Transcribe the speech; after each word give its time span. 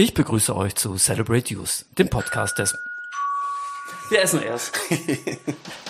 Ich 0.00 0.14
begrüße 0.14 0.56
euch 0.56 0.76
zu 0.76 0.96
Celebrate 0.96 1.52
Youth, 1.52 1.84
dem 1.98 2.08
Podcast 2.08 2.58
des. 2.58 2.74
Wir 4.08 4.22
essen 4.22 4.40
erst. 4.40 4.72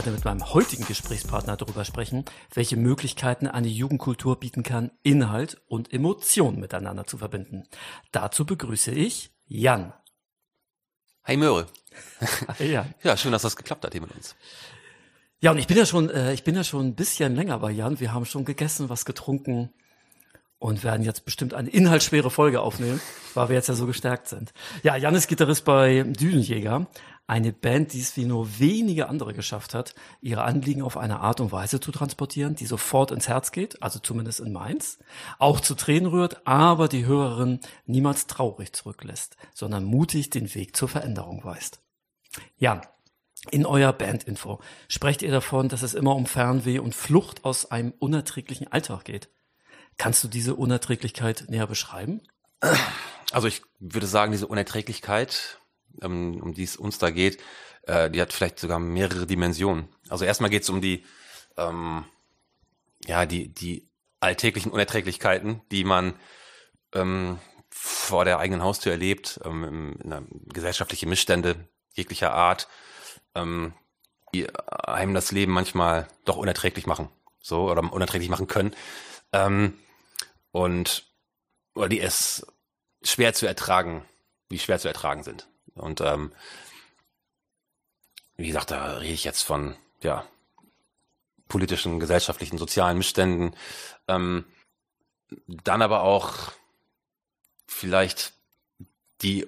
werde 0.00 0.12
mit 0.12 0.24
meinem 0.24 0.54
heutigen 0.54 0.86
Gesprächspartner 0.86 1.58
darüber 1.58 1.84
sprechen, 1.84 2.24
welche 2.54 2.78
Möglichkeiten 2.78 3.46
eine 3.46 3.68
Jugendkultur 3.68 4.40
bieten 4.40 4.62
kann, 4.62 4.92
Inhalt 5.02 5.60
und 5.66 5.92
Emotionen 5.92 6.58
miteinander 6.58 7.06
zu 7.06 7.18
verbinden. 7.18 7.64
Dazu 8.10 8.46
begrüße 8.46 8.92
ich 8.92 9.30
Jan. 9.44 9.92
Hi 11.24 11.36
Möhre. 11.36 11.66
Ja. 12.60 12.86
Ja, 13.02 13.18
schön, 13.18 13.32
dass 13.32 13.42
das 13.42 13.56
geklappt 13.56 13.84
hat 13.84 13.92
hier 13.92 14.00
mit 14.00 14.12
uns. 14.12 14.36
Ja, 15.42 15.50
und 15.50 15.58
ich 15.58 15.66
bin 15.66 15.76
ja 15.76 15.84
schon, 15.84 16.08
äh, 16.08 16.32
ich 16.32 16.44
bin 16.44 16.54
ja 16.54 16.64
schon 16.64 16.86
ein 16.86 16.94
bisschen 16.94 17.36
länger 17.36 17.58
bei 17.58 17.70
Jan. 17.70 18.00
Wir 18.00 18.14
haben 18.14 18.24
schon 18.24 18.46
gegessen, 18.46 18.88
was 18.88 19.04
getrunken 19.04 19.70
und 20.60 20.84
werden 20.84 21.02
jetzt 21.02 21.26
bestimmt 21.26 21.52
eine 21.52 21.68
inhaltsschwere 21.68 22.30
Folge 22.30 22.60
aufnehmen, 22.60 23.00
weil 23.34 23.48
wir 23.48 23.56
jetzt 23.56 23.68
ja 23.68 23.74
so 23.74 23.86
gestärkt 23.86 24.28
sind. 24.28 24.52
Ja, 24.82 24.94
Jan 24.96 25.14
ist 25.14 25.26
Gitarrist 25.26 25.66
bei 25.66 26.04
Düsenjäger, 26.04 26.86
eine 27.30 27.52
Band, 27.52 27.92
die 27.92 28.00
es 28.00 28.16
wie 28.16 28.24
nur 28.24 28.58
wenige 28.58 29.08
andere 29.08 29.32
geschafft 29.34 29.72
hat, 29.72 29.94
ihre 30.20 30.42
Anliegen 30.42 30.82
auf 30.82 30.96
eine 30.96 31.20
Art 31.20 31.40
und 31.40 31.52
Weise 31.52 31.78
zu 31.78 31.92
transportieren, 31.92 32.56
die 32.56 32.66
sofort 32.66 33.12
ins 33.12 33.28
Herz 33.28 33.52
geht, 33.52 33.80
also 33.84 34.00
zumindest 34.00 34.40
in 34.40 34.52
Mainz, 34.52 34.98
auch 35.38 35.60
zu 35.60 35.76
Tränen 35.76 36.10
rührt, 36.10 36.44
aber 36.44 36.88
die 36.88 37.06
Hörerin 37.06 37.60
niemals 37.86 38.26
traurig 38.26 38.72
zurücklässt, 38.72 39.36
sondern 39.54 39.84
mutig 39.84 40.30
den 40.30 40.52
Weg 40.56 40.74
zur 40.74 40.88
Veränderung 40.88 41.44
weist. 41.44 41.78
Jan, 42.58 42.82
in 43.52 43.64
eurer 43.64 43.92
Bandinfo 43.92 44.58
sprecht 44.88 45.22
ihr 45.22 45.30
davon, 45.30 45.68
dass 45.68 45.82
es 45.82 45.94
immer 45.94 46.16
um 46.16 46.26
Fernweh 46.26 46.80
und 46.80 46.96
Flucht 46.96 47.44
aus 47.44 47.70
einem 47.70 47.94
unerträglichen 48.00 48.72
Alltag 48.72 49.04
geht. 49.04 49.28
Kannst 49.98 50.24
du 50.24 50.28
diese 50.28 50.56
Unerträglichkeit 50.56 51.44
näher 51.48 51.68
beschreiben? 51.68 52.22
Also 53.30 53.46
ich 53.46 53.62
würde 53.78 54.08
sagen, 54.08 54.32
diese 54.32 54.48
Unerträglichkeit, 54.48 55.59
ähm, 56.02 56.40
um 56.42 56.54
die 56.54 56.64
es 56.64 56.76
uns 56.76 56.98
da 56.98 57.10
geht, 57.10 57.42
äh, 57.82 58.10
die 58.10 58.20
hat 58.20 58.32
vielleicht 58.32 58.58
sogar 58.58 58.78
mehrere 58.78 59.26
Dimensionen. 59.26 59.88
Also 60.08 60.24
erstmal 60.24 60.50
geht 60.50 60.62
es 60.62 60.70
um 60.70 60.80
die, 60.80 61.04
ähm, 61.56 62.04
ja, 63.06 63.26
die, 63.26 63.48
die 63.52 63.88
alltäglichen 64.20 64.72
Unerträglichkeiten, 64.72 65.62
die 65.70 65.84
man 65.84 66.14
ähm, 66.94 67.38
vor 67.70 68.24
der 68.24 68.38
eigenen 68.38 68.62
Haustür 68.62 68.92
erlebt, 68.92 69.40
ähm, 69.44 69.96
in, 70.02 70.12
in 70.12 70.48
gesellschaftliche 70.52 71.06
Missstände 71.06 71.68
jeglicher 71.92 72.32
Art, 72.32 72.68
ähm, 73.34 73.74
die 74.34 74.48
einem 74.54 75.14
das 75.14 75.32
Leben 75.32 75.52
manchmal 75.52 76.06
doch 76.24 76.36
unerträglich 76.36 76.86
machen, 76.86 77.08
so 77.40 77.70
oder 77.70 77.92
unerträglich 77.92 78.30
machen 78.30 78.46
können. 78.46 78.74
Ähm, 79.32 79.78
und 80.52 81.06
oder 81.74 81.88
die 81.88 82.00
es 82.00 82.46
schwer 83.02 83.32
zu 83.32 83.46
ertragen, 83.46 84.04
wie 84.48 84.58
schwer 84.58 84.78
zu 84.78 84.88
ertragen 84.88 85.22
sind. 85.22 85.48
Und 85.80 86.00
ähm, 86.00 86.32
wie 88.36 88.46
gesagt, 88.46 88.70
da 88.70 88.98
rede 88.98 89.12
ich 89.14 89.24
jetzt 89.24 89.42
von 89.42 89.76
ja 90.02 90.24
politischen, 91.48 92.00
gesellschaftlichen, 92.00 92.58
sozialen 92.58 92.98
Missständen. 92.98 93.54
Ähm, 94.08 94.44
dann 95.46 95.82
aber 95.82 96.02
auch 96.02 96.52
vielleicht 97.66 98.32
die 99.22 99.46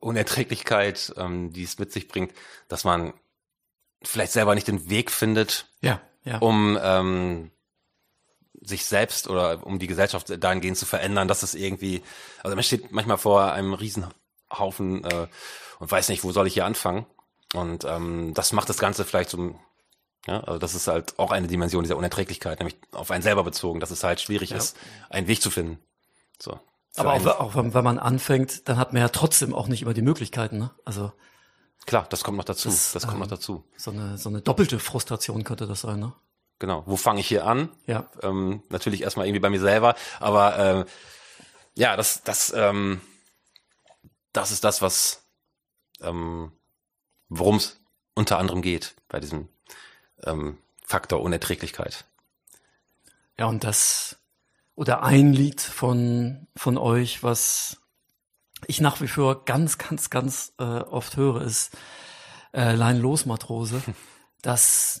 Unerträglichkeit, 0.00 1.14
ähm, 1.16 1.52
die 1.52 1.62
es 1.62 1.78
mit 1.78 1.92
sich 1.92 2.08
bringt, 2.08 2.32
dass 2.68 2.84
man 2.84 3.14
vielleicht 4.02 4.32
selber 4.32 4.54
nicht 4.54 4.68
den 4.68 4.90
Weg 4.90 5.10
findet, 5.10 5.66
Ja, 5.80 6.00
ja. 6.24 6.38
um 6.38 6.78
ähm, 6.80 7.50
sich 8.60 8.84
selbst 8.84 9.28
oder 9.28 9.66
um 9.66 9.78
die 9.78 9.86
Gesellschaft 9.86 10.32
dahingehend 10.42 10.76
zu 10.76 10.86
verändern, 10.86 11.28
dass 11.28 11.42
es 11.42 11.54
irgendwie, 11.54 12.02
also 12.42 12.54
man 12.56 12.64
steht 12.64 12.92
manchmal 12.92 13.18
vor 13.18 13.52
einem 13.52 13.74
Riesenhaufen 14.54 15.04
äh, 15.04 15.26
und 15.78 15.90
weiß 15.90 16.08
nicht, 16.08 16.24
wo 16.24 16.32
soll 16.32 16.46
ich 16.46 16.54
hier 16.54 16.64
anfangen. 16.66 17.06
Und 17.54 17.84
ähm, 17.84 18.34
das 18.34 18.52
macht 18.52 18.68
das 18.68 18.78
Ganze 18.78 19.04
vielleicht 19.04 19.30
zum, 19.30 19.58
ja, 20.26 20.40
also 20.40 20.58
das 20.58 20.74
ist 20.74 20.88
halt 20.88 21.18
auch 21.18 21.30
eine 21.30 21.46
Dimension 21.46 21.84
dieser 21.84 21.96
Unerträglichkeit, 21.96 22.58
nämlich 22.58 22.76
auf 22.92 23.10
einen 23.10 23.22
selber 23.22 23.44
bezogen, 23.44 23.80
dass 23.80 23.90
es 23.90 24.02
halt 24.02 24.20
schwierig 24.20 24.50
Ja. 24.50 24.56
ist, 24.56 24.76
einen 25.10 25.28
Weg 25.28 25.40
zu 25.40 25.50
finden. 25.50 25.78
So. 26.40 26.58
Aber 26.96 27.12
auch, 27.14 27.26
auch 27.40 27.54
wenn, 27.56 27.74
wenn 27.74 27.84
man 27.84 27.98
anfängt, 27.98 28.68
dann 28.68 28.76
hat 28.76 28.92
man 28.92 29.02
ja 29.02 29.08
trotzdem 29.08 29.54
auch 29.54 29.66
nicht 29.68 29.82
immer 29.82 29.94
die 29.94 30.02
Möglichkeiten. 30.02 30.58
Ne? 30.58 30.70
Also 30.84 31.12
klar, 31.86 32.06
das 32.08 32.22
kommt 32.24 32.38
noch 32.38 32.44
dazu. 32.44 32.68
Das, 32.68 32.92
Das, 32.92 33.02
kommt 33.04 33.14
ähm, 33.14 33.20
noch 33.20 33.28
dazu. 33.28 33.64
so 33.76 33.90
eine, 33.90 34.16
so 34.18 34.28
eine 34.28 34.40
doppelte 34.40 34.78
Frustration 34.78 35.44
könnte 35.44 35.66
das 35.66 35.80
sein. 35.82 35.98
Ne? 36.00 36.12
Genau. 36.60 36.84
Wo 36.86 36.96
fange 36.96 37.20
ich 37.20 37.26
hier 37.28 37.46
an? 37.46 37.68
Ja. 37.86 38.06
ähm, 38.22 38.62
natürlich 38.68 39.02
erstmal 39.02 39.26
irgendwie 39.26 39.40
bei 39.40 39.50
mir 39.50 39.60
selber, 39.60 39.96
aber 40.20 40.58
äh, 40.58 40.84
ja, 41.76 41.96
das, 41.96 42.22
das, 42.22 42.52
ähm, 42.56 43.00
das 44.34 44.50
ist 44.50 44.64
das, 44.64 44.82
was 44.82 45.24
ähm, 46.00 46.52
worum 47.28 47.56
es 47.56 47.80
unter 48.14 48.38
anderem 48.38 48.62
geht 48.62 48.94
bei 49.08 49.20
diesem 49.20 49.48
ähm, 50.22 50.58
Faktor 50.84 51.22
Unerträglichkeit. 51.22 52.04
Ja, 53.38 53.46
und 53.46 53.64
das, 53.64 54.16
oder 54.74 55.02
ein 55.02 55.32
Lied 55.32 55.60
von, 55.60 56.46
von 56.56 56.78
euch, 56.78 57.22
was 57.22 57.80
ich 58.66 58.80
nach 58.80 59.00
wie 59.00 59.08
vor 59.08 59.44
ganz, 59.44 59.78
ganz, 59.78 60.10
ganz 60.10 60.52
äh, 60.58 60.62
oft 60.62 61.16
höre, 61.16 61.42
ist 61.42 61.76
äh, 62.52 62.74
Lein 62.74 63.00
los, 63.00 63.26
Matrose. 63.26 63.82
Das 64.42 65.00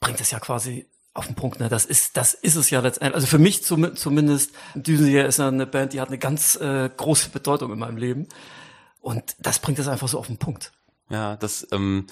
bringt 0.00 0.20
es 0.20 0.32
ja 0.32 0.40
quasi 0.40 0.89
auf 1.12 1.26
den 1.26 1.34
Punkt. 1.34 1.60
Ne? 1.60 1.68
Das 1.68 1.84
ist, 1.84 2.16
das 2.16 2.34
ist 2.34 2.56
es 2.56 2.70
ja 2.70 2.80
letztendlich. 2.80 3.14
Also 3.14 3.26
für 3.26 3.38
mich 3.38 3.64
zum, 3.64 3.96
zumindest, 3.96 4.52
Düsenjäger 4.74 5.26
ist 5.26 5.38
ja 5.38 5.48
eine 5.48 5.66
Band, 5.66 5.92
die 5.92 6.00
hat 6.00 6.08
eine 6.08 6.18
ganz 6.18 6.56
äh, 6.56 6.88
große 6.94 7.30
Bedeutung 7.30 7.72
in 7.72 7.78
meinem 7.78 7.96
Leben. 7.96 8.28
Und 9.00 9.36
das 9.38 9.58
bringt 9.58 9.78
es 9.78 9.88
einfach 9.88 10.08
so 10.08 10.18
auf 10.18 10.26
den 10.26 10.38
Punkt. 10.38 10.72
Ja, 11.08 11.36
das 11.36 11.66
ähm, 11.72 12.06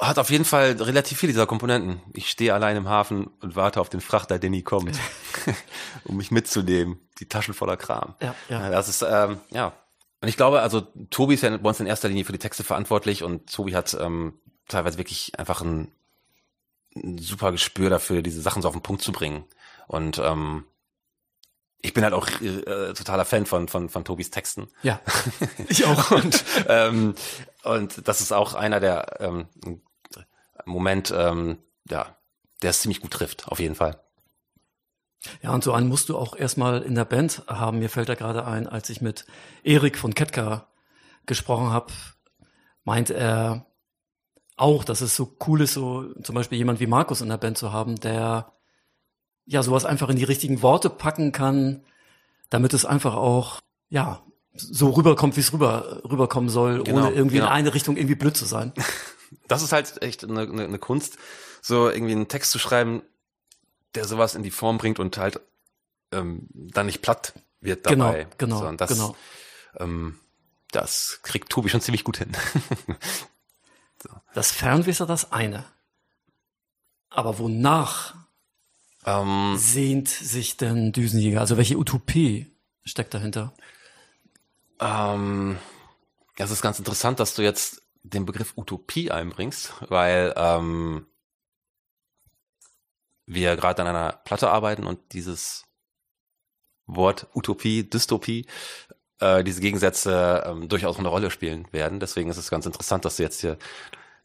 hat 0.00 0.18
auf 0.18 0.30
jeden 0.30 0.44
Fall 0.44 0.72
relativ 0.80 1.18
viele 1.18 1.32
dieser 1.32 1.46
Komponenten. 1.46 2.00
Ich 2.14 2.30
stehe 2.30 2.54
allein 2.54 2.76
im 2.76 2.88
Hafen 2.88 3.28
und 3.40 3.54
warte 3.54 3.80
auf 3.80 3.90
den 3.90 4.00
Frachter, 4.00 4.38
der 4.38 4.50
nie 4.50 4.62
kommt, 4.62 4.98
um 6.04 6.16
mich 6.16 6.30
mitzunehmen. 6.30 6.98
Die 7.20 7.26
Taschen 7.26 7.54
voller 7.54 7.76
Kram. 7.76 8.14
Ja, 8.20 8.34
ja. 8.48 8.60
Ja, 8.62 8.70
das 8.70 8.88
ist, 8.88 9.02
ähm, 9.02 9.38
ja. 9.50 9.72
Und 10.22 10.28
ich 10.28 10.36
glaube, 10.36 10.60
also 10.60 10.82
Tobi 11.10 11.34
ist 11.34 11.42
ja 11.42 11.56
bei 11.56 11.68
uns 11.68 11.80
in 11.80 11.86
erster 11.86 12.08
Linie 12.08 12.24
für 12.24 12.32
die 12.32 12.38
Texte 12.38 12.64
verantwortlich 12.64 13.22
und 13.22 13.50
Tobi 13.52 13.74
hat 13.74 13.96
ähm, 13.98 14.34
teilweise 14.68 14.98
wirklich 14.98 15.38
einfach 15.38 15.62
ein, 15.62 15.92
ein 16.96 17.18
super 17.18 17.52
Gespür 17.52 17.90
dafür, 17.90 18.22
diese 18.22 18.42
Sachen 18.42 18.62
so 18.62 18.68
auf 18.68 18.74
den 18.74 18.82
Punkt 18.82 19.02
zu 19.02 19.12
bringen. 19.12 19.44
Und 19.86 20.18
ähm, 20.18 20.64
ich 21.82 21.94
bin 21.94 22.04
halt 22.04 22.14
auch 22.14 22.28
äh, 22.40 22.92
totaler 22.92 23.24
Fan 23.24 23.46
von, 23.46 23.68
von, 23.68 23.88
von 23.88 24.04
Tobis 24.04 24.30
Texten. 24.30 24.68
Ja, 24.82 25.00
ich 25.68 25.84
auch. 25.86 26.10
Und, 26.10 26.44
ähm, 26.68 27.14
und 27.62 28.06
das 28.06 28.20
ist 28.20 28.32
auch 28.32 28.54
einer 28.54 28.80
der 28.80 29.20
ähm, 29.20 29.48
Moment, 30.64 31.12
ähm, 31.16 31.58
ja, 31.88 32.16
der 32.62 32.70
es 32.70 32.80
ziemlich 32.80 33.00
gut 33.00 33.12
trifft, 33.12 33.48
auf 33.48 33.60
jeden 33.60 33.74
Fall. 33.74 34.00
Ja, 35.42 35.52
und 35.52 35.64
so 35.64 35.72
einen 35.72 35.88
musst 35.88 36.08
du 36.08 36.16
auch 36.16 36.34
erstmal 36.34 36.82
in 36.82 36.94
der 36.94 37.04
Band 37.04 37.44
haben. 37.46 37.78
Mir 37.78 37.90
fällt 37.90 38.08
da 38.08 38.14
gerade 38.14 38.46
ein, 38.46 38.66
als 38.66 38.88
ich 38.90 39.00
mit 39.00 39.26
Erik 39.62 39.98
von 39.98 40.14
Ketka 40.14 40.66
gesprochen 41.26 41.70
habe, 41.70 41.92
meint 42.84 43.10
er 43.10 43.66
auch, 44.60 44.84
dass 44.84 45.00
es 45.00 45.16
so 45.16 45.36
cool 45.46 45.62
ist, 45.62 45.74
so 45.74 46.12
zum 46.22 46.34
Beispiel 46.34 46.58
jemand 46.58 46.80
wie 46.80 46.86
Markus 46.86 47.20
in 47.20 47.28
der 47.28 47.38
Band 47.38 47.58
zu 47.58 47.72
haben, 47.72 47.96
der 47.96 48.52
ja 49.46 49.62
sowas 49.62 49.84
einfach 49.84 50.08
in 50.08 50.16
die 50.16 50.24
richtigen 50.24 50.62
Worte 50.62 50.90
packen 50.90 51.32
kann, 51.32 51.84
damit 52.50 52.74
es 52.74 52.84
einfach 52.84 53.14
auch, 53.14 53.60
ja, 53.88 54.22
so 54.52 54.90
rüberkommt, 54.90 55.36
wie 55.36 55.40
es 55.40 55.52
rüber, 55.52 56.02
rüberkommen 56.04 56.50
soll, 56.50 56.82
Genau, 56.82 57.06
ohne 57.06 57.10
irgendwie 57.14 57.36
genau. 57.36 57.46
in 57.46 57.52
eine 57.52 57.74
Richtung 57.74 57.96
irgendwie 57.96 58.14
blöd 58.14 58.36
zu 58.36 58.44
sein. 58.44 58.72
Das 59.46 59.62
ist 59.62 59.70
halt 59.70 60.02
echt 60.02 60.24
eine, 60.24 60.40
eine, 60.40 60.64
eine 60.64 60.78
Kunst, 60.80 61.16
so 61.62 61.88
irgendwie 61.88 62.12
einen 62.12 62.26
Text 62.26 62.50
zu 62.50 62.58
schreiben, 62.58 63.02
der 63.94 64.04
sowas 64.04 64.34
in 64.34 64.42
die 64.42 64.50
Form 64.50 64.76
bringt 64.76 64.98
und 64.98 65.16
halt 65.18 65.40
ähm, 66.10 66.48
dann 66.52 66.86
nicht 66.86 67.00
platt 67.00 67.32
wird 67.60 67.86
dabei. 67.86 68.26
Genau, 68.38 68.58
genau, 68.58 68.70
so, 68.70 68.76
das, 68.76 68.90
genau. 68.90 69.16
Ähm, 69.78 70.18
das 70.72 71.20
kriegt 71.22 71.48
Tobi 71.48 71.68
schon 71.68 71.80
ziemlich 71.80 72.02
gut 72.02 72.16
hin. 72.18 72.32
Das 74.34 74.52
Fernweh 74.52 74.90
ist 74.90 75.00
ja 75.00 75.06
das 75.06 75.32
eine. 75.32 75.64
Aber 77.08 77.38
wonach 77.38 78.14
ähm, 79.04 79.56
sehnt 79.58 80.08
sich 80.08 80.56
denn 80.56 80.92
Düsenjäger? 80.92 81.40
Also 81.40 81.56
welche 81.56 81.76
Utopie 81.76 82.54
steckt 82.84 83.14
dahinter? 83.14 83.52
ähm, 84.80 85.58
ja, 86.38 86.44
es 86.44 86.50
ist 86.50 86.62
ganz 86.62 86.78
interessant, 86.78 87.20
dass 87.20 87.34
du 87.34 87.42
jetzt 87.42 87.82
den 88.02 88.24
Begriff 88.24 88.54
Utopie 88.56 89.10
einbringst, 89.10 89.74
weil 89.88 90.32
ähm, 90.36 91.06
wir 93.26 93.56
gerade 93.56 93.82
an 93.82 93.88
einer 93.88 94.12
Platte 94.24 94.50
arbeiten 94.50 94.86
und 94.86 95.12
dieses 95.12 95.66
Wort 96.86 97.28
Utopie, 97.34 97.88
Dystopie, 97.88 98.46
äh, 99.20 99.44
diese 99.44 99.60
Gegensätze 99.60 100.44
ähm, 100.46 100.68
durchaus 100.68 100.98
eine 100.98 101.08
Rolle 101.08 101.30
spielen 101.30 101.70
werden. 101.72 102.00
Deswegen 102.00 102.30
ist 102.30 102.38
es 102.38 102.50
ganz 102.50 102.64
interessant, 102.64 103.04
dass 103.04 103.18
wir 103.18 103.26
jetzt 103.26 103.42
hier, 103.42 103.58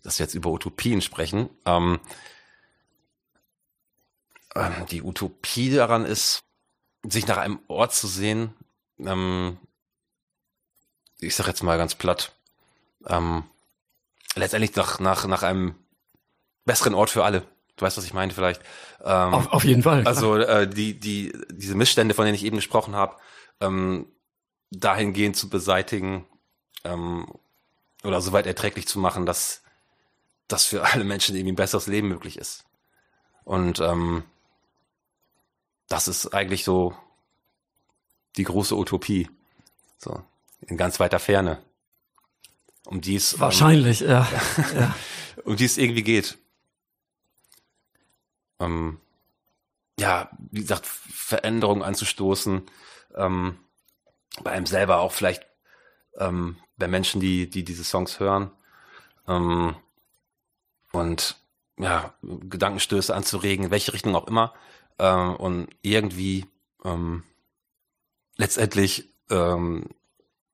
dass 0.06 0.20
wir 0.20 0.26
jetzt 0.26 0.36
über 0.36 0.52
Utopien 0.52 1.02
sprechen. 1.02 1.50
Ähm, 1.66 2.00
ähm, 4.56 4.74
die 4.92 5.02
Utopie 5.02 5.72
daran 5.72 6.06
ist, 6.06 6.44
sich 7.04 7.28
nach 7.28 7.38
einem 7.38 7.60
Ort 7.68 7.94
zu 7.94 8.08
sehen, 8.08 8.54
ähm, 9.00 9.58
ich 11.20 11.36
sag 11.36 11.48
jetzt 11.48 11.64
mal 11.64 11.78
ganz 11.78 11.96
platt, 11.96 12.34
ähm, 13.08 13.44
letztendlich 14.36 14.76
nach, 14.76 15.00
nach, 15.00 15.26
nach 15.26 15.44
einem 15.44 15.76
besseren 16.66 16.94
Ort 16.94 17.10
für 17.10 17.24
alle. 17.24 17.42
Du 17.76 17.86
weißt, 17.86 17.98
was 17.98 18.06
ich 18.06 18.14
meine 18.14 18.32
vielleicht. 18.32 18.62
Ähm, 19.04 19.34
auf, 19.34 19.52
auf 19.52 19.64
jeden 19.64 19.84
Fall. 19.84 20.06
Also 20.06 20.38
äh, 20.38 20.68
die, 20.68 21.00
die, 21.00 21.34
diese 21.50 21.76
Missstände, 21.76 22.14
von 22.14 22.26
denen 22.26 22.36
ich 22.36 22.46
eben 22.46 22.58
gesprochen 22.58 22.96
habe, 22.96 23.18
ähm, 23.60 24.08
dahingehend 24.72 25.36
zu 25.36 25.50
beseitigen 25.50 26.26
ähm, 26.84 27.28
oder 28.04 28.22
soweit 28.22 28.46
erträglich 28.46 28.88
zu 28.88 29.00
machen, 29.00 29.26
dass 29.26 29.65
das 30.48 30.66
für 30.66 30.84
alle 30.84 31.04
Menschen 31.04 31.36
irgendwie 31.36 31.54
ein 31.54 31.58
besseres 31.58 31.88
Leben 31.88 32.08
möglich 32.08 32.38
ist. 32.38 32.66
Und 33.44 33.80
ähm, 33.80 34.24
das 35.88 36.08
ist 36.08 36.34
eigentlich 36.34 36.64
so 36.64 36.96
die 38.38 38.44
große 38.44 38.76
Utopie. 38.76 39.30
So, 39.98 40.24
in 40.62 40.78
ganz 40.78 41.00
weiter 41.00 41.20
Ferne. 41.20 41.62
Um 42.86 43.02
die 43.02 43.16
es. 43.16 43.34
Ähm, 43.34 43.40
Wahrscheinlich, 43.40 44.02
ähm, 44.02 44.10
ja. 44.10 44.28
ja. 44.76 44.96
um 45.44 45.56
die 45.56 45.66
es 45.66 45.78
irgendwie 45.78 46.04
geht. 46.04 46.38
Ähm, 48.60 49.00
ja, 50.00 50.30
wie 50.52 50.62
gesagt, 50.62 50.86
Veränderungen 50.86 51.82
anzustoßen, 51.82 52.64
ähm, 53.16 53.58
bei 54.44 54.52
einem 54.52 54.66
selber 54.66 55.00
auch 55.00 55.14
vielleicht 55.14 55.46
ähm, 56.18 56.58
bei 56.78 56.88
Menschen, 56.88 57.22
die, 57.22 57.50
die 57.50 57.64
diese 57.64 57.84
Songs 57.84 58.20
hören. 58.20 58.52
Ähm, 59.28 59.76
und 60.96 61.38
ja, 61.78 62.14
Gedankenstöße 62.22 63.14
anzuregen, 63.14 63.66
in 63.66 63.72
welche 63.72 63.94
Richtung 63.94 64.16
auch 64.16 64.28
immer. 64.28 64.54
Ähm, 64.98 65.36
und 65.36 65.68
irgendwie 65.82 66.46
ähm, 66.84 67.24
letztendlich 68.38 69.10
ähm, 69.30 69.90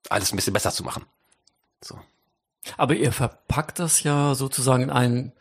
alles 0.10 0.34
ein 0.34 0.36
bisschen 0.36 0.54
besser 0.54 0.72
zu 0.72 0.84
machen. 0.84 1.06
So. 1.84 2.00
Aber 2.78 2.96
ihr 2.96 3.12
verpackt 3.12 3.80
das 3.80 4.04
ja 4.04 4.36
sozusagen 4.36 4.84
in 4.84 4.90
einen, 4.90 5.34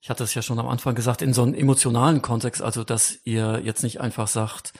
ich 0.00 0.10
hatte 0.10 0.24
es 0.24 0.34
ja 0.34 0.42
schon 0.42 0.58
am 0.58 0.68
Anfang 0.68 0.94
gesagt, 0.94 1.22
in 1.22 1.32
so 1.32 1.42
einen 1.42 1.54
emotionalen 1.54 2.22
Kontext, 2.22 2.62
also 2.62 2.84
dass 2.84 3.18
ihr 3.24 3.60
jetzt 3.64 3.82
nicht 3.82 4.00
einfach 4.00 4.28
sagt, 4.28 4.72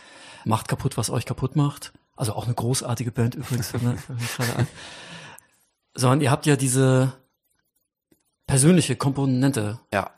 macht 0.44 0.68
kaputt, 0.68 0.96
was 0.96 1.10
euch 1.10 1.26
kaputt 1.26 1.56
macht. 1.56 1.92
Also 2.16 2.32
auch 2.32 2.46
eine 2.46 2.54
großartige 2.54 3.12
Band 3.12 3.34
übrigens, 3.34 3.72
sondern 5.94 6.20
ihr 6.20 6.30
habt 6.30 6.46
ja 6.46 6.56
diese 6.56 7.12
persönliche 8.46 8.96
Komponente 8.96 9.80
ja. 9.92 10.10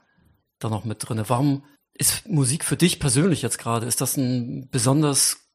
da 0.58 0.68
noch 0.68 0.84
mit 0.84 1.08
drinne. 1.08 1.28
Warum 1.28 1.64
ist 1.94 2.28
Musik 2.28 2.64
für 2.64 2.76
dich 2.76 3.00
persönlich 3.00 3.42
jetzt 3.42 3.58
gerade? 3.58 3.86
Ist 3.86 4.00
das 4.00 4.16
ein 4.16 4.68
besonders 4.70 5.48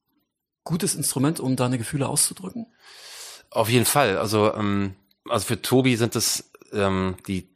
gutes 0.64 0.96
Instrument, 0.96 1.40
um 1.40 1.56
deine 1.56 1.78
Gefühle 1.78 2.08
auszudrücken? 2.08 2.74
Auf 3.50 3.70
jeden 3.70 3.86
Fall. 3.86 4.18
Also, 4.18 4.54
ähm, 4.54 4.96
also 5.30 5.46
für 5.46 5.62
Tobi 5.62 5.96
sind 5.96 6.16
es 6.16 6.52
ähm, 6.72 7.18
die, 7.28 7.56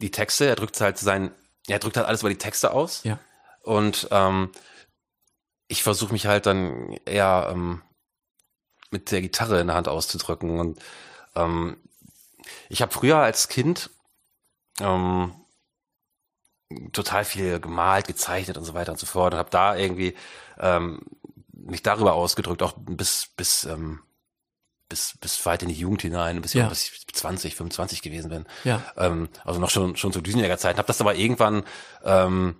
die 0.00 0.10
Texte. 0.10 0.46
Er 0.46 0.56
drückt 0.56 0.80
halt 0.80 0.98
sein, 0.98 1.32
er 1.66 1.78
drückt 1.78 1.96
halt 1.96 2.06
alles 2.06 2.20
über 2.20 2.30
die 2.30 2.38
Texte 2.38 2.72
aus. 2.72 3.02
Ja. 3.04 3.18
Und 3.62 4.08
ähm, 4.10 4.50
ich 5.66 5.82
versuche 5.82 6.12
mich 6.12 6.26
halt 6.26 6.46
dann 6.46 6.96
eher 7.04 7.50
ähm, 7.52 7.82
mit 8.90 9.10
der 9.10 9.20
Gitarre 9.20 9.60
in 9.60 9.66
der 9.66 9.76
Hand 9.76 9.88
auszudrücken. 9.88 10.58
Und 10.58 10.80
ähm, 11.34 11.76
ich 12.68 12.80
habe 12.80 12.92
früher 12.92 13.18
als 13.18 13.48
Kind 13.48 13.90
ähm, 14.80 15.32
total 16.92 17.24
viel 17.24 17.60
gemalt, 17.60 18.06
gezeichnet 18.06 18.56
und 18.56 18.64
so 18.64 18.74
weiter 18.74 18.92
und 18.92 18.98
so 18.98 19.06
fort 19.06 19.34
und 19.34 19.38
habe 19.38 19.50
da 19.50 19.76
irgendwie 19.76 20.14
ähm, 20.58 21.00
mich 21.52 21.82
darüber 21.82 22.14
ausgedrückt, 22.14 22.62
auch 22.62 22.74
bis 22.76 23.28
bis 23.36 23.64
ähm, 23.64 24.00
bis 24.88 25.18
bis 25.20 25.44
weit 25.46 25.62
in 25.62 25.68
die 25.68 25.74
Jugend 25.74 26.02
hinein, 26.02 26.40
bis, 26.40 26.54
ja. 26.54 26.68
bis 26.68 26.88
ich 26.88 27.06
20, 27.06 27.54
25 27.54 28.02
gewesen 28.02 28.30
bin. 28.30 28.46
Ja. 28.64 28.82
Ähm, 28.96 29.28
also 29.44 29.60
noch 29.60 29.70
schon 29.70 29.96
schon 29.96 30.12
zu 30.12 30.20
Düsenjäger-Zeiten. 30.20 30.78
Habe 30.78 30.86
das 30.86 31.00
aber 31.00 31.14
irgendwann 31.14 31.64
ähm, 32.04 32.56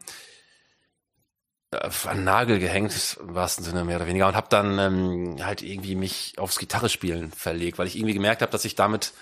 an 1.70 2.25
Nagel 2.25 2.59
gehängt, 2.59 3.19
im 3.20 3.35
wahrsten 3.35 3.65
Sinne 3.65 3.85
mehr 3.85 3.97
oder 3.97 4.06
weniger, 4.06 4.26
und 4.26 4.37
habe 4.37 4.49
dann 4.49 4.79
ähm, 4.79 5.44
halt 5.44 5.62
irgendwie 5.62 5.94
mich 5.97 6.38
aufs 6.38 6.59
Gitarrespielen 6.59 7.31
verlegt, 7.31 7.79
weil 7.79 7.87
ich 7.87 7.97
irgendwie 7.97 8.15
gemerkt 8.15 8.41
habe, 8.41 8.53
dass 8.53 8.65
ich 8.65 8.75
damit 8.75 9.12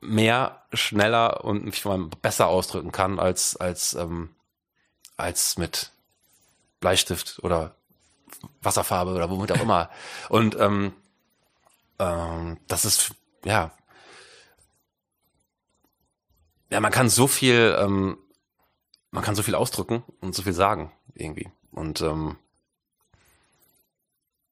mehr, 0.00 0.62
schneller 0.72 1.44
und 1.44 1.64
mich 1.64 1.84
besser 2.22 2.48
ausdrücken 2.48 2.92
kann 2.92 3.18
als 3.18 3.56
als 3.56 3.94
ähm, 3.94 4.34
als 5.16 5.58
mit 5.58 5.92
Bleistift 6.80 7.40
oder 7.42 7.74
Wasserfarbe 8.62 9.12
oder 9.12 9.30
womit 9.30 9.52
auch 9.52 9.60
immer. 9.60 9.90
Und 10.28 10.58
ähm, 10.58 10.92
ähm, 11.98 12.58
das 12.68 12.84
ist 12.84 13.14
ja 13.44 13.72
ja 16.70 16.80
man 16.80 16.92
kann 16.92 17.08
so 17.08 17.26
viel 17.26 17.76
ähm, 17.78 18.18
man 19.10 19.24
kann 19.24 19.34
so 19.34 19.42
viel 19.42 19.54
ausdrücken 19.54 20.04
und 20.20 20.34
so 20.34 20.42
viel 20.42 20.52
sagen 20.52 20.92
irgendwie 21.14 21.48
und 21.70 22.02
ähm, 22.02 22.36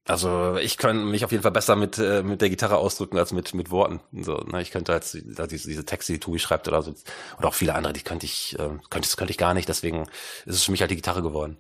also 0.07 0.57
ich 0.57 0.77
könnte 0.77 1.05
mich 1.05 1.25
auf 1.25 1.33
jeden 1.33 1.43
Fall 1.43 1.53
besser 1.53 1.77
mit 1.77 1.99
äh, 1.99 2.23
mit 2.23 2.43
der 2.43 2.51
Gitarre 2.51 2.77
ausdrücken 2.77 3.17
als 3.17 3.33
mit 3.33 3.55
mit 3.55 3.71
Worten. 3.71 4.01
So, 4.13 4.37
ne, 4.37 4.61
ich 4.61 4.71
könnte 4.71 4.93
als 4.93 5.13
diese, 5.13 5.69
diese 5.69 5.85
Texte, 5.87 6.13
die 6.13 6.21
Tobi 6.21 6.39
schreibt 6.39 6.69
oder 6.69 6.83
so 6.83 6.95
oder 7.39 7.49
auch 7.49 7.55
viele 7.55 7.75
andere, 7.75 7.95
die 7.95 8.03
könnte 8.03 8.27
ich 8.27 8.55
äh, 8.59 8.69
könnte 8.91 9.09
das 9.09 9.17
könnte 9.17 9.31
ich 9.31 9.39
gar 9.39 9.55
nicht. 9.55 9.69
Deswegen 9.69 10.03
ist 10.45 10.57
es 10.57 10.65
für 10.65 10.73
mich 10.73 10.83
halt 10.83 10.91
die 10.91 10.97
Gitarre 10.97 11.23
geworden. 11.23 11.57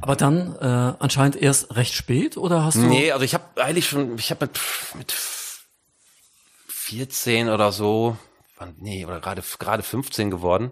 Aber 0.00 0.16
dann 0.16 0.54
äh, 0.56 0.94
anscheinend 0.98 1.36
erst 1.36 1.74
recht 1.74 1.94
spät 1.94 2.36
oder 2.36 2.64
hast 2.64 2.76
du? 2.76 2.80
Nee, 2.80 3.12
also 3.12 3.24
ich 3.24 3.34
habe 3.34 3.44
eigentlich 3.56 3.88
schon, 3.88 4.16
ich 4.18 4.30
habe 4.30 4.46
mit 4.46 4.60
mit 4.96 5.12
14 6.68 7.48
oder 7.48 7.72
so, 7.72 8.16
nee, 8.78 9.04
oder 9.04 9.20
gerade 9.20 9.42
gerade 9.58 9.82
15 9.82 10.30
geworden, 10.30 10.70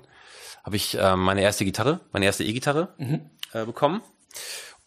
habe 0.64 0.76
ich 0.76 0.96
äh, 0.96 1.16
meine 1.16 1.42
erste 1.42 1.64
Gitarre, 1.64 2.00
meine 2.12 2.26
erste 2.26 2.44
E-Gitarre 2.44 2.94
mhm. 2.98 3.30
äh, 3.52 3.64
bekommen. 3.64 4.02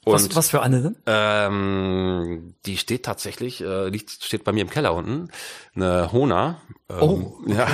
Und, 0.06 0.13
was, 0.13 0.36
was 0.36 0.50
für 0.50 0.62
eine 0.62 0.82
denn? 0.82 0.96
Ähm, 1.06 2.56
die 2.65 2.77
steht 2.77 3.03
tatsächlich, 3.03 3.62
äh, 3.62 3.89
liegt, 3.89 4.12
steht 4.12 4.44
bei 4.44 4.51
mir 4.51 4.62
im 4.62 4.70
Keller 4.70 4.94
unten. 4.94 5.29
Eine 5.75 6.12
Hona. 6.12 6.62
Ähm, 6.89 7.01
oh. 7.01 7.38
Ja, 7.48 7.68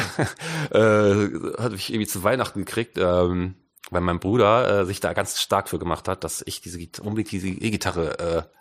äh, 0.72 1.30
hatte 1.58 1.76
ich 1.76 1.92
irgendwie 1.92 2.08
zu 2.08 2.24
Weihnachten 2.24 2.66
gekriegt, 2.66 2.98
ähm, 2.98 3.56
weil 3.92 4.02
mein 4.02 4.20
Bruder 4.20 4.82
äh, 4.82 4.86
sich 4.86 5.00
da 5.00 5.14
ganz 5.14 5.40
stark 5.40 5.70
für 5.70 5.80
gemacht 5.80 6.08
hat, 6.08 6.24
dass 6.24 6.44
ich 6.46 6.62
diese 6.62 6.80
unbedingt 7.02 7.32
diese 7.32 7.48
E-Gitarre 7.48 8.20
äh, 8.20 8.56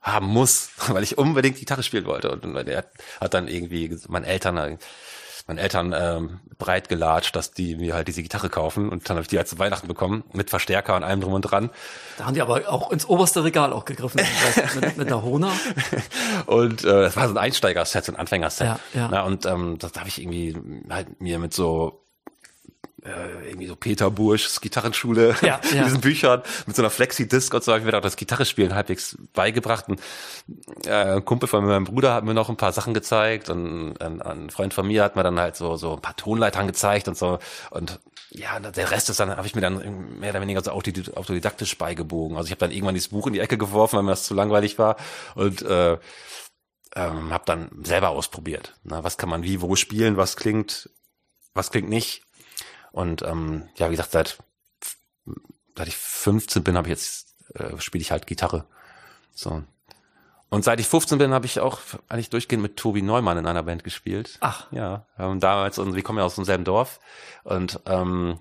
haben 0.00 0.26
muss, 0.26 0.70
weil 0.88 1.02
ich 1.02 1.18
unbedingt 1.18 1.58
Gitarre 1.58 1.82
spielen 1.82 2.06
wollte. 2.06 2.30
Und, 2.30 2.44
und 2.44 2.56
er 2.68 2.86
hat 3.20 3.34
dann 3.34 3.48
irgendwie 3.48 3.96
meinen 4.08 4.24
Eltern 4.24 4.78
meinen 5.48 5.58
Eltern 5.58 5.94
ähm, 5.96 6.40
breit 6.58 6.88
gelatscht, 6.88 7.34
dass 7.34 7.52
die 7.52 7.76
mir 7.76 7.94
halt 7.94 8.06
diese 8.06 8.22
Gitarre 8.22 8.50
kaufen 8.50 8.90
und 8.90 9.08
dann 9.08 9.16
habe 9.16 9.22
ich 9.22 9.28
die 9.28 9.38
halt 9.38 9.48
zu 9.48 9.58
Weihnachten 9.58 9.88
bekommen 9.88 10.24
mit 10.32 10.50
Verstärker 10.50 10.94
und 10.94 11.02
allem 11.02 11.20
drum 11.20 11.32
und 11.32 11.42
dran. 11.42 11.70
Da 12.18 12.26
haben 12.26 12.34
die 12.34 12.42
aber 12.42 12.70
auch 12.70 12.92
ins 12.92 13.06
oberste 13.06 13.42
Regal 13.42 13.72
auch 13.72 13.84
gegriffen 13.84 14.20
mit, 14.80 14.96
mit 14.98 15.08
der 15.08 15.22
Hona. 15.22 15.50
Und 16.46 16.84
äh, 16.84 17.02
das 17.02 17.16
war 17.16 17.28
so 17.28 17.34
ein 17.34 17.38
Einsteiger-Set, 17.38 18.04
so 18.04 18.12
ein 18.12 18.16
Anfänger-Set. 18.16 18.66
Ja, 18.66 18.78
ja. 18.94 19.08
Na, 19.10 19.22
und 19.22 19.46
ähm, 19.46 19.76
das 19.78 19.92
habe 19.96 20.08
ich 20.08 20.20
irgendwie 20.20 20.56
halt 20.88 21.20
mir 21.20 21.38
mit 21.38 21.52
so 21.52 22.02
äh, 23.08 23.48
irgendwie 23.48 23.66
so 23.66 23.76
Peter 23.76 24.10
Burschs 24.10 24.60
Gitarrenschule 24.60 25.34
ja, 25.42 25.60
in 25.70 25.78
ja. 25.78 25.84
diesen 25.84 26.00
Büchern 26.00 26.42
mit 26.66 26.76
so 26.76 26.82
einer 26.82 26.90
Flexi-Disc 26.90 27.52
und 27.54 27.64
so 27.64 27.72
habe 27.72 27.80
ich 27.80 27.86
mir 27.86 27.96
auch 27.96 28.02
das 28.02 28.16
Gitarrespielen 28.16 28.74
halbwegs 28.74 29.16
beigebracht. 29.32 29.88
Und, 29.88 30.00
äh, 30.86 31.16
ein 31.16 31.24
Kumpel 31.24 31.48
von 31.48 31.64
meinem 31.64 31.84
Bruder 31.84 32.14
hat 32.14 32.24
mir 32.24 32.34
noch 32.34 32.48
ein 32.48 32.56
paar 32.56 32.72
Sachen 32.72 32.94
gezeigt 32.94 33.48
und 33.50 34.00
ein, 34.00 34.22
ein 34.22 34.50
Freund 34.50 34.74
von 34.74 34.86
mir 34.86 35.02
hat 35.02 35.16
mir 35.16 35.22
dann 35.22 35.38
halt 35.40 35.56
so 35.56 35.76
so 35.76 35.94
ein 35.94 36.00
paar 36.00 36.16
Tonleitern 36.16 36.66
gezeigt 36.66 37.08
und 37.08 37.16
so 37.16 37.38
und 37.70 37.98
ja, 38.30 38.60
der 38.60 38.90
Rest 38.90 39.08
ist 39.08 39.20
dann 39.20 39.36
habe 39.36 39.46
ich 39.46 39.54
mir 39.54 39.62
dann 39.62 40.18
mehr 40.20 40.30
oder 40.30 40.42
weniger 40.42 40.62
so 40.62 40.70
autodidaktisch 40.70 41.78
beigebogen. 41.78 42.36
Also 42.36 42.46
ich 42.46 42.50
habe 42.50 42.60
dann 42.60 42.72
irgendwann 42.72 42.94
dieses 42.94 43.08
Buch 43.08 43.26
in 43.26 43.32
die 43.32 43.40
Ecke 43.40 43.56
geworfen, 43.56 43.96
weil 43.96 44.02
mir 44.02 44.10
das 44.10 44.24
zu 44.24 44.34
langweilig 44.34 44.78
war 44.78 44.96
und 45.34 45.62
äh, 45.62 45.98
ähm, 46.94 47.32
habe 47.32 47.44
dann 47.46 47.70
selber 47.84 48.10
ausprobiert. 48.10 48.74
Na, 48.84 49.04
was 49.04 49.16
kann 49.16 49.28
man 49.28 49.42
wie 49.42 49.60
wo 49.60 49.76
spielen, 49.76 50.16
was 50.16 50.36
klingt, 50.36 50.90
was 51.54 51.70
klingt 51.70 51.88
nicht 51.88 52.22
und 52.92 53.22
ähm, 53.22 53.68
ja, 53.76 53.88
wie 53.88 53.96
gesagt, 53.96 54.12
seit 54.12 54.38
seit 55.76 55.88
ich 55.88 55.96
15 55.96 56.64
bin, 56.64 56.76
habe 56.76 56.88
ich 56.88 56.92
jetzt 56.92 57.28
äh, 57.54 57.78
spiele 57.80 58.02
ich 58.02 58.10
halt 58.10 58.26
Gitarre. 58.26 58.64
So. 59.34 59.62
Und 60.50 60.64
seit 60.64 60.80
ich 60.80 60.88
15 60.88 61.18
bin, 61.18 61.32
habe 61.32 61.46
ich 61.46 61.60
auch 61.60 61.80
eigentlich 62.08 62.30
durchgehend 62.30 62.62
mit 62.62 62.76
Tobi 62.76 63.02
Neumann 63.02 63.38
in 63.38 63.46
einer 63.46 63.62
Band 63.62 63.84
gespielt. 63.84 64.38
Ach. 64.40 64.66
Ja, 64.72 65.06
haben 65.16 65.40
damals, 65.40 65.78
und 65.78 65.94
wir 65.94 66.02
kommen 66.02 66.18
ja 66.18 66.24
aus 66.24 66.36
demselben 66.36 66.64
Dorf 66.64 67.00
und, 67.44 67.80
ähm, 67.86 68.40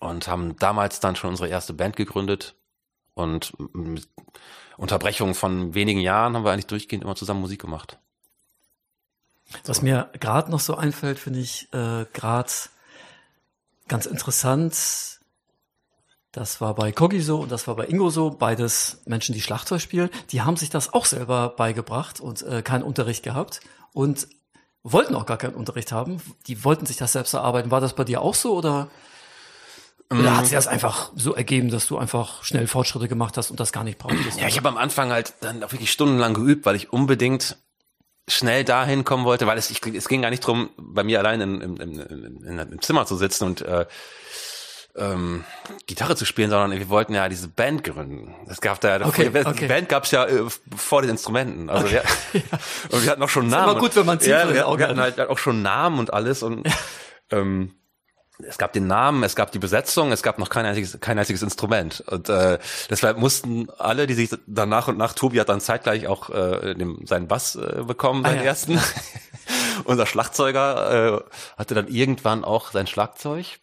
und 0.00 0.28
haben 0.28 0.56
damals 0.56 1.00
dann 1.00 1.16
schon 1.16 1.30
unsere 1.30 1.48
erste 1.48 1.72
Band 1.72 1.96
gegründet. 1.96 2.56
Und 3.14 3.52
mit 3.74 4.08
Unterbrechung 4.76 5.34
von 5.34 5.74
wenigen 5.74 6.00
Jahren 6.00 6.34
haben 6.34 6.44
wir 6.44 6.52
eigentlich 6.52 6.66
durchgehend 6.66 7.04
immer 7.04 7.16
zusammen 7.16 7.40
Musik 7.40 7.60
gemacht. 7.60 7.98
Was 9.64 9.82
mir 9.82 10.10
gerade 10.20 10.50
noch 10.50 10.60
so 10.60 10.76
einfällt, 10.76 11.18
finde 11.18 11.40
ich 11.40 11.72
äh, 11.72 12.06
gerade 12.12 12.50
ganz 13.88 14.06
interessant. 14.06 15.18
Das 16.32 16.60
war 16.60 16.74
bei 16.74 16.92
Kogi 16.92 17.20
so 17.20 17.40
und 17.40 17.50
das 17.50 17.66
war 17.66 17.74
bei 17.74 17.86
Ingo 17.86 18.10
so, 18.10 18.30
beides 18.30 19.00
Menschen, 19.06 19.34
die 19.34 19.40
Schlagzeug 19.40 19.80
spielen. 19.80 20.10
Die 20.30 20.42
haben 20.42 20.56
sich 20.56 20.70
das 20.70 20.92
auch 20.92 21.06
selber 21.06 21.48
beigebracht 21.48 22.20
und 22.20 22.42
äh, 22.42 22.62
keinen 22.62 22.82
Unterricht 22.82 23.22
gehabt 23.22 23.60
und 23.92 24.28
wollten 24.82 25.14
auch 25.14 25.26
gar 25.26 25.38
keinen 25.38 25.54
Unterricht 25.54 25.90
haben. 25.90 26.20
Die 26.46 26.64
wollten 26.64 26.86
sich 26.86 26.96
das 26.96 27.12
selbst 27.12 27.34
erarbeiten. 27.34 27.70
War 27.70 27.80
das 27.80 27.94
bei 27.94 28.04
dir 28.04 28.20
auch 28.20 28.34
so 28.34 28.54
oder, 28.54 28.88
oder 30.10 30.36
hat 30.36 30.44
sich 30.44 30.54
das 30.54 30.66
einfach 30.66 31.10
so 31.16 31.34
ergeben, 31.34 31.70
dass 31.70 31.86
du 31.86 31.98
einfach 31.98 32.44
schnell 32.44 32.66
Fortschritte 32.66 33.08
gemacht 33.08 33.36
hast 33.36 33.50
und 33.50 33.58
das 33.58 33.72
gar 33.72 33.84
nicht 33.84 33.98
brauchtest? 33.98 34.38
Ja, 34.38 34.48
ich 34.48 34.58
habe 34.58 34.68
am 34.68 34.76
Anfang 34.76 35.10
halt 35.10 35.34
dann 35.40 35.62
auch 35.64 35.72
wirklich 35.72 35.90
stundenlang 35.90 36.34
geübt, 36.34 36.66
weil 36.66 36.76
ich 36.76 36.92
unbedingt 36.92 37.56
schnell 38.28 38.64
dahin 38.64 39.04
kommen 39.04 39.24
wollte, 39.24 39.46
weil 39.46 39.58
es, 39.58 39.70
ich, 39.70 39.84
es 39.86 40.08
ging 40.08 40.22
gar 40.22 40.30
nicht 40.30 40.46
drum, 40.46 40.70
bei 40.76 41.02
mir 41.02 41.18
allein 41.18 41.40
im, 41.40 41.60
im, 41.60 41.76
im, 41.76 42.58
im 42.58 42.82
Zimmer 42.82 43.06
zu 43.06 43.16
sitzen 43.16 43.44
und 43.44 43.62
äh, 43.62 43.86
ähm, 44.96 45.44
Gitarre 45.86 46.16
zu 46.16 46.24
spielen, 46.24 46.50
sondern 46.50 46.78
wir 46.78 46.88
wollten 46.88 47.14
ja 47.14 47.28
diese 47.28 47.48
Band 47.48 47.84
gründen. 47.84 48.34
Es 48.48 48.60
gab 48.60 48.80
da 48.80 49.06
Okay, 49.06 49.30
die 49.30 49.46
okay. 49.46 49.68
Band 49.68 49.88
gab's 49.88 50.10
ja 50.10 50.26
äh, 50.26 50.44
vor 50.76 51.02
den 51.02 51.12
Instrumenten. 51.12 51.70
Also 51.70 51.90
wir, 51.90 52.02
und 52.90 53.04
wir 53.04 53.10
hatten 53.10 53.22
auch 53.22 53.28
schon 53.28 53.48
Namen. 53.48 53.70
immer 53.70 53.80
gut, 53.80 53.94
wenn 53.96 54.06
man 54.06 54.20
Ziel 54.20 54.30
ja, 54.30 54.48
wir, 54.48 54.54
wir 54.54 54.66
hatten 54.66 55.00
hat. 55.00 55.18
halt 55.18 55.30
auch 55.30 55.38
schon 55.38 55.62
Namen 55.62 55.98
und 55.98 56.12
alles 56.12 56.42
und 56.42 56.66
ähm, 57.30 57.74
es 58.46 58.58
gab 58.58 58.72
den 58.72 58.86
Namen, 58.86 59.22
es 59.24 59.34
gab 59.34 59.50
die 59.50 59.58
Besetzung, 59.58 60.12
es 60.12 60.22
gab 60.22 60.38
noch 60.38 60.48
kein 60.48 60.64
einziges, 60.64 60.98
kein 61.00 61.18
einziges 61.18 61.42
Instrument. 61.42 62.00
Und 62.06 62.28
äh, 62.28 62.58
deshalb 62.88 63.18
mussten 63.18 63.68
alle, 63.78 64.06
die 64.06 64.14
sich 64.14 64.30
dann 64.46 64.68
nach 64.68 64.88
und 64.88 64.96
nach, 64.96 65.12
Tobi 65.12 65.40
hat 65.40 65.48
dann 65.48 65.60
zeitgleich 65.60 66.06
auch 66.06 66.30
äh, 66.30 66.74
dem, 66.74 67.04
seinen 67.06 67.26
Bass 67.26 67.56
äh, 67.56 67.82
bekommen, 67.84 68.24
Ah, 68.24 68.30
seinen 68.30 68.38
ja. 68.38 68.44
ersten. 68.44 68.80
Unser 69.84 70.06
Schlagzeuger 70.06 71.18
äh, 71.18 71.30
hatte 71.56 71.74
dann 71.74 71.88
irgendwann 71.88 72.44
auch 72.44 72.70
sein 72.70 72.86
Schlagzeug. 72.86 73.58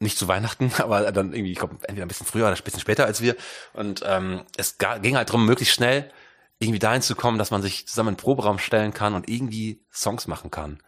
Nicht 0.00 0.18
zu 0.18 0.26
Weihnachten, 0.26 0.72
aber 0.78 1.12
dann 1.12 1.32
irgendwie, 1.32 1.52
ich 1.52 1.58
glaube, 1.58 1.76
entweder 1.82 2.06
ein 2.06 2.08
bisschen 2.08 2.26
früher 2.26 2.46
oder 2.46 2.56
ein 2.56 2.62
bisschen 2.64 2.80
später 2.80 3.04
als 3.04 3.20
wir. 3.20 3.36
Und 3.74 4.02
ähm, 4.06 4.42
es 4.56 4.78
ging 4.78 5.16
halt 5.16 5.30
drum, 5.30 5.44
möglichst 5.44 5.74
schnell 5.74 6.10
irgendwie 6.58 6.78
dahin 6.78 7.02
zu 7.02 7.14
kommen, 7.14 7.38
dass 7.38 7.50
man 7.50 7.62
sich 7.62 7.86
zusammen 7.86 8.10
in 8.10 8.14
den 8.14 8.20
Proberaum 8.20 8.58
stellen 8.58 8.94
kann 8.94 9.14
und 9.14 9.28
irgendwie 9.28 9.84
Songs 9.92 10.26
machen 10.26 10.50
kann. 10.50 10.78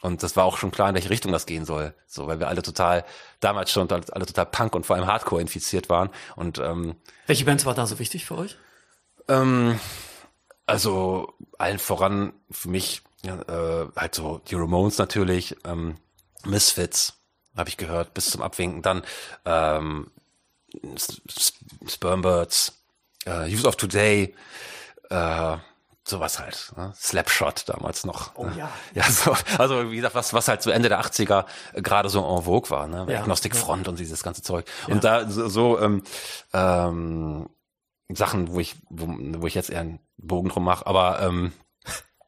Und 0.00 0.22
das 0.22 0.36
war 0.36 0.44
auch 0.44 0.58
schon 0.58 0.70
klar, 0.70 0.88
in 0.88 0.94
welche 0.94 1.10
Richtung 1.10 1.32
das 1.32 1.46
gehen 1.46 1.64
soll. 1.64 1.92
So, 2.06 2.26
weil 2.28 2.38
wir 2.38 2.48
alle 2.48 2.62
total, 2.62 3.04
damals 3.40 3.72
schon 3.72 3.90
alle 3.90 4.26
total 4.26 4.46
Punk 4.46 4.74
und 4.74 4.86
vor 4.86 4.96
allem 4.96 5.06
Hardcore 5.06 5.40
infiziert 5.40 5.88
waren. 5.88 6.10
Und 6.36 6.58
ähm, 6.58 6.94
Welche 7.26 7.44
Bands 7.44 7.66
war 7.66 7.74
da 7.74 7.86
so 7.86 7.98
wichtig 7.98 8.24
für 8.24 8.38
euch? 8.38 8.56
ähm, 9.28 9.78
also 10.66 11.34
allen 11.58 11.78
voran 11.78 12.32
für 12.50 12.68
mich 12.68 13.02
äh, 13.24 13.86
halt 13.96 14.14
so 14.14 14.40
die 14.48 14.54
Ramones 14.54 14.98
natürlich, 14.98 15.56
ähm, 15.64 15.96
Misfits 16.44 17.14
habe 17.56 17.68
ich 17.68 17.76
gehört, 17.76 18.14
bis 18.14 18.30
zum 18.30 18.42
Abwinken. 18.42 18.82
Dann 18.82 19.02
ähm, 19.44 20.10
Spermbirds, 21.86 22.74
äh, 23.24 23.52
Use 23.52 23.66
of 23.66 23.76
Today, 23.76 24.34
äh, 25.10 25.56
sowas 26.08 26.38
halt. 26.38 26.72
Ne? 26.76 26.92
Slapshot 26.96 27.68
damals 27.68 28.04
noch. 28.04 28.32
Oh 28.36 28.48
ja. 28.56 28.70
Ja, 28.94 29.10
so, 29.10 29.36
also 29.58 29.90
wie 29.90 29.96
gesagt, 29.96 30.14
was, 30.14 30.32
was 30.32 30.48
halt 30.48 30.62
so 30.62 30.70
Ende 30.70 30.88
der 30.88 31.00
80er 31.00 31.44
äh, 31.72 31.82
gerade 31.82 32.08
so 32.08 32.20
en 32.20 32.44
vogue 32.44 32.70
war, 32.70 32.86
ne? 32.86 33.06
Ja, 33.08 33.20
Agnostic 33.20 33.54
ja. 33.54 33.60
Front 33.60 33.88
und 33.88 33.98
dieses 33.98 34.22
ganze 34.22 34.42
Zeug. 34.42 34.66
Und 34.88 35.04
da 35.04 35.28
so, 35.28 35.48
so 35.48 35.80
ähm, 35.80 36.02
ähm, 36.52 37.48
Sachen, 38.08 38.52
wo 38.52 38.60
ich, 38.60 38.76
wo, 38.88 39.06
wo 39.40 39.46
ich 39.46 39.54
jetzt 39.54 39.70
eher 39.70 39.80
einen 39.80 40.00
Bogen 40.16 40.48
drum 40.48 40.64
mache, 40.64 40.86
aber 40.86 41.20
ähm, 41.20 41.52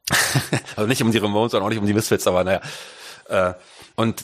also 0.75 0.87
nicht 0.87 1.01
um 1.01 1.11
die 1.11 1.17
Ramones 1.17 1.53
und 1.53 1.61
auch 1.61 1.69
nicht 1.69 1.79
um 1.79 1.85
die 1.85 1.93
Misfits, 1.93 2.27
aber 2.27 2.43
naja. 2.43 2.61
Äh, 3.27 3.53
und 3.95 4.23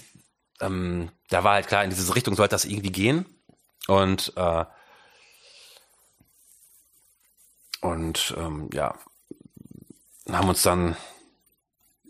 ähm, 0.62 1.12
da 1.30 1.44
war 1.44 1.54
halt 1.54 1.68
klar, 1.68 1.84
in 1.84 1.90
diese 1.90 2.16
Richtung 2.16 2.36
sollte 2.36 2.56
das 2.56 2.66
irgendwie 2.66 2.92
gehen. 2.92 3.26
Und 3.88 4.34
äh, 4.36 4.66
und 7.82 8.34
ähm, 8.38 8.70
ja, 8.74 8.96
haben 10.30 10.50
uns 10.50 10.64
dann 10.64 10.98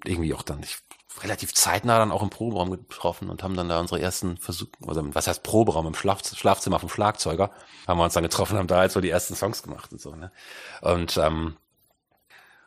irgendwie 0.04 0.34
auch 0.34 0.42
dann 0.42 0.62
ich, 0.64 0.78
relativ 1.22 1.54
zeitnah 1.54 1.98
dann 1.98 2.12
auch 2.12 2.22
im 2.22 2.30
Proberaum 2.30 2.70
getroffen 2.70 3.30
und 3.30 3.44
haben 3.44 3.56
dann 3.56 3.70
da 3.70 3.80
unsere 3.80 4.00
ersten 4.00 4.38
Versuche, 4.38 4.72
also 4.86 5.04
was 5.16 5.28
heißt 5.28 5.44
Proberaum 5.44 5.88
im 5.88 5.96
Schlaf, 5.96 6.22
Schlafzimmer 6.24 6.80
vom 6.80 6.90
Schlagzeuger, 6.90 7.52
haben 7.88 7.98
wir 7.98 8.04
uns 8.04 8.14
dann 8.14 8.24
getroffen, 8.24 8.58
haben 8.58 8.68
da 8.68 8.78
halt 8.78 8.92
so 8.92 9.02
die 9.02 9.10
ersten 9.10 9.36
Songs 9.36 9.64
gemacht 9.64 9.92
und 9.92 10.02
so, 10.02 10.16
ne? 10.16 10.32
Und 10.82 11.18
ähm, 11.18 11.58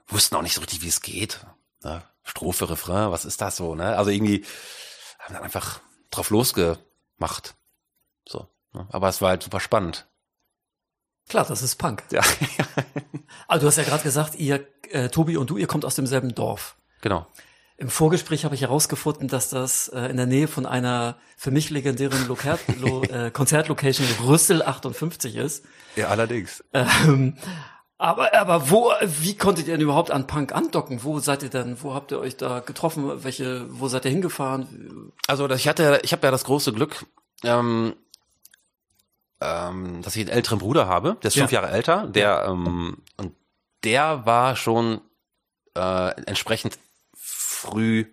wussten 0.09 0.37
auch 0.37 0.42
nicht 0.42 0.54
so 0.54 0.61
richtig, 0.61 0.83
wie 0.83 0.88
es 0.88 1.00
geht. 1.00 1.47
Ne? 1.83 2.02
Strophe, 2.25 2.69
Refrain, 2.69 3.11
was 3.11 3.25
ist 3.25 3.40
das 3.40 3.57
so, 3.57 3.75
ne? 3.75 3.97
Also 3.97 4.11
irgendwie 4.11 4.45
haben 5.19 5.35
dann 5.35 5.45
einfach 5.45 5.80
drauf 6.11 6.30
losgemacht. 6.30 7.54
So. 8.26 8.49
Ne? 8.73 8.87
Aber 8.90 9.09
es 9.09 9.23
war 9.23 9.30
halt 9.30 9.42
super 9.42 9.61
spannend. 9.61 10.07
Klar, 11.31 11.47
das 11.49 11.63
ist 11.63 11.77
Punk. 11.77 12.03
Ja, 12.11 12.23
Also 13.49 13.63
du 13.63 13.67
hast 13.69 13.77
ja 13.77 13.85
gerade 13.85 14.03
gesagt, 14.03 14.35
ihr, 14.35 14.67
äh, 14.91 15.09
Tobi 15.09 15.37
und 15.37 15.49
du, 15.49 15.57
ihr 15.57 15.69
kommt 15.69 15.85
aus 15.85 15.95
demselben 15.95 16.35
Dorf. 16.35 16.77
genau. 17.01 17.27
Im 17.77 17.89
Vorgespräch 17.89 18.45
habe 18.45 18.55
ich 18.55 18.61
herausgefunden, 18.61 19.27
dass 19.27 19.49
das 19.49 19.89
äh, 19.89 20.01
in 20.11 20.19
der 20.19 20.27
Nähe 20.27 20.49
von 20.49 20.67
einer 20.67 21.17
für 21.39 21.51
mich 21.51 21.71
legendären 21.71 22.29
Loka 22.29 22.59
Lo 22.79 23.03
äh, 23.11 23.31
Konzertlocation 23.31 24.07
Rüssel 24.27 24.63
58 24.63 25.37
ist. 25.37 25.65
Ja, 25.97 26.09
allerdings. 26.09 26.63
Ähm, 26.75 27.39
aber, 27.97 28.35
aber 28.35 28.69
wo, 28.69 28.93
wie 29.03 29.35
konntet 29.35 29.67
ihr 29.67 29.75
denn 29.75 29.81
überhaupt 29.81 30.11
an 30.11 30.27
Punk 30.27 30.53
andocken? 30.53 31.05
Wo 31.05 31.21
seid 31.21 31.43
ihr 31.43 31.49
denn, 31.49 31.83
wo 31.83 31.95
habt 31.95 32.13
ihr 32.13 32.19
euch 32.19 32.37
da 32.37 32.61
getroffen? 32.61 33.25
Welche, 33.25 33.67
wo 33.71 33.89
seid 33.89 34.05
ihr 34.05 34.11
hingefahren? 34.11 35.13
Also 35.27 35.49
ich 35.49 35.67
hatte, 35.67 36.01
ich 36.03 36.13
habe 36.13 36.27
ja 36.27 36.31
das 36.31 36.45
große 36.45 36.75
Glück, 36.75 37.07
ähm, 37.45 37.95
ähm, 39.41 40.03
dass 40.03 40.17
ich 40.17 40.23
einen 40.23 40.31
älteren 40.37 40.59
Bruder 40.59 40.87
habe, 40.87 41.17
der 41.23 41.29
ist 41.29 41.35
Ja. 41.37 41.43
fünf 41.43 41.53
Jahre 41.53 41.71
älter, 41.71 42.07
der 42.07 42.47
ähm, 42.49 42.99
und 43.17 43.35
der 43.85 44.27
war 44.27 44.57
schon 44.57 45.01
äh, 45.77 46.11
entsprechend 46.27 46.79
früh 47.17 48.07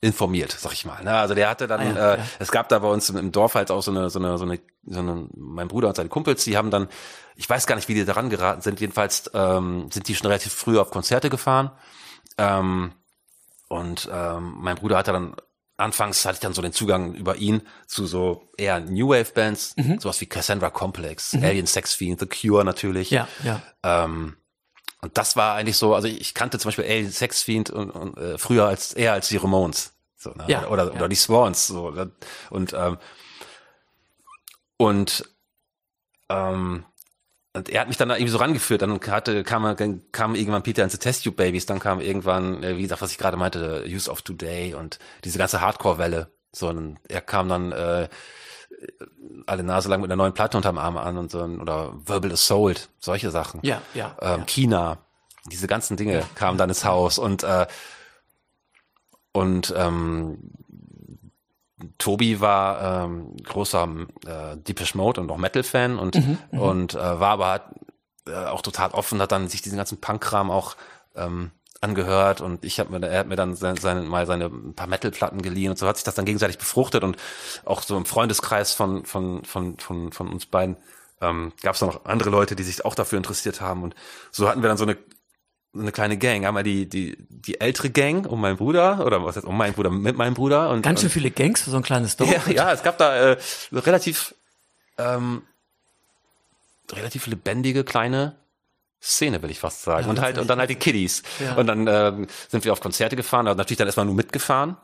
informiert, 0.00 0.50
sag 0.58 0.72
ich 0.72 0.84
mal. 0.84 1.02
Ne? 1.04 1.12
Also 1.14 1.34
der 1.34 1.48
hatte 1.48 1.66
dann, 1.68 1.80
Ah 1.80 1.84
ja, 1.84 2.14
äh, 2.14 2.18
ja. 2.18 2.24
es 2.40 2.50
gab 2.50 2.68
da 2.68 2.78
bei 2.80 2.88
uns 2.88 3.08
im, 3.08 3.16
im 3.16 3.30
Dorf 3.32 3.54
halt 3.54 3.70
auch 3.70 3.82
so 3.82 3.90
eine, 3.92 4.10
so 4.10 4.18
eine, 4.18 4.36
so 4.36 4.44
eine, 4.44 4.58
so 4.84 4.98
eine, 4.98 5.28
mein 5.36 5.68
Bruder 5.68 5.88
und 5.88 5.94
seine 5.96 6.08
Kumpels, 6.08 6.42
die 6.44 6.56
haben 6.56 6.70
dann, 6.72 6.88
ich 7.36 7.48
weiß 7.48 7.66
gar 7.66 7.76
nicht, 7.76 7.88
wie 7.88 7.94
die 7.94 8.04
daran 8.04 8.28
geraten 8.28 8.62
sind, 8.62 8.80
jedenfalls 8.80 9.30
ähm, 9.32 9.90
sind 9.92 10.08
die 10.08 10.16
schon 10.16 10.26
relativ 10.26 10.52
früh 10.52 10.78
auf 10.78 10.90
Konzerte 10.90 11.30
gefahren. 11.30 11.70
Ähm, 12.36 12.92
und 13.68 14.08
ähm, 14.12 14.54
mein 14.58 14.74
Bruder 14.76 14.96
hatte 14.98 15.12
dann, 15.12 15.36
anfangs 15.82 16.24
hatte 16.24 16.34
ich 16.36 16.40
dann 16.40 16.54
so 16.54 16.62
den 16.62 16.72
Zugang 16.72 17.14
über 17.14 17.36
ihn 17.36 17.62
zu 17.86 18.06
so 18.06 18.48
eher 18.56 18.80
New 18.80 19.08
Wave 19.10 19.32
Bands, 19.34 19.74
Mhm. 19.76 19.98
sowas 20.00 20.20
wie 20.20 20.26
Cassandra 20.26 20.70
Complex, 20.70 21.34
Alien 21.34 21.66
Sex 21.66 21.94
Fiend, 21.94 22.20
The 22.20 22.26
Cure 22.26 22.64
natürlich. 22.64 23.10
Ja, 23.10 23.28
ja. 23.44 23.60
Ähm, 23.82 24.36
und 25.00 25.18
das 25.18 25.34
war 25.36 25.56
eigentlich 25.56 25.76
so, 25.76 25.94
also 25.94 26.06
ich 26.08 26.32
kannte 26.32 26.58
zum 26.58 26.68
Beispiel 26.68 26.84
Alien 26.84 27.10
Sex 27.10 27.42
Fiend 27.42 27.70
und, 27.70 27.90
und 27.90 28.16
äh, 28.16 28.38
früher 28.38 28.66
als 28.66 28.92
eher 28.94 29.12
als 29.12 29.28
die 29.28 29.36
Ramones. 29.36 29.92
So, 30.16 30.30
ne? 30.30 30.44
Ja, 30.46 30.68
oder, 30.68 30.86
ja. 30.86 30.92
oder 30.92 31.08
die 31.08 31.16
Swans. 31.16 31.66
So, 31.66 31.90
ne? 31.90 32.12
und 32.50 32.72
ähm, 32.72 32.98
und 34.76 35.24
ähm, 36.28 36.84
und 37.54 37.68
er 37.68 37.82
hat 37.82 37.88
mich 37.88 37.96
dann 37.96 38.08
da 38.08 38.16
irgendwie 38.16 38.32
so 38.32 38.38
rangeführt. 38.38 38.82
Dann 38.82 38.98
hatte, 39.08 39.44
kam, 39.44 39.76
kam 40.12 40.34
irgendwann 40.34 40.62
Peter 40.62 40.82
and 40.82 40.92
the 40.92 40.98
Test 40.98 41.24
Tube 41.24 41.36
Babies, 41.36 41.66
dann 41.66 41.80
kam 41.80 42.00
irgendwann, 42.00 42.62
äh, 42.62 42.76
wie 42.76 42.82
gesagt, 42.82 43.02
was 43.02 43.12
ich 43.12 43.18
gerade 43.18 43.36
meinte, 43.36 43.84
Use 43.86 44.10
of 44.10 44.22
Today 44.22 44.74
und 44.74 44.98
diese 45.24 45.38
ganze 45.38 45.60
Hardcore-Welle. 45.60 46.28
So, 46.52 46.68
und 46.68 46.98
er 47.08 47.20
kam 47.20 47.48
dann 47.48 47.72
äh, 47.72 48.08
alle 49.46 49.62
Nase 49.62 49.88
lang 49.88 50.00
mit 50.00 50.10
einer 50.10 50.16
neuen 50.16 50.34
Platte 50.34 50.56
unterm 50.56 50.78
Arm 50.78 50.96
an 50.96 51.18
und 51.18 51.30
so, 51.30 51.42
oder 51.42 51.92
Verbal 52.04 52.32
Assault, 52.32 52.88
solche 52.98 53.30
Sachen. 53.30 53.60
Ja, 53.62 53.82
ja. 53.94 54.16
Ähm, 54.20 54.40
ja. 54.40 54.44
China, 54.46 54.98
diese 55.46 55.66
ganzen 55.66 55.96
Dinge 55.96 56.24
kamen 56.34 56.58
dann 56.58 56.68
ins 56.68 56.84
Haus 56.84 57.18
und 57.18 57.42
äh, 57.42 57.66
und 59.32 59.72
ähm, 59.76 60.38
Tobi 61.98 62.40
war 62.40 63.04
ähm, 63.04 63.36
großer 63.42 63.88
äh, 64.26 64.56
Deepish 64.56 64.94
Mode 64.94 65.20
und 65.20 65.30
auch 65.30 65.38
Metal-Fan 65.38 65.98
und 65.98 66.16
und 66.50 66.94
äh, 66.94 66.98
war 66.98 67.30
aber 67.30 67.46
halt, 67.46 67.62
äh, 68.26 68.46
auch 68.46 68.62
total 68.62 68.90
offen, 68.90 69.20
hat 69.20 69.32
dann 69.32 69.48
sich 69.48 69.62
diesen 69.62 69.76
ganzen 69.78 70.00
Punk-Kram 70.00 70.50
auch 70.50 70.76
ähm, 71.16 71.50
angehört 71.80 72.40
und 72.40 72.64
ich 72.64 72.78
habe 72.78 72.96
mir, 72.96 73.06
er 73.06 73.20
hat 73.20 73.26
mir 73.26 73.36
dann 73.36 73.56
seine, 73.56 73.80
seine, 73.80 74.02
mal 74.02 74.26
seine 74.26 74.46
ein 74.46 74.74
paar 74.74 74.86
Metal-Platten 74.86 75.42
geliehen 75.42 75.70
und 75.70 75.78
so 75.78 75.86
hat 75.86 75.96
sich 75.96 76.04
das 76.04 76.14
dann 76.14 76.24
gegenseitig 76.24 76.58
befruchtet 76.58 77.02
und 77.02 77.16
auch 77.64 77.82
so 77.82 77.96
im 77.96 78.04
Freundeskreis 78.04 78.72
von 78.72 79.04
von 79.04 79.44
von 79.44 79.78
von 79.78 80.12
von 80.12 80.28
uns 80.28 80.46
beiden 80.46 80.76
ähm, 81.22 81.52
gab 81.62 81.74
es 81.74 81.80
noch 81.80 82.04
andere 82.04 82.30
Leute, 82.30 82.56
die 82.56 82.62
sich 82.64 82.84
auch 82.84 82.94
dafür 82.94 83.16
interessiert 83.16 83.60
haben. 83.60 83.82
Und 83.82 83.94
so 84.30 84.48
hatten 84.48 84.60
wir 84.60 84.68
dann 84.68 84.76
so 84.76 84.84
eine 84.84 84.98
eine 85.74 85.92
kleine 85.92 86.18
Gang. 86.18 86.46
Einmal 86.46 86.62
die, 86.62 86.88
die, 86.88 87.16
die 87.28 87.60
ältere 87.60 87.90
Gang 87.90 88.26
um 88.26 88.40
meinen 88.40 88.56
Bruder, 88.56 89.04
oder 89.04 89.24
was 89.24 89.36
heißt 89.36 89.46
um 89.46 89.56
meinen 89.56 89.74
Bruder, 89.74 89.90
mit 89.90 90.16
meinem 90.16 90.34
Bruder. 90.34 90.70
Und, 90.70 90.82
Ganz 90.82 91.00
schön 91.00 91.10
viele 91.10 91.30
Gangs 91.30 91.62
für 91.62 91.70
so 91.70 91.76
ein 91.76 91.82
kleines 91.82 92.16
Dorf. 92.16 92.46
Ja, 92.48 92.52
ja 92.52 92.72
es 92.72 92.82
gab 92.82 92.98
da 92.98 93.32
äh, 93.32 93.36
relativ, 93.72 94.34
ähm, 94.98 95.42
relativ 96.90 97.26
lebendige 97.26 97.84
kleine 97.84 98.36
Szene, 99.02 99.42
will 99.42 99.50
ich 99.50 99.58
fast 99.58 99.82
sagen. 99.82 100.04
Ja, 100.04 100.10
und 100.10 100.20
halt, 100.20 100.38
und 100.38 100.48
dann 100.48 100.58
halt 100.58 100.70
die 100.70 100.76
Kiddies. 100.76 101.22
Ja. 101.40 101.56
Und 101.56 101.66
dann 101.66 101.86
ähm, 101.88 102.26
sind 102.48 102.64
wir 102.64 102.72
auf 102.72 102.80
Konzerte 102.80 103.16
gefahren, 103.16 103.46
aber 103.46 103.56
natürlich 103.56 103.78
dann 103.78 103.88
erstmal 103.88 104.06
nur 104.06 104.14
mitgefahren. 104.14 104.76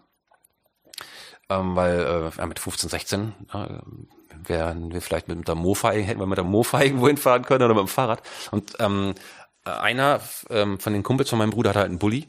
Ähm, 1.51 1.77
weil 1.77 2.33
äh, 2.37 2.47
mit 2.47 2.59
15, 2.59 2.91
16 2.91 3.33
äh, 3.55 3.69
wären 4.49 4.93
wir 4.93 5.01
vielleicht 5.01 5.29
mit 5.29 5.47
der 5.47 5.55
Mofa, 5.55 5.93
hätten 5.93 6.21
wir 6.21 6.27
mit 6.27 6.37
der 6.37 6.45
Mofa 6.45 6.81
irgendwo 6.83 7.07
hinfahren 7.07 7.45
können 7.45 7.65
oder 7.65 7.75
mit 7.75 7.83
dem 7.83 7.89
Fahrrad. 7.89 8.23
Und 8.51 8.73
ähm, 8.81 9.15
einer 9.71 10.21
ähm, 10.51 10.79
von 10.81 10.93
den 10.93 11.03
Kumpels 11.03 11.31
von 11.31 11.39
meinem 11.39 11.51
Bruder 11.51 11.71
hat 11.71 11.77
halt 11.77 11.89
einen 11.89 11.99
Bulli. 11.99 12.29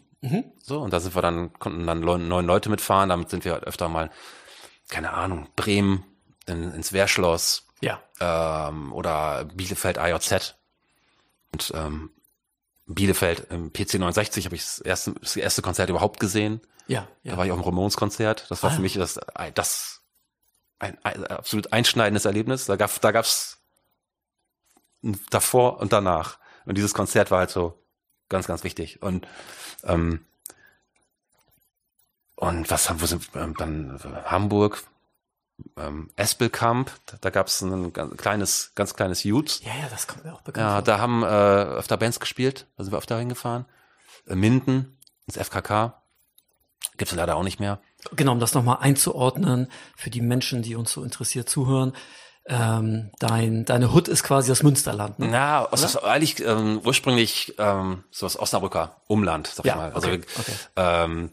So, 0.62 0.82
und 0.82 0.92
da 0.92 1.00
sind 1.00 1.16
wir 1.16 1.22
dann, 1.22 1.54
konnten 1.54 1.88
dann 1.88 2.02
neun, 2.02 2.28
Leute 2.46 2.70
mitfahren, 2.70 3.08
damit 3.08 3.30
sind 3.30 3.46
wir 3.46 3.54
halt 3.54 3.64
öfter 3.64 3.88
mal, 3.88 4.12
keine 4.90 5.14
Ahnung, 5.14 5.48
Bremen, 5.56 6.04
in, 6.46 6.74
ins 6.74 6.92
Wehrschloss, 6.92 7.66
Ja. 7.80 8.02
ähm, 8.20 8.92
oder 8.92 9.46
Bielefeld 9.46 9.98
AJZ. 9.98 10.56
Und 11.54 11.72
ähm, 11.74 12.10
Bielefeld 12.86 13.48
im 13.50 13.72
PC 13.72 13.94
69 14.00 14.44
habe 14.46 14.56
ich 14.56 14.64
das 14.64 14.80
erste, 14.80 15.14
das 15.22 15.38
erste 15.38 15.62
Konzert 15.62 15.90
überhaupt 15.90 16.20
gesehen. 16.20 16.60
Ja. 16.88 17.08
Da 17.24 17.32
ja. 17.32 17.38
war 17.38 17.46
ich 17.46 17.52
auf 17.54 17.60
dem 17.60 17.64
Ramones-Konzert. 17.64 18.46
Das 18.50 18.62
war 18.62 18.72
Ah. 18.72 18.74
für 18.74 18.82
mich 18.82 18.96
das, 18.96 19.20
das 19.54 20.02
ein, 20.80 20.98
ein 21.06 21.24
absolut 21.28 21.72
einschneidendes 21.72 22.26
Erlebnis. 22.26 22.66
Da 22.66 22.76
gab 22.76 23.00
da 23.00 23.12
gab's 23.12 23.58
davor 25.30 25.80
und 25.80 25.94
danach. 25.94 26.40
Und 26.70 26.76
dieses 26.78 26.94
Konzert 26.94 27.32
war 27.32 27.40
halt 27.40 27.50
so 27.50 27.84
ganz, 28.30 28.46
ganz 28.46 28.64
wichtig. 28.64 29.02
Und 29.02 29.28
ähm, 29.84 30.24
und 32.36 32.70
was 32.70 32.90
haben 32.90 33.02
wir 33.02 33.08
sind 33.08 33.28
ähm, 33.34 33.56
dann 33.58 34.00
Hamburg, 34.26 34.84
ähm, 35.78 36.12
Espelkamp, 36.16 36.92
da, 37.08 37.18
da 37.20 37.32
gab 37.32 37.48
es 37.48 37.60
ein 37.62 37.92
ganz 37.92 38.16
kleines, 38.18 38.72
ganz 38.76 38.94
kleines 38.94 39.24
Youth. 39.24 39.62
ja, 39.64 39.72
ja, 39.82 39.90
das 39.90 40.06
kommt 40.08 40.24
mir 40.26 40.34
auch 40.34 40.42
bekannt 40.42 40.64
Ja, 40.64 40.74
vor. 40.76 40.82
da 40.84 41.00
haben 41.00 41.24
äh, 41.24 41.26
öfter 41.26 41.98
Bands 41.98 42.20
gespielt, 42.20 42.68
da 42.78 42.84
sind 42.84 42.94
wir 42.94 43.00
öfter 43.00 43.18
hingefahren. 43.18 43.66
Äh, 44.28 44.36
Minden, 44.36 44.96
ins 45.26 45.38
FKK, 45.38 46.04
gibt's 46.98 47.16
leider 47.16 47.36
auch 47.36 47.44
nicht 47.44 47.60
mehr. 47.60 47.82
Genau, 48.16 48.32
um 48.34 48.40
das 48.40 48.54
nochmal 48.54 48.78
einzuordnen 48.80 49.72
für 49.98 50.12
die 50.12 50.22
Menschen, 50.22 50.62
die 50.62 50.76
uns 50.76 50.94
so 50.94 51.04
interessiert 51.04 51.50
zuhören. 51.50 51.94
Ähm, 52.52 53.12
dein, 53.20 53.64
deine 53.66 53.94
Hut 53.94 54.08
ist 54.08 54.24
quasi 54.24 54.50
das 54.50 54.64
Münsterland, 54.64 55.20
ne? 55.20 55.28
Na, 55.30 55.66
aus 55.66 55.82
das 55.82 55.96
eigentlich 55.98 56.44
ähm, 56.44 56.82
ursprünglich 56.84 57.54
ähm, 57.60 58.04
so 58.10 58.26
das 58.26 58.40
Osnabrücker 58.40 58.96
Umland, 59.08 59.48
sag 59.48 59.66
Ja, 59.66 59.74
ich 59.74 59.78
mal. 59.78 59.92
Also 59.92 60.08
okay, 60.08 60.22
okay. 60.40 60.54
ähm, 60.76 61.30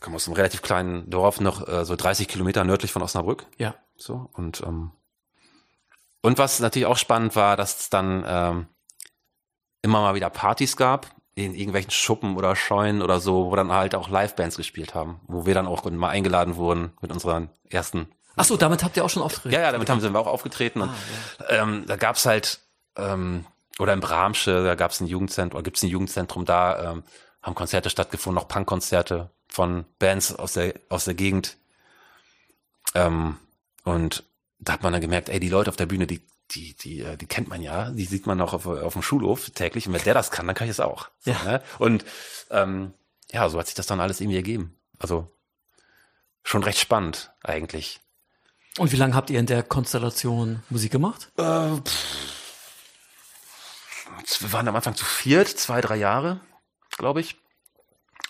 kommen 0.00 0.16
aus 0.16 0.26
einem 0.26 0.34
relativ 0.34 0.62
kleinen 0.62 1.08
Dorf, 1.08 1.40
noch 1.40 1.68
äh, 1.68 1.84
so 1.84 1.94
30 1.94 2.26
Kilometer 2.26 2.64
nördlich 2.64 2.90
von 2.90 3.02
Osnabrück. 3.02 3.46
Ja. 3.58 3.76
So 3.96 4.28
und 4.32 4.60
ähm, 4.62 4.90
und 6.20 6.38
was 6.38 6.58
natürlich 6.58 6.86
auch 6.86 6.96
spannend 6.96 7.36
war, 7.36 7.56
dass 7.56 7.80
es 7.80 7.90
dann 7.90 8.24
ähm, 8.26 8.66
immer 9.82 10.00
mal 10.00 10.14
wieder 10.14 10.30
Partys 10.30 10.76
gab 10.76 11.14
in 11.34 11.54
irgendwelchen 11.54 11.90
Schuppen 11.90 12.36
oder 12.36 12.56
Scheunen 12.56 13.02
oder 13.02 13.20
so, 13.20 13.50
wo 13.50 13.56
dann 13.56 13.72
halt 13.72 13.94
auch 13.94 14.08
Livebands 14.08 14.56
gespielt 14.56 14.94
haben, 14.94 15.20
wo 15.26 15.46
wir 15.46 15.54
dann 15.54 15.66
auch 15.66 15.84
mal 15.90 16.08
eingeladen 16.08 16.56
wurden 16.56 16.92
mit 17.00 17.12
unseren 17.12 17.50
ersten 17.68 18.08
Ach 18.36 18.44
so, 18.44 18.56
damit 18.56 18.82
habt 18.82 18.96
ihr 18.96 19.04
auch 19.04 19.10
schon 19.10 19.22
auftreten. 19.22 19.54
ja, 19.54 19.60
ja, 19.60 19.72
damit 19.72 19.88
haben 19.88 20.02
wir 20.02 20.18
auch 20.20 20.26
aufgetreten. 20.26 20.82
Und 20.82 20.90
ähm, 21.48 21.84
da 21.86 21.96
gab's 21.96 22.26
halt, 22.26 22.60
ähm, 22.96 23.46
oder 23.78 23.92
in 23.92 24.00
Bramsche, 24.00 24.64
da 24.64 24.74
gab's 24.74 25.00
ein 25.00 25.06
Jugendzentrum, 25.06 25.58
oder 25.58 25.64
gibt's 25.64 25.82
ein 25.82 25.88
Jugendzentrum, 25.88 26.44
da 26.44 26.92
ähm, 26.92 27.04
haben 27.42 27.54
Konzerte 27.54 27.90
stattgefunden, 27.90 28.42
auch 28.42 28.48
Punkkonzerte 28.48 29.30
von 29.48 29.84
Bands 29.98 30.34
aus 30.34 30.54
der, 30.54 30.74
aus 30.88 31.04
der 31.04 31.14
Gegend. 31.14 31.56
Ähm, 32.94 33.36
und 33.84 34.24
da 34.58 34.72
hat 34.74 34.82
man 34.82 34.92
dann 34.92 35.02
gemerkt, 35.02 35.28
ey, 35.28 35.40
die 35.40 35.48
Leute 35.48 35.70
auf 35.70 35.76
der 35.76 35.86
Bühne, 35.86 36.06
die, 36.06 36.22
die, 36.52 36.74
die, 36.74 37.00
äh, 37.00 37.16
die 37.16 37.26
kennt 37.26 37.48
man 37.48 37.62
ja, 37.62 37.90
die 37.90 38.04
sieht 38.04 38.26
man 38.26 38.40
auch 38.40 38.52
auf, 38.52 38.66
auf 38.66 38.92
dem 38.94 39.02
Schulhof 39.02 39.50
täglich. 39.50 39.86
Und 39.86 39.92
wenn 39.94 40.02
der 40.04 40.14
das 40.14 40.30
kann, 40.30 40.46
dann 40.46 40.54
kann 40.56 40.66
ich 40.66 40.72
es 40.72 40.80
auch. 40.80 41.08
So, 41.20 41.30
Ja. 41.32 41.42
ne? 41.44 41.62
Und 41.78 42.04
ähm, 42.50 42.94
ja, 43.32 43.48
so 43.48 43.58
hat 43.58 43.66
sich 43.66 43.74
das 43.74 43.86
dann 43.86 44.00
alles 44.00 44.20
irgendwie 44.20 44.36
ergeben. 44.36 44.78
Also 44.98 45.30
schon 46.42 46.62
recht 46.62 46.78
spannend 46.78 47.32
eigentlich. 47.42 48.00
Und 48.78 48.92
wie 48.92 48.96
lange 48.96 49.14
habt 49.14 49.30
ihr 49.30 49.38
in 49.38 49.46
der 49.46 49.62
Konstellation 49.62 50.62
Musik 50.68 50.90
gemacht? 50.92 51.30
Äh, 51.36 51.76
pff. 51.76 52.50
wir 54.40 54.52
waren 54.52 54.66
am 54.68 54.76
Anfang 54.76 54.96
zu 54.96 55.04
viert, 55.04 55.48
zwei, 55.48 55.80
drei 55.80 55.96
Jahre, 55.96 56.40
glaube 56.96 57.20
ich. 57.20 57.36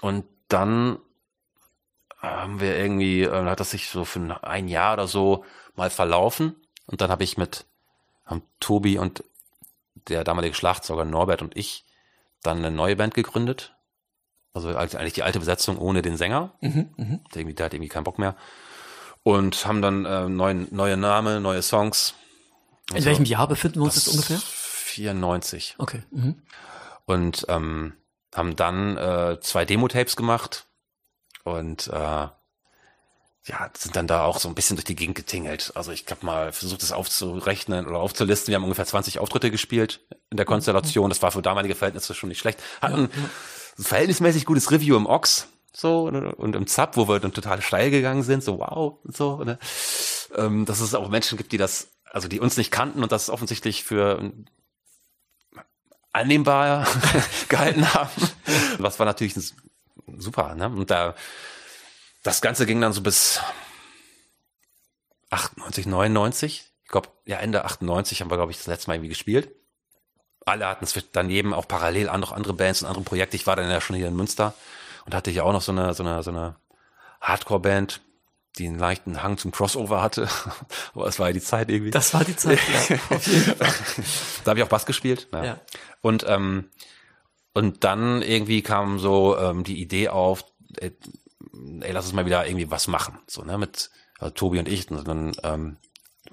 Und 0.01 0.27
dann 0.49 0.99
haben 2.19 2.61
wir 2.61 2.77
irgendwie, 2.77 3.23
äh, 3.23 3.45
hat 3.45 3.61
das 3.61 3.71
sich 3.71 3.89
so 3.89 4.05
für 4.05 4.21
ein 4.43 4.69
Jahr 4.69 4.95
oder 4.95 5.09
so 5.09 5.45
mal 5.77 5.91
verlaufen. 5.91 6.57
Und 6.87 7.01
dann 7.01 7.11
habe 7.11 7.25
ich 7.25 7.39
mit 7.39 7.67
haben 8.27 8.43
Tobi 8.61 8.99
und 8.99 9.25
der 10.09 10.25
damalige 10.25 10.55
Schlagzeuger 10.55 11.05
Norbert 11.05 11.43
und 11.43 11.57
ich 11.57 11.85
dann 12.43 12.59
eine 12.59 12.71
neue 12.71 12.97
Band 12.97 13.15
gegründet. 13.15 13.75
Also 14.53 14.77
eigentlich 14.77 15.15
die 15.15 15.23
alte 15.23 15.41
Besetzung 15.41 15.79
ohne 15.79 16.03
den 16.03 16.17
Sänger. 16.17 16.55
Mhm, 16.61 16.95
mhm. 16.97 17.21
Der, 17.33 17.41
irgendwie, 17.41 17.55
der 17.55 17.67
hat 17.67 17.75
irgendwie 17.75 17.89
keinen 17.89 18.05
Bock 18.05 18.19
mehr. 18.19 18.37
Und 19.25 19.67
haben 19.67 19.83
dann 19.83 20.05
äh, 20.05 20.29
neuen, 20.29 20.69
neue 20.71 20.97
Name, 20.97 21.41
neue 21.41 21.63
Songs. 21.63 22.15
In 22.91 22.97
Also, 22.97 23.07
welchem 23.07 23.25
Jahr 23.25 23.49
befinden 23.49 23.81
wir 23.81 23.85
uns 23.85 23.97
jetzt 23.97 24.09
ungefähr? 24.09 24.39
94. 24.39 25.75
Okay. 25.79 26.03
Mhm. 26.11 26.43
Und 27.07 27.47
ähm, 27.49 27.95
haben 28.35 28.55
dann 28.55 28.97
äh, 28.97 29.39
zwei 29.41 29.65
Demo-Tapes 29.65 30.15
gemacht 30.17 30.67
und 31.43 31.89
äh, 31.89 32.29
ja, 33.47 33.71
sind 33.77 33.95
dann 33.97 34.07
da 34.07 34.25
auch 34.25 34.39
so 34.39 34.49
ein 34.49 34.55
bisschen 34.55 34.77
durch 34.77 34.85
die 34.85 34.97
Gegend 34.97 35.17
getingelt. 35.17 35.73
Also 35.75 35.93
ich 35.93 36.07
habe 36.11 36.25
mal 36.25 36.53
versucht, 36.53 36.83
das 36.83 36.93
aufzurechnen 36.93 37.87
oder 37.87 37.99
aufzulisten. 37.99 38.49
Wir 38.53 38.57
haben 38.57 38.65
ungefähr 38.65 38.87
20 38.87 39.19
Auftritte 39.19 39.51
gespielt 39.51 40.01
in 40.31 40.37
der 40.39 40.47
Konstellation. 40.47 41.11
Das 41.11 41.21
war 41.21 41.31
für 41.31 41.43
damalige 41.43 41.75
Verhältnisse 41.75 42.15
schon 42.15 42.31
nicht 42.31 42.39
schlecht. 42.39 42.63
Hatten 42.81 43.11
ein 43.79 43.85
verhältnismäßig 43.85 44.47
gutes 44.47 44.71
Review 44.71 44.97
im 44.97 45.07
Ox 45.07 45.49
so 45.77 46.05
und 46.05 46.55
im 46.57 46.67
Zap, 46.67 46.97
wo 46.97 47.09
wir 47.09 47.19
dann 47.21 47.33
total 47.33 47.61
steil 47.61 47.91
gegangen 47.91 48.23
sind. 48.23 48.43
So 48.43 48.59
wow 48.59 48.99
so. 49.05 49.43
Ne? 49.43 49.59
Ähm, 50.35 50.65
dass 50.65 50.81
es 50.81 50.95
auch 50.95 51.09
Menschen 51.09 51.37
gibt, 51.37 51.53
die 51.53 51.59
das, 51.59 51.89
also 52.05 52.29
die 52.29 52.41
uns 52.41 52.57
nicht 52.57 52.71
kannten 52.71 53.03
und 53.03 53.13
das 53.13 53.29
offensichtlich 53.29 53.85
für 53.85 54.33
annehmbar 56.13 56.87
gehalten 57.49 57.93
haben. 57.93 58.11
Was 58.79 58.99
war 58.99 59.07
natürlich 59.07 59.35
super, 60.17 60.55
ne? 60.55 60.69
Und 60.69 60.91
da 60.91 61.15
das 62.23 62.41
Ganze 62.41 62.67
ging 62.67 62.81
dann 62.81 62.93
so 62.93 63.03
bis 63.03 63.41
98, 65.31 65.87
99. 65.87 66.73
Ich 66.85 66.89
glaube, 66.89 67.09
ja, 67.27 67.39
Ende 67.39 67.65
98 67.65 68.21
haben 68.21 68.31
wir, 68.31 68.37
glaube 68.37 68.53
ich, 68.53 68.59
das 68.59 68.67
letzte 68.67 68.89
Mal 68.89 68.95
irgendwie 68.95 69.11
gespielt. 69.11 69.51
Alle 70.47 70.67
hatten 70.67 70.85
es 70.85 70.95
daneben 71.13 71.53
auch 71.53 71.67
parallel 71.67 72.09
an 72.09 72.21
noch 72.21 72.33
andere 72.33 72.55
Bands 72.55 72.83
und 72.83 72.89
andere 72.89 73.05
Projekte. 73.05 73.37
Ich 73.37 73.47
war 73.47 73.57
dann 73.57 73.71
ja 73.71 73.81
schon 73.81 73.97
hier 73.97 74.09
in 74.09 74.17
Münster 74.17 74.55
und 75.05 75.15
hatte 75.15 75.31
hier 75.31 75.45
auch 75.45 75.53
noch 75.53 75.63
so 75.63 75.73
eine, 75.73 75.95
so 75.95 76.03
eine, 76.03 76.23
so 76.23 76.31
eine 76.31 76.57
Hardcore-Band, 77.21 78.01
die 78.59 78.69
einen 78.69 78.79
leichten 78.79 79.23
Hang 79.23 79.39
zum 79.39 79.51
Crossover 79.51 80.03
hatte. 80.03 80.29
Aber 80.95 81.07
es 81.07 81.19
war 81.19 81.29
ja 81.29 81.33
die 81.33 81.41
Zeit 81.41 81.71
irgendwie. 81.71 81.91
Das 81.91 82.15
war 82.15 82.25
die 82.25 82.37
Zeit, 82.37 82.59
ja, 82.89 82.97
auf 83.11 83.27
jeden 83.27 83.57
Fall. 83.57 84.05
da 84.45 84.51
habe 84.51 84.61
ich 84.61 84.65
auch 84.65 84.69
Bass 84.69 84.87
gespielt. 84.87 85.29
Ja. 85.33 85.45
Ja. 85.45 85.61
Und 86.01 86.25
ähm, 86.29 86.71
und 87.55 87.85
dann 87.85 88.21
irgendwie 88.21 88.63
kam 88.63 88.99
so 88.99 89.39
ähm, 89.39 89.63
die 89.63 89.81
Idee 89.81 90.09
auf, 90.09 90.45
ey, 90.77 90.93
ey, 91.81 91.93
lass 91.93 92.05
uns 92.05 92.15
mal 92.15 92.27
wieder 92.27 92.47
irgendwie 92.47 92.71
was 92.71 92.89
machen. 92.89 93.19
So, 93.29 93.43
ne, 93.43 93.57
mit 93.59 93.91
also 94.19 94.35
Tobi 94.35 94.59
und 94.59 94.69
ich. 94.69 94.91
Und 94.91 95.07
dann 95.07 95.33
ähm, 95.45 95.77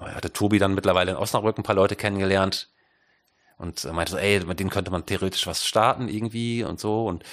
hatte 0.00 0.32
Tobi 0.32 0.58
dann 0.58 0.74
mittlerweile 0.74 1.12
in 1.12 1.16
Osnabrück 1.16 1.56
ein 1.56 1.62
paar 1.62 1.76
Leute 1.76 1.94
kennengelernt 1.94 2.70
und 3.56 3.84
äh, 3.84 3.92
meinte 3.92 4.12
so, 4.12 4.18
ey, 4.18 4.44
mit 4.44 4.58
denen 4.58 4.70
könnte 4.70 4.90
man 4.90 5.06
theoretisch 5.06 5.46
was 5.46 5.64
starten 5.64 6.08
irgendwie 6.08 6.64
und 6.64 6.80
so. 6.80 7.06
Und 7.06 7.22
äh, 7.22 7.26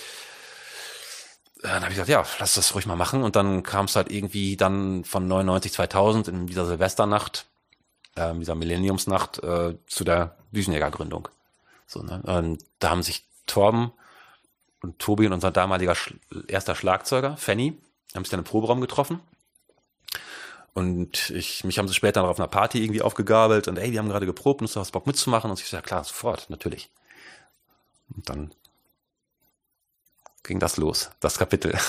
dann 1.62 1.82
habe 1.82 1.92
ich 1.92 2.00
gesagt, 2.00 2.10
ja, 2.10 2.24
lass 2.40 2.54
das 2.54 2.74
ruhig 2.74 2.86
mal 2.86 2.96
machen. 2.96 3.24
Und 3.24 3.36
dann 3.36 3.64
kam 3.64 3.86
es 3.86 3.96
halt 3.96 4.12
irgendwie 4.12 4.56
dann 4.56 5.04
von 5.04 5.28
99, 5.28 5.74
2000 5.74 6.28
in 6.30 6.48
dieser 6.48 6.66
Silvesternacht, 6.66 7.46
äh, 8.16 8.34
dieser 8.36 8.56
Millenniumsnacht, 8.56 9.44
äh, 9.44 9.76
zu 9.88 10.04
der 10.04 10.38
Düsenjäger-Gründung. 10.52 11.28
So, 11.86 12.02
ne? 12.02 12.22
Und 12.24 12.64
da 12.80 12.92
haben 12.92 13.04
sich 13.04 13.26
Torben 13.46 13.92
und 14.82 15.00
Tobi 15.00 15.26
und 15.26 15.34
unser 15.34 15.52
damaliger 15.52 15.96
Sch 15.96 16.14
erster 16.48 16.76
Schlagzeuger, 16.76 17.36
Fanny, 17.36 17.78
haben 18.16 18.24
sich 18.24 18.32
dann 18.32 18.40
im 18.40 18.46
Proberaum 18.46 18.80
getroffen. 18.80 19.20
Und 20.74 21.32
ich, 21.32 21.64
mich 21.66 21.78
haben 21.78 21.88
sie 21.88 21.94
später 21.94 22.22
noch 22.22 22.30
auf 22.30 22.40
einer 22.40 22.48
Party 22.48 22.82
irgendwie 22.82 23.02
aufgegabelt 23.02 23.68
und 23.68 23.78
ey, 23.78 23.92
die 23.92 24.00
haben 24.00 24.08
gerade 24.08 24.26
geprobt 24.26 24.62
und 24.62 24.74
du 24.74 24.80
hast 24.80 24.92
Bock 24.92 25.08
mitzumachen. 25.08 25.50
Und 25.52 25.60
ich 25.60 25.68
sag, 25.68 25.84
klar, 25.84 26.04
sofort, 26.06 26.50
natürlich. 26.50 26.90
Und 28.16 28.30
dann 28.30 28.52
ging 30.50 30.60
das 30.60 30.76
los, 30.76 31.12
das 31.22 31.38
Kapitel. 31.38 31.78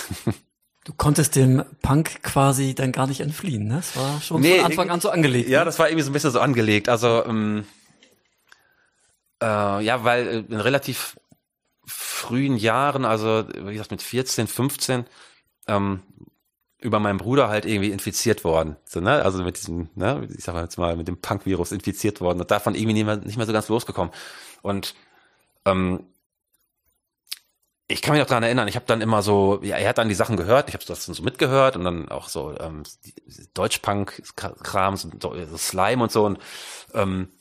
Du 0.84 0.94
konntest 0.94 1.36
dem 1.36 1.62
Punk 1.82 2.22
quasi 2.22 2.74
dann 2.74 2.90
gar 2.90 3.06
nicht 3.06 3.20
entfliehen, 3.20 3.68
ne? 3.68 3.76
Das 3.76 3.96
war 3.98 4.18
schon 4.22 4.40
Nee, 4.40 4.56
von 4.56 4.64
Anfang 4.64 4.90
an 4.90 5.00
so 5.02 5.10
angelegt. 5.10 5.50
Ja, 5.50 5.58
ne? 5.58 5.66
das 5.66 5.78
war 5.78 5.88
irgendwie 5.90 6.04
so 6.04 6.08
ein 6.10 6.14
bisschen 6.14 6.30
so 6.30 6.40
angelegt. 6.40 6.88
Also, 6.88 7.22
ähm, 7.26 7.66
Äh, 9.42 9.84
ja, 9.84 10.04
weil 10.04 10.26
äh, 10.26 10.38
in 10.38 10.58
relativ 10.58 11.16
frühen 11.84 12.56
Jahren, 12.56 13.04
also 13.04 13.44
wie 13.54 13.74
gesagt 13.74 13.90
mit 13.90 14.00
14, 14.00 14.46
15, 14.46 15.04
ähm, 15.68 16.02
über 16.78 16.98
meinen 16.98 17.18
Bruder 17.18 17.48
halt 17.50 17.66
irgendwie 17.66 17.90
infiziert 17.90 18.42
worden. 18.42 18.76
So, 18.86 19.00
ne? 19.00 19.22
Also 19.22 19.42
mit 19.44 19.58
diesem, 19.58 19.90
ne, 19.96 20.26
ich 20.34 20.44
sag 20.44 20.54
mal 20.54 20.62
jetzt 20.62 20.78
mal, 20.78 20.96
mit 20.96 21.08
dem 21.08 21.20
Punk-Virus 21.20 21.72
infiziert 21.72 22.22
worden 22.22 22.40
und 22.40 22.50
davon 22.50 22.74
irgendwie 22.74 22.94
nicht 22.94 23.04
mehr, 23.04 23.16
nicht 23.16 23.36
mehr 23.36 23.46
so 23.46 23.52
ganz 23.52 23.68
losgekommen. 23.68 24.14
Und 24.62 24.94
ähm, 25.66 26.04
ich 27.90 28.02
kann 28.02 28.12
mich 28.12 28.20
noch 28.20 28.28
daran 28.28 28.44
erinnern, 28.44 28.68
ich 28.68 28.76
habe 28.76 28.86
dann 28.86 29.00
immer 29.00 29.22
so, 29.22 29.60
ja, 29.62 29.76
er 29.76 29.88
hat 29.88 29.98
dann 29.98 30.08
die 30.08 30.14
Sachen 30.14 30.36
gehört, 30.36 30.68
ich 30.68 30.74
habe 30.74 30.84
das 30.84 31.06
dann 31.06 31.14
so 31.14 31.22
mitgehört 31.22 31.76
und 31.76 31.84
dann 31.84 32.08
auch 32.08 32.28
so 32.28 32.56
ähm, 32.58 32.84
Deutschpunk-Kram, 33.54 34.96
so, 34.96 35.10
so 35.20 35.56
Slime 35.56 36.02
und 36.02 36.12
so. 36.12 36.24
Und 36.24 36.38
ähm, 36.94 37.32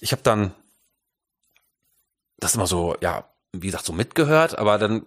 ich 0.00 0.12
habe 0.12 0.22
dann 0.22 0.54
das 2.38 2.54
immer 2.54 2.68
so, 2.68 2.96
ja, 3.00 3.28
wie 3.52 3.66
gesagt, 3.66 3.84
so 3.84 3.92
mitgehört, 3.92 4.56
aber 4.56 4.78
dann 4.78 5.06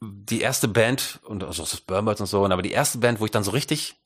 die 0.00 0.40
erste 0.40 0.68
Band, 0.68 1.20
und 1.24 1.44
also 1.44 1.62
das 1.62 1.80
Burmbirds 1.80 2.20
und 2.20 2.26
so, 2.26 2.44
aber 2.44 2.62
die 2.62 2.72
erste 2.72 2.98
Band, 2.98 3.20
wo 3.20 3.26
ich 3.26 3.30
dann 3.30 3.44
so 3.44 3.50
richtig, 3.50 3.96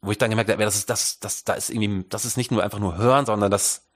wo 0.00 0.10
ich 0.10 0.18
dann 0.18 0.30
gemerkt 0.30 0.50
habe, 0.50 0.64
das 0.64 0.76
ist, 0.76 0.88
das, 0.88 1.18
das, 1.18 1.44
da 1.44 1.54
ist 1.54 1.70
irgendwie, 1.70 2.08
das 2.08 2.24
ist 2.24 2.36
nicht 2.36 2.50
nur 2.50 2.62
einfach 2.62 2.78
nur 2.78 2.96
hören, 2.96 3.26
sondern 3.26 3.50
das, 3.50 3.90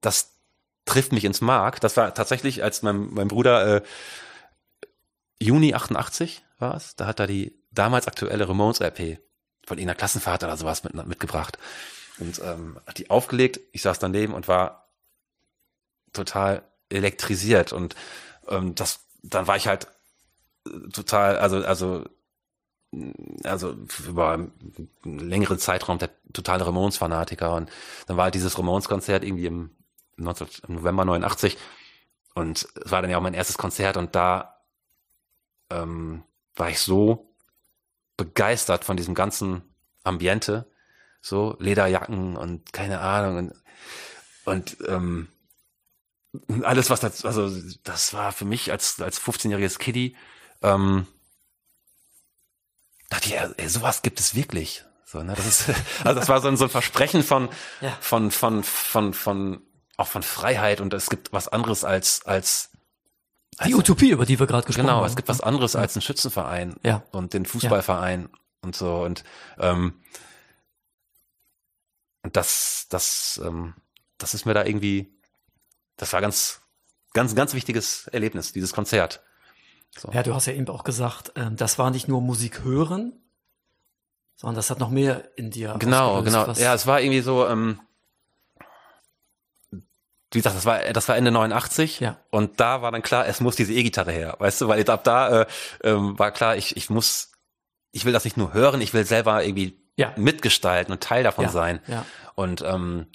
das 0.00 0.41
trifft 0.84 1.12
mich 1.12 1.24
ins 1.24 1.40
Mark. 1.40 1.80
Das 1.80 1.96
war 1.96 2.14
tatsächlich, 2.14 2.62
als 2.62 2.82
mein, 2.82 3.12
mein 3.12 3.28
Bruder, 3.28 3.76
äh, 3.76 3.82
Juni 5.38 5.74
88 5.74 6.44
war 6.58 6.74
es, 6.76 6.94
da 6.96 7.06
hat 7.06 7.20
er 7.20 7.26
die 7.26 7.56
damals 7.70 8.06
aktuelle 8.06 8.48
Ramones 8.48 8.80
RP 8.80 9.18
von 9.66 9.78
irgendeiner 9.78 9.94
Klassenfahrt 9.94 10.44
oder 10.44 10.56
sowas 10.56 10.84
mit, 10.84 10.94
mitgebracht. 11.06 11.58
Und 12.18 12.40
ähm, 12.44 12.78
hat 12.86 12.98
die 12.98 13.10
aufgelegt, 13.10 13.60
ich 13.72 13.82
saß 13.82 13.98
daneben 13.98 14.34
und 14.34 14.48
war 14.48 14.88
total 16.12 16.62
elektrisiert 16.90 17.72
und 17.72 17.96
ähm, 18.48 18.74
das, 18.74 19.00
dann 19.22 19.46
war 19.46 19.56
ich 19.56 19.66
halt 19.66 19.88
äh, 20.66 20.88
total, 20.92 21.38
also, 21.38 21.64
also, 21.64 22.04
also 23.44 23.74
über 24.06 24.34
einen 24.34 25.18
längeren 25.18 25.58
Zeitraum 25.58 25.98
der 25.98 26.10
totale 26.34 26.66
Ramones-Fanatiker 26.66 27.54
und 27.54 27.70
dann 28.06 28.16
war 28.18 28.24
halt 28.24 28.34
dieses 28.34 28.58
Ramones-Konzert 28.58 29.24
irgendwie 29.24 29.46
im, 29.46 29.70
19, 30.16 30.48
im 30.68 30.74
November 30.76 31.04
89 31.04 31.56
und 32.34 32.68
es 32.84 32.90
war 32.90 33.02
dann 33.02 33.10
ja 33.10 33.18
auch 33.18 33.22
mein 33.22 33.34
erstes 33.34 33.58
Konzert 33.58 33.96
und 33.96 34.14
da 34.14 34.60
ähm, 35.70 36.24
war 36.54 36.70
ich 36.70 36.78
so 36.80 37.34
begeistert 38.16 38.84
von 38.84 38.96
diesem 38.96 39.14
ganzen 39.14 39.62
Ambiente, 40.04 40.70
so 41.20 41.56
Lederjacken 41.58 42.36
und 42.36 42.72
keine 42.72 43.00
Ahnung 43.00 43.36
und, 43.36 43.54
und 44.44 44.76
ähm, 44.88 45.28
alles, 46.62 46.90
was 46.90 47.00
das, 47.00 47.24
also 47.24 47.50
das 47.84 48.14
war 48.14 48.32
für 48.32 48.44
mich 48.44 48.70
als, 48.70 49.00
als 49.00 49.20
15-jähriges 49.20 49.78
Kiddie, 49.78 50.16
ähm, 50.62 51.06
dachte 53.10 53.28
ich, 53.28 53.34
ey, 53.34 53.68
sowas 53.68 54.02
gibt 54.02 54.18
es 54.20 54.34
wirklich. 54.34 54.84
So, 55.04 55.22
ne? 55.22 55.34
Das 55.34 55.46
ist, 55.46 55.68
also 56.04 56.20
das 56.20 56.28
war 56.28 56.40
so 56.40 56.48
ein, 56.48 56.56
so 56.56 56.64
ein 56.64 56.70
Versprechen 56.70 57.22
von, 57.22 57.50
ja. 57.80 57.96
von, 58.00 58.30
von, 58.30 58.64
von, 58.64 59.12
von, 59.12 59.62
auch 59.96 60.08
von 60.08 60.22
Freiheit 60.22 60.80
und 60.80 60.94
es 60.94 61.08
gibt 61.10 61.32
was 61.32 61.48
anderes 61.48 61.84
als, 61.84 62.24
als, 62.24 62.70
als 63.58 63.68
die 63.68 63.74
Utopie, 63.74 64.10
über 64.10 64.26
die 64.26 64.38
wir 64.38 64.46
gerade 64.46 64.66
gesprochen 64.66 64.86
genau, 64.86 64.96
haben. 64.96 65.02
Genau, 65.02 65.10
es 65.10 65.16
gibt 65.16 65.28
was 65.28 65.40
anderes 65.40 65.76
als 65.76 65.94
einen 65.94 66.02
Schützenverein 66.02 66.76
ja. 66.82 67.02
und 67.12 67.34
den 67.34 67.46
Fußballverein 67.46 68.22
ja. 68.22 68.38
und 68.62 68.76
so 68.76 69.02
und 69.02 69.24
ähm, 69.58 69.94
und 72.24 72.36
das, 72.36 72.86
das, 72.88 73.40
ähm, 73.44 73.74
das 74.16 74.34
ist 74.34 74.46
mir 74.46 74.54
da 74.54 74.64
irgendwie 74.64 75.12
das 76.02 76.12
war 76.12 76.20
ganz, 76.20 76.62
ganz, 77.12 77.34
ganz 77.34 77.54
wichtiges 77.54 78.08
Erlebnis, 78.08 78.52
dieses 78.52 78.72
Konzert. 78.72 79.22
So. 79.96 80.10
Ja, 80.10 80.24
du 80.24 80.34
hast 80.34 80.46
ja 80.46 80.52
eben 80.52 80.68
auch 80.68 80.84
gesagt, 80.84 81.32
ähm, 81.36 81.56
das 81.56 81.78
war 81.78 81.90
nicht 81.90 82.08
nur 82.08 82.20
Musik 82.20 82.64
hören, 82.64 83.12
sondern 84.34 84.56
das 84.56 84.70
hat 84.70 84.80
noch 84.80 84.90
mehr 84.90 85.30
in 85.36 85.50
dir. 85.50 85.76
Genau, 85.78 86.22
genau. 86.22 86.50
Ja, 86.52 86.74
es 86.74 86.88
war 86.88 87.00
irgendwie 87.00 87.20
so, 87.20 87.46
ähm, 87.46 87.78
wie 90.32 90.38
gesagt, 90.38 90.56
das 90.56 90.66
war, 90.66 90.80
das 90.80 91.08
war 91.08 91.16
Ende 91.16 91.30
89 91.30 92.00
ja. 92.00 92.18
und 92.30 92.60
da 92.60 92.82
war 92.82 92.90
dann 92.90 93.02
klar, 93.02 93.26
es 93.26 93.40
muss 93.40 93.56
diese 93.56 93.72
E-Gitarre 93.72 94.12
her, 94.12 94.36
weißt 94.38 94.60
du, 94.60 94.68
weil 94.68 94.88
ab 94.88 95.04
da 95.04 95.42
äh, 95.42 95.46
ähm, 95.84 96.18
war 96.18 96.30
klar, 96.30 96.56
ich, 96.56 96.76
ich 96.76 96.90
muss, 96.90 97.32
ich 97.92 98.04
will 98.04 98.12
das 98.12 98.24
nicht 98.24 98.36
nur 98.36 98.52
hören, 98.52 98.80
ich 98.80 98.94
will 98.94 99.04
selber 99.04 99.44
irgendwie 99.44 99.78
ja. 99.96 100.12
mitgestalten 100.16 100.92
und 100.92 101.02
Teil 101.02 101.22
davon 101.22 101.44
ja. 101.44 101.50
sein. 101.50 101.80
Ja. 101.86 102.06
Und 102.34 102.62
ähm, 102.62 103.06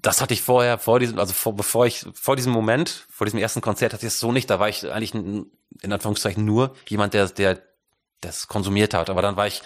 das 0.00 0.20
hatte 0.20 0.34
ich 0.34 0.42
vorher, 0.42 0.78
vor 0.78 1.00
diesem, 1.00 1.18
also 1.18 1.32
vor, 1.32 1.54
bevor 1.54 1.86
ich, 1.86 2.06
vor 2.14 2.36
diesem 2.36 2.52
Moment, 2.52 3.06
vor 3.10 3.26
diesem 3.26 3.40
ersten 3.40 3.60
Konzert 3.60 3.92
hatte 3.92 4.06
ich 4.06 4.12
es 4.12 4.20
so 4.20 4.32
nicht. 4.32 4.48
Da 4.48 4.60
war 4.60 4.68
ich 4.68 4.90
eigentlich 4.90 5.14
in, 5.14 5.50
in 5.82 5.92
Anführungszeichen 5.92 6.44
nur 6.44 6.74
jemand, 6.86 7.14
der, 7.14 7.28
der 7.28 7.60
das 8.20 8.46
konsumiert 8.46 8.94
hat. 8.94 9.10
Aber 9.10 9.22
dann 9.22 9.36
war 9.36 9.46
ich 9.46 9.62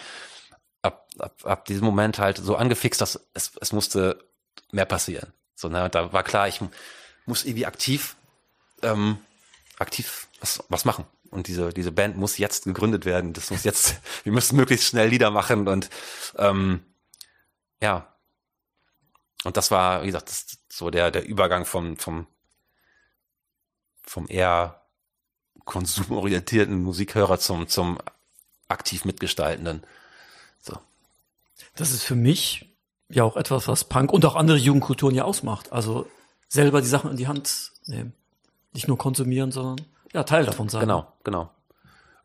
ab, 0.80 1.06
ab, 1.18 1.36
ab 1.44 1.64
diesem 1.66 1.84
Moment 1.84 2.18
halt 2.18 2.38
so 2.38 2.56
angefixt, 2.56 3.00
dass 3.00 3.28
es, 3.34 3.52
es 3.60 3.72
musste 3.72 4.24
mehr 4.70 4.86
passieren. 4.86 5.32
So, 5.62 5.68
ne, 5.68 5.88
da 5.88 6.12
war 6.12 6.24
klar, 6.24 6.48
ich 6.48 6.60
muss 7.24 7.44
irgendwie 7.44 7.66
aktiv, 7.66 8.16
ähm, 8.82 9.18
aktiv 9.78 10.26
was, 10.40 10.62
was 10.68 10.84
machen. 10.84 11.06
Und 11.30 11.46
diese, 11.46 11.72
diese 11.72 11.92
Band 11.92 12.16
muss 12.16 12.36
jetzt 12.36 12.64
gegründet 12.64 13.06
werden. 13.06 13.32
Das 13.32 13.50
muss 13.50 13.62
jetzt, 13.64 13.96
wir 14.24 14.32
müssen 14.32 14.56
möglichst 14.56 14.88
schnell 14.88 15.08
Lieder 15.08 15.30
machen 15.30 15.68
und 15.68 15.88
ähm, 16.36 16.84
ja, 17.80 18.08
und 19.44 19.56
das 19.56 19.70
war, 19.70 20.02
wie 20.02 20.06
gesagt, 20.06 20.28
das 20.28 20.58
so 20.68 20.90
der, 20.90 21.10
der 21.10 21.24
Übergang 21.24 21.64
vom, 21.64 21.96
vom, 21.96 22.26
vom 24.02 24.26
eher 24.28 24.82
konsumorientierten 25.64 26.82
Musikhörer 26.82 27.38
zum, 27.38 27.68
zum 27.68 27.98
aktiv 28.68 29.04
mitgestaltenden. 29.04 29.84
So. 30.60 30.76
Das 31.76 31.92
ist 31.92 32.02
für 32.02 32.14
mich 32.14 32.71
ja 33.12 33.24
auch 33.24 33.36
etwas, 33.36 33.68
was 33.68 33.84
Punk 33.84 34.12
und 34.12 34.24
auch 34.24 34.36
andere 34.36 34.56
Jugendkulturen 34.56 35.14
ja 35.14 35.24
ausmacht. 35.24 35.72
Also 35.72 36.06
selber 36.48 36.80
die 36.80 36.88
Sachen 36.88 37.10
in 37.10 37.16
die 37.16 37.28
Hand 37.28 37.72
nehmen. 37.86 38.12
Nicht 38.72 38.88
nur 38.88 38.98
konsumieren, 38.98 39.52
sondern 39.52 39.86
ja, 40.12 40.24
Teil 40.24 40.44
davon 40.44 40.68
sein. 40.68 40.82
Genau, 40.82 41.06
genau. 41.24 41.50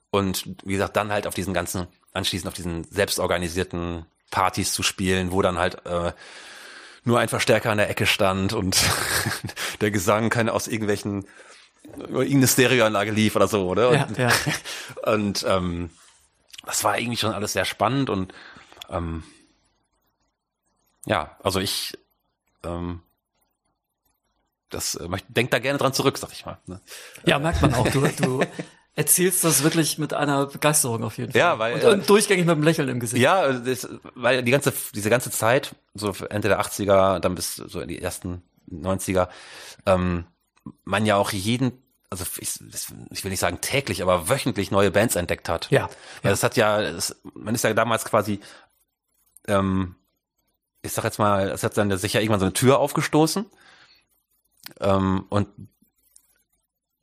Und 0.09 0.45
wie 0.63 0.73
gesagt, 0.73 0.95
dann 0.95 1.11
halt 1.11 1.27
auf 1.27 1.33
diesen 1.33 1.53
ganzen, 1.53 1.87
anschließend 2.13 2.47
auf 2.47 2.53
diesen 2.53 2.83
selbstorganisierten 2.85 4.05
Partys 4.31 4.73
zu 4.73 4.83
spielen, 4.83 5.31
wo 5.31 5.41
dann 5.41 5.57
halt 5.57 5.85
äh, 5.85 6.13
nur 7.03 7.19
ein 7.19 7.29
Verstärker 7.29 7.71
an 7.71 7.77
der 7.77 7.89
Ecke 7.89 8.05
stand 8.05 8.53
und 8.53 8.77
der 9.81 9.91
Gesang 9.91 10.29
keine 10.29 10.53
aus 10.53 10.67
irgendwelchen 10.67 11.25
irgendeine 11.97 12.47
Stereoanlage 12.47 13.11
lief 13.11 13.35
oder 13.35 13.47
so, 13.47 13.67
oder? 13.67 13.89
Und, 13.89 14.17
ja, 14.17 14.29
ja. 14.29 14.33
und 15.13 15.45
ähm, 15.47 15.89
das 16.65 16.83
war 16.83 16.99
irgendwie 16.99 17.17
schon 17.17 17.31
alles 17.31 17.53
sehr 17.53 17.63
spannend 17.63 18.09
und 18.09 18.33
ähm, 18.89 19.23
ja, 21.07 21.37
also 21.41 21.59
ich 21.59 21.97
ähm, 22.63 23.01
das 24.69 24.95
äh, 24.95 25.07
denk 25.29 25.51
da 25.51 25.59
gerne 25.59 25.79
dran 25.79 25.93
zurück, 25.93 26.17
sag 26.17 26.31
ich 26.33 26.45
mal. 26.45 26.59
Ne? 26.65 26.81
Ja, 27.25 27.39
merkt 27.39 27.61
man 27.61 27.73
auch. 27.73 27.87
Du, 27.87 28.01
du 28.01 28.43
erzählst 28.95 29.43
das 29.43 29.63
wirklich 29.63 29.97
mit 29.97 30.13
einer 30.13 30.47
Begeisterung 30.47 31.03
auf 31.03 31.17
jeden 31.17 31.31
Fall. 31.31 31.39
Ja, 31.39 31.59
weil 31.59 31.75
und, 31.75 31.83
und 31.83 31.99
äh, 32.01 32.05
durchgängig 32.05 32.45
mit 32.45 32.53
einem 32.53 32.63
Lächeln 32.63 32.89
im 32.89 32.99
Gesicht. 32.99 33.21
Ja, 33.21 33.51
das, 33.53 33.87
weil 34.15 34.43
die 34.43 34.51
ganze 34.51 34.73
diese 34.93 35.09
ganze 35.09 35.31
Zeit, 35.31 35.75
so 35.93 36.13
Ende 36.29 36.49
der 36.49 36.59
80er, 36.59 37.19
dann 37.19 37.35
bis 37.35 37.55
so 37.55 37.79
in 37.79 37.87
die 37.87 38.01
ersten 38.01 38.43
90er, 38.69 39.29
ähm, 39.85 40.25
man 40.83 41.05
ja 41.05 41.15
auch 41.15 41.31
jeden 41.31 41.83
also 42.09 42.23
ich, 42.39 42.59
ich 43.11 43.23
will 43.23 43.31
nicht 43.31 43.39
sagen 43.41 43.59
täglich, 43.59 44.01
aber 44.01 44.29
wöchentlich 44.29 44.71
neue 44.71 44.91
Bands 44.91 45.17
entdeckt 45.17 45.49
hat. 45.49 45.69
Ja. 45.71 45.89
Weil 46.21 46.31
das 46.31 46.41
hat 46.41 46.55
ja, 46.55 46.81
das, 46.81 47.19
man 47.33 47.53
ist 47.53 47.65
ja 47.65 47.73
damals 47.73 48.05
quasi, 48.05 48.39
ähm, 49.47 49.95
ich 50.81 50.93
sag 50.93 51.03
jetzt 51.03 51.19
mal, 51.19 51.49
es 51.49 51.63
hat 51.63 51.77
dann 51.77 51.95
sicher 51.97 52.21
irgendwann 52.21 52.39
so 52.39 52.45
eine 52.45 52.53
Tür 52.53 52.79
aufgestoßen. 52.79 53.45
Ähm, 54.79 55.25
und 55.29 55.47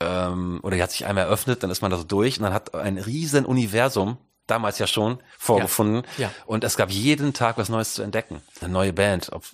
ähm, 0.01 0.61
oder 0.63 0.77
die 0.77 0.83
hat 0.83 0.91
sich 0.91 1.07
einmal 1.07 1.25
eröffnet, 1.25 1.63
dann 1.63 1.71
ist 1.71 1.83
man 1.83 1.91
da 1.91 1.97
so 1.97 2.05
durch 2.05 2.39
und 2.39 2.45
dann 2.45 2.53
hat 2.53 2.75
ein 2.75 2.99
riesen 2.99 3.47
Universum 3.47 4.19
damals 4.47 4.79
ja 4.79 4.87
schon 4.87 5.19
vorgefunden 5.39 6.03
ja, 6.19 6.29
ja. 6.29 6.31
und 6.47 6.65
es 6.65 6.77
gab 6.77 6.91
jeden 6.91 7.33
Tag 7.33 7.57
was 7.57 7.71
Neues 7.71 7.95
zu 7.95 8.03
entdecken. 8.03 8.43
Eine 8.61 8.73
neue 8.73 8.93
Band, 8.93 9.33
ob 9.33 9.45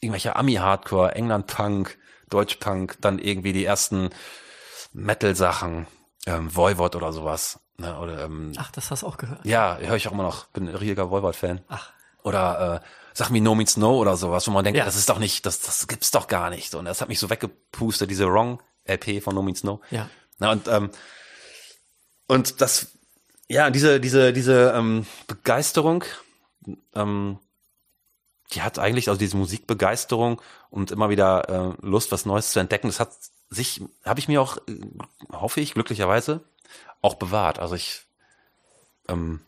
irgendwelche 0.00 0.36
Ami-Hardcore, 0.36 1.14
England-Punk, 1.14 1.98
Deutsch-Punk, 2.30 2.98
dann 3.00 3.18
irgendwie 3.18 3.52
die 3.52 3.64
ersten 3.64 4.10
Metal-Sachen, 4.92 5.86
ähm, 6.26 6.54
Voivod 6.54 6.94
oder 6.94 7.12
sowas. 7.12 7.58
Ne, 7.78 7.98
oder, 7.98 8.24
ähm, 8.24 8.52
Ach, 8.56 8.70
das 8.70 8.90
hast 8.90 9.02
du 9.02 9.06
auch 9.06 9.16
gehört? 9.16 9.44
Ja, 9.44 9.76
höre 9.78 9.96
ich 9.96 10.06
auch 10.08 10.12
immer 10.12 10.22
noch. 10.22 10.46
Bin 10.46 10.68
ein 10.68 10.74
riesiger 10.74 11.10
Voivod-Fan. 11.10 11.62
Ach. 11.68 11.92
Oder 12.28 12.82
äh, 12.84 12.86
Sachen 13.14 13.34
wie 13.34 13.40
No 13.40 13.54
Means 13.54 13.76
No 13.76 13.96
oder 13.96 14.16
sowas, 14.16 14.46
wo 14.46 14.52
man 14.52 14.64
denkt, 14.64 14.78
ja. 14.78 14.84
das 14.84 14.96
ist 14.96 15.08
doch 15.08 15.18
nicht, 15.18 15.46
das, 15.46 15.60
das 15.60 15.88
gibt's 15.88 16.10
doch 16.10 16.28
gar 16.28 16.50
nicht. 16.50 16.74
Und 16.74 16.84
das 16.84 17.00
hat 17.00 17.08
mich 17.08 17.18
so 17.18 17.30
weggepustet, 17.30 18.10
diese 18.10 18.28
Wrong 18.28 18.62
LP 18.84 19.22
von 19.22 19.34
No 19.34 19.42
Means 19.42 19.64
No. 19.64 19.80
Ja. 19.90 20.08
Na, 20.38 20.52
und, 20.52 20.68
ähm, 20.68 20.90
und 22.26 22.60
das, 22.60 22.92
ja, 23.48 23.70
diese, 23.70 23.98
diese, 23.98 24.32
diese 24.32 24.72
ähm, 24.76 25.06
Begeisterung, 25.26 26.04
ähm, 26.94 27.38
die 28.52 28.62
hat 28.62 28.78
eigentlich 28.78 29.08
also 29.08 29.18
diese 29.18 29.36
Musikbegeisterung 29.36 30.40
und 30.70 30.90
immer 30.90 31.10
wieder 31.10 31.48
äh, 31.48 31.86
Lust, 31.86 32.12
was 32.12 32.24
Neues 32.24 32.52
zu 32.52 32.60
entdecken. 32.60 32.88
Das 32.88 33.00
hat 33.00 33.12
sich, 33.50 33.82
habe 34.04 34.20
ich 34.20 34.28
mir 34.28 34.40
auch, 34.40 34.58
äh, 34.68 34.80
hoffe 35.32 35.60
ich, 35.60 35.74
glücklicherweise 35.74 36.44
auch 37.02 37.14
bewahrt. 37.14 37.58
Also 37.58 37.74
ich 37.74 38.02
ähm, 39.08 39.40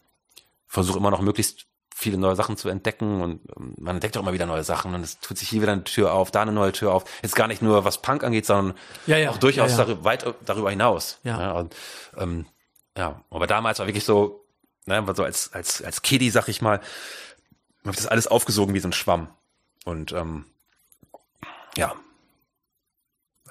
versuche 0.66 0.98
immer 0.98 1.10
noch 1.10 1.20
möglichst 1.20 1.66
viele 2.00 2.16
neue 2.18 2.34
Sachen 2.36 2.56
zu 2.56 2.68
entdecken 2.68 3.20
und 3.20 3.40
ähm, 3.56 3.74
man 3.78 3.96
entdeckt 3.96 4.16
auch 4.16 4.22
immer 4.22 4.32
wieder 4.32 4.46
neue 4.46 4.64
Sachen 4.64 4.94
und 4.94 5.02
es 5.02 5.20
tut 5.20 5.36
sich 5.38 5.48
hier 5.48 5.60
wieder 5.62 5.72
eine 5.72 5.84
Tür 5.84 6.12
auf, 6.14 6.30
da 6.30 6.42
eine 6.42 6.52
neue 6.52 6.72
Tür 6.72 6.92
auf. 6.92 7.04
Jetzt 7.22 7.36
gar 7.36 7.46
nicht 7.46 7.60
nur 7.62 7.84
was 7.84 8.00
Punk 8.00 8.24
angeht, 8.24 8.46
sondern 8.46 8.76
Ja, 9.06 9.18
ja, 9.18 9.30
auch 9.30 9.36
durchaus 9.38 9.72
ja. 9.72 9.76
Darüber, 9.76 10.04
weit 10.04 10.24
darüber 10.46 10.70
hinaus. 10.70 11.18
Ja. 11.22 11.52
und, 11.52 11.74
ähm, 12.16 12.46
ja, 12.96 13.22
aber 13.30 13.46
damals 13.46 13.78
war 13.78 13.86
wirklich 13.86 14.04
so, 14.04 14.44
ne, 14.86 15.06
war 15.06 15.14
so 15.14 15.22
als 15.24 15.52
als 15.52 15.82
als 15.82 16.02
Kiddie, 16.02 16.30
sag 16.30 16.48
ich 16.48 16.62
mal, 16.62 16.80
habe 17.84 17.90
ich 17.90 17.96
das 17.96 18.06
alles 18.06 18.26
aufgesogen 18.26 18.74
wie 18.74 18.80
so 18.80 18.88
ein 18.88 18.92
Schwamm 18.92 19.28
und 19.84 20.12
ähm, 20.12 20.46
ja, 21.76 21.94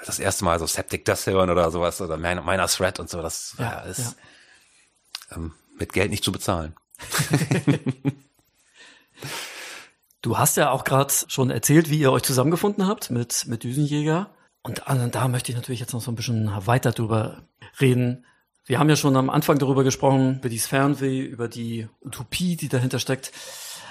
das 0.06 0.20
erste 0.20 0.44
Mal 0.44 0.60
so 0.60 0.66
Septic 0.66 1.06
Dust 1.06 1.28
hören 1.28 1.50
oder 1.50 1.70
sowas 1.72 2.02
oder 2.02 2.18
Minor 2.18 2.44
Minor 2.44 2.68
Threat 2.68 3.00
und 3.00 3.10
so, 3.10 3.22
das 3.22 3.56
Ja, 3.58 3.64
ja, 3.64 3.80
ist 3.82 4.16
ja. 5.30 5.36
ähm, 5.38 5.54
mit 5.78 5.94
Geld 5.94 6.10
nicht 6.12 6.24
zu 6.24 6.32
bezahlen. 6.32 6.76
Du 10.22 10.38
hast 10.38 10.58
ja 10.58 10.72
auch 10.72 10.84
gerade 10.84 11.14
schon 11.28 11.50
erzählt, 11.50 11.90
wie 11.90 12.00
ihr 12.00 12.12
euch 12.12 12.24
zusammengefunden 12.24 12.88
habt 12.88 13.10
mit, 13.10 13.46
mit 13.48 13.64
Düsenjäger. 13.64 14.30
Und 14.64 14.82
da, 14.86 15.08
da 15.08 15.28
möchte 15.28 15.52
ich 15.52 15.58
natürlich 15.58 15.80
jetzt 15.80 15.94
noch 15.94 16.02
so 16.02 16.12
ein 16.12 16.16
bisschen 16.16 16.52
weiter 16.66 16.92
drüber 16.92 17.44
reden. 17.80 18.26
Wir 18.66 18.80
haben 18.80 18.90
ja 18.90 18.98
schon 18.98 19.16
am 19.16 19.30
Anfang 19.30 19.58
darüber 19.58 19.84
gesprochen, 19.84 20.40
über 20.40 20.50
dieses 20.50 20.68
Fernweh, 20.68 21.22
über 21.22 21.48
die 21.48 21.88
Utopie, 22.02 22.58
die 22.58 22.70
dahinter 22.70 23.00
steckt. 23.00 23.32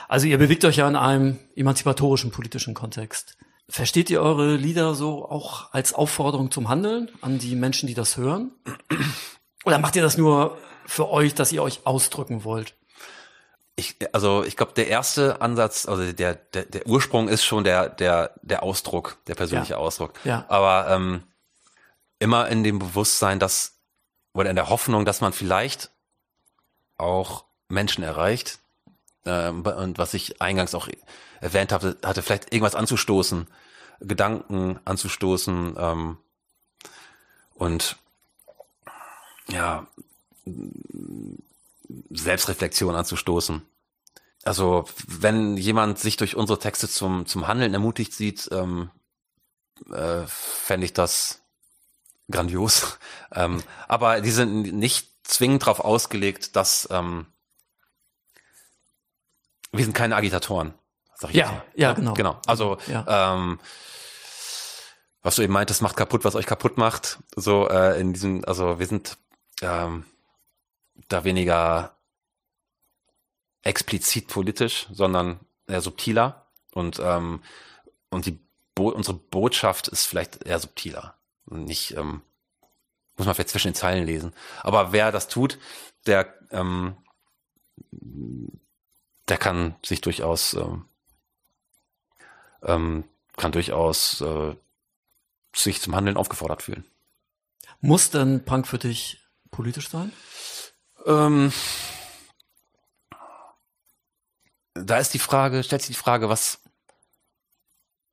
Also 0.07 0.27
ihr 0.27 0.39
bewegt 0.39 0.65
euch 0.65 0.77
ja 0.77 0.89
in 0.89 0.97
einem 0.97 1.39
emanzipatorischen 1.57 2.31
politischen 2.31 2.75
Kontext. 2.75 3.37
Versteht 3.71 4.09
ihr 4.09 4.23
eure 4.23 4.57
Lieder 4.57 4.95
so 4.95 5.29
auch 5.29 5.73
als 5.73 5.93
Aufforderung 5.93 6.51
zum 6.51 6.69
Handeln 6.69 7.11
an 7.21 7.39
die 7.39 7.55
Menschen, 7.55 7.87
die 7.87 7.95
das 7.95 8.17
hören? 8.17 8.53
Oder 9.65 9.79
macht 9.79 9.97
ihr 9.97 10.03
das 10.03 10.17
nur 10.17 10.57
für 10.87 11.11
euch, 11.11 11.35
dass 11.35 11.53
ihr 11.53 11.63
euch 11.63 11.81
ausdrücken 11.85 12.45
wollt? 12.45 12.78
Ich, 13.79 13.95
also 14.13 14.43
ich 14.43 14.57
glaube, 14.57 14.73
der 14.73 14.89
erste 14.89 15.41
Ansatz, 15.41 15.87
also 15.87 16.13
der, 16.13 16.35
der, 16.35 16.65
der 16.65 16.85
Ursprung 16.89 17.29
ist 17.29 17.45
schon 17.45 17.63
der, 17.63 17.89
der, 17.89 18.33
der 18.43 18.65
Ausdruck, 18.65 19.19
der 19.29 19.37
persönliche 19.37 19.75
Ja. 19.75 19.79
Ausdruck. 19.79 20.15
Ja. 20.25 20.45
Aber 20.49 20.89
ähm, 20.91 21.23
immer 22.19 22.49
in 22.49 22.65
dem 22.65 22.81
Bewusstsein, 22.81 23.39
dass, 23.39 23.79
oder 24.33 24.51
in 24.51 24.57
der 24.57 24.69
Hoffnung, 24.69 25.05
dass 25.05 25.21
man 25.21 25.33
vielleicht 25.33 25.91
auch 26.97 27.45
Menschen 27.69 28.03
erreicht. 28.03 28.59
Ähm, 29.25 29.63
und 29.63 29.97
was 29.97 30.13
ich 30.13 30.43
eingangs 30.43 30.75
auch 30.75 30.89
erwähnt 31.41 31.71
hatte, 31.71 31.97
hatte 32.05 32.23
vielleicht 32.23 32.53
irgendwas 32.53 32.75
anzustoßen, 32.75 33.47
Gedanken 34.01 34.81
anzustoßen 34.85 35.77
ähm, 35.79 36.19
und 37.55 37.97
ja, 39.49 39.87
Selbstreflexion 42.11 42.95
anzustoßen. 42.95 43.63
Also 44.45 44.85
wenn 45.07 45.57
jemand 45.57 45.99
sich 45.99 46.17
durch 46.17 46.37
unsere 46.37 46.59
Texte 46.59 46.89
zum, 46.89 47.27
zum 47.27 47.49
Handeln 47.49 47.75
ermutigt 47.75 48.13
sieht, 48.13 48.49
ähm, 48.53 48.91
äh, 49.93 50.23
fände 50.27 50.85
ich 50.87 50.93
das 50.93 51.43
grandios. 52.31 52.99
ähm, 53.33 53.63
aber 53.89 54.21
die 54.21 54.31
sind 54.31 54.75
nicht 54.75 55.09
zwingend 55.25 55.63
darauf 55.63 55.81
ausgelegt, 55.81 56.57
dass 56.57 56.89
ähm, 56.91 57.27
wir 59.73 59.85
sind 59.85 59.95
keine 59.95 60.17
Agitatoren. 60.17 60.75
Sag 61.15 61.31
ich 61.31 61.37
Ja, 61.37 61.47
jetzt 61.47 61.53
mal. 61.55 61.65
ja, 61.75 61.93
genau. 61.93 62.15
Genau. 62.15 62.41
Also 62.47 62.79
Ja. 62.87 63.35
ähm, 63.35 63.59
was 65.23 65.35
du 65.37 65.43
eben 65.43 65.53
meintest, 65.53 65.83
macht 65.83 65.97
kaputt, 65.97 66.25
was 66.25 66.37
euch 66.37 66.47
kaputt 66.47 66.79
macht. 66.79 67.19
So 67.35 67.69
äh, 67.69 68.01
in 68.01 68.13
diesem, 68.13 68.45
also 68.47 68.79
wir 68.79 68.87
sind 68.87 69.19
ähm, 69.61 70.05
da 71.09 71.25
weniger 71.25 71.97
explizit 73.63 74.29
politisch, 74.29 74.87
sondern 74.93 75.41
eher 75.67 75.81
subtiler 75.81 76.47
und 76.73 77.01
ähm, 77.03 77.43
und 78.11 78.27
die 78.27 78.39
Bo 78.75 78.91
unsere 78.91 79.17
Botschaft 79.17 79.89
ist 79.89 80.07
vielleicht 80.07 80.45
eher 80.45 80.59
subtiler, 80.59 81.19
nicht 81.47 81.97
ähm, 81.97 82.23
muss 83.17 83.27
man 83.27 83.35
vielleicht 83.35 83.51
zwischen 83.51 83.69
den 83.69 83.75
Zeilen 83.75 84.07
lesen. 84.07 84.33
Aber 84.63 84.93
wer 84.93 85.11
das 85.13 85.29
tut, 85.29 85.59
der 86.07 86.33
ähm, 86.51 86.97
der 89.29 89.37
kann 89.37 89.75
sich 89.85 90.01
durchaus 90.01 90.55
ähm, 90.55 90.87
ähm, 92.63 93.05
kann 93.37 93.53
durchaus 93.53 94.21
äh, 94.21 94.55
sich 95.55 95.81
zum 95.81 95.95
Handeln 95.95 96.17
aufgefordert 96.17 96.63
fühlen. 96.63 96.85
Muss 97.81 98.11
denn 98.11 98.45
Punk 98.45 98.67
für 98.67 98.79
dich 98.79 99.21
politisch 99.51 99.89
sein? 99.89 100.13
Ähm, 101.09 101.53
da 104.75 104.99
ist 104.99 105.15
die 105.15 105.19
Frage, 105.19 105.63
stellt 105.65 105.83
sich 105.83 105.97
die 105.97 106.01
Frage, 106.03 106.29
was, 106.29 106.61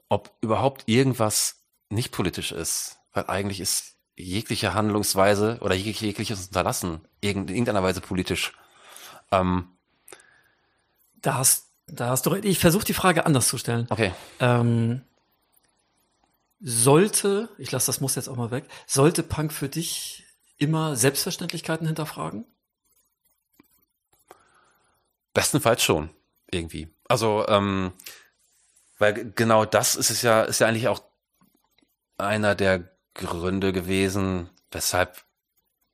ob 0.10 0.31
überhaupt 0.41 0.84
irgendwas 0.88 1.62
nicht 1.89 2.12
politisch 2.12 2.51
ist, 2.51 2.99
weil 3.13 3.25
eigentlich 3.27 3.60
ist 3.60 3.95
jegliche 4.15 4.73
Handlungsweise 4.73 5.60
oder 5.62 5.75
jeg- 5.75 5.99
jegliches 6.01 6.47
Unterlassen 6.47 7.01
in 7.21 7.47
irgendeiner 7.47 7.84
Weise 7.84 8.01
politisch. 8.01 8.53
Ähm, 9.31 9.69
Da 11.21 11.36
hast, 11.36 11.65
da 11.88 12.10
hast 12.10 12.25
du 12.25 12.29
recht. 12.29 12.45
Ich 12.45 12.60
versuche 12.60 12.86
die 12.86 12.93
Frage 12.93 13.25
anders 13.25 13.47
zu 13.47 13.58
stellen. 13.58 13.88
okay. 13.89 14.13
Ähm, 14.39 15.01
sollte, 16.62 17.49
ich 17.58 17.71
lasse 17.71 17.88
das 17.88 17.99
muss 17.99 18.15
jetzt 18.15 18.29
auch 18.29 18.36
mal 18.38 18.51
weg, 18.51 18.65
sollte 18.88 19.21
Punk 19.23 19.51
für 19.51 19.67
dich 19.69 20.23
immer 20.58 20.95
Selbstverständlichkeiten 20.95 21.86
hinterfragen? 21.88 22.45
Bestenfalls 25.36 25.84
schon, 25.84 26.10
irgendwie. 26.50 26.88
Also, 27.08 27.45
ähm, 27.48 27.91
weil 28.98 29.32
genau 29.32 29.65
das 29.65 29.95
ist 29.95 30.10
es 30.10 30.21
ja, 30.21 30.43
ist 30.43 30.60
ja 30.60 30.67
eigentlich 30.67 30.88
auch 30.88 31.04
einer 32.17 32.56
der 32.56 32.89
Gründe 33.13 33.74
gewesen, 33.74 34.50
weshalb 34.71 35.24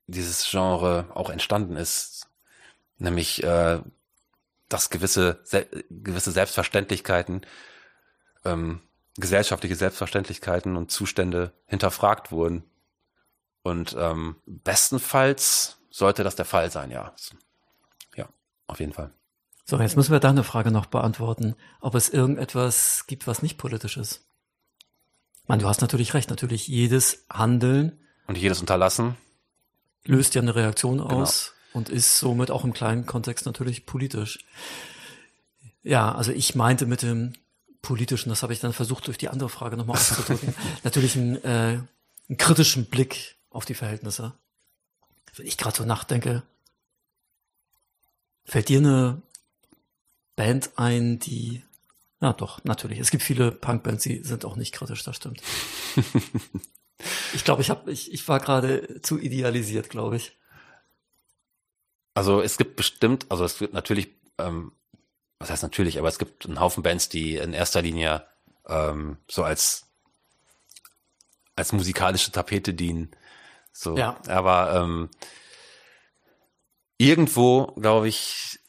dieses 0.05 0.47
Genre 0.49 1.09
auch 1.13 1.29
entstanden 1.31 1.75
ist. 1.75 2.27
Nämlich, 2.97 3.43
äh, 3.43 3.79
dass 4.69 4.91
gewisse, 4.91 5.39
se 5.43 5.65
gewisse 5.89 6.31
Selbstverständlichkeiten, 6.31 7.41
ähm, 8.45 8.81
gesellschaftliche 9.17 9.75
Selbstverständlichkeiten 9.75 10.77
und 10.77 10.91
Zustände 10.91 11.51
hinterfragt 11.65 12.31
wurden. 12.31 12.63
Und 13.63 13.95
ähm, 13.97 14.35
bestenfalls 14.45 15.77
sollte 15.89 16.23
das 16.23 16.35
der 16.35 16.45
Fall 16.45 16.69
sein, 16.69 16.91
ja. 16.91 17.15
Ja, 18.15 18.29
auf 18.67 18.79
jeden 18.79 18.93
Fall. 18.93 19.11
So, 19.71 19.79
jetzt 19.79 19.95
müssen 19.95 20.11
wir 20.11 20.19
deine 20.19 20.43
Frage 20.43 20.69
noch 20.69 20.85
beantworten, 20.85 21.55
ob 21.79 21.95
es 21.95 22.09
irgendetwas 22.09 23.05
gibt, 23.07 23.25
was 23.25 23.41
nicht 23.41 23.57
politisch 23.57 23.95
ist. 23.95 24.25
Ich 25.43 25.47
meine, 25.47 25.61
du 25.61 25.69
hast 25.69 25.79
natürlich 25.79 26.13
recht, 26.13 26.29
natürlich 26.29 26.67
jedes 26.67 27.23
Handeln 27.31 27.97
Und 28.27 28.37
jedes 28.37 28.59
Unterlassen 28.59 29.15
löst 30.03 30.35
ja 30.35 30.41
eine 30.41 30.55
Reaktion 30.55 30.99
aus 30.99 31.53
und 31.71 31.87
ist 31.87 32.19
somit 32.19 32.51
auch 32.51 32.65
im 32.65 32.73
kleinen 32.73 33.05
Kontext 33.05 33.45
natürlich 33.45 33.85
politisch. 33.85 34.39
Ja, 35.83 36.13
also 36.15 36.33
ich 36.33 36.53
meinte 36.53 36.85
mit 36.85 37.01
dem 37.01 37.31
politischen, 37.81 38.27
das 38.27 38.43
habe 38.43 38.51
ich 38.51 38.59
dann 38.59 38.73
versucht 38.73 39.07
durch 39.07 39.17
die 39.17 39.29
andere 39.29 39.47
Frage 39.47 39.77
nochmal 39.77 39.95
auszudrücken, 39.95 40.53
natürlich 40.83 41.15
einen, 41.15 41.41
äh, 41.45 41.79
einen 42.27 42.37
kritischen 42.37 42.87
Blick 42.87 43.37
auf 43.49 43.63
die 43.63 43.75
Verhältnisse. 43.75 44.33
Wenn 45.37 45.47
ich 45.47 45.55
gerade 45.55 45.77
so 45.77 45.85
nachdenke, 45.85 46.43
fällt 48.43 48.67
dir 48.67 48.79
eine 48.79 49.21
Band 50.35 50.71
ein, 50.77 51.19
die, 51.19 51.63
ja 52.21 52.33
doch, 52.33 52.63
natürlich, 52.63 52.99
es 52.99 53.11
gibt 53.11 53.23
viele 53.23 53.51
Punkbands, 53.51 54.03
die 54.03 54.23
sind 54.23 54.45
auch 54.45 54.55
nicht 54.55 54.73
kritisch, 54.73 55.03
das 55.03 55.15
stimmt. 55.15 55.41
Ich 57.33 57.43
glaube, 57.43 57.63
ich 57.63 57.71
habe, 57.71 57.91
ich, 57.91 58.13
ich 58.13 58.27
war 58.27 58.39
gerade 58.39 59.01
zu 59.01 59.17
idealisiert, 59.17 59.89
glaube 59.89 60.17
ich. 60.17 60.37
Also 62.13 62.41
es 62.41 62.57
gibt 62.57 62.75
bestimmt, 62.75 63.25
also 63.29 63.43
es 63.43 63.59
wird 63.59 63.73
natürlich, 63.73 64.09
ähm, 64.37 64.73
was 65.39 65.49
heißt 65.49 65.63
natürlich, 65.63 65.97
aber 65.97 66.09
es 66.09 66.19
gibt 66.19 66.45
einen 66.45 66.59
Haufen 66.59 66.83
Bands, 66.83 67.09
die 67.09 67.37
in 67.37 67.53
erster 67.53 67.81
Linie 67.81 68.27
ähm, 68.67 69.17
so 69.27 69.43
als 69.43 69.87
als 71.55 71.71
musikalische 71.71 72.31
Tapete 72.31 72.73
dienen. 72.75 73.11
So, 73.71 73.97
Ja. 73.97 74.19
aber 74.27 74.75
ähm, 74.75 75.09
irgendwo, 76.97 77.67
glaube 77.77 78.07
ich, 78.09 78.59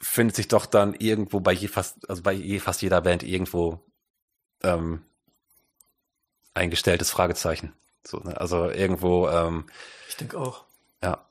findet 0.00 0.36
sich 0.36 0.48
doch 0.48 0.66
dann 0.66 0.94
irgendwo 0.94 1.40
bei 1.40 1.52
je 1.52 1.68
fast, 1.68 2.08
also 2.08 2.22
bei 2.22 2.32
je 2.32 2.58
fast 2.58 2.82
jeder 2.82 3.00
Band 3.00 3.22
irgendwo 3.22 3.80
ähm, 4.62 5.04
ein 6.54 6.70
gestelltes 6.70 7.10
Fragezeichen. 7.10 7.72
So, 8.04 8.18
ne? 8.18 8.40
Also 8.40 8.70
irgendwo, 8.70 9.28
ähm, 9.28 9.66
Ich 10.08 10.16
denke 10.16 10.38
auch. 10.38 10.64
ja, 11.02 11.26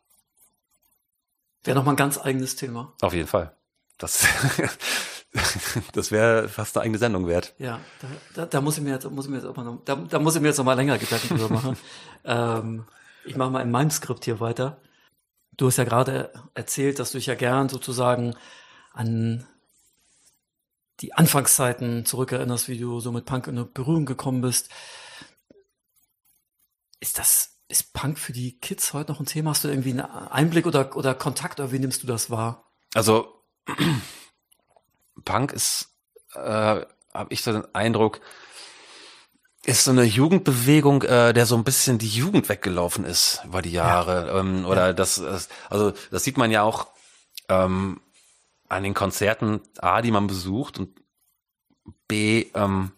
Wäre 1.64 1.78
nochmal 1.78 1.94
ein 1.94 1.98
ganz 1.98 2.18
eigenes 2.18 2.56
Thema. 2.56 2.94
Auf 3.02 3.14
jeden 3.14 3.28
Fall. 3.28 3.56
Das, 3.98 4.26
das 5.94 6.12
wäre 6.12 6.48
fast 6.48 6.78
eine 6.78 6.84
eigene 6.86 6.98
Sendung 6.98 7.28
wert. 7.28 7.54
Ja, 7.58 7.80
da, 8.02 8.08
da, 8.34 8.46
da 8.46 8.62
muss 8.62 8.78
ich 8.78 8.84
mir 8.84 8.92
jetzt, 8.92 9.10
muss 9.12 9.26
ich 9.26 9.32
mir 9.32 9.38
jetzt 9.38 9.46
auch 9.46 9.56
mal 9.56 9.64
noch, 9.64 9.84
da, 9.84 9.96
da 9.96 10.20
muss 10.20 10.36
ich 10.36 10.42
mir 10.42 10.48
jetzt 10.48 10.58
noch 10.58 10.66
mal 10.66 10.76
länger 10.76 10.98
Gedanken 10.98 11.38
drüber 11.38 11.54
machen. 11.54 11.78
ähm, 12.24 12.86
ich 13.26 13.36
mache 13.36 13.50
mal 13.52 13.62
in 13.62 13.72
meinem 13.72 13.92
Skript 13.92 14.24
hier 14.26 14.40
weiter. 14.40 14.80
Du 15.58 15.68
hast 15.68 15.78
ja 15.78 15.84
gerade 15.84 16.32
erzählt, 16.54 17.00
dass 17.00 17.12
du 17.12 17.18
dich 17.18 17.26
ja 17.26 17.36
gern 17.36 17.68
sozusagen 17.68 18.36
an 18.94 19.48
die 21.02 21.14
Anfangszeiten 21.14 22.06
zurückerinnerst, 22.06 22.68
wie 22.68 22.78
du 22.78 23.00
so 23.00 23.12
mit 23.12 23.26
Punk 23.26 23.48
in 23.48 23.72
Berührung 23.74 24.06
gekommen 24.06 24.42
bist. 24.42 24.70
Ist 27.00 27.18
das, 27.18 27.60
ist 27.70 27.94
Punk 27.94 28.20
für 28.20 28.34
die 28.34 28.60
Kids 28.60 28.94
heute 28.94 29.12
noch 29.12 29.20
ein 29.20 29.26
Thema? 29.26 29.52
Hast 29.52 29.64
du 29.64 29.70
irgendwie 29.70 29.92
einen 29.92 30.02
Einblick 30.02 30.66
oder, 30.66 30.96
oder 30.98 31.16
Kontakt 31.16 31.60
oder 31.60 31.72
wie 31.72 31.80
nimmst 31.80 32.04
du 32.04 32.08
das 32.08 32.30
wahr? 32.30 32.66
Also, 32.94 33.42
Punk 35.26 35.54
ist, 35.54 35.90
äh, 36.34 36.40
habe 37.14 37.28
ich 37.30 37.44
so 37.44 37.54
den 37.54 37.74
Eindruck, 37.74 38.20
ist 39.66 39.84
so 39.84 39.92
eine 39.92 40.04
Jugendbewegung, 40.04 41.04
äh, 41.04 41.34
der 41.34 41.46
so 41.46 41.56
ein 41.56 41.64
bisschen 41.64 41.98
die 41.98 42.08
Jugend 42.08 42.50
weggelaufen 42.50 43.06
ist 43.06 43.42
über 43.46 43.62
die 43.62 43.72
Jahre. 43.72 44.28
Ja. 44.28 44.40
Ähm, 44.40 44.66
oder 44.66 44.88
ja. 44.88 44.94
das, 44.94 45.16
das, 45.16 45.50
also 45.70 45.94
das 46.12 46.24
sieht 46.24 46.38
man 46.38 46.52
ja 46.52 46.64
auch 46.64 46.88
ähm, 47.50 48.02
an 48.70 48.84
den 48.84 48.94
Konzerten, 48.94 49.62
A, 49.80 50.02
die 50.02 50.12
man 50.12 50.28
besucht 50.28 50.80
und 50.80 51.00
B, 52.08 52.48
ähm, 52.54 52.92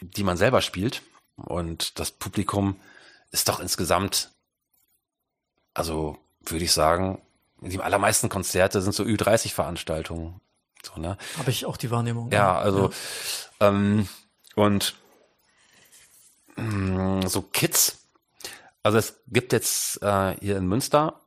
die 0.00 0.24
man 0.24 0.36
selber 0.36 0.62
spielt. 0.62 1.02
Und 1.36 1.98
das 1.98 2.10
Publikum 2.10 2.76
ist 3.30 3.48
doch 3.48 3.60
insgesamt, 3.60 4.30
also 5.74 6.18
würde 6.40 6.64
ich 6.64 6.72
sagen, 6.72 7.20
die 7.60 7.80
allermeisten 7.80 8.28
Konzerte 8.28 8.80
sind 8.80 8.94
so 8.94 9.02
Ü30-Veranstaltungen. 9.02 10.40
So, 10.82 11.00
ne? 11.00 11.18
Habe 11.36 11.50
ich 11.50 11.66
auch 11.66 11.76
die 11.76 11.90
Wahrnehmung. 11.90 12.30
Ja, 12.30 12.56
also 12.56 12.90
ja. 13.60 13.68
Ähm, 13.68 14.08
und 14.54 14.94
mh, 16.56 17.24
mm, 17.24 17.26
so 17.26 17.42
Kids. 17.42 17.98
Also 18.84 18.98
es 18.98 19.20
gibt 19.26 19.52
jetzt 19.52 20.00
äh, 20.02 20.36
hier 20.40 20.56
in 20.56 20.66
Münster 20.66 21.20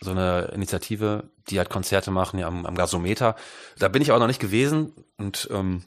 so 0.00 0.10
eine 0.12 0.50
Initiative, 0.54 1.30
die 1.48 1.58
halt 1.58 1.70
Konzerte 1.70 2.10
machen 2.10 2.38
ja, 2.38 2.46
am, 2.46 2.64
am 2.64 2.74
Gasometer. 2.74 3.36
Da 3.78 3.88
bin 3.88 4.02
ich 4.02 4.12
auch 4.12 4.18
noch 4.18 4.26
nicht 4.26 4.40
gewesen 4.40 4.92
und 5.18 5.48
ähm, 5.52 5.84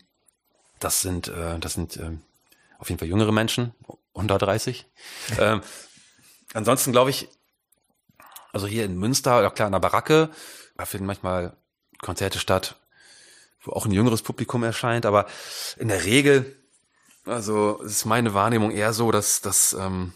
das 0.80 1.02
sind 1.02 1.28
äh, 1.28 1.58
das 1.60 1.74
sind 1.74 1.98
äh, 1.98 2.12
auf 2.78 2.90
jeden 2.90 3.00
Fall 3.00 3.08
jüngere 3.08 3.32
Menschen, 3.32 3.74
unter 4.12 4.38
30. 4.38 4.86
ähm, 5.40 5.62
ansonsten 6.54 6.92
glaube 6.92 7.10
ich, 7.10 7.30
also 8.52 8.68
hier 8.68 8.86
in 8.86 8.98
Münster, 8.98 9.42
ja 9.42 9.50
klar, 9.50 9.68
in 9.68 9.72
der 9.72 9.80
Baracke, 9.80 10.30
da 10.78 10.86
finden 10.86 11.08
manchmal 11.08 11.56
Konzerte 12.02 12.40
statt, 12.40 12.76
wo 13.62 13.72
auch 13.72 13.86
ein 13.86 13.92
jüngeres 13.92 14.22
Publikum 14.22 14.64
erscheint, 14.64 15.06
aber 15.06 15.26
in 15.78 15.88
der 15.88 16.04
Regel, 16.04 16.56
also 17.26 17.82
ist 17.82 18.06
meine 18.06 18.34
Wahrnehmung 18.34 18.72
eher 18.72 18.94
so, 18.94 19.12
dass, 19.12 19.42
dass, 19.42 19.74
ähm, 19.74 20.14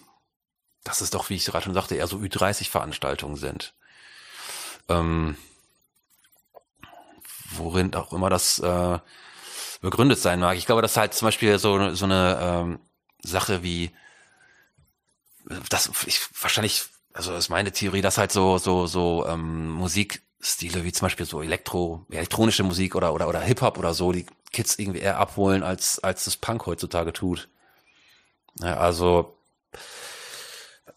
dass 0.83 1.01
es 1.01 1.09
doch, 1.09 1.29
wie 1.29 1.35
ich 1.35 1.45
gerade 1.45 1.63
schon 1.63 1.73
sagte, 1.73 1.95
eher 1.95 2.07
so 2.07 2.17
Ü30-Veranstaltungen 2.17 3.37
sind. 3.37 3.73
Ähm, 4.89 5.35
worin 7.51 7.93
auch 7.95 8.13
immer 8.13 8.29
das 8.29 8.59
äh, 8.59 8.99
begründet 9.81 10.19
sein 10.19 10.39
mag. 10.39 10.57
Ich 10.57 10.65
glaube, 10.65 10.81
dass 10.81 10.97
halt 10.97 11.13
zum 11.13 11.27
Beispiel 11.27 11.59
so, 11.59 11.93
so 11.93 12.05
eine 12.05 12.39
ähm, 12.41 12.79
Sache 13.23 13.63
wie 13.63 13.91
das 15.69 15.89
ich 16.05 16.19
wahrscheinlich, 16.41 16.85
also 17.13 17.31
das 17.31 17.45
ist 17.45 17.49
meine 17.49 17.71
Theorie, 17.71 18.01
dass 18.01 18.17
halt 18.17 18.31
so 18.31 18.57
so 18.57 18.85
so 18.87 19.25
ähm, 19.27 19.71
Musikstile 19.71 20.83
wie 20.83 20.91
zum 20.91 21.05
Beispiel 21.05 21.25
so 21.25 21.41
Elektro, 21.41 22.05
elektronische 22.09 22.63
Musik 22.63 22.95
oder 22.95 23.13
oder 23.13 23.27
oder 23.27 23.41
Hip 23.41 23.61
Hop 23.61 23.77
oder 23.77 23.93
so, 23.93 24.11
die 24.11 24.25
Kids 24.51 24.77
irgendwie 24.77 24.99
eher 24.99 25.17
abholen 25.19 25.63
als 25.63 25.99
als 25.99 26.25
das 26.25 26.37
Punk 26.37 26.65
heutzutage 26.65 27.13
tut. 27.13 27.47
Ja, 28.59 28.77
also 28.77 29.37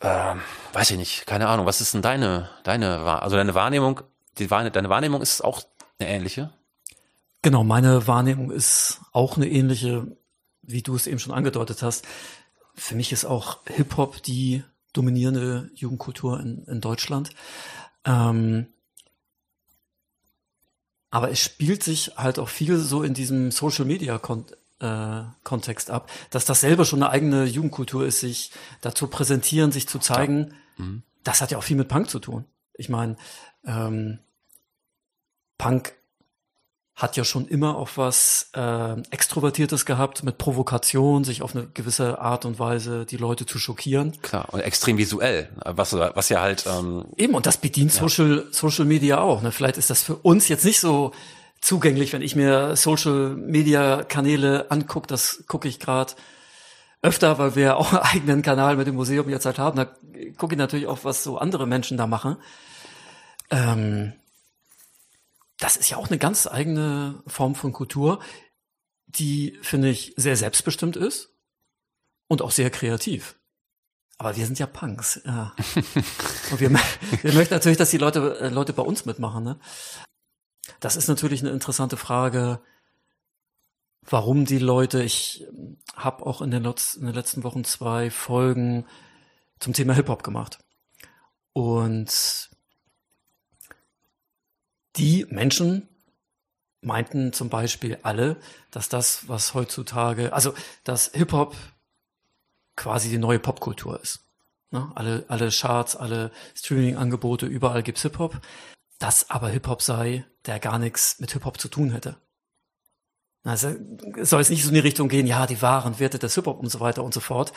ähm, 0.00 0.40
weiß 0.72 0.90
ich 0.92 0.96
nicht, 0.96 1.26
keine 1.26 1.48
Ahnung. 1.48 1.66
Was 1.66 1.80
ist 1.80 1.94
denn 1.94 2.02
deine 2.02 2.48
deine 2.64 3.00
also 3.00 3.36
deine 3.36 3.54
Wahrnehmung? 3.54 4.00
Die 4.38 4.46
deine 4.46 4.88
Wahrnehmung 4.88 5.20
ist 5.20 5.42
auch 5.42 5.62
eine 5.98 6.08
ähnliche? 6.08 6.50
Genau, 7.42 7.64
meine 7.64 8.06
Wahrnehmung 8.06 8.50
ist 8.50 9.00
auch 9.12 9.36
eine 9.36 9.48
ähnliche, 9.48 10.16
wie 10.62 10.82
du 10.82 10.94
es 10.94 11.06
eben 11.06 11.18
schon 11.18 11.34
angedeutet 11.34 11.82
hast. 11.82 12.06
Für 12.74 12.94
mich 12.94 13.12
ist 13.12 13.24
auch 13.24 13.58
Hip-Hop 13.66 14.22
die 14.22 14.62
dominierende 14.92 15.70
Jugendkultur 15.74 16.40
in, 16.40 16.64
in 16.64 16.80
Deutschland. 16.80 17.30
Ähm, 18.04 18.66
aber 21.10 21.30
es 21.30 21.40
spielt 21.40 21.82
sich 21.82 22.12
halt 22.16 22.38
auch 22.38 22.48
viel 22.48 22.76
so 22.78 23.02
in 23.02 23.14
diesem 23.14 23.50
Social 23.50 23.84
Media 23.84 24.18
Kon 24.18 24.44
äh, 24.80 25.22
Kontext 25.44 25.90
ab, 25.90 26.10
dass 26.30 26.44
das 26.44 26.60
selber 26.60 26.84
schon 26.84 27.02
eine 27.02 27.12
eigene 27.12 27.44
Jugendkultur 27.44 28.06
ist, 28.06 28.20
sich 28.20 28.50
dazu 28.80 29.06
präsentieren, 29.06 29.72
sich 29.72 29.88
zu 29.88 29.98
zeigen. 29.98 30.54
Ja. 30.78 30.84
Mhm. 30.84 31.02
Das 31.22 31.40
hat 31.40 31.50
ja 31.50 31.58
auch 31.58 31.64
viel 31.64 31.76
mit 31.76 31.88
Punk 31.88 32.08
zu 32.08 32.18
tun. 32.18 32.44
Ich 32.74 32.88
meine, 32.88 33.16
ähm, 33.66 34.18
Punk 35.58 35.92
hat 36.94 37.16
ja 37.16 37.24
schon 37.24 37.48
immer 37.48 37.76
auch 37.76 37.90
was 37.96 38.50
äh, 38.54 39.00
Extrovertiertes 39.10 39.86
gehabt, 39.86 40.22
mit 40.22 40.36
Provokation, 40.36 41.24
sich 41.24 41.40
auf 41.40 41.54
eine 41.54 41.66
gewisse 41.66 42.18
Art 42.20 42.44
und 42.44 42.58
Weise 42.58 43.06
die 43.06 43.16
Leute 43.16 43.46
zu 43.46 43.58
schockieren. 43.58 44.20
Klar, 44.20 44.52
und 44.52 44.60
extrem 44.60 44.98
visuell, 44.98 45.48
was, 45.64 45.94
was 45.94 46.28
ja 46.28 46.40
halt... 46.42 46.66
Ähm, 46.66 47.06
Eben, 47.16 47.34
und 47.34 47.46
das 47.46 47.56
bedient 47.56 47.94
ja. 47.94 48.00
Social, 48.00 48.46
Social 48.50 48.84
Media 48.84 49.18
auch. 49.18 49.40
Ne? 49.40 49.50
Vielleicht 49.50 49.78
ist 49.78 49.88
das 49.88 50.02
für 50.02 50.16
uns 50.16 50.48
jetzt 50.48 50.64
nicht 50.64 50.80
so 50.80 51.12
zugänglich, 51.60 52.12
wenn 52.12 52.22
ich 52.22 52.36
mir 52.36 52.76
Social 52.76 53.36
Media 53.36 54.02
Kanäle 54.04 54.70
angucke, 54.70 55.06
das 55.06 55.44
gucke 55.46 55.68
ich 55.68 55.78
gerade 55.78 56.14
öfter, 57.02 57.38
weil 57.38 57.56
wir 57.56 57.76
auch 57.78 57.92
einen 57.92 58.02
eigenen 58.02 58.42
Kanal 58.42 58.76
mit 58.76 58.86
dem 58.86 58.96
Museum 58.96 59.28
jetzt 59.28 59.46
halt 59.46 59.58
haben. 59.58 59.76
Da 59.76 59.84
gucke 60.36 60.54
ich 60.54 60.58
natürlich 60.58 60.86
auch, 60.86 61.04
was 61.04 61.22
so 61.22 61.38
andere 61.38 61.66
Menschen 61.66 61.96
da 61.96 62.06
machen. 62.06 62.36
Ähm, 63.50 64.12
das 65.58 65.76
ist 65.76 65.90
ja 65.90 65.98
auch 65.98 66.08
eine 66.08 66.18
ganz 66.18 66.46
eigene 66.46 67.22
Form 67.26 67.54
von 67.54 67.72
Kultur, 67.72 68.20
die, 69.06 69.58
finde 69.62 69.90
ich, 69.90 70.14
sehr 70.16 70.36
selbstbestimmt 70.36 70.96
ist 70.96 71.34
und 72.28 72.42
auch 72.42 72.50
sehr 72.50 72.70
kreativ. 72.70 73.36
Aber 74.16 74.36
wir 74.36 74.46
sind 74.46 74.58
ja 74.58 74.66
Punks. 74.66 75.20
Ja. 75.24 75.54
und 76.50 76.60
wir, 76.60 76.70
wir 76.70 77.32
möchten 77.34 77.54
natürlich, 77.54 77.78
dass 77.78 77.90
die 77.90 77.98
Leute, 77.98 78.38
äh, 78.38 78.48
Leute 78.48 78.72
bei 78.72 78.82
uns 78.82 79.04
mitmachen. 79.04 79.44
Ne? 79.44 79.58
Das 80.78 80.96
ist 80.96 81.08
natürlich 81.08 81.40
eine 81.40 81.50
interessante 81.50 81.96
Frage, 81.96 82.60
warum 84.02 84.44
die 84.44 84.58
Leute, 84.58 85.02
ich 85.02 85.46
habe 85.94 86.24
auch 86.24 86.40
in 86.42 86.50
den, 86.50 86.64
in 86.64 87.06
den 87.06 87.14
letzten 87.14 87.42
Wochen 87.44 87.64
zwei 87.64 88.10
Folgen 88.10 88.86
zum 89.58 89.72
Thema 89.72 89.94
Hip-Hop 89.94 90.22
gemacht. 90.22 90.58
Und 91.52 92.50
die 94.96 95.26
Menschen 95.28 95.88
meinten 96.80 97.32
zum 97.32 97.50
Beispiel 97.50 97.98
alle, 98.02 98.36
dass 98.70 98.88
das, 98.88 99.28
was 99.28 99.54
heutzutage, 99.54 100.32
also 100.32 100.54
dass 100.84 101.10
Hip-Hop 101.12 101.56
quasi 102.76 103.10
die 103.10 103.18
neue 103.18 103.38
Popkultur 103.38 104.00
ist. 104.00 104.24
Ne? 104.70 104.90
Alle, 104.94 105.24
alle 105.28 105.50
Charts, 105.50 105.96
alle 105.96 106.30
Streaming-Angebote, 106.54 107.46
überall 107.46 107.82
gibt's 107.82 108.02
Hip-Hop. 108.02 108.40
Dass 109.00 109.28
aber 109.28 109.48
Hip-Hop 109.48 109.82
sei, 109.82 110.24
der 110.46 110.60
gar 110.60 110.78
nichts 110.78 111.18
mit 111.18 111.32
Hip-Hop 111.32 111.60
zu 111.60 111.66
tun 111.66 111.90
hätte. 111.90 112.16
Also 113.42 113.74
soll 114.22 114.40
es 114.40 114.50
nicht 114.50 114.62
so 114.62 114.68
in 114.68 114.74
die 114.74 114.80
Richtung 114.80 115.08
gehen, 115.08 115.26
ja, 115.26 115.48
die 115.48 115.60
wahren 115.60 115.98
Werte 115.98 116.20
des 116.20 116.36
Hip-Hop 116.36 116.60
und 116.60 116.68
so 116.68 116.78
weiter 116.78 117.02
und 117.02 117.12
so 117.12 117.20
fort. 117.20 117.52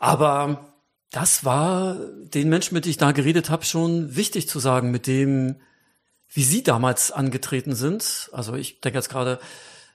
Aber 0.00 0.74
das 1.10 1.44
war 1.44 1.94
den 1.94 2.48
Menschen, 2.48 2.74
mit 2.74 2.84
denen 2.84 2.90
ich 2.90 2.96
da 2.96 3.12
geredet 3.12 3.50
habe, 3.50 3.64
schon 3.64 4.16
wichtig 4.16 4.48
zu 4.48 4.58
sagen, 4.58 4.90
mit 4.90 5.06
dem 5.06 5.60
wie 6.32 6.44
Sie 6.44 6.62
damals 6.62 7.10
angetreten 7.10 7.74
sind. 7.74 8.30
Also 8.32 8.54
ich 8.54 8.80
denke 8.80 8.98
jetzt 8.98 9.08
gerade, 9.08 9.40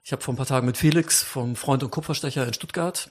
ich 0.03 0.11
habe 0.11 0.21
vor 0.21 0.33
ein 0.33 0.37
paar 0.37 0.45
Tagen 0.45 0.65
mit 0.67 0.77
Felix 0.77 1.23
vom 1.23 1.55
Freund 1.55 1.81
und 1.81 1.91
Kupferstecher 1.91 2.45
in 2.45 2.53
Stuttgart, 2.53 3.09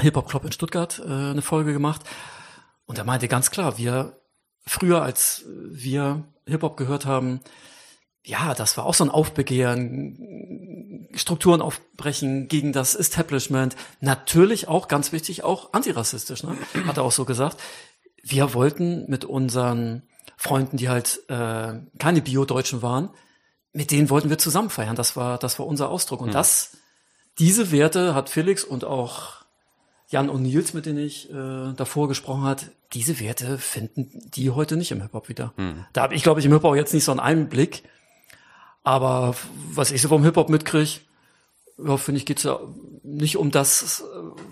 Hip-Hop 0.00 0.28
Club 0.28 0.44
in 0.44 0.52
Stuttgart, 0.52 0.98
äh, 0.98 1.10
eine 1.10 1.42
Folge 1.42 1.72
gemacht. 1.72 2.02
Und 2.86 2.98
er 2.98 3.04
meinte 3.04 3.28
ganz 3.28 3.50
klar, 3.50 3.78
wir 3.78 4.20
früher, 4.66 5.02
als 5.02 5.44
wir 5.46 6.24
Hip-Hop 6.46 6.76
gehört 6.76 7.06
haben, 7.06 7.40
ja, 8.26 8.54
das 8.54 8.76
war 8.76 8.86
auch 8.86 8.94
so 8.94 9.04
ein 9.04 9.10
Aufbegehren, 9.10 11.08
Strukturen 11.14 11.60
aufbrechen 11.60 12.48
gegen 12.48 12.72
das 12.72 12.94
Establishment. 12.94 13.76
Natürlich 14.00 14.66
auch, 14.66 14.88
ganz 14.88 15.12
wichtig, 15.12 15.44
auch 15.44 15.74
antirassistisch, 15.74 16.42
ne? 16.42 16.56
hat 16.86 16.96
er 16.96 17.02
auch 17.02 17.12
so 17.12 17.26
gesagt. 17.26 17.60
Wir 18.22 18.54
wollten 18.54 19.04
mit 19.10 19.26
unseren 19.26 20.02
Freunden, 20.36 20.78
die 20.78 20.88
halt 20.88 21.20
äh, 21.28 21.74
keine 21.98 22.22
Bio-Deutschen 22.22 22.80
waren, 22.80 23.10
mit 23.72 23.90
denen 23.90 24.08
wollten 24.08 24.30
wir 24.30 24.38
zusammen 24.38 24.70
feiern. 24.70 24.96
Das 24.96 25.16
war, 25.16 25.36
das 25.36 25.58
war 25.58 25.66
unser 25.66 25.90
Ausdruck. 25.90 26.22
Und 26.22 26.28
mhm. 26.28 26.32
das, 26.34 26.78
diese 27.38 27.70
Werte 27.72 28.14
hat 28.14 28.30
Felix 28.30 28.64
und 28.64 28.84
auch 28.84 29.43
Jan 30.08 30.28
und 30.28 30.42
Nils, 30.42 30.74
mit 30.74 30.86
denen 30.86 30.98
ich 30.98 31.30
äh, 31.30 31.72
davor 31.76 32.08
gesprochen 32.08 32.44
hat, 32.44 32.70
diese 32.92 33.18
Werte 33.20 33.58
finden 33.58 34.30
die 34.30 34.50
heute 34.50 34.76
nicht 34.76 34.92
im 34.92 35.00
Hip-Hop 35.00 35.28
wieder. 35.28 35.52
Mhm. 35.56 35.86
Da 35.92 36.02
habe 36.02 36.14
ich, 36.14 36.22
glaube 36.22 36.40
ich, 36.40 36.46
im 36.46 36.52
Hip-Hop 36.52 36.76
jetzt 36.76 36.94
nicht 36.94 37.04
so 37.04 37.10
einen 37.10 37.20
Einblick. 37.20 37.82
Aber 38.82 39.34
was 39.70 39.90
ich 39.90 40.02
so 40.02 40.08
vom 40.08 40.22
Hip-Hop 40.22 40.50
mitkriege, 40.50 41.00
ja, 41.78 41.96
finde 41.96 42.18
ich, 42.18 42.26
geht's 42.26 42.42
ja 42.44 42.60
nicht 43.02 43.36
um 43.36 43.50
das, 43.50 44.04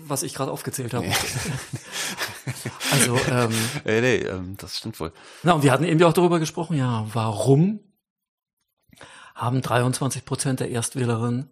was 0.05 0.23
ich 0.23 0.33
gerade 0.33 0.51
aufgezählt 0.51 0.93
habe. 0.93 1.07
also, 2.91 3.17
ähm, 3.29 3.51
nee, 3.85 4.01
nee, 4.01 4.15
ähm, 4.17 4.55
das 4.57 4.77
stimmt 4.77 4.99
wohl. 4.99 5.13
Na, 5.43 5.53
und 5.53 5.63
wir 5.63 5.71
hatten 5.71 5.85
eben 5.85 5.99
ja 5.99 6.07
auch 6.07 6.13
darüber 6.13 6.39
gesprochen, 6.39 6.77
ja, 6.77 7.07
warum 7.13 7.79
haben 9.35 9.61
23 9.61 10.25
Prozent 10.25 10.59
der 10.59 10.69
Erstwählerinnen 10.69 11.49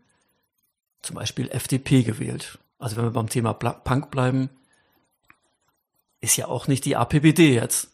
zum 1.02 1.16
Beispiel 1.16 1.49
FDP 1.49 2.04
gewählt? 2.04 2.60
Also 2.82 2.97
wenn 2.97 3.03
wir 3.03 3.11
beim 3.11 3.29
Thema 3.29 3.53
Punk 3.53 4.09
bleiben, 4.09 4.49
ist 6.19 6.36
ja 6.36 6.47
auch 6.47 6.67
nicht 6.67 6.86
die 6.86 6.95
APBD 6.95 7.53
jetzt. 7.53 7.89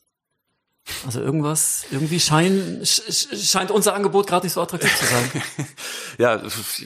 Also 1.06 1.20
irgendwas, 1.20 1.86
irgendwie 1.92 2.20
schein, 2.20 2.82
scheint 2.84 3.72
unser 3.72 3.94
Angebot 3.94 4.28
gerade 4.28 4.46
nicht 4.46 4.54
so 4.54 4.62
attraktiv 4.62 4.98
zu 4.98 5.06
sein. 5.06 5.44
ja, 6.18 6.42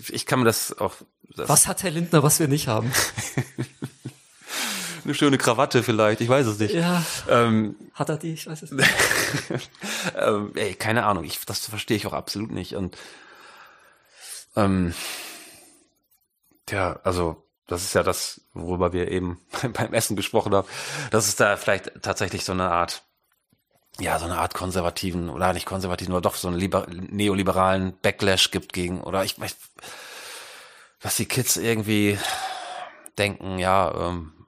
ich 0.10 0.26
kann 0.26 0.40
mir 0.40 0.46
das 0.46 0.78
auch. 0.80 0.96
Das 1.36 1.48
was 1.48 1.68
hat 1.68 1.84
Herr 1.84 1.92
Lindner, 1.92 2.24
was 2.24 2.40
wir 2.40 2.48
nicht 2.48 2.68
haben? 2.68 2.92
Eine 5.04 5.14
schöne 5.14 5.38
Krawatte 5.38 5.84
vielleicht, 5.84 6.22
ich 6.22 6.30
weiß 6.30 6.48
es 6.48 6.60
nicht. 6.60 6.74
Ja. 6.74 7.04
Ähm, 7.30 7.76
hat 7.94 8.10
er 8.10 8.18
die? 8.18 8.34
Ich 8.34 8.48
weiß 8.48 8.64
es 8.64 8.72
nicht. 8.72 8.90
ähm, 10.18 10.52
ey, 10.56 10.74
keine 10.74 11.06
Ahnung, 11.06 11.24
ich, 11.24 11.40
das 11.46 11.68
verstehe 11.68 11.98
ich 11.98 12.08
auch 12.08 12.14
absolut 12.14 12.52
nicht. 12.52 12.76
Und 12.76 12.98
ähm, 14.56 14.94
ja, 16.70 17.00
also 17.04 17.44
das 17.72 17.84
ist 17.84 17.94
ja 17.94 18.04
das, 18.04 18.42
worüber 18.54 18.92
wir 18.92 19.10
eben 19.10 19.40
beim 19.74 19.94
Essen 19.94 20.16
gesprochen 20.16 20.54
haben, 20.54 20.68
dass 21.10 21.28
es 21.28 21.36
da 21.36 21.56
vielleicht 21.58 22.02
tatsächlich 22.02 22.44
so 22.44 22.52
eine 22.52 22.70
Art 22.70 23.04
ja, 24.00 24.18
so 24.20 24.26
eine 24.26 24.38
Art 24.38 24.54
konservativen, 24.54 25.30
oder 25.30 25.52
nicht 25.52 25.66
konservativen, 25.66 26.14
oder 26.14 26.22
doch 26.22 26.36
so 26.36 26.48
einen 26.48 26.58
liber, 26.58 26.88
neoliberalen 26.90 27.98
Backlash 28.02 28.50
gibt 28.50 28.72
gegen, 28.72 29.02
oder 29.02 29.26
ich 29.26 29.40
weiß, 29.40 29.56
was 31.02 31.18
die 31.18 31.26
Kids 31.26 31.58
irgendwie 31.58 32.18
denken, 33.18 33.60
ja, 33.60 33.94
ähm, 33.94 34.48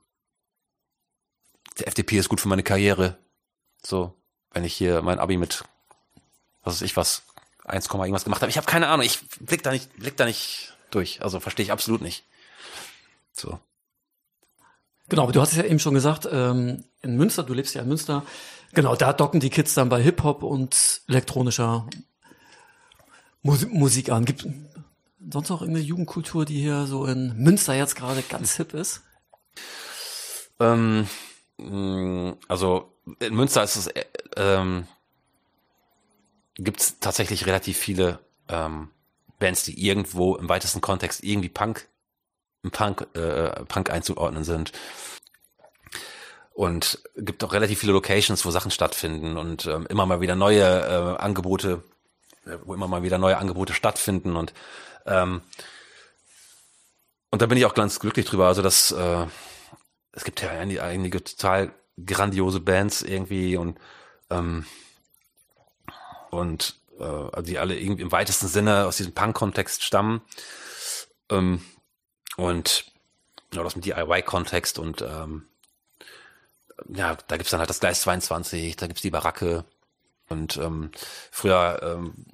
die 1.77 1.85
FDP 1.85 2.17
ist 2.17 2.29
gut 2.29 2.39
für 2.39 2.47
meine 2.47 2.63
Karriere. 2.63 3.17
So, 3.85 4.15
wenn 4.51 4.63
ich 4.63 4.73
hier 4.73 5.01
mein 5.01 5.19
Abi 5.19 5.37
mit, 5.37 5.65
was 6.63 6.75
weiß 6.75 6.81
ich 6.81 6.95
was, 6.95 7.23
1, 7.65 7.87
irgendwas 7.87 8.23
gemacht 8.23 8.41
habe. 8.41 8.49
Ich 8.49 8.57
habe 8.57 8.67
keine 8.67 8.87
Ahnung, 8.87 9.05
ich 9.05 9.19
blick 9.39 9.63
da 9.63 9.71
nicht, 9.71 9.93
blick 9.97 10.15
da 10.15 10.25
nicht 10.25 10.73
durch. 10.89 11.21
Also 11.21 11.39
verstehe 11.39 11.65
ich 11.65 11.71
absolut 11.71 12.01
nicht. 12.01 12.25
So. 13.33 13.59
Genau, 15.09 15.23
aber 15.23 15.31
du 15.33 15.41
hast 15.41 15.51
es 15.51 15.57
ja 15.57 15.65
eben 15.65 15.79
schon 15.79 15.93
gesagt, 15.93 16.27
ähm, 16.31 16.85
in 17.01 17.17
Münster, 17.17 17.43
du 17.43 17.53
lebst 17.53 17.75
ja 17.75 17.81
in 17.81 17.89
Münster, 17.89 18.23
Genau, 18.73 18.95
da 18.95 19.13
docken 19.13 19.39
die 19.39 19.51
Kids 19.51 19.75
dann 19.75 19.89
bei 19.89 20.01
Hip-Hop 20.01 20.41
und 20.41 21.01
elektronischer 21.07 21.87
Musik, 23.43 23.71
Musik 23.71 24.09
an. 24.09 24.25
Gibt 24.25 24.47
sonst 25.31 25.49
noch 25.49 25.61
irgendeine 25.61 25.85
Jugendkultur, 25.85 26.45
die 26.45 26.59
hier 26.59 26.87
so 26.87 27.05
in 27.05 27.37
Münster 27.37 27.75
jetzt 27.75 27.95
gerade 27.95 28.23
ganz 28.23 28.55
hip 28.55 28.73
ist? 28.73 29.03
Ähm, 30.59 31.07
mm, 31.57 32.31
also 32.47 32.91
in 33.19 33.35
Münster 33.35 33.63
ist 33.63 33.75
es 33.75 33.87
äh, 33.87 34.05
ähm, 34.37 34.87
gibt 36.55 36.81
es 36.81 36.99
tatsächlich 36.99 37.45
relativ 37.45 37.77
viele 37.77 38.19
ähm, 38.47 38.89
Bands, 39.37 39.63
die 39.65 39.85
irgendwo 39.85 40.35
im 40.35 40.49
weitesten 40.49 40.81
Kontext 40.81 41.23
irgendwie 41.23 41.49
Punk, 41.49 41.87
Punk, 42.71 43.07
äh, 43.15 43.65
Punk 43.65 43.89
einzuordnen 43.89 44.43
sind 44.43 44.71
und 46.53 47.01
gibt 47.17 47.43
auch 47.43 47.53
relativ 47.53 47.79
viele 47.79 47.93
Locations, 47.93 48.45
wo 48.45 48.51
Sachen 48.51 48.71
stattfinden 48.71 49.37
und 49.37 49.65
ähm, 49.65 49.85
immer 49.89 50.05
mal 50.05 50.21
wieder 50.21 50.35
neue 50.35 50.63
äh, 50.63 51.21
Angebote, 51.21 51.83
äh, 52.45 52.57
wo 52.63 52.73
immer 52.73 52.87
mal 52.87 53.03
wieder 53.03 53.17
neue 53.17 53.37
Angebote 53.37 53.73
stattfinden 53.73 54.35
und 54.35 54.53
ähm, 55.05 55.41
und 57.31 57.41
da 57.41 57.47
bin 57.47 57.57
ich 57.57 57.65
auch 57.65 57.73
ganz 57.73 57.99
glücklich 57.99 58.27
drüber. 58.27 58.47
Also 58.47 58.61
dass 58.61 58.91
äh, 58.91 59.25
es 60.11 60.23
gibt 60.23 60.41
ja 60.41 60.49
einige, 60.51 60.83
einige 60.83 61.23
total 61.23 61.71
grandiose 62.05 62.59
Bands 62.59 63.01
irgendwie 63.01 63.57
und 63.57 63.79
ähm, 64.29 64.65
und 66.29 66.75
äh, 66.99 67.41
die 67.43 67.57
alle 67.57 67.77
irgendwie 67.77 68.03
im 68.03 68.11
weitesten 68.11 68.47
Sinne 68.47 68.85
aus 68.85 68.97
diesem 68.97 69.13
Punk-Kontext 69.13 69.83
stammen 69.83 70.21
ähm, 71.29 71.63
und 72.37 72.85
ja, 73.53 73.61
aus 73.61 73.73
dem 73.73 73.81
DIY-Kontext 73.81 74.79
und 74.79 75.01
ähm, 75.01 75.45
ja, 76.89 77.15
da 77.27 77.37
gibt's 77.37 77.51
dann 77.51 77.59
halt 77.59 77.69
das 77.69 77.79
Gleis 77.79 78.01
22, 78.01 78.75
da 78.75 78.87
gibt's 78.87 79.01
die 79.01 79.11
Baracke. 79.11 79.65
Und 80.29 80.57
ähm, 80.57 80.91
früher 81.31 81.79
ähm, 81.83 82.25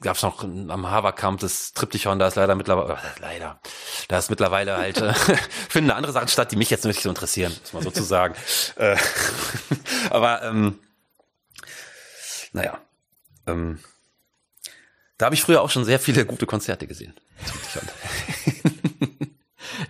gab 0.00 0.16
es 0.16 0.22
noch 0.22 0.44
am 0.44 0.90
Haverkamp 0.90 1.40
das 1.40 1.72
Triptychon, 1.72 2.18
da 2.18 2.28
ist 2.28 2.36
leider 2.36 2.54
mittlerweile, 2.54 2.94
äh, 2.94 3.20
leider, 3.20 3.60
da 4.08 4.18
ist 4.18 4.30
mittlerweile 4.30 4.76
halt, 4.76 4.98
äh, 4.98 5.12
finden 5.68 5.90
andere 5.90 6.12
Sachen 6.12 6.28
statt, 6.28 6.52
die 6.52 6.56
mich 6.56 6.70
jetzt 6.70 6.84
nicht 6.84 7.02
so 7.02 7.08
interessieren, 7.08 7.52
muss 7.62 7.72
man 7.72 7.82
sozusagen. 7.82 8.34
äh, 8.76 8.96
aber 10.10 10.42
ähm, 10.42 10.78
naja, 12.52 12.78
ähm, 13.46 13.80
da 15.18 15.26
habe 15.26 15.34
ich 15.34 15.42
früher 15.42 15.62
auch 15.62 15.70
schon 15.70 15.84
sehr 15.84 15.98
viele 15.98 16.26
gute 16.26 16.46
Konzerte 16.46 16.86
gesehen. 16.86 17.14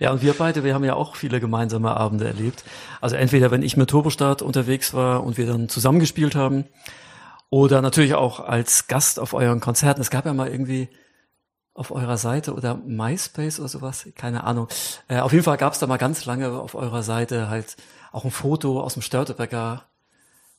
Ja, 0.03 0.11
und 0.11 0.21
wir 0.21 0.33
beide, 0.33 0.65
wir 0.65 0.73
haben 0.73 0.83
ja 0.83 0.95
auch 0.95 1.15
viele 1.15 1.39
gemeinsame 1.39 1.95
Abende 1.95 2.27
erlebt. 2.27 2.65
Also 2.99 3.15
entweder, 3.15 3.51
wenn 3.51 3.61
ich 3.61 3.77
mit 3.77 3.89
Turbostart 3.89 4.41
unterwegs 4.41 4.93
war 4.93 5.23
und 5.23 5.37
wir 5.37 5.47
dann 5.47 5.69
zusammengespielt 5.69 6.35
haben, 6.35 6.65
oder 7.49 7.81
natürlich 7.81 8.13
auch 8.13 8.41
als 8.41 8.87
Gast 8.87 9.17
auf 9.17 9.33
euren 9.33 9.61
Konzerten. 9.61 10.01
Es 10.01 10.09
gab 10.09 10.25
ja 10.25 10.33
mal 10.33 10.49
irgendwie 10.49 10.89
auf 11.73 11.91
eurer 11.91 12.17
Seite 12.17 12.53
oder 12.53 12.75
MySpace 12.75 13.61
oder 13.61 13.69
sowas, 13.69 14.05
keine 14.15 14.43
Ahnung. 14.43 14.67
Äh, 15.07 15.19
auf 15.19 15.31
jeden 15.31 15.45
Fall 15.45 15.55
gab 15.55 15.71
es 15.71 15.79
da 15.79 15.87
mal 15.87 15.95
ganz 15.95 16.25
lange 16.25 16.51
auf 16.51 16.75
eurer 16.75 17.01
Seite 17.01 17.47
halt 17.49 17.77
auch 18.11 18.25
ein 18.25 18.31
Foto 18.31 18.81
aus 18.81 18.93
dem 18.93 19.03
Störtebecker 19.03 19.83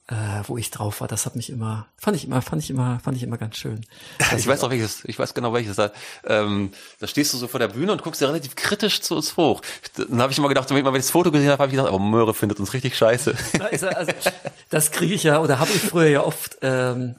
äh, 0.08 0.14
wo 0.46 0.58
ich 0.58 0.70
drauf 0.70 1.00
war. 1.00 1.08
Das 1.08 1.24
hat 1.24 1.34
mich 1.34 1.48
immer, 1.48 1.86
fand 1.96 2.16
ich 2.16 2.26
immer, 2.26 2.42
fand 2.42 2.62
ich 2.62 2.70
immer, 2.70 3.00
fand 3.00 3.16
ich 3.16 3.22
immer 3.22 3.38
ganz 3.38 3.56
schön. 3.56 3.86
Also 4.18 4.36
ich 4.36 4.46
weiß 4.46 4.62
auch 4.64 4.70
welches, 4.70 5.04
ich 5.04 5.18
weiß 5.18 5.34
genau 5.34 5.52
welches. 5.52 5.76
Da, 5.76 5.92
ähm, 6.24 6.72
da 6.98 7.06
stehst 7.06 7.32
du 7.32 7.38
so 7.38 7.46
vor 7.46 7.60
der 7.60 7.68
Bühne 7.68 7.92
und 7.92 8.02
guckst 8.02 8.20
dir 8.20 8.28
relativ 8.28 8.56
kritisch 8.56 9.00
zu 9.00 9.16
uns 9.16 9.36
hoch. 9.36 9.62
Dann 9.96 10.20
habe 10.20 10.32
ich 10.32 10.38
immer 10.38 10.48
gedacht, 10.48 10.68
wenn 10.70 10.76
ich 10.76 10.84
mal 10.84 10.92
das 10.92 11.10
Foto 11.10 11.30
gesehen 11.30 11.50
habe, 11.50 11.62
habe 11.62 11.70
ich 11.70 11.76
gedacht, 11.76 11.88
aber 11.88 11.98
Möhre 11.98 12.34
findet 12.34 12.60
uns 12.60 12.72
richtig 12.72 12.96
scheiße. 12.96 13.34
Also, 13.74 13.88
das 14.70 14.90
kriege 14.90 15.14
ich 15.14 15.22
ja, 15.22 15.40
oder 15.40 15.58
habe 15.58 15.70
ich 15.70 15.80
früher 15.80 16.08
ja 16.08 16.22
oft, 16.22 16.58
ähm, 16.62 17.16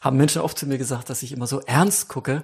haben 0.00 0.16
Menschen 0.16 0.42
oft 0.42 0.58
zu 0.58 0.66
mir 0.66 0.76
gesagt, 0.76 1.08
dass 1.08 1.22
ich 1.22 1.32
immer 1.32 1.46
so 1.46 1.60
ernst 1.60 2.08
gucke. 2.08 2.42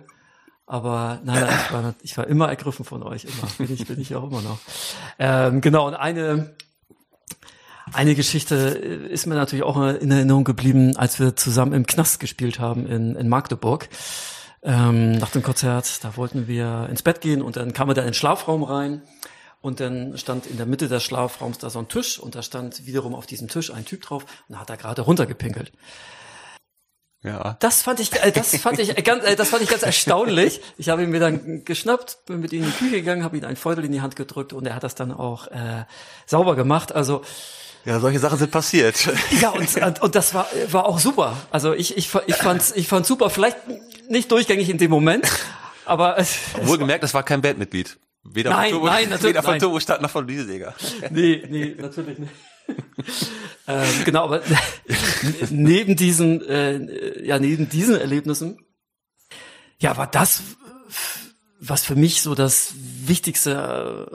Aber 0.67 1.21
nein, 1.25 1.41
nein 1.43 1.59
ich, 1.59 1.73
war, 1.73 1.95
ich 2.03 2.19
war 2.19 2.27
immer 2.29 2.49
ergriffen 2.49 2.85
von 2.85 3.03
euch, 3.03 3.25
immer. 3.25 3.51
Bin 3.59 3.75
ich, 3.75 3.87
bin 3.87 4.01
ich 4.01 4.15
auch 4.15 4.25
immer 4.25 4.41
noch. 4.41 4.59
Ähm, 5.19 5.61
genau, 5.61 5.89
und 5.89 5.95
eine 5.95 6.55
eine 7.93 8.15
Geschichte 8.15 8.55
ist 8.57 9.27
mir 9.27 9.35
natürlich 9.35 9.65
auch 9.65 9.77
in 9.77 10.11
Erinnerung 10.11 10.45
geblieben, 10.45 10.97
als 10.97 11.19
wir 11.19 11.37
zusammen 11.37 11.73
im 11.73 11.87
Knast 11.87 12.21
gespielt 12.21 12.59
haben 12.59 12.87
in, 12.87 13.17
in 13.17 13.29
Magdeburg. 13.29 13.89
Ähm, 14.63 15.13
nach 15.13 15.31
dem 15.31 15.43
Konzert, 15.43 16.05
da 16.05 16.17
wollten 16.17 16.47
wir 16.47 16.89
ins 16.91 17.03
Bett 17.03 17.21
gehen 17.21 17.41
und 17.41 17.57
dann 17.57 17.73
kamen 17.73 17.91
wir 17.91 17.95
da 17.95 18.03
in 18.03 18.09
den 18.09 18.15
Schlafraum 18.15 18.63
rein 18.63 19.03
und 19.63 19.81
dann 19.81 20.19
stand 20.19 20.47
in 20.47 20.59
der 20.59 20.67
Mitte 20.67 20.89
des 20.89 21.03
Schlafraums 21.03 21.59
da 21.59 21.71
so 21.71 21.79
ein 21.79 21.89
Tisch 21.89 22.19
und 22.19 22.35
da 22.35 22.43
stand 22.43 22.87
wiederum 22.87 23.15
auf 23.15 23.27
diesem 23.27 23.49
Tisch 23.49 23.73
ein 23.73 23.85
Typ 23.85 24.03
drauf 24.03 24.25
und 24.49 24.55
da 24.55 24.61
hat 24.61 24.71
er 24.71 24.77
gerade 24.77 25.03
runtergepinkelt. 25.03 25.73
Ja. 27.23 27.57
Das 27.61 27.83
fand 27.83 28.01
ich, 28.01 28.13
äh, 28.23 28.33
das 28.33 28.57
fand 28.57 28.79
ich 28.79 28.95
ganz, 29.05 29.25
äh, 29.25 29.37
das 29.37 29.51
fand 29.51 29.63
ich 29.63 29.69
ganz 29.69 29.83
erstaunlich. 29.83 30.61
Ich 30.79 30.89
habe 30.89 31.03
ihn 31.03 31.11
mir 31.11 31.21
dann 31.21 31.65
geschnappt, 31.65 32.25
bin 32.25 32.41
mit 32.41 32.53
ihm 32.53 32.65
in 32.65 32.71
die 32.71 32.77
Küche 32.77 32.97
gegangen, 32.97 33.25
habe 33.25 33.37
ihm 33.37 33.45
einen 33.45 33.57
Feudel 33.57 33.85
in 33.85 33.93
die 33.93 34.01
Hand 34.01 34.17
gedrückt 34.17 34.55
und 34.55 34.67
er 34.67 34.75
hat 34.75 34.85
das 34.85 34.95
dann 34.95 35.13
auch 35.13 35.47
äh, 35.49 35.85
sauber 36.25 36.57
gemacht. 36.57 36.93
Also 36.93 37.23
ja, 37.85 37.99
solche 37.99 38.19
Sachen 38.19 38.39
sind 38.39 38.51
passiert. 38.51 39.09
Ja, 39.41 39.51
und, 39.51 40.01
und 40.03 40.15
das 40.15 40.35
war, 40.35 40.47
war 40.71 40.87
auch 40.87 40.99
super. 40.99 41.37
Also 41.51 41.73
ich, 41.73 41.97
ich, 41.97 42.11
ich 42.27 42.37
fand's, 42.37 42.73
ich 42.75 42.89
fand's 42.89 43.09
super. 43.09 43.31
Vielleicht 43.31 43.59
nicht 44.09 44.31
durchgängig 44.31 44.69
in 44.69 44.79
dem 44.79 44.91
Moment, 44.91 45.29
aber 45.87 46.19
es, 46.19 46.37
Wohlgemerkt, 46.63 47.03
das 47.03 47.15
war 47.15 47.23
kein 47.23 47.41
Bandmitglied. 47.41 47.99
Weder 48.23 48.51
nein, 48.51 48.71
von 48.71 48.81
Turbo, 48.81 48.87
nein, 48.87 49.09
natürlich, 49.09 49.35
weder 49.35 49.43
von 49.43 49.53
nein. 49.53 49.61
Turbo 49.61 49.81
Stadt 49.81 50.03
noch 50.03 50.11
von 50.11 50.29
Lieseger. 50.29 50.75
Nee, 51.11 51.43
nee, 51.49 51.75
natürlich 51.79 52.19
nicht. 52.19 52.33
ähm, 53.67 53.89
genau, 54.05 54.25
aber 54.25 54.43
neben 55.51 55.97
diesen, 55.97 56.47
äh, 56.47 57.25
ja, 57.25 57.39
neben 57.39 57.69
diesen 57.69 57.99
Erlebnissen, 57.99 58.59
ja, 59.79 59.97
war 59.97 60.07
das, 60.07 60.43
was 61.59 61.83
für 61.83 61.97
mich 61.97 62.21
so 62.23 62.35
das 62.35 62.75
Wichtigste 62.77 64.07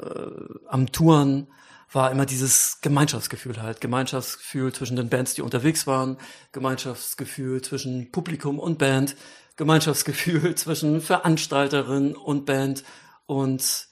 äh, 0.64 0.70
am 0.70 0.92
Touren 0.92 1.48
war 1.96 2.12
immer 2.12 2.26
dieses 2.26 2.82
Gemeinschaftsgefühl 2.82 3.62
halt. 3.62 3.80
Gemeinschaftsgefühl 3.80 4.74
zwischen 4.74 4.98
den 4.98 5.10
Bands, 5.10 5.34
die 5.34 5.42
unterwegs 5.42 5.88
waren, 5.88 6.18
Gemeinschaftsgefühl 6.52 7.62
zwischen 7.62 8.12
Publikum 8.12 8.60
und 8.60 8.78
Band, 8.78 9.16
Gemeinschaftsgefühl 9.56 10.56
zwischen 10.56 11.02
Veranstalterin 11.02 12.16
und 12.16 12.46
Band 12.46 12.84
und 13.26 13.88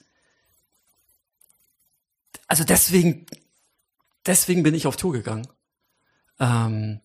also 2.47 2.63
deswegen, 2.65 3.25
deswegen 4.25 4.63
bin 4.63 4.75
ich 4.75 4.85
auf 4.85 4.97
Tour 4.97 5.13
gegangen. 5.13 5.47
Ähm, 6.39 6.99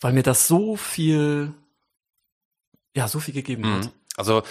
weil 0.00 0.12
mir 0.12 0.22
das 0.22 0.48
so 0.48 0.76
viel 0.76 1.54
ja 2.94 3.06
so 3.06 3.20
viel 3.20 3.34
gegeben 3.34 3.66
hat. 3.66 3.84
Mhm. 3.84 3.90
Also 4.16 4.42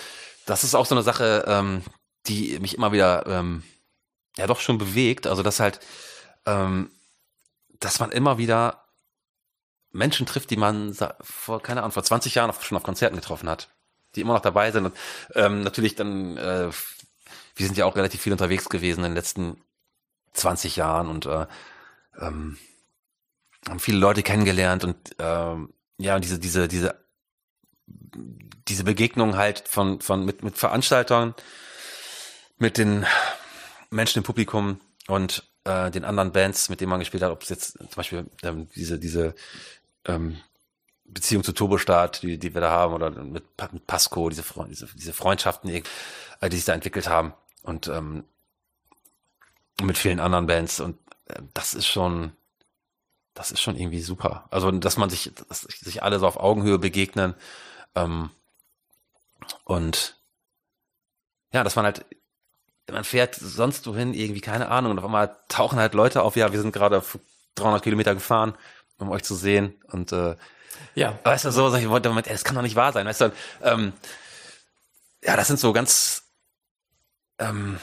das 0.45 0.63
ist 0.63 0.75
auch 0.75 0.85
so 0.85 0.95
eine 0.95 1.03
Sache, 1.03 1.43
ähm, 1.47 1.81
die 2.27 2.59
mich 2.59 2.75
immer 2.75 2.91
wieder 2.91 3.25
ähm, 3.25 3.63
ja 4.37 4.47
doch 4.47 4.59
schon 4.59 4.77
bewegt. 4.77 5.27
Also 5.27 5.43
dass 5.43 5.59
halt, 5.59 5.79
ähm, 6.45 6.91
dass 7.79 7.99
man 7.99 8.11
immer 8.11 8.37
wieder 8.37 8.85
Menschen 9.91 10.25
trifft, 10.25 10.49
die 10.49 10.57
man 10.57 10.95
vor, 11.21 11.61
keine 11.61 11.81
Ahnung, 11.81 11.91
vor 11.91 12.03
20 12.03 12.35
Jahren 12.35 12.53
schon 12.61 12.77
auf 12.77 12.83
Konzerten 12.83 13.15
getroffen 13.15 13.49
hat, 13.49 13.69
die 14.15 14.21
immer 14.21 14.33
noch 14.33 14.41
dabei 14.41 14.71
sind. 14.71 14.85
Und 14.85 14.97
ähm, 15.33 15.61
natürlich 15.61 15.95
dann, 15.95 16.37
äh, 16.37 16.69
wir 17.55 17.65
sind 17.65 17.77
ja 17.77 17.85
auch 17.85 17.95
relativ 17.95 18.21
viel 18.21 18.33
unterwegs 18.33 18.69
gewesen 18.69 18.99
in 18.99 19.11
den 19.11 19.15
letzten 19.15 19.61
20 20.33 20.75
Jahren 20.75 21.07
und 21.07 21.25
äh, 21.25 21.47
ähm, 22.19 22.57
haben 23.67 23.79
viele 23.79 23.97
Leute 23.97 24.21
kennengelernt 24.21 24.83
und 24.83 24.97
ähm, 25.17 25.73
ja, 25.97 26.15
und 26.15 26.23
diese, 26.23 26.39
diese, 26.39 26.67
diese, 26.67 27.05
diese 28.67 28.83
Begegnung 28.83 29.37
halt 29.37 29.67
von, 29.67 30.01
von 30.01 30.25
mit, 30.25 30.43
mit 30.43 30.57
Veranstaltern, 30.57 31.33
mit 32.57 32.77
den 32.77 33.05
Menschen 33.89 34.19
im 34.19 34.23
Publikum 34.23 34.79
und 35.07 35.43
äh, 35.65 35.91
den 35.91 36.05
anderen 36.05 36.31
Bands, 36.31 36.69
mit 36.69 36.81
denen 36.81 36.89
man 36.89 36.99
gespielt 36.99 37.23
hat, 37.23 37.31
ob 37.31 37.43
es 37.43 37.49
jetzt 37.49 37.77
zum 37.77 37.89
Beispiel 37.95 38.25
ähm, 38.43 38.69
diese, 38.75 38.99
diese 38.99 39.35
ähm, 40.05 40.37
Beziehung 41.05 41.43
zu 41.43 41.53
Turbostart, 41.53 42.23
die, 42.23 42.37
die 42.37 42.53
wir 42.53 42.61
da 42.61 42.71
haben, 42.71 42.93
oder 42.93 43.11
mit, 43.11 43.45
mit 43.71 43.87
Pasco, 43.87 44.29
diese, 44.29 44.43
diese, 44.69 44.87
diese 44.95 45.13
Freundschaften, 45.13 45.69
die, 45.69 45.83
äh, 46.41 46.49
die 46.49 46.57
sich 46.57 46.65
da 46.65 46.73
entwickelt 46.73 47.07
haben 47.07 47.33
und 47.63 47.87
ähm, 47.87 48.23
mit 49.81 49.97
vielen 49.97 50.19
anderen 50.19 50.47
Bands 50.47 50.79
und 50.79 50.97
äh, 51.25 51.41
das 51.53 51.73
ist 51.73 51.87
schon, 51.87 52.31
das 53.33 53.51
ist 53.51 53.61
schon 53.61 53.75
irgendwie 53.75 54.01
super. 54.01 54.47
Also, 54.49 54.71
dass 54.71 54.97
man 54.97 55.09
sich, 55.09 55.31
dass 55.49 55.61
sich 55.61 56.03
alle 56.03 56.19
so 56.19 56.27
auf 56.27 56.37
Augenhöhe 56.37 56.79
begegnen 56.79 57.35
ähm, 57.93 58.29
und 59.63 60.17
ja, 61.51 61.63
dass 61.63 61.75
man 61.75 61.85
halt, 61.85 62.05
man 62.91 63.03
fährt 63.03 63.35
sonst 63.35 63.87
wohin 63.87 64.13
irgendwie, 64.13 64.41
keine 64.41 64.69
Ahnung, 64.69 64.91
und 64.91 64.99
auf 64.99 65.05
einmal 65.05 65.35
tauchen 65.47 65.79
halt 65.79 65.93
Leute 65.93 66.21
auf, 66.23 66.35
ja, 66.35 66.51
wir 66.51 66.61
sind 66.61 66.71
gerade 66.71 66.99
auf 66.99 67.17
300 67.55 67.83
Kilometer 67.83 68.13
gefahren, 68.13 68.55
um 68.99 69.09
euch 69.09 69.23
zu 69.23 69.35
sehen 69.35 69.73
und 69.91 70.11
äh, 70.11 70.35
Ja, 70.95 71.19
weißt 71.23 71.45
du, 71.45 71.51
so, 71.51 71.73
ich 71.75 71.89
wollte, 71.89 72.13
das 72.23 72.43
kann 72.43 72.55
doch 72.55 72.61
nicht 72.63 72.75
wahr 72.75 72.93
sein, 72.93 73.07
weißt 73.07 73.21
du, 73.21 73.33
ähm, 73.63 73.93
ja, 75.23 75.35
das 75.35 75.47
sind 75.47 75.59
so 75.59 75.73
ganz, 75.73 76.23
ähm, 77.39 77.79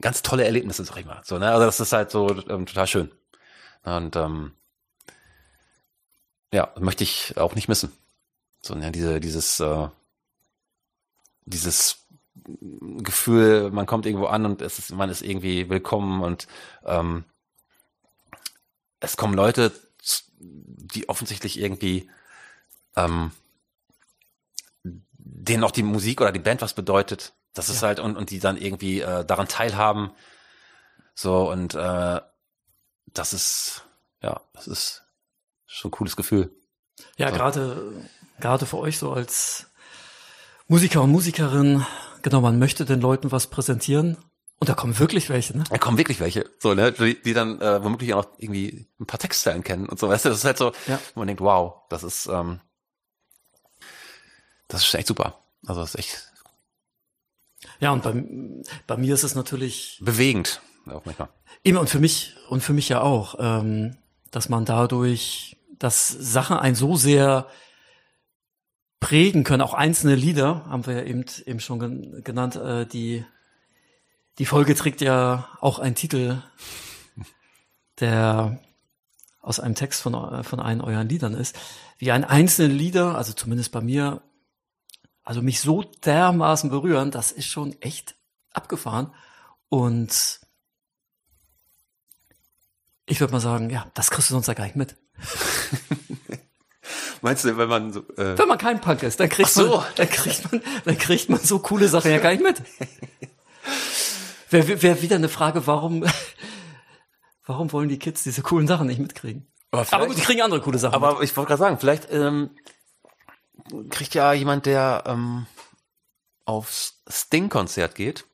ganz 0.00 0.22
tolle 0.22 0.44
Erlebnisse, 0.44 0.84
sag 0.84 0.96
ich 0.98 1.06
mal, 1.06 1.20
so, 1.24 1.38
ne, 1.38 1.50
also 1.50 1.66
das 1.66 1.80
ist 1.80 1.92
halt 1.92 2.10
so 2.10 2.30
ähm, 2.48 2.66
total 2.66 2.86
schön. 2.86 3.10
Und 3.84 4.16
ähm, 4.16 4.52
ja, 6.52 6.72
möchte 6.78 7.04
ich 7.04 7.36
auch 7.36 7.54
nicht 7.54 7.68
missen, 7.68 7.92
so, 8.62 8.74
ne, 8.74 8.90
diese, 8.92 9.20
dieses, 9.20 9.60
äh, 9.60 9.88
dieses 11.44 11.99
Gefühl, 13.02 13.70
man 13.70 13.86
kommt 13.86 14.06
irgendwo 14.06 14.26
an 14.26 14.44
und 14.46 14.62
es 14.62 14.78
ist, 14.78 14.92
man 14.92 15.10
ist 15.10 15.22
irgendwie 15.22 15.68
willkommen 15.68 16.22
und 16.22 16.46
ähm, 16.84 17.24
es 19.00 19.16
kommen 19.16 19.34
Leute, 19.34 19.72
die 20.36 21.08
offensichtlich 21.08 21.58
irgendwie 21.58 22.10
ähm, 22.96 23.32
denen 24.82 25.64
auch 25.64 25.70
die 25.70 25.82
Musik 25.82 26.20
oder 26.20 26.32
die 26.32 26.38
Band 26.38 26.62
was 26.62 26.74
bedeutet. 26.74 27.32
Das 27.54 27.68
ist 27.68 27.82
Ja. 27.82 27.88
halt 27.88 28.00
und, 28.00 28.16
und 28.16 28.30
die 28.30 28.38
dann 28.40 28.56
irgendwie 28.56 29.00
äh, 29.00 29.24
daran 29.24 29.48
teilhaben. 29.48 30.10
So 31.14 31.50
und 31.50 31.74
äh, 31.74 32.20
das 33.06 33.32
ist 33.32 33.84
ja, 34.22 34.40
das 34.52 34.66
ist 34.66 35.02
schon 35.66 35.88
ein 35.88 35.92
cooles 35.92 36.16
Gefühl. 36.16 36.50
ja, 37.16 37.28
So. 37.28 37.34
gerade 37.34 38.10
gerade 38.38 38.66
für 38.66 38.78
euch 38.78 38.98
so 38.98 39.12
als 39.12 39.66
Musiker 40.68 41.02
und 41.02 41.10
Musikerin, 41.10 41.84
genau, 42.22 42.40
man 42.40 42.58
möchte 42.58 42.84
den 42.84 43.00
Leuten 43.00 43.32
was 43.32 43.46
präsentieren 43.48 44.16
und 44.58 44.68
da 44.68 44.74
kommen 44.74 44.98
wirklich 44.98 45.28
welche, 45.30 45.56
ne? 45.56 45.64
Da 45.70 45.78
kommen 45.78 45.96
wirklich 45.98 46.20
welche, 46.20 46.48
so 46.58 46.74
ne, 46.74 46.92
die, 46.92 47.20
die 47.22 47.32
dann 47.32 47.60
äh, 47.60 47.82
womöglich 47.82 48.12
auch 48.14 48.24
noch 48.24 48.30
irgendwie 48.38 48.86
ein 49.00 49.06
paar 49.06 49.18
Textzeilen 49.18 49.64
kennen 49.64 49.88
und 49.88 49.98
so. 49.98 50.08
Weißt 50.08 50.24
du, 50.26 50.28
das 50.28 50.38
ist 50.38 50.44
halt 50.44 50.58
so, 50.58 50.72
Ja. 50.86 50.98
wo 51.14 51.20
man 51.20 51.26
denkt, 51.28 51.40
wow, 51.42 51.74
das 51.88 52.02
ist 52.02 52.26
ähm, 52.26 52.60
das 54.68 54.84
ist 54.84 54.94
echt 54.94 55.08
super. 55.08 55.38
Also 55.66 55.80
das 55.80 55.94
ist 55.94 55.98
echt 56.00 56.32
Ja, 57.80 57.90
und 57.92 58.02
bei, 58.02 58.22
bei 58.86 58.96
mir 58.96 59.14
ist 59.14 59.24
es 59.24 59.34
natürlich 59.34 59.98
bewegend, 60.02 60.60
auch 60.86 61.04
manchmal. 61.04 61.28
immer 61.62 61.80
und 61.80 61.90
für 61.90 61.98
mich 61.98 62.34
und 62.48 62.62
für 62.62 62.72
mich 62.72 62.88
ja 62.88 63.00
auch, 63.00 63.36
ähm, 63.38 63.96
dass 64.30 64.48
man 64.48 64.64
dadurch, 64.64 65.56
dass 65.78 66.08
Sachen 66.08 66.56
einen 66.56 66.74
so 66.76 66.96
sehr 66.96 67.46
prägen 69.00 69.44
können, 69.44 69.62
auch 69.62 69.74
einzelne 69.74 70.14
Lieder, 70.14 70.66
haben 70.66 70.86
wir 70.86 70.94
ja 70.94 71.02
eben, 71.02 71.24
eben 71.46 71.60
schon 71.60 71.78
gen 71.80 72.22
genannt, 72.22 72.56
äh, 72.56 72.86
die, 72.86 73.24
die 74.38 74.46
Folge 74.46 74.74
trägt 74.74 75.00
ja 75.00 75.48
auch 75.60 75.78
einen 75.78 75.94
Titel, 75.94 76.42
der 77.98 78.60
aus 79.40 79.58
einem 79.58 79.74
Text 79.74 80.02
von, 80.02 80.14
eu- 80.14 80.42
von 80.42 80.60
einem 80.60 80.82
euren 80.82 81.08
Liedern 81.08 81.34
ist, 81.34 81.56
wie 81.98 82.12
ein 82.12 82.24
einzelne 82.24 82.72
Lieder, 82.72 83.16
also 83.16 83.32
zumindest 83.32 83.72
bei 83.72 83.80
mir, 83.80 84.22
also 85.24 85.42
mich 85.42 85.60
so 85.60 85.82
dermaßen 85.82 86.70
berühren, 86.70 87.10
das 87.10 87.32
ist 87.32 87.46
schon 87.46 87.80
echt 87.80 88.16
abgefahren. 88.52 89.12
Und 89.68 90.40
ich 93.06 93.20
würde 93.20 93.32
mal 93.32 93.40
sagen, 93.40 93.70
ja, 93.70 93.90
das 93.94 94.10
kriegst 94.10 94.30
du 94.30 94.34
sonst 94.34 94.46
ja 94.46 94.54
gar 94.54 94.64
nicht 94.64 94.76
mit. 94.76 94.96
Meinst 97.22 97.44
du, 97.44 97.56
wenn 97.56 97.68
man 97.68 97.92
so, 97.92 98.00
äh, 98.16 98.38
Wenn 98.38 98.48
man 98.48 98.58
kein 98.58 98.80
Punk 98.80 99.02
ist, 99.02 99.20
dann 99.20 99.28
kriegt, 99.28 99.50
so. 99.50 99.76
man, 99.78 99.86
dann 99.96 100.08
kriegt 100.08 100.50
man, 100.50 100.62
dann 100.84 100.98
kriegt 100.98 101.28
man 101.28 101.38
so 101.40 101.58
coole 101.58 101.88
Sachen 101.88 102.10
ja 102.10 102.18
gar 102.18 102.30
nicht 102.30 102.42
mit. 102.42 102.62
Wäre 104.50 104.82
wär 104.82 105.02
wieder 105.02 105.16
eine 105.16 105.28
Frage, 105.28 105.66
warum, 105.66 106.04
warum 107.46 107.72
wollen 107.72 107.88
die 107.88 107.98
Kids 107.98 108.22
diese 108.22 108.42
coolen 108.42 108.66
Sachen 108.66 108.86
nicht 108.86 109.00
mitkriegen? 109.00 109.46
Aber 109.70 109.86
Aber 109.90 110.06
gut, 110.06 110.16
die 110.16 110.22
kriegen 110.22 110.42
andere 110.42 110.60
coole 110.60 110.78
Sachen. 110.78 111.00
mit. 111.00 111.08
Aber 111.08 111.22
ich 111.22 111.36
wollte 111.36 111.48
gerade 111.48 111.60
sagen, 111.60 111.78
vielleicht 111.78 112.10
ähm, 112.10 112.50
kriegt 113.90 114.14
ja 114.14 114.32
jemand, 114.32 114.66
der 114.66 115.04
ähm, 115.06 115.46
aufs 116.44 117.02
Sting-Konzert 117.08 117.94
geht. 117.94 118.24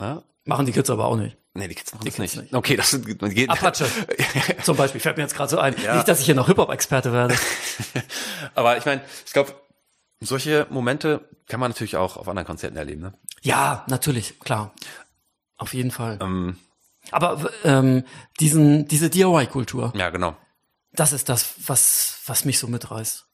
Ja? 0.00 0.24
Machen 0.44 0.66
die 0.66 0.72
Kids 0.72 0.90
aber 0.90 1.04
auch 1.06 1.16
nicht. 1.16 1.36
Nee, 1.58 1.68
die 1.68 1.74
das 1.74 2.00
Kids 2.00 2.18
nicht. 2.18 2.36
nicht. 2.36 2.54
Okay, 2.54 2.76
das 2.76 2.98
geht. 3.02 3.50
Apache. 3.50 3.86
Zum 4.62 4.76
Beispiel, 4.76 5.00
fällt 5.00 5.16
mir 5.16 5.24
jetzt 5.24 5.34
gerade 5.34 5.50
so 5.50 5.58
ein. 5.58 5.74
Ja. 5.82 5.96
Nicht, 5.96 6.06
dass 6.06 6.20
ich 6.20 6.26
hier 6.26 6.36
noch 6.36 6.46
Hip-Hop-Experte 6.46 7.12
werde. 7.12 7.36
Aber 8.54 8.76
ich 8.76 8.86
meine, 8.86 9.02
ich 9.26 9.32
glaube, 9.32 9.54
solche 10.20 10.66
Momente 10.70 11.28
kann 11.46 11.58
man 11.58 11.70
natürlich 11.70 11.96
auch 11.96 12.16
auf 12.16 12.28
anderen 12.28 12.46
Konzerten 12.46 12.76
erleben. 12.76 13.02
Ne? 13.02 13.12
Ja, 13.42 13.84
natürlich, 13.88 14.38
klar. 14.40 14.72
Auf 15.56 15.74
jeden 15.74 15.90
Fall. 15.90 16.18
Ähm, 16.20 16.58
Aber 17.10 17.50
ähm, 17.64 18.04
diesen, 18.38 18.86
diese 18.86 19.10
DIY-Kultur, 19.10 19.92
ja, 19.96 20.10
genau. 20.10 20.36
das 20.92 21.12
ist 21.12 21.28
das, 21.28 21.54
was, 21.66 22.20
was 22.26 22.44
mich 22.44 22.58
so 22.58 22.68
mitreißt. 22.68 23.26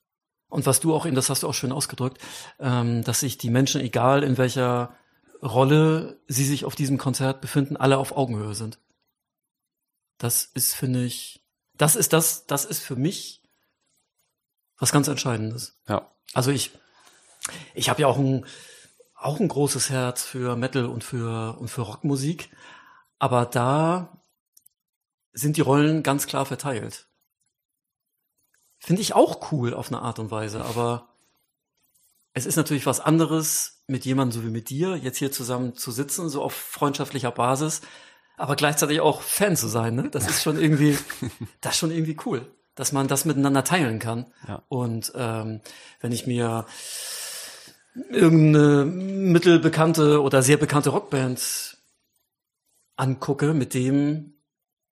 Und 0.49 0.66
was 0.66 0.81
du 0.81 0.95
auch 0.95 1.05
eben, 1.05 1.16
das 1.16 1.29
hast 1.29 1.43
du 1.43 1.49
auch 1.49 1.55
schön 1.55 1.72
ausgedrückt, 1.72 2.18
ähm, 2.61 3.03
dass 3.05 3.20
sich 3.20 3.37
die 3.37 3.51
Menschen, 3.51 3.81
egal 3.81 4.22
in 4.22 4.39
welcher 4.39 4.95
Rolle 5.45 6.21
sie 6.27 6.45
sich 6.45 6.65
auf 6.65 6.75
diesem 6.75 6.99
Konzert 6.99 7.41
befinden, 7.41 7.77
alle 7.77 7.99
auf 7.99 8.17
Augenhöhe 8.17 8.55
sind. 8.55 8.79
Das 10.19 10.45
ist, 10.45 10.75
finde 10.75 11.05
ich, 11.05 11.45
das 11.75 11.97
ist 11.97 12.13
das, 12.13 12.47
das 12.47 12.65
ist 12.65 12.83
für 12.83 12.97
mich 12.97 13.43
was 14.79 14.91
ganz 14.91 15.09
Entscheidendes. 15.09 15.79
Ja. 15.89 16.11
Also 16.33 16.51
ich, 16.51 16.71
ich 17.75 17.89
habe 17.89 18.03
ja 18.03 18.09
auch 18.09 18.19
ein, 18.19 18.47
auch 19.15 19.39
ein 19.39 19.49
großes 19.49 19.91
Herz 19.91 20.25
für 20.25 20.57
Metal 20.57 20.87
und 20.87 21.05
für, 21.05 21.59
und 21.59 21.69
für 21.69 21.83
Rockmusik. 21.83 22.51
Aber 23.19 23.47
da 23.47 24.23
sind 25.33 25.57
die 25.57 25.63
Rollen 25.63 26.03
ganz 26.03 26.27
klar 26.27 26.47
verteilt. 26.47 27.09
Finde 28.79 29.03
ich 29.03 29.15
auch 29.15 29.53
cool 29.53 29.75
auf 29.75 29.89
eine 29.89 30.03
Art 30.03 30.19
und 30.19 30.31
Weise, 30.31 30.65
aber 30.65 31.09
es 32.35 32.47
ist 32.47 32.57
natürlich 32.57 32.87
was 32.87 33.01
anderes, 33.01 33.74
mit 33.87 34.05
jemandem 34.05 34.41
so 34.41 34.47
wie 34.47 34.51
mit 34.51 34.70
dir 34.70 34.97
jetzt 34.97 35.18
hier 35.18 35.32
zusammen 35.32 35.74
zu 35.74 35.91
sitzen, 35.91 36.28
so 36.28 36.43
auf 36.43 36.55
freundschaftlicher 36.55 37.30
Basis, 37.30 37.82
aber 38.37 38.57
gleichzeitig 38.57 39.01
auch 39.01 39.20
Fan 39.22 39.57
zu 39.57 39.68
sein. 39.68 39.95
Ne? 39.95 40.09
Das 40.11 40.28
ist 40.28 40.43
schon 40.43 40.59
irgendwie, 40.59 40.99
das 41.61 41.74
ist 41.74 41.78
schon 41.78 41.91
irgendwie 41.91 42.16
cool, 42.24 42.51
dass 42.74 42.93
man 42.93 43.09
das 43.09 43.24
miteinander 43.24 43.64
teilen 43.64 43.99
kann. 43.99 44.26
Ja. 44.49 44.62
Und 44.68 45.12
ähm, 45.14 45.61
wenn 46.01 46.12
ich 46.12 46.26
mir 46.26 46.66
irgendeine 48.11 48.85
mittelbekannte 48.85 50.20
oder 50.20 50.43
sehr 50.43 50.57
bekannte 50.57 50.91
Rockband 50.91 51.78
angucke, 52.97 53.55
mit 53.55 53.74
dem 53.74 54.35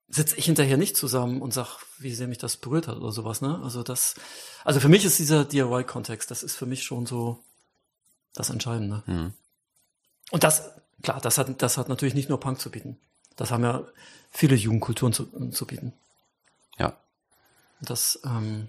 sitze 0.09 0.36
ich 0.36 0.45
hinterher 0.45 0.76
nicht 0.76 0.97
zusammen 0.97 1.40
und 1.40 1.55
sag, 1.55 1.78
wie 1.99 2.14
sehr 2.14 2.28
mich 2.28 2.38
das 2.38 2.59
berührt 2.59 2.86
hat 2.86 2.99
oder 2.99 3.12
sowas, 3.12 3.40
ne? 3.40 3.61
Also 3.64 3.82
das, 3.82 4.14
also 4.62 4.78
für 4.78 4.90
mich 4.90 5.07
ist 5.07 5.18
dieser 5.18 5.45
DIY-Kontext, 5.45 6.30
das 6.30 6.43
ist 6.43 6.55
für 6.55 6.66
mich 6.66 6.82
schon 6.82 7.07
so 7.07 7.43
das 8.35 8.51
Entscheidende. 8.51 9.03
Mhm. 9.07 9.33
Und 10.30 10.45
das, 10.45 10.70
klar, 11.03 11.20
das 11.20 11.39
hat, 11.39 11.61
das 11.61 11.76
hat 11.76 11.89
natürlich 11.89 12.14
nicht 12.14 12.28
nur 12.28 12.41
Punk 12.41 12.61
zu 12.61 12.70
bieten. 12.70 12.99
Das 13.37 13.51
haben 13.51 13.64
ja 13.64 13.85
viele 14.30 14.57
Jugendkulturen 14.57 15.12
zu, 15.12 15.51
zu 15.51 15.66
bieten. 15.66 15.93
Ja. 16.78 16.97
Das, 17.80 18.20
ähm, 18.24 18.68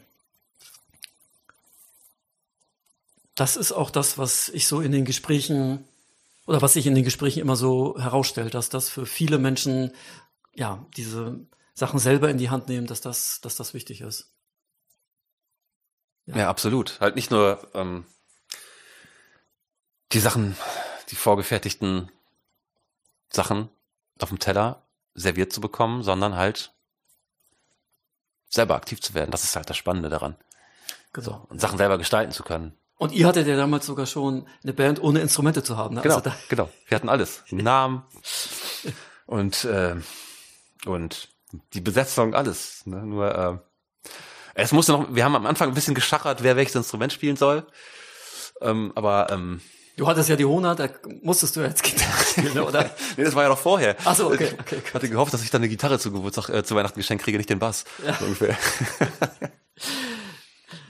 das 3.36 3.56
ist 3.56 3.72
auch 3.72 3.90
das, 3.90 4.18
was 4.18 4.50
ich 4.50 4.68
so 4.68 4.82
in 4.82 4.92
den 4.92 5.06
Gesprächen 5.06 5.86
oder 6.46 6.62
was 6.62 6.74
sich 6.74 6.86
in 6.86 6.96
den 6.96 7.04
Gesprächen 7.04 7.40
immer 7.40 7.56
so 7.56 7.98
herausstellt, 7.98 8.54
dass 8.54 8.70
das 8.70 8.90
für 8.90 9.06
viele 9.06 9.38
Menschen 9.38 9.94
ja 10.54 10.86
diese 10.98 11.40
Sachen 11.74 12.00
selber 12.00 12.30
in 12.30 12.38
die 12.38 12.50
Hand 12.50 12.68
nehmen, 12.68 12.88
dass 12.88 13.02
das, 13.02 13.40
dass 13.42 13.56
das 13.56 13.74
wichtig 13.74 14.02
ist. 14.02 14.32
Ja, 16.26 16.38
ja 16.38 16.50
absolut. 16.50 17.00
Halt 17.00 17.16
nicht 17.16 17.32
nur 17.32 17.68
ähm, 17.74 18.06
die 20.14 20.20
Sachen, 20.20 20.56
die 21.10 21.16
vorgefertigten 21.16 22.12
Sachen 23.32 23.70
auf 24.20 24.30
dem 24.30 24.40
Teller 24.40 24.84
serviert 25.16 25.52
zu 25.52 25.62
bekommen, 25.62 26.04
sondern 26.04 26.36
halt 26.36 26.74
selber 28.50 28.76
aktiv 28.76 29.02
zu 29.02 29.14
werden. 29.14 29.32
Das 29.32 29.44
ist 29.44 29.56
halt 29.56 29.70
das 29.70 29.78
Spannende 29.78 30.10
daran. 30.10 30.36
Genau. 31.12 31.26
So, 31.26 31.46
und 31.50 31.60
Sachen 31.60 31.78
selber 31.78 31.98
gestalten 31.98 32.32
zu 32.32 32.44
können. 32.44 32.74
Und 32.98 33.12
ihr 33.12 33.28
hattet 33.28 33.48
ja 33.48 33.58
damals 33.58 33.86
sogar 33.86 34.06
schon 34.06 34.48
eine 34.64 34.74
Band 34.74 35.02
ohne 35.02 35.20
Instrumente 35.20 35.64
zu 35.64 35.78
haben. 35.78 35.96
Ne? 35.96 36.02
Genau, 36.02 36.18
also 36.18 36.32
genau. 36.50 36.70
Wir 36.88 36.96
hatten 36.96 37.10
alles. 37.10 37.44
Namen 37.50 38.04
und 39.26 39.66
äh, 39.66 39.96
und 40.86 41.30
die 41.74 41.82
Besetzung, 41.82 42.34
alles. 42.34 42.86
Ne? 42.86 43.06
Nur 43.06 43.36
äh, 43.36 44.12
es 44.56 44.72
musste 44.72 44.94
noch. 44.94 45.14
Wir 45.14 45.26
haben 45.26 45.36
am 45.36 45.46
Anfang 45.46 45.70
ein 45.70 45.76
bisschen 45.76 45.96
geschachert, 45.96 46.44
wer 46.44 46.56
welches 46.56 46.76
Instrument 46.76 47.12
spielen 47.12 47.36
soll. 47.36 47.66
Ähm, 48.62 48.92
aber 48.96 49.28
ähm, 49.32 49.62
Du 49.96 50.08
hattest 50.08 50.28
ja 50.28 50.36
die 50.36 50.46
Hona, 50.46 50.74
da 50.74 50.90
musstest 51.22 51.56
du 51.56 51.62
jetzt 51.62 51.84
Gitarre 51.84 52.24
spielen, 52.26 52.60
oder? 52.60 52.90
nee, 53.16 53.24
das 53.24 53.36
war 53.36 53.44
ja 53.44 53.50
noch 53.50 53.60
vorher. 53.60 53.96
Ach 54.04 54.16
so, 54.16 54.28
okay, 54.28 54.50
okay. 54.60 54.82
Ich 54.84 54.94
hatte 54.94 55.08
gehofft, 55.08 55.34
dass 55.34 55.44
ich 55.44 55.52
dann 55.52 55.62
eine 55.62 55.70
Gitarre 55.70 56.00
zu 56.00 56.12
Geburtstag, 56.12 56.50
äh, 56.50 56.64
zu 56.64 56.76
Weihnachten 56.76 57.00
geschenkt 57.00 57.24
kriege, 57.24 57.38
nicht 57.38 57.50
den 57.50 57.60
Bass. 57.60 57.86
Ja. 58.06 58.16
So 58.16 58.26
ungefähr. 58.26 58.58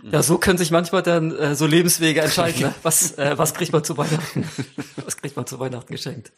ja, 0.11 0.23
so 0.23 0.37
können 0.37 0.57
sich 0.57 0.71
manchmal 0.71 1.03
dann 1.03 1.35
äh, 1.35 1.53
so 1.53 1.65
Lebenswege 1.65 2.21
entscheiden. 2.21 2.61
Ne? 2.61 2.75
Was, 2.81 3.17
äh, 3.17 3.37
was 3.37 3.53
kriegt 3.53 3.73
man 3.73 3.83
zu 3.83 3.97
Weihnachten? 3.97 4.49
was 5.03 5.17
kriegt 5.17 5.35
man 5.35 5.45
zu 5.47 5.59
Weihnachten 5.59 5.91
geschenkt? 5.91 6.31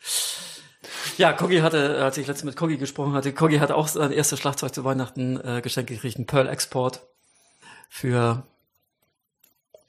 Ja, 1.18 1.34
Kogi 1.34 1.60
hatte, 1.60 2.04
als 2.04 2.18
ich 2.18 2.26
letztens 2.26 2.46
mit 2.46 2.56
Kogi 2.56 2.78
gesprochen 2.78 3.14
hatte, 3.14 3.32
Kogi 3.32 3.60
hatte 3.60 3.76
auch 3.76 3.88
sein 3.88 4.12
erstes 4.12 4.40
Schlagzeug 4.40 4.74
zu 4.74 4.84
Weihnachten 4.84 5.40
äh, 5.40 5.62
geschenkt 5.62 5.92
gekriegt, 5.92 6.18
ein 6.18 6.26
Pearl 6.26 6.48
Export 6.48 7.02
für 7.90 8.44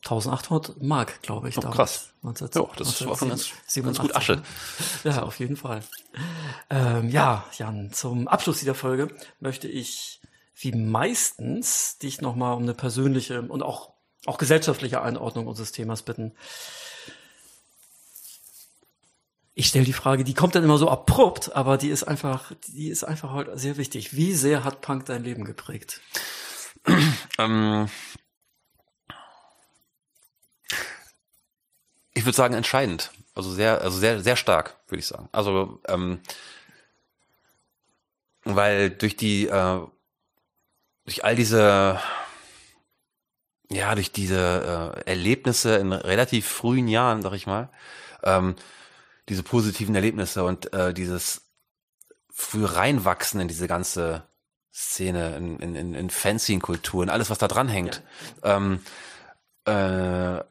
1800 0.07 0.82
Mark, 0.82 1.22
glaube 1.22 1.48
ich. 1.48 1.59
Oh, 1.59 1.62
krass. 1.62 2.11
19, 2.22 2.48
ja, 2.54 2.68
das 2.76 3.00
19, 3.00 3.09
war 3.09 3.16
schon 3.16 3.28
ganz, 3.28 3.52
ganz 3.74 3.98
gut 3.98 4.16
Asche. 4.16 4.42
Ja, 5.04 5.22
auf 5.22 5.38
jeden 5.38 5.57
Fall. 5.57 5.82
Ähm, 6.70 7.09
ja, 7.11 7.44
Jan, 7.57 7.92
zum 7.92 8.28
Abschluss 8.28 8.59
dieser 8.59 8.74
Folge 8.74 9.09
möchte 9.40 9.68
ich 9.68 10.20
wie 10.59 10.72
meistens 10.72 11.98
dich 11.98 12.20
nochmal 12.20 12.54
um 12.54 12.62
eine 12.62 12.74
persönliche 12.74 13.42
und 13.42 13.62
auch, 13.62 13.92
auch 14.24 14.38
gesellschaftliche 14.38 15.02
Einordnung 15.02 15.46
unseres 15.46 15.72
Themas 15.72 16.02
bitten. 16.02 16.32
Ich 19.54 19.68
stelle 19.68 19.84
die 19.84 19.92
Frage, 19.92 20.24
die 20.24 20.34
kommt 20.34 20.54
dann 20.54 20.64
immer 20.64 20.78
so 20.78 20.90
abrupt, 20.90 21.54
aber 21.54 21.78
die 21.78 21.88
ist 21.88 22.04
einfach, 22.04 22.52
die 22.68 22.88
ist 22.88 23.04
einfach 23.04 23.32
heute 23.32 23.59
sehr 23.59 23.76
wichtig. 23.76 24.14
Wie 24.14 24.34
sehr 24.34 24.64
hat 24.64 24.82
Punk 24.82 25.07
dein 25.07 25.24
Leben 25.24 25.44
geprägt? 25.44 26.00
ähm, 27.38 27.88
Ich 32.17 32.25
würde 32.25 32.35
sagen 32.35 32.55
entscheidend. 32.55 33.11
Also 33.35 33.53
sehr, 33.53 33.83
also 33.83 33.99
sehr, 33.99 34.21
sehr 34.21 34.37
stark, 34.37 34.79
würde 34.89 35.01
ich 35.01 35.07
sagen. 35.07 35.29
Also, 35.33 35.83
ähm, 35.87 36.21
weil 38.45 38.89
durch 38.89 39.17
die, 39.17 39.49
äh, 39.49 39.81
durch 41.05 41.25
all 41.25 41.37
diese, 41.37 42.01
ja, 43.71 43.95
durch 43.95 44.12
diese 44.12 44.95
äh, 44.97 45.11
Erlebnisse 45.11 45.77
in 45.77 45.93
relativ 45.93 46.49
frühen 46.49 46.89
Jahren, 46.89 47.21
sag 47.21 47.35
ich 47.35 47.47
mal, 47.47 47.69
ähm, 48.23 48.57
diese 49.29 49.43
positiven 49.43 49.95
Erlebnisse 49.95 50.43
und 50.43 50.73
äh, 50.73 50.95
dieses 50.95 51.43
früh 52.31 52.64
reinwachsen 52.64 53.41
in 53.41 53.49
diese 53.49 53.69
ganze 53.69 54.23
Szene, 54.73 55.37
in, 55.37 55.59
in, 55.59 55.93
in 55.93 56.09
Fanzine-Kultur, 56.09 57.03
und 57.03 57.11
alles, 57.11 57.29
was 57.29 57.37
da 57.37 57.47
dran 57.47 57.69
hängt. 57.69 58.03
Ja. 58.43 58.57
Ähm, 58.57 58.81
äh, 59.67 60.43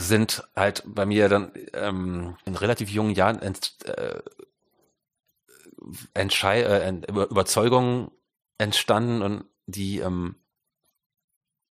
sind 0.00 0.44
halt 0.56 0.82
bei 0.86 1.06
mir 1.06 1.28
dann 1.28 1.52
ähm, 1.72 2.36
in 2.44 2.56
relativ 2.56 2.90
jungen 2.90 3.14
Jahren 3.14 3.40
ent, 3.40 3.76
äh, 3.84 4.20
Entschei 6.14 6.62
äh, 6.62 6.88
Überzeugungen 7.08 8.10
entstanden 8.58 9.22
und 9.22 9.44
die 9.66 9.98
ähm, 9.98 10.36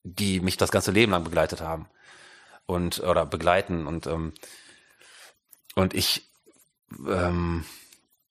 die 0.03 0.39
mich 0.39 0.55
das 0.57 0.71
ganze 0.71 0.91
Leben 0.91 1.11
lang 1.11 1.23
begleitet 1.25 1.59
haben 1.61 1.89
und 2.65 2.99
oder 3.01 3.25
begleiten 3.25 3.85
und 3.85 4.07
ähm, 4.07 4.33
und 5.75 5.93
ich 5.93 6.29
ähm, 7.05 7.65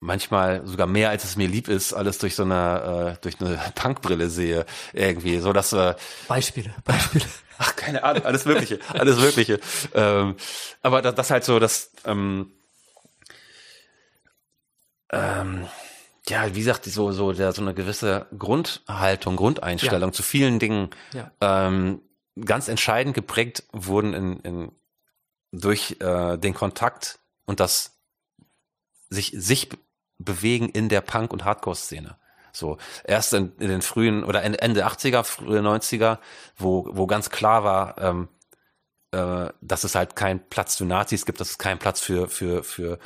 manchmal 0.07 0.67
sogar 0.67 0.87
mehr 0.87 1.11
als 1.11 1.25
es 1.25 1.37
mir 1.37 1.49
lieb 1.49 1.69
ist, 1.69 1.93
alles 1.93 2.19
durch 2.19 2.35
so 2.35 2.45
eine 2.45 3.17
äh, 3.17 3.21
durch 3.21 3.41
eine 3.41 3.61
Punkbrille 3.75 4.31
sehe 4.31 4.65
irgendwie, 4.93 5.39
so 5.41 5.53
dass 5.53 5.73
äh, 5.73 5.95
Beispiele, 6.29 6.75
Beispiele. 6.85 7.25
Ach, 7.59 7.75
keine 7.75 8.05
Ahnung, 8.05 8.25
alles 8.25 8.45
Mögliche, 8.45 8.79
alles 8.89 9.19
Mögliche. 9.19 9.61
Ähm, 9.95 10.37
aber 10.83 11.01
das, 11.01 11.15
das 11.15 11.31
halt 11.31 11.45
so, 11.45 11.59
dass 11.59 11.91
ähm, 12.05 12.53
ähm, 15.11 15.67
ja, 16.29 16.55
wie 16.55 16.59
gesagt, 16.59 16.85
so 16.85 17.13
so 17.13 17.33
der 17.33 17.53
so 17.53 17.63
eine 17.63 17.75
gewisse 17.75 18.27
Grundhaltung, 18.39 19.37
Grundeinstellung 19.37 20.11
ja. 20.11 20.13
zu 20.13 20.23
vielen 20.23 20.59
Dingen 20.59 20.91
ja. 21.13 21.31
ähm, 21.41 22.03
ganz 22.45 22.69
entscheidend 22.69 23.15
geprägt 23.15 23.65
wurden 23.73 24.13
in, 24.13 24.41
in 24.41 24.73
durch 25.53 25.97
äh, 26.01 26.37
den 26.37 26.55
Kontakt 26.55 27.19
und 27.47 27.61
das 27.61 27.97
sich 29.09 29.33
sich 29.35 29.71
bewegen 30.19 30.69
in 30.69 30.89
der 30.89 31.01
Punk- 31.01 31.33
und 31.33 31.45
Hardcore-Szene. 31.45 32.17
So, 32.53 32.79
erst 33.05 33.35
in, 33.35 33.53
in 33.59 33.69
den 33.69 33.83
frühen 33.83 34.25
oder 34.25 34.43
Ende 34.43 34.87
80er, 34.87 35.25
frühe 35.25 35.61
90er, 35.61 36.19
wo, 36.57 36.89
wo 36.91 37.07
ganz 37.07 37.29
klar 37.29 37.65
war, 37.65 37.99
ähm, 37.99 38.29
äh, 39.13 39.51
dass 39.61 39.85
es 39.85 39.95
halt 39.95 40.17
keinen 40.17 40.41
Platz 40.49 40.77
für 40.77 40.87
Nazis 40.87 41.27
gibt, 41.27 41.41
dass 41.41 41.51
es 41.51 41.59
keinen 41.59 41.79
Platz 41.79 42.01
für, 42.01 42.29
für, 42.29 42.65
für, 42.65 42.99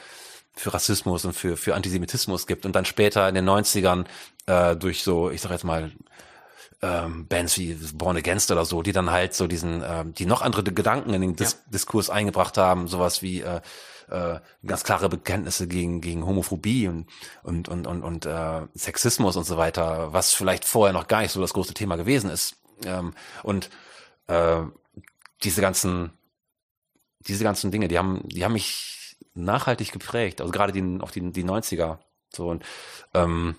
für 0.54 0.72
Rassismus 0.72 1.24
und 1.24 1.32
für, 1.32 1.56
für 1.56 1.74
Antisemitismus 1.74 2.46
gibt. 2.46 2.64
Und 2.64 2.76
dann 2.76 2.84
später 2.84 3.28
in 3.28 3.34
den 3.34 3.48
90ern 3.48 4.04
äh, 4.46 4.76
durch 4.76 5.02
so, 5.02 5.30
ich 5.30 5.40
sag 5.40 5.50
jetzt 5.50 5.64
mal, 5.64 5.90
ähm, 6.82 7.26
Bands 7.26 7.58
wie 7.58 7.74
Born 7.94 8.16
Against 8.16 8.50
oder 8.50 8.64
so, 8.64 8.82
die 8.82 8.92
dann 8.92 9.11
halt 9.11 9.34
so 9.34 9.46
diesen, 9.46 9.82
ähm, 9.84 10.14
die 10.14 10.26
noch 10.26 10.42
andere 10.42 10.62
Gedanken 10.62 11.12
in 11.12 11.20
den 11.20 11.36
Dis 11.36 11.52
ja. 11.52 11.58
Diskurs 11.72 12.08
eingebracht 12.08 12.56
haben, 12.56 12.88
sowas 12.88 13.20
wie 13.20 13.42
äh, 13.42 13.61
äh, 14.11 14.40
ganz 14.66 14.84
klare 14.84 15.08
Bekenntnisse 15.08 15.68
gegen 15.68 16.00
gegen 16.00 16.26
Homophobie 16.26 16.88
und 16.88 17.06
und 17.42 17.68
und 17.68 17.86
und, 17.86 18.02
und 18.02 18.26
äh, 18.26 18.62
Sexismus 18.76 19.36
und 19.36 19.44
so 19.44 19.56
weiter, 19.56 20.12
was 20.12 20.34
vielleicht 20.34 20.64
vorher 20.64 20.92
noch 20.92 21.08
gar 21.08 21.22
nicht 21.22 21.32
so 21.32 21.40
das 21.40 21.52
große 21.52 21.74
Thema 21.74 21.96
gewesen 21.96 22.30
ist. 22.30 22.56
Ähm, 22.84 23.14
und 23.42 23.70
äh, 24.26 24.62
diese 25.42 25.61
ganzen 25.61 26.12
diese 27.20 27.44
ganzen 27.44 27.70
Dinge, 27.70 27.88
die 27.88 27.98
haben 27.98 28.28
die 28.28 28.44
haben 28.44 28.54
mich 28.54 29.16
nachhaltig 29.34 29.92
geprägt, 29.92 30.40
also 30.40 30.52
gerade 30.52 30.72
die 30.72 31.00
auch 31.00 31.11
die 31.11 31.32
die 31.32 31.44
90er 31.44 31.98
so 32.34 32.48
und 32.48 32.64
ähm, 33.14 33.56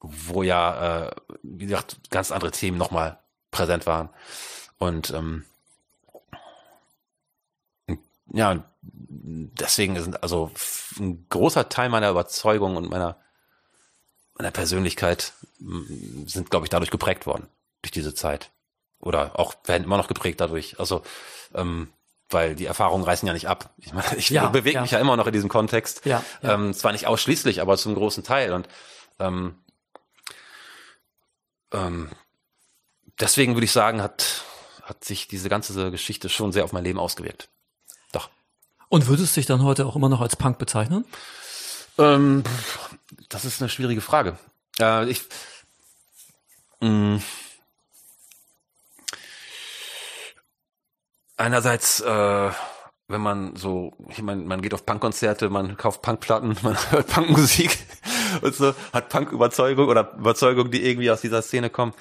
wo 0.00 0.42
ja 0.42 1.06
äh, 1.06 1.10
wie 1.42 1.66
gesagt 1.66 2.10
ganz 2.10 2.30
andere 2.30 2.50
Themen 2.50 2.78
nochmal 2.78 3.18
präsent 3.50 3.86
waren. 3.86 4.10
Und 4.78 5.10
ähm, 5.10 5.44
ja, 8.32 8.64
deswegen 8.80 10.00
sind 10.00 10.22
also 10.22 10.50
ein 10.98 11.26
großer 11.28 11.68
Teil 11.68 11.88
meiner 11.88 12.10
Überzeugung 12.10 12.76
und 12.76 12.90
meiner, 12.90 13.18
meiner 14.34 14.50
Persönlichkeit 14.50 15.32
sind, 16.26 16.50
glaube 16.50 16.66
ich, 16.66 16.70
dadurch 16.70 16.90
geprägt 16.90 17.26
worden, 17.26 17.48
durch 17.82 17.92
diese 17.92 18.14
Zeit. 18.14 18.50
Oder 19.00 19.38
auch 19.38 19.54
werden 19.64 19.84
immer 19.84 19.96
noch 19.96 20.08
geprägt 20.08 20.40
dadurch. 20.40 20.78
Also, 20.80 21.02
ähm, 21.54 21.92
weil 22.30 22.54
die 22.54 22.66
Erfahrungen 22.66 23.04
reißen 23.04 23.26
ja 23.26 23.32
nicht 23.32 23.48
ab. 23.48 23.72
Ich 23.78 23.92
meine, 23.92 24.16
ich 24.16 24.28
ja, 24.28 24.48
bewege 24.48 24.76
ja. 24.76 24.82
mich 24.82 24.90
ja 24.90 24.98
immer 24.98 25.16
noch 25.16 25.26
in 25.26 25.32
diesem 25.32 25.48
Kontext. 25.48 26.04
Ja, 26.04 26.22
ja. 26.42 26.54
Ähm, 26.54 26.74
zwar 26.74 26.92
nicht 26.92 27.06
ausschließlich, 27.06 27.60
aber 27.60 27.76
zum 27.76 27.94
großen 27.94 28.24
Teil. 28.24 28.52
Und 28.52 28.68
ähm, 29.18 29.58
ähm, 31.72 32.10
deswegen 33.20 33.54
würde 33.54 33.64
ich 33.64 33.72
sagen, 33.72 34.02
hat, 34.02 34.44
hat 34.82 35.04
sich 35.04 35.28
diese 35.28 35.48
ganze 35.48 35.90
Geschichte 35.90 36.28
schon 36.28 36.52
sehr 36.52 36.64
auf 36.64 36.72
mein 36.72 36.84
Leben 36.84 36.98
ausgewirkt. 36.98 37.48
Und 38.88 39.06
würdest 39.06 39.36
du 39.36 39.40
dich 39.40 39.46
dann 39.46 39.62
heute 39.62 39.86
auch 39.86 39.96
immer 39.96 40.08
noch 40.08 40.20
als 40.20 40.36
Punk 40.36 40.58
bezeichnen? 40.58 41.04
Ähm, 41.98 42.42
das 43.28 43.44
ist 43.44 43.60
eine 43.60 43.68
schwierige 43.68 44.00
Frage. 44.00 44.38
Äh, 44.80 45.10
ich, 45.10 45.22
mh, 46.80 46.88
mm, 46.88 47.22
einerseits, 51.36 52.00
äh, 52.00 52.50
wenn 53.08 53.20
man 53.20 53.56
so, 53.56 53.94
ich 54.10 54.22
meine, 54.22 54.42
man 54.42 54.62
geht 54.62 54.74
auf 54.74 54.86
Punkkonzerte, 54.86 55.50
man 55.50 55.76
kauft 55.76 56.02
Punkplatten, 56.02 56.56
man 56.62 56.76
hört 56.90 57.08
Punkmusik 57.08 57.78
und 58.42 58.54
so, 58.54 58.74
hat 58.92 59.08
Punk-Überzeugung 59.08 59.88
oder 59.88 60.12
Überzeugung, 60.14 60.70
die 60.70 60.84
irgendwie 60.84 61.10
aus 61.10 61.20
dieser 61.20 61.42
Szene 61.42 61.68
kommen. 61.68 61.94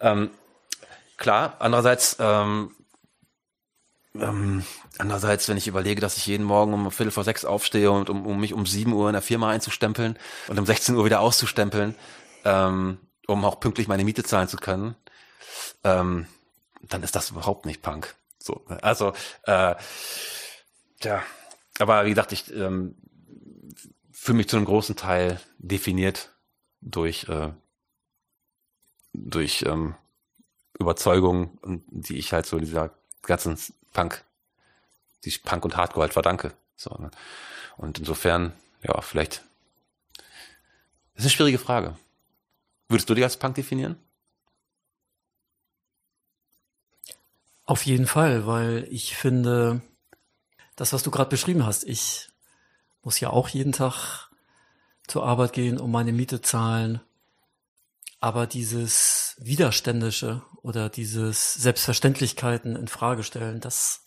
Ähm, 0.00 0.30
klar, 1.16 1.56
andererseits 1.58 2.16
ähm, 2.20 2.74
ähm, 4.14 4.64
andererseits, 5.02 5.48
wenn 5.48 5.56
ich 5.56 5.66
überlege, 5.66 6.00
dass 6.00 6.16
ich 6.16 6.26
jeden 6.26 6.44
Morgen 6.44 6.72
um 6.72 6.90
Viertel 6.92 7.10
vor 7.10 7.24
sechs 7.24 7.44
aufstehe 7.44 7.90
und 7.90 8.08
um, 8.08 8.24
um 8.24 8.40
mich 8.40 8.54
um 8.54 8.66
sieben 8.66 8.92
Uhr 8.92 9.08
in 9.08 9.14
der 9.14 9.22
Firma 9.22 9.50
einzustempeln 9.50 10.16
und 10.46 10.58
um 10.58 10.64
16 10.64 10.94
Uhr 10.94 11.04
wieder 11.04 11.20
auszustempeln, 11.20 11.96
ähm, 12.44 12.98
um 13.26 13.44
auch 13.44 13.58
pünktlich 13.58 13.88
meine 13.88 14.04
Miete 14.04 14.22
zahlen 14.22 14.46
zu 14.46 14.56
können, 14.56 14.94
ähm, 15.82 16.26
dann 16.82 17.02
ist 17.02 17.16
das 17.16 17.30
überhaupt 17.30 17.66
nicht 17.66 17.82
Punk. 17.82 18.14
So, 18.38 18.64
ne? 18.68 18.82
also, 18.82 19.12
äh, 19.42 19.74
tja, 21.00 21.22
aber 21.80 22.04
wie 22.04 22.10
gesagt, 22.10 22.30
ich 22.30 22.54
ähm, 22.54 22.94
fühle 24.12 24.38
mich 24.38 24.48
zu 24.48 24.56
einem 24.56 24.66
großen 24.66 24.94
Teil 24.94 25.40
definiert 25.58 26.30
durch 26.80 27.28
äh, 27.28 27.50
durch 29.14 29.64
ähm, 29.66 29.96
Überzeugungen, 30.78 31.58
die 31.88 32.18
ich 32.18 32.32
halt 32.32 32.46
so 32.46 32.58
dieser 32.58 32.90
ganzen 33.22 33.58
Punk, 33.92 34.24
die 35.24 35.28
ich 35.28 35.42
Punk 35.42 35.64
und 35.64 35.76
Hardcore 35.76 36.04
halt 36.04 36.12
verdanke. 36.12 36.54
So, 36.76 36.90
ne? 36.98 37.10
Und 37.76 37.98
insofern, 37.98 38.52
ja, 38.82 39.00
vielleicht. 39.00 39.42
Das 41.14 41.18
ist 41.18 41.24
eine 41.24 41.30
schwierige 41.30 41.58
Frage. 41.58 41.96
Würdest 42.88 43.08
du 43.08 43.14
dich 43.14 43.24
als 43.24 43.36
Punk 43.36 43.54
definieren? 43.54 43.96
Auf 47.64 47.86
jeden 47.86 48.06
Fall, 48.06 48.46
weil 48.46 48.86
ich 48.90 49.16
finde, 49.16 49.82
das, 50.76 50.92
was 50.92 51.02
du 51.02 51.10
gerade 51.10 51.30
beschrieben 51.30 51.64
hast, 51.64 51.84
ich 51.84 52.28
muss 53.02 53.20
ja 53.20 53.30
auch 53.30 53.48
jeden 53.48 53.72
Tag 53.72 54.30
zur 55.06 55.24
Arbeit 55.24 55.52
gehen, 55.52 55.78
um 55.78 55.90
meine 55.90 56.12
Miete 56.12 56.40
zahlen. 56.40 57.00
Aber 58.20 58.46
dieses 58.46 59.36
Widerständische 59.38 60.42
oder 60.62 60.88
dieses 60.88 61.54
Selbstverständlichkeiten 61.54 62.76
in 62.76 62.88
Frage 62.88 63.24
stellen, 63.24 63.60
das, 63.60 64.04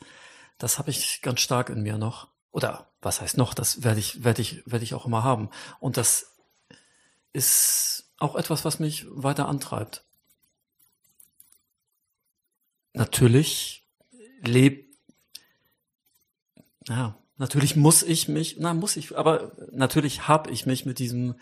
das 0.57 0.79
habe 0.79 0.89
ich 0.89 1.21
ganz 1.21 1.41
stark 1.41 1.69
in 1.69 1.81
mir 1.81 1.97
noch. 1.97 2.29
Oder 2.51 2.89
was 3.01 3.21
heißt 3.21 3.37
noch? 3.37 3.53
Das 3.53 3.83
werde 3.83 3.99
ich, 3.99 4.23
werde 4.23 4.41
ich, 4.41 4.63
werde 4.65 4.83
ich 4.83 4.93
auch 4.93 5.05
immer 5.05 5.23
haben. 5.23 5.49
Und 5.79 5.97
das 5.97 6.35
ist 7.33 8.09
auch 8.17 8.35
etwas, 8.35 8.63
was 8.63 8.79
mich 8.79 9.05
weiter 9.09 9.47
antreibt. 9.47 10.03
Natürlich 12.93 13.85
lebt, 14.41 14.95
ja, 16.87 17.17
natürlich 17.37 17.75
muss 17.75 18.03
ich 18.03 18.29
mich, 18.29 18.55
na 18.59 18.73
muss 18.73 18.95
ich, 18.95 19.17
aber 19.17 19.51
natürlich 19.71 20.29
habe 20.29 20.49
ich 20.51 20.65
mich 20.65 20.85
mit 20.85 20.99
diesem, 20.99 21.35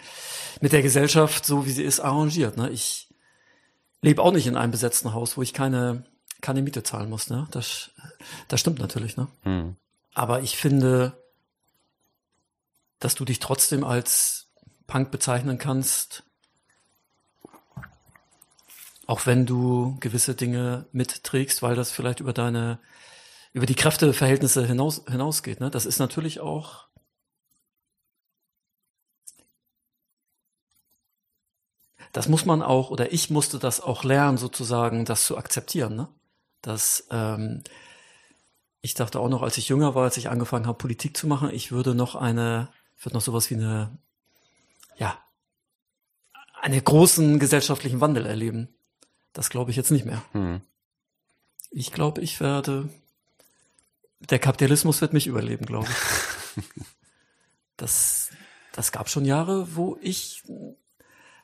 mit 0.62 0.72
der 0.72 0.82
Gesellschaft, 0.82 1.46
so 1.46 1.68
wie 1.68 1.72
sie 1.72 1.84
ist, 1.84 2.00
arrangiert. 2.00 2.58
Ne? 2.58 2.72
Ich 2.72 3.14
lebe 4.02 4.22
auch 4.22 4.32
nicht 4.32 4.48
in 4.48 4.58
einem 4.58 4.72
besetzten 4.72 5.14
Haus, 5.14 5.38
wo 5.38 5.44
ich 5.44 5.54
keine, 5.54 6.06
keine 6.44 6.62
Miete 6.62 6.84
zahlen 6.84 7.10
muss. 7.10 7.30
Ne? 7.30 7.48
Das, 7.50 7.90
das 8.48 8.60
stimmt 8.60 8.78
natürlich. 8.78 9.18
Ne? 9.18 9.28
Hm. 9.42 9.76
Aber 10.14 10.42
ich 10.42 10.58
finde, 10.58 11.18
dass 13.00 13.16
du 13.16 13.26
dich 13.26 13.40
trotzdem 13.40 13.84
als 13.84 14.50
Punk 14.86 15.10
bezeichnen 15.10 15.58
kannst, 15.58 16.24
auch 19.08 19.26
wenn 19.26 19.46
du 19.46 19.98
gewisse 20.00 20.36
Dinge 20.36 20.86
mitträgst, 20.92 21.64
weil 21.64 21.76
das 21.76 21.92
vielleicht 21.92 22.20
über 22.20 22.34
deine, 22.34 22.80
über 23.54 23.66
die 23.66 23.76
Kräfteverhältnisse 23.76 24.66
hinaus, 24.66 25.04
hinausgeht. 25.10 25.60
Ne? 25.60 25.72
Das 25.72 25.86
ist 25.86 26.00
natürlich 26.00 26.40
auch 26.40 26.88
das 32.14 32.28
muss 32.30 32.46
man 32.46 32.62
auch, 32.62 32.92
oder 32.92 33.12
ich 33.12 33.32
musste 33.32 33.58
das 33.58 33.82
auch 33.82 34.04
lernen, 34.04 34.38
sozusagen, 34.38 35.04
das 35.04 35.26
zu 35.26 35.36
akzeptieren. 35.36 35.96
Ne? 35.96 36.08
Dass 36.64 37.08
ähm, 37.12 37.62
ich 38.82 38.96
dachte 38.96 39.20
auch 39.20 39.30
noch, 39.30 39.44
als 39.44 39.58
ich 39.58 39.70
jünger 39.70 39.94
war, 39.94 40.04
als 40.04 40.18
ich 40.18 40.30
angefangen 40.30 40.66
habe, 40.66 40.78
Politik 40.78 41.16
zu 41.16 41.28
machen, 41.28 41.52
ich 41.52 41.72
würde 41.72 41.94
noch 41.94 42.16
eine, 42.16 42.70
ich 42.98 43.06
würde 43.06 43.16
noch 43.16 43.22
sowas 43.22 43.50
wie 43.50 43.56
eine, 43.56 43.98
ja, 44.98 45.18
einen 46.62 46.84
großen 46.84 47.40
gesellschaftlichen 47.40 48.02
Wandel 48.02 48.26
erleben. 48.26 48.68
Das 49.32 49.50
glaube 49.50 49.72
ich 49.72 49.78
jetzt 49.78 49.92
nicht 49.92 50.06
mehr. 50.06 50.24
Hm. 50.32 50.62
Ich 51.72 51.92
glaube, 51.92 52.22
ich 52.22 52.40
werde, 52.40 52.90
der 54.20 54.40
Kapitalismus 54.40 55.02
wird 55.02 55.14
mich 55.14 55.28
überleben, 55.28 55.66
glaube 55.66 55.88
ich. 55.90 56.64
das, 57.78 58.32
das 58.74 58.92
gab 58.92 59.10
schon 59.10 59.26
Jahre, 59.26 59.76
wo 59.76 59.98
ich 60.02 60.44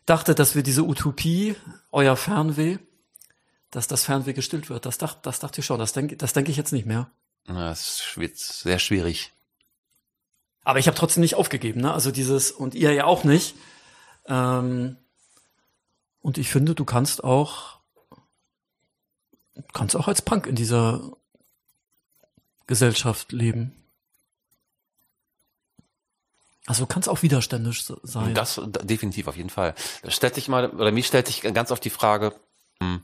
dachte, 0.06 0.36
dass 0.36 0.56
wir 0.56 0.64
diese 0.64 0.84
Utopie, 0.84 1.56
euer 1.92 2.16
Fernweh, 2.16 2.80
dass 3.72 3.88
das 3.88 4.06
Fernweh 4.06 4.34
gestillt 4.34 4.70
wird. 4.70 4.86
Das, 4.86 4.98
dacht, 4.98 5.26
das 5.26 5.40
dachte 5.40 5.62
ich 5.62 5.66
schon. 5.66 5.80
Das 5.80 5.94
denke 5.94 6.18
das 6.18 6.34
denk 6.34 6.50
ich 6.50 6.58
jetzt 6.58 6.74
nicht 6.74 6.86
mehr. 6.86 7.10
Das 7.46 8.18
wird 8.18 8.38
sehr 8.38 8.80
schwierig. 8.80 9.32
Aber 10.64 10.80
ich 10.80 10.88
habe 10.88 10.98
trotzdem 10.98 11.22
nicht 11.22 11.36
aufgegeben. 11.36 11.82
Ne? 11.82 11.94
Also 11.94 12.12
dieses, 12.12 12.52
und 12.52 12.76
ihr 12.76 12.94
ja 12.94 13.06
auch 13.06 13.24
nicht. 13.24 13.56
Ähm, 14.28 14.98
und 16.22 16.38
ich 16.38 16.50
finde, 16.50 16.76
du 16.76 16.86
kannst 16.86 17.24
auch, 17.24 17.80
kannst 19.74 19.96
auch 19.96 20.08
als 20.08 20.22
Punk 20.22 20.46
in 20.46 20.56
dieser 20.56 21.14
Gesellschaft 22.68 23.32
leben. 23.32 23.76
Also 26.68 26.86
kann 26.86 27.02
es 27.02 27.08
auch 27.08 27.24
widerständisch 27.24 27.84
sein. 28.04 28.36
Das 28.36 28.62
definitiv 28.84 29.28
auf 29.28 29.38
jeden 29.38 29.50
Fall. 29.50 29.74
Das 30.04 30.14
stellt 30.16 30.36
sich 30.36 30.48
mal, 30.50 30.70
oder 30.70 30.92
mich 30.92 31.08
stellt 31.08 31.26
sich 31.26 31.42
ganz 31.42 31.72
oft 31.72 31.84
die 31.84 31.90
Frage, 31.90 32.36
hm, 32.80 33.02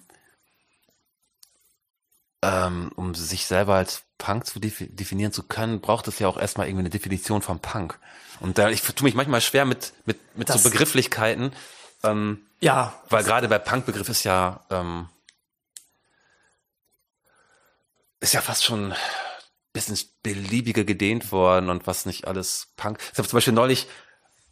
ähm, 2.45 2.91
um 2.95 3.15
sich 3.15 3.47
selber 3.47 3.73
als 3.73 4.03
Punk 4.19 4.45
zu 4.45 4.59
definieren 4.59 5.31
zu 5.31 5.43
können, 5.43 5.81
braucht 5.81 6.07
es 6.07 6.19
ja 6.19 6.27
auch 6.27 6.37
erstmal 6.37 6.67
irgendwie 6.67 6.83
eine 6.83 6.89
Definition 6.91 7.41
von 7.41 7.59
Punk. 7.59 7.99
Und 8.39 8.57
da, 8.57 8.69
ich 8.69 8.81
tue 8.81 9.05
mich 9.05 9.15
manchmal 9.15 9.41
schwer 9.41 9.65
mit, 9.65 9.93
mit, 10.05 10.37
mit 10.37 10.49
das, 10.49 10.61
so 10.61 10.69
Begrifflichkeiten. 10.69 11.53
Ähm, 12.03 12.45
ja. 12.59 12.93
Weil 13.09 13.23
gerade 13.23 13.47
bei 13.47 13.57
Punk-Begriff 13.57 14.09
ist 14.09 14.23
ja, 14.25 14.63
ähm, 14.69 15.09
ist 18.19 18.33
ja 18.33 18.41
fast 18.41 18.63
schon 18.63 18.93
bis 19.73 19.89
ins 19.89 20.03
Beliebige 20.05 20.85
gedehnt 20.85 21.31
worden 21.31 21.69
und 21.69 21.87
was 21.87 22.05
nicht 22.05 22.27
alles 22.27 22.67
Punk. 22.77 22.99
Ich 23.11 23.17
habe 23.17 23.27
zum 23.27 23.37
Beispiel 23.37 23.53
neulich, 23.53 23.87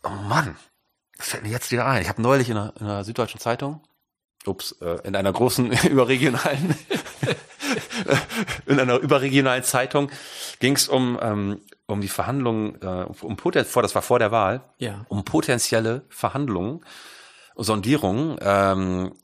oh 0.02 0.10
Mann, 0.10 0.58
das 1.18 1.28
fällt 1.28 1.44
mir 1.44 1.50
jetzt 1.50 1.72
wieder 1.72 1.86
ein. 1.86 2.02
Ich 2.02 2.10
habe 2.10 2.22
neulich 2.22 2.50
in 2.50 2.58
einer, 2.58 2.74
in 2.80 2.88
einer 2.88 3.04
Süddeutschen 3.04 3.40
Zeitung, 3.40 3.84
ups, 4.46 4.72
äh, 4.82 5.00
in 5.04 5.16
einer 5.16 5.32
großen 5.32 5.72
überregionalen, 5.90 6.76
in 8.66 8.80
einer 8.80 8.98
überregionalen 8.98 9.64
Zeitung 9.64 10.10
ging 10.60 10.76
es 10.76 10.88
um 10.88 11.18
ähm, 11.22 11.62
um 11.86 12.02
die 12.02 12.08
Verhandlungen, 12.08 12.82
äh, 12.82 13.06
um 13.22 13.38
Poten 13.38 13.66
vor, 13.66 13.82
das 13.82 13.96
war 13.96 14.02
vor 14.02 14.20
der 14.20 14.32
Wahl, 14.32 14.62
ja. 14.78 15.06
um 15.10 15.26
potenzielle 15.26 16.06
Verhandlungen, 16.10 16.84
Sondierungen 17.56 18.38
ähm, 18.42 19.16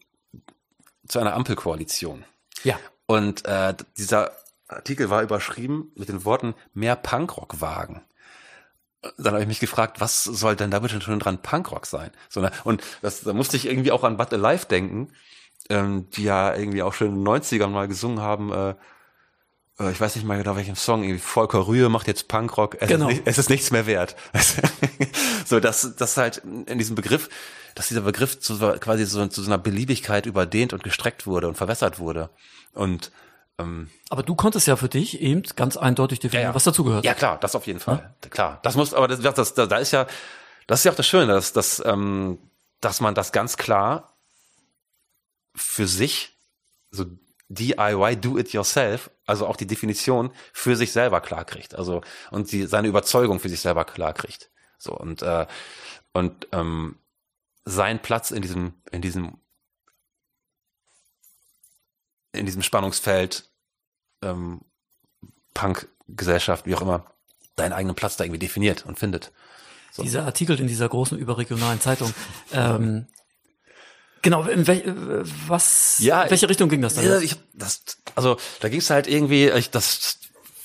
zu 1.07 1.19
einer 1.19 1.33
Ampelkoalition. 1.33 2.25
Ja. 2.63 2.77
Und 3.05 3.45
äh, 3.45 3.73
dieser 3.97 4.31
Artikel 4.67 5.09
war 5.09 5.23
überschrieben 5.23 5.91
mit 5.95 6.09
den 6.09 6.25
Worten 6.25 6.53
mehr 6.73 6.95
Punkrock 6.95 7.61
wagen. 7.61 8.01
Dann 9.17 9.33
habe 9.33 9.41
ich 9.41 9.47
mich 9.47 9.61
gefragt, 9.61 10.01
was 10.01 10.25
soll 10.25 10.57
denn 10.57 10.71
da 10.71 10.79
bitte 10.79 10.99
schon 11.01 11.19
dran 11.19 11.41
Punkrock 11.41 11.85
sein? 11.85 12.11
So, 12.27 12.41
ne? 12.41 12.51
Und 12.65 12.83
das, 13.01 13.21
da 13.21 13.33
musste 13.33 13.55
ich 13.55 13.65
irgendwie 13.65 13.91
auch 13.93 14.03
an 14.03 14.17
But 14.17 14.33
Alive 14.33 14.65
denken, 14.65 15.13
ähm, 15.69 16.09
die 16.11 16.23
ja 16.23 16.55
irgendwie 16.55 16.83
auch 16.83 16.93
schon 16.93 17.07
in 17.07 17.15
den 17.15 17.27
90ern 17.27 17.67
mal 17.67 17.87
gesungen 17.87 18.21
haben, 18.21 18.51
äh, 18.51 18.75
äh, 19.79 19.91
ich 19.91 19.99
weiß 19.99 20.15
nicht 20.15 20.25
mal 20.25 20.37
genau 20.37 20.55
welchen 20.55 20.75
Song, 20.75 21.03
irgendwie 21.03 21.19
Volker 21.19 21.67
Rühe 21.67 21.89
macht 21.89 22.07
jetzt 22.07 22.27
Punkrock, 22.27 22.77
es, 22.79 22.89
genau. 22.89 23.09
ist, 23.09 23.17
nicht, 23.17 23.27
es 23.27 23.37
ist 23.37 23.49
nichts 23.49 23.71
mehr 23.71 23.85
wert. 23.85 24.15
so, 25.45 25.59
dass 25.59 25.95
das 25.95 26.17
halt 26.17 26.37
in 26.37 26.77
diesem 26.77 26.95
Begriff, 26.95 27.29
dass 27.75 27.87
dieser 27.87 28.01
Begriff 28.01 28.39
zu, 28.39 28.57
quasi 28.79 29.05
so, 29.05 29.25
zu 29.27 29.41
so 29.41 29.49
einer 29.49 29.57
Beliebigkeit 29.57 30.25
überdehnt 30.25 30.73
und 30.73 30.83
gestreckt 30.83 31.25
wurde 31.25 31.47
und 31.47 31.55
verwässert 31.55 31.99
wurde. 31.99 32.29
Und 32.73 33.11
ähm, 33.57 33.89
aber 34.09 34.23
du 34.23 34.35
konntest 34.35 34.67
ja 34.67 34.75
für 34.77 34.87
dich 34.87 35.21
eben 35.21 35.43
ganz 35.55 35.75
eindeutig 35.75 36.19
definieren, 36.19 36.43
ja, 36.43 36.49
ja. 36.49 36.55
was 36.55 36.63
dazugehört. 36.63 37.03
Ja 37.03 37.13
klar, 37.13 37.37
das 37.39 37.55
auf 37.55 37.67
jeden 37.67 37.79
Fall. 37.79 38.13
Ja? 38.23 38.29
Klar, 38.29 38.59
das 38.63 38.75
muss, 38.75 38.93
aber 38.93 39.07
das, 39.07 39.19
das, 39.19 39.53
da 39.53 39.77
ist 39.77 39.91
ja, 39.91 40.07
das 40.67 40.79
ist 40.79 40.83
ja 40.85 40.91
auch 40.91 40.95
das 40.95 41.07
Schöne, 41.07 41.33
dass, 41.33 41.51
dass, 41.51 41.83
ähm, 41.85 42.39
dass 42.79 43.01
man 43.01 43.15
das 43.15 43.33
ganz 43.33 43.57
klar 43.57 44.13
für 45.55 45.87
sich, 45.87 46.37
so 46.91 47.05
DIY, 47.49 48.17
do 48.17 48.37
it 48.37 48.53
yourself, 48.53 49.09
also 49.25 49.47
auch 49.47 49.55
die 49.55 49.67
Definition 49.67 50.31
für 50.53 50.75
sich 50.75 50.91
selber 50.91 51.19
klar 51.21 51.45
kriegt, 51.45 51.75
also 51.75 52.01
und 52.31 52.51
die, 52.51 52.65
seine 52.65 52.87
Überzeugung 52.87 53.39
für 53.39 53.49
sich 53.49 53.61
selber 53.61 53.85
klar 53.85 54.13
kriegt. 54.13 54.51
So 54.77 54.93
und 54.93 55.21
äh, 55.21 55.47
und 56.13 56.47
ähm, 56.51 56.97
sein 57.65 58.01
Platz 58.01 58.31
in 58.31 58.41
diesem 58.41 58.73
in 58.91 59.01
diesem 59.01 59.37
in 62.31 62.45
diesem 62.45 62.61
Spannungsfeld 62.61 63.49
ähm, 64.21 64.61
Punk-Gesellschaft, 65.53 66.65
wie 66.65 66.75
auch 66.75 66.81
immer, 66.81 67.05
deinen 67.55 67.73
eigenen 67.73 67.95
Platz 67.95 68.17
da 68.17 68.23
irgendwie 68.23 68.39
definiert 68.39 68.85
und 68.85 68.99
findet. 68.99 69.31
So. 69.91 70.03
Dieser 70.03 70.25
Artikel 70.25 70.59
in 70.59 70.67
dieser 70.67 70.87
großen 70.87 71.17
überregionalen 71.17 71.81
Zeitung, 71.81 72.13
ähm, 72.53 73.07
Genau, 74.21 74.43
in 74.43 74.67
wel, 74.67 75.23
was, 75.47 75.97
ja, 75.99 76.23
in 76.23 76.29
welche 76.29 76.49
Richtung 76.49 76.69
ging 76.69 76.81
das 76.81 76.95
dann? 76.95 77.05
Ja, 77.05 77.19
ich, 77.19 77.35
das, 77.53 77.81
also 78.15 78.37
da 78.59 78.69
ging 78.69 78.79
es 78.79 78.89
halt 78.89 79.07
irgendwie, 79.07 79.49
ich, 79.49 79.69
das 79.69 80.17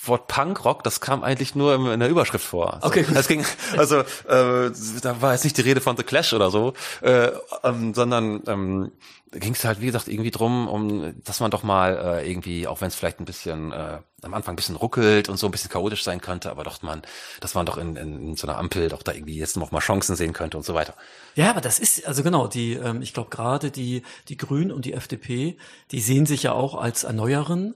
Wort 0.09 0.26
Punkrock, 0.28 0.82
das 0.84 1.00
kam 1.00 1.22
eigentlich 1.22 1.55
nur 1.55 1.92
in 1.92 2.00
der 2.00 2.09
Überschrift 2.09 2.44
vor. 2.44 2.78
So. 2.82 2.88
Okay. 2.88 3.07
Das 3.12 3.28
ging, 3.28 3.44
also 3.76 4.00
äh, 4.00 4.70
da 5.02 5.20
war 5.20 5.32
jetzt 5.32 5.44
nicht 5.44 5.57
die 5.57 5.62
Rede 5.62 5.80
von 5.80 5.96
The 5.96 6.02
Clash 6.02 6.32
oder 6.32 6.50
so, 6.50 6.74
äh, 7.02 7.30
ähm, 7.62 7.94
sondern 7.94 8.42
ähm, 8.46 8.92
ging 9.32 9.55
es 9.55 9.64
halt 9.64 9.80
wie 9.80 9.86
gesagt 9.86 10.09
irgendwie 10.09 10.30
drum, 10.30 10.68
um, 10.68 11.14
dass 11.24 11.40
man 11.40 11.50
doch 11.50 11.62
mal 11.62 12.20
äh, 12.22 12.30
irgendwie, 12.30 12.66
auch 12.66 12.80
wenn 12.80 12.88
es 12.88 12.94
vielleicht 12.94 13.20
ein 13.20 13.24
bisschen 13.24 13.72
äh, 13.72 13.98
am 14.22 14.34
Anfang 14.34 14.55
ein 14.55 14.57
bisschen 14.57 14.76
ruckelt 14.76 15.28
und 15.28 15.36
so 15.36 15.46
ein 15.46 15.50
bisschen 15.50 15.70
chaotisch 15.70 16.05
sein 16.05 16.20
könnte, 16.20 16.50
aber 16.50 16.64
doch 16.64 16.82
man, 16.82 17.02
dass 17.40 17.55
man 17.55 17.66
doch 17.66 17.76
in, 17.76 17.96
in, 17.96 18.28
in 18.28 18.36
so 18.36 18.46
einer 18.46 18.59
Ampel 18.59 18.88
doch 18.88 19.02
da 19.02 19.12
irgendwie 19.12 19.36
jetzt 19.36 19.57
noch 19.57 19.70
mal 19.70 19.80
Chancen 19.80 20.16
sehen 20.16 20.32
könnte 20.32 20.57
und 20.57 20.64
so 20.64 20.74
weiter. 20.74 20.94
Ja, 21.34 21.50
aber 21.50 21.61
das 21.61 21.78
ist 21.78 22.07
also 22.07 22.22
genau 22.22 22.46
die, 22.46 22.74
ähm, 22.74 23.02
ich 23.02 23.12
glaube 23.12 23.30
gerade 23.30 23.70
die 23.70 24.02
die 24.28 24.36
Grünen 24.36 24.72
und 24.72 24.84
die 24.84 24.94
FDP, 24.94 25.57
die 25.90 26.00
sehen 26.00 26.26
sich 26.26 26.44
ja 26.44 26.52
auch 26.52 26.74
als 26.74 27.05
Erneuerin 27.05 27.74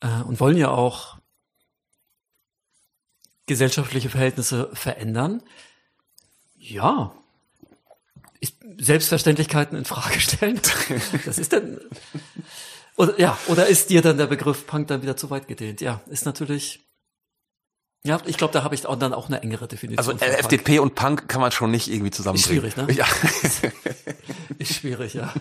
äh, 0.00 0.22
und 0.22 0.40
wollen 0.40 0.56
ja 0.56 0.70
auch 0.70 1.18
gesellschaftliche 3.46 4.10
Verhältnisse 4.10 4.70
verändern. 4.72 5.42
Ja, 6.56 7.12
Selbstverständlichkeiten 8.78 9.76
in 9.76 9.84
Frage 9.84 10.20
stellen. 10.20 10.60
Das 11.24 11.38
ist 11.38 11.52
dann 11.52 11.80
oder 12.96 13.18
ja, 13.18 13.38
oder 13.46 13.66
ist 13.66 13.90
dir 13.90 14.02
dann 14.02 14.18
der 14.18 14.26
Begriff 14.26 14.66
Punk 14.66 14.88
dann 14.88 15.02
wieder 15.02 15.16
zu 15.16 15.30
weit 15.30 15.48
gedehnt? 15.48 15.80
Ja, 15.80 16.02
ist 16.10 16.26
natürlich 16.26 16.80
ja, 18.04 18.20
ich 18.26 18.36
glaube, 18.36 18.52
da 18.52 18.64
habe 18.64 18.74
ich 18.74 18.84
auch 18.84 18.98
dann 18.98 19.14
auch 19.14 19.28
eine 19.28 19.42
engere 19.42 19.68
Definition. 19.68 19.98
Also 19.98 20.24
äh, 20.24 20.38
FDP 20.38 20.80
und 20.80 20.96
Punk 20.96 21.28
kann 21.28 21.40
man 21.40 21.52
schon 21.52 21.70
nicht 21.70 21.88
irgendwie 21.88 22.10
zusammenbringen. 22.10 22.64
Ist 22.64 22.74
schwierig, 22.74 22.88
ne? 22.88 22.92
Ja. 22.94 23.06
ist 24.58 24.74
schwierig, 24.74 25.14
ja. 25.14 25.32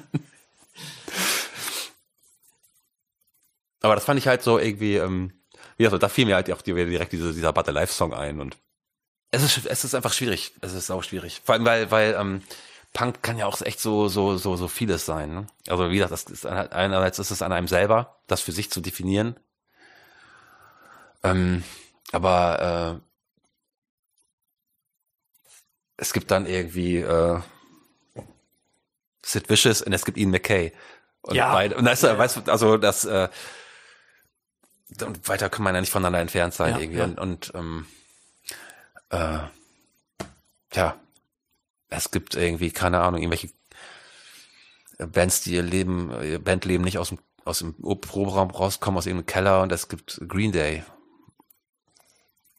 Aber 3.81 3.95
das 3.95 4.05
fand 4.05 4.19
ich 4.19 4.27
halt 4.27 4.43
so 4.43 4.59
irgendwie, 4.59 4.97
ähm, 4.97 5.33
wie 5.81 5.85
gesagt, 5.85 6.03
da 6.03 6.09
fiel 6.09 6.27
mir 6.27 6.35
halt 6.35 6.51
auch 6.51 6.61
direkt 6.61 7.11
diese, 7.11 7.33
dieser 7.33 7.51
Butter 7.51 7.71
Life 7.71 7.91
Song 7.91 8.13
ein 8.13 8.39
und 8.39 8.55
es 9.31 9.43
ist, 9.43 9.65
es 9.65 9.83
ist 9.83 9.95
einfach 9.95 10.13
schwierig. 10.13 10.53
Es 10.61 10.73
ist 10.73 10.91
auch 10.91 11.03
schwierig. 11.03 11.41
Vor 11.43 11.53
allem, 11.53 11.65
weil, 11.65 11.89
weil, 11.89 12.15
ähm, 12.19 12.43
Punk 12.93 13.23
kann 13.23 13.37
ja 13.37 13.45
auch 13.45 13.61
echt 13.61 13.79
so, 13.79 14.09
so, 14.09 14.37
so, 14.37 14.57
so 14.57 14.67
vieles 14.67 15.05
sein. 15.05 15.33
Ne? 15.33 15.47
Also 15.67 15.89
wie 15.89 15.95
gesagt, 15.95 16.11
das 16.11 16.23
ist 16.25 16.45
einerseits 16.45 17.19
ist 17.19 17.31
es 17.31 17.41
an 17.41 17.53
einem 17.53 17.69
selber, 17.69 18.19
das 18.27 18.41
für 18.41 18.51
sich 18.51 18.69
zu 18.69 18.81
definieren. 18.81 19.39
Ähm, 21.23 21.63
aber 22.11 22.99
äh, 22.99 23.07
es 25.95 26.11
gibt 26.11 26.29
dann 26.31 26.45
irgendwie 26.45 26.97
äh, 26.97 27.39
Sid 29.23 29.49
Vicious 29.49 29.81
und 29.81 29.93
es 29.93 30.03
gibt 30.03 30.17
Ian 30.17 30.31
McKay. 30.31 30.73
Und 31.21 31.35
ja. 31.35 31.53
Beide, 31.53 31.77
und 31.77 31.85
das, 31.85 32.01
ja. 32.01 32.17
weißt 32.17 32.37
du, 32.37 32.51
also 32.51 32.75
das 32.75 33.05
äh, 33.05 33.29
und 35.03 35.27
weiter 35.27 35.49
kann 35.49 35.63
man 35.63 35.75
ja 35.75 35.81
nicht 35.81 35.91
voneinander 35.91 36.19
entfernt 36.19 36.53
sein 36.53 36.73
Ja, 36.75 36.79
irgendwie. 36.79 36.99
ja. 36.99 37.05
Und, 37.05 37.19
und 37.19 37.51
ähm, 37.55 37.85
äh, 39.09 39.39
ja, 40.73 40.95
es 41.89 42.11
gibt 42.11 42.35
irgendwie, 42.35 42.71
keine 42.71 43.01
Ahnung, 43.01 43.21
irgendwelche 43.21 43.49
Bands, 44.97 45.41
die 45.41 45.53
ihr 45.53 45.63
Leben, 45.63 46.11
ihr 46.23 46.39
Bandleben 46.39 46.83
nicht 46.83 46.97
aus 46.97 47.09
dem, 47.09 47.19
aus 47.43 47.59
dem 47.59 47.75
Proberaum 47.75 48.51
rauskommen, 48.51 48.97
aus 48.97 49.05
irgendeinem 49.05 49.25
Keller 49.25 49.61
und 49.61 49.71
es 49.71 49.89
gibt 49.89 50.21
Green 50.27 50.51
Day. 50.51 50.83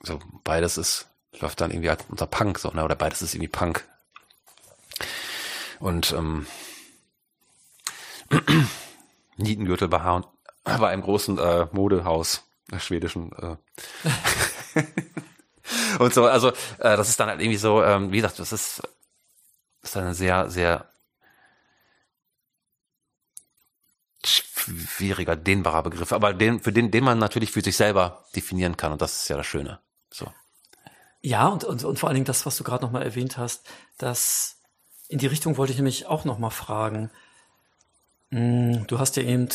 So, 0.00 0.20
beides 0.42 0.76
ist, 0.76 1.08
läuft 1.38 1.60
dann 1.60 1.70
irgendwie 1.70 1.90
als 1.90 2.04
unter 2.08 2.26
Punk, 2.26 2.58
so, 2.58 2.70
ne? 2.70 2.84
Oder 2.84 2.96
beides 2.96 3.22
ist 3.22 3.34
irgendwie 3.34 3.48
Punk. 3.48 3.84
Und 5.78 6.12
ähm, 6.12 6.46
Nietengürtel 9.36 9.88
bei 9.88 10.00
H 10.00 10.31
bei 10.64 10.88
einem 10.88 11.02
großen 11.02 11.38
äh, 11.38 11.66
Modehaus, 11.72 12.44
äh, 12.70 12.78
schwedischen 12.78 13.32
äh, 13.32 13.56
und 15.98 16.14
so, 16.14 16.26
also 16.26 16.48
äh, 16.78 16.96
das 16.96 17.08
ist 17.08 17.18
dann 17.18 17.28
halt 17.28 17.40
irgendwie 17.40 17.58
so, 17.58 17.82
ähm, 17.82 18.12
wie 18.12 18.16
gesagt, 18.16 18.38
das 18.38 18.52
ist, 18.52 18.82
das 19.82 19.90
ist 19.90 19.96
ein 19.96 20.14
sehr, 20.14 20.50
sehr 20.50 20.88
schwieriger, 24.24 25.34
dehnbarer 25.34 25.82
Begriff, 25.82 26.12
aber 26.12 26.32
den, 26.32 26.60
für 26.60 26.72
den, 26.72 26.90
den 26.90 27.04
man 27.04 27.18
natürlich 27.18 27.50
für 27.50 27.62
sich 27.62 27.76
selber 27.76 28.24
definieren 28.36 28.76
kann 28.76 28.92
und 28.92 29.02
das 29.02 29.22
ist 29.22 29.28
ja 29.28 29.36
das 29.36 29.46
Schöne. 29.46 29.80
So. 30.10 30.32
Ja, 31.20 31.48
und, 31.48 31.64
und, 31.64 31.84
und 31.84 31.98
vor 31.98 32.08
allen 32.08 32.14
Dingen 32.14 32.26
das, 32.26 32.46
was 32.46 32.56
du 32.56 32.64
gerade 32.64 32.84
nochmal 32.84 33.02
erwähnt 33.02 33.38
hast, 33.38 33.66
dass 33.98 34.58
in 35.08 35.18
die 35.18 35.26
Richtung 35.26 35.56
wollte 35.56 35.72
ich 35.72 35.78
nämlich 35.78 36.06
auch 36.06 36.24
nochmal 36.24 36.50
fragen. 36.50 37.10
Hm, 38.30 38.86
Du 38.86 38.98
hast 38.98 39.16
ja 39.16 39.22
eben 39.22 39.48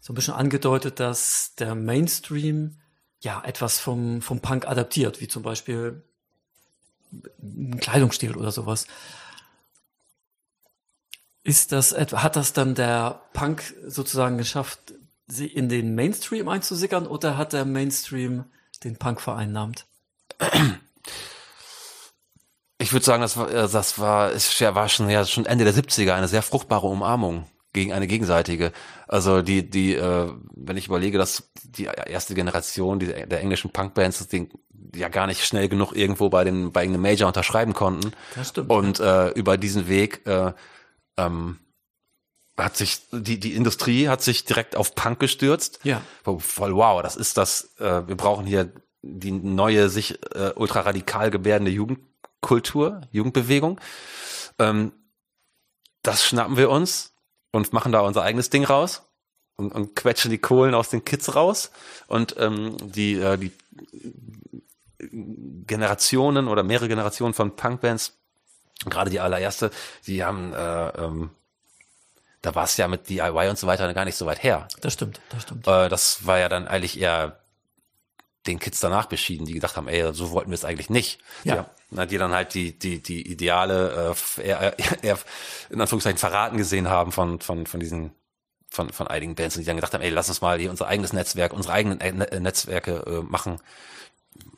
so 0.00 0.12
ein 0.12 0.16
bisschen 0.16 0.34
angedeutet, 0.34 0.98
dass 0.98 1.54
der 1.58 1.74
Mainstream 1.74 2.78
ja 3.20 3.42
etwas 3.44 3.78
vom, 3.78 4.22
vom 4.22 4.40
Punk 4.40 4.66
adaptiert, 4.66 5.20
wie 5.20 5.28
zum 5.28 5.42
Beispiel 5.42 6.02
ein 7.42 7.78
Kleidungsstil 7.80 8.36
oder 8.36 8.50
sowas. 8.50 8.86
Ist 11.42 11.72
das 11.72 11.92
hat 11.92 12.36
das 12.36 12.52
dann 12.52 12.74
der 12.74 13.22
Punk 13.32 13.74
sozusagen 13.86 14.38
geschafft, 14.38 14.94
sie 15.26 15.46
in 15.46 15.68
den 15.68 15.94
Mainstream 15.94 16.48
einzusickern 16.48 17.06
oder 17.06 17.36
hat 17.36 17.52
der 17.52 17.64
Mainstream 17.64 18.44
den 18.84 18.96
Punk 18.96 19.20
vereinnahmt? 19.20 19.86
Ich 22.78 22.92
würde 22.92 23.04
sagen, 23.04 23.20
das 23.20 23.36
war, 23.36 23.50
äh, 23.50 23.68
das 23.68 23.98
war, 23.98 24.32
war 24.32 24.88
schon, 24.88 25.10
ja, 25.10 25.26
schon 25.26 25.44
Ende 25.44 25.64
der 25.64 25.74
70er 25.74 26.14
eine 26.14 26.28
sehr 26.28 26.42
fruchtbare 26.42 26.86
Umarmung 26.86 27.46
gegen 27.72 27.92
eine 27.92 28.06
gegenseitige. 28.06 28.72
Also 29.06 29.42
die, 29.42 29.68
die, 29.68 29.94
äh, 29.94 30.32
wenn 30.54 30.76
ich 30.76 30.86
überlege, 30.86 31.18
dass 31.18 31.50
die 31.62 31.84
erste 31.84 32.34
Generation 32.34 32.98
die, 32.98 33.06
der 33.06 33.40
englischen 33.40 33.70
Punkbands 33.70 34.18
das 34.18 34.28
Ding 34.28 34.50
ja 34.94 35.08
gar 35.08 35.26
nicht 35.26 35.44
schnell 35.44 35.68
genug 35.68 35.92
irgendwo 35.92 36.30
bei 36.30 36.44
den 36.44 36.72
bei 36.72 36.82
einem 36.82 37.00
Major 37.00 37.28
unterschreiben 37.28 37.74
konnten. 37.74 38.12
Das 38.34 38.48
stimmt. 38.48 38.70
Und 38.70 39.00
äh, 39.00 39.28
über 39.30 39.56
diesen 39.56 39.88
Weg 39.88 40.26
äh, 40.26 40.52
ähm, 41.16 41.58
hat 42.56 42.76
sich 42.76 43.00
die 43.12 43.38
die 43.38 43.54
Industrie 43.54 44.08
hat 44.08 44.22
sich 44.22 44.44
direkt 44.44 44.76
auf 44.76 44.94
Punk 44.94 45.20
gestürzt. 45.20 45.80
Ja. 45.84 46.02
Voll 46.24 46.74
wow, 46.74 47.02
das 47.02 47.16
ist 47.16 47.36
das. 47.36 47.74
Äh, 47.78 48.08
wir 48.08 48.16
brauchen 48.16 48.46
hier 48.46 48.72
die 49.02 49.32
neue 49.32 49.88
sich 49.88 50.18
äh, 50.34 50.52
ultraradikal 50.54 51.30
gebärdende 51.30 51.70
Jugendkultur, 51.70 53.02
Jugendbewegung. 53.12 53.80
Ähm, 54.58 54.92
das 56.02 56.24
schnappen 56.24 56.56
wir 56.56 56.70
uns 56.70 57.12
und 57.52 57.72
machen 57.72 57.92
da 57.92 58.00
unser 58.00 58.22
eigenes 58.22 58.50
Ding 58.50 58.64
raus 58.64 59.02
und, 59.56 59.72
und 59.72 59.96
quetschen 59.96 60.30
die 60.30 60.38
Kohlen 60.38 60.74
aus 60.74 60.90
den 60.90 61.04
Kids 61.04 61.34
raus 61.34 61.70
und 62.06 62.36
ähm, 62.38 62.76
die 62.80 63.14
äh, 63.14 63.36
die 63.36 63.52
Generationen 65.66 66.48
oder 66.48 66.62
mehrere 66.62 66.88
Generationen 66.88 67.32
von 67.32 67.56
Punkbands, 67.56 68.18
gerade 68.84 69.10
die 69.10 69.20
allererste, 69.20 69.70
die 70.06 70.24
haben 70.24 70.52
äh, 70.52 70.88
ähm, 70.88 71.30
da 72.42 72.54
war 72.54 72.64
es 72.64 72.76
ja 72.76 72.88
mit 72.88 73.08
DIY 73.08 73.48
und 73.50 73.58
so 73.58 73.66
weiter 73.66 73.92
gar 73.92 74.04
nicht 74.04 74.16
so 74.16 74.26
weit 74.26 74.42
her. 74.42 74.68
Das 74.80 74.94
stimmt, 74.94 75.20
das 75.30 75.42
stimmt. 75.42 75.66
Äh, 75.66 75.88
das 75.88 76.26
war 76.26 76.38
ja 76.38 76.48
dann 76.48 76.68
eigentlich 76.68 76.98
eher 76.98 77.38
den 78.46 78.58
Kids 78.58 78.80
danach 78.80 79.06
beschieden, 79.06 79.46
die 79.46 79.52
gedacht 79.54 79.76
haben, 79.76 79.88
ey, 79.88 80.12
so 80.14 80.30
wollten 80.30 80.50
wir 80.50 80.54
es 80.54 80.64
eigentlich 80.64 80.90
nicht. 80.90 81.20
Ja. 81.44 81.62
Die, 81.62 81.68
na, 81.90 82.06
die 82.06 82.18
dann 82.18 82.32
halt 82.32 82.54
die, 82.54 82.78
die, 82.78 83.02
die 83.02 83.30
Ideale 83.30 84.14
äh, 84.38 84.42
eher, 84.42 84.76
eher 85.02 85.18
in 85.68 85.80
Anführungszeichen 85.80 86.18
verraten 86.18 86.56
gesehen 86.56 86.88
haben 86.88 87.12
von, 87.12 87.40
von, 87.40 87.66
von 87.66 87.80
diesen 87.80 88.12
von, 88.72 88.92
von 88.92 89.08
einigen 89.08 89.34
Bands 89.34 89.56
und 89.56 89.62
die 89.62 89.66
dann 89.66 89.76
gedacht 89.76 89.92
haben, 89.94 90.02
ey, 90.02 90.10
lass 90.10 90.28
uns 90.28 90.40
mal 90.40 90.58
hier 90.58 90.70
unser 90.70 90.86
eigenes 90.86 91.12
Netzwerk, 91.12 91.52
unsere 91.52 91.74
eigenen 91.74 92.00
äh, 92.00 92.40
Netzwerke 92.40 93.04
äh, 93.06 93.22
machen. 93.22 93.60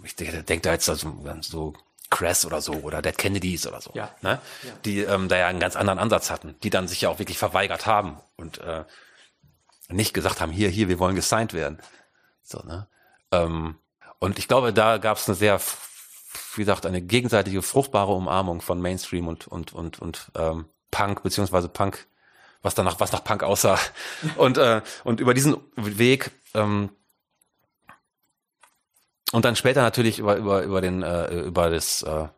Ich 0.04 0.14
denke, 0.16 0.42
denke 0.42 0.62
da 0.62 0.72
jetzt 0.72 0.88
also 0.88 1.14
so 1.40 1.72
Crass 2.10 2.44
oder 2.44 2.60
so 2.60 2.74
oder 2.74 3.00
Dead 3.00 3.16
Kennedys 3.16 3.66
oder 3.66 3.80
so, 3.80 3.90
Ja. 3.94 4.14
ne? 4.20 4.38
Ja. 4.62 4.70
die 4.84 5.00
ähm, 5.00 5.28
da 5.28 5.38
ja 5.38 5.46
einen 5.46 5.60
ganz 5.60 5.76
anderen 5.76 5.98
Ansatz 5.98 6.30
hatten, 6.30 6.54
die 6.62 6.68
dann 6.68 6.88
sich 6.88 7.00
ja 7.00 7.08
auch 7.08 7.18
wirklich 7.18 7.38
verweigert 7.38 7.86
haben 7.86 8.20
und 8.36 8.58
äh, 8.58 8.84
nicht 9.88 10.12
gesagt 10.12 10.42
haben, 10.42 10.52
hier, 10.52 10.68
hier, 10.68 10.88
wir 10.88 10.98
wollen 10.98 11.16
gesigned 11.16 11.54
werden. 11.54 11.80
So, 12.42 12.58
ne? 12.60 12.86
Ähm, 13.32 13.76
und 14.18 14.38
ich 14.38 14.46
glaube, 14.46 14.72
da 14.72 14.98
gab 14.98 15.16
es 15.16 15.28
eine 15.28 15.34
sehr, 15.34 15.60
wie 16.54 16.60
gesagt, 16.60 16.86
eine 16.86 17.02
gegenseitige 17.02 17.62
fruchtbare 17.62 18.12
Umarmung 18.12 18.60
von 18.60 18.80
Mainstream 18.80 19.26
und 19.26 19.48
und 19.48 19.72
und 19.72 19.98
und 19.98 20.30
ähm, 20.36 20.66
Punk 20.90 21.22
beziehungsweise 21.22 21.68
Punk, 21.68 22.06
was 22.62 22.74
danach 22.74 23.00
was 23.00 23.10
nach 23.12 23.24
Punk 23.24 23.42
aussah. 23.42 23.78
Und 24.36 24.58
äh, 24.58 24.82
und 25.02 25.18
über 25.18 25.34
diesen 25.34 25.56
Weg 25.74 26.30
ähm, 26.54 26.90
und 29.32 29.44
dann 29.44 29.56
später 29.56 29.82
natürlich 29.82 30.18
über 30.18 30.36
über 30.36 30.62
über 30.62 30.80
den 30.80 31.02
äh, 31.02 31.34
über 31.40 31.70
das 31.70 32.02
äh, 32.02 32.28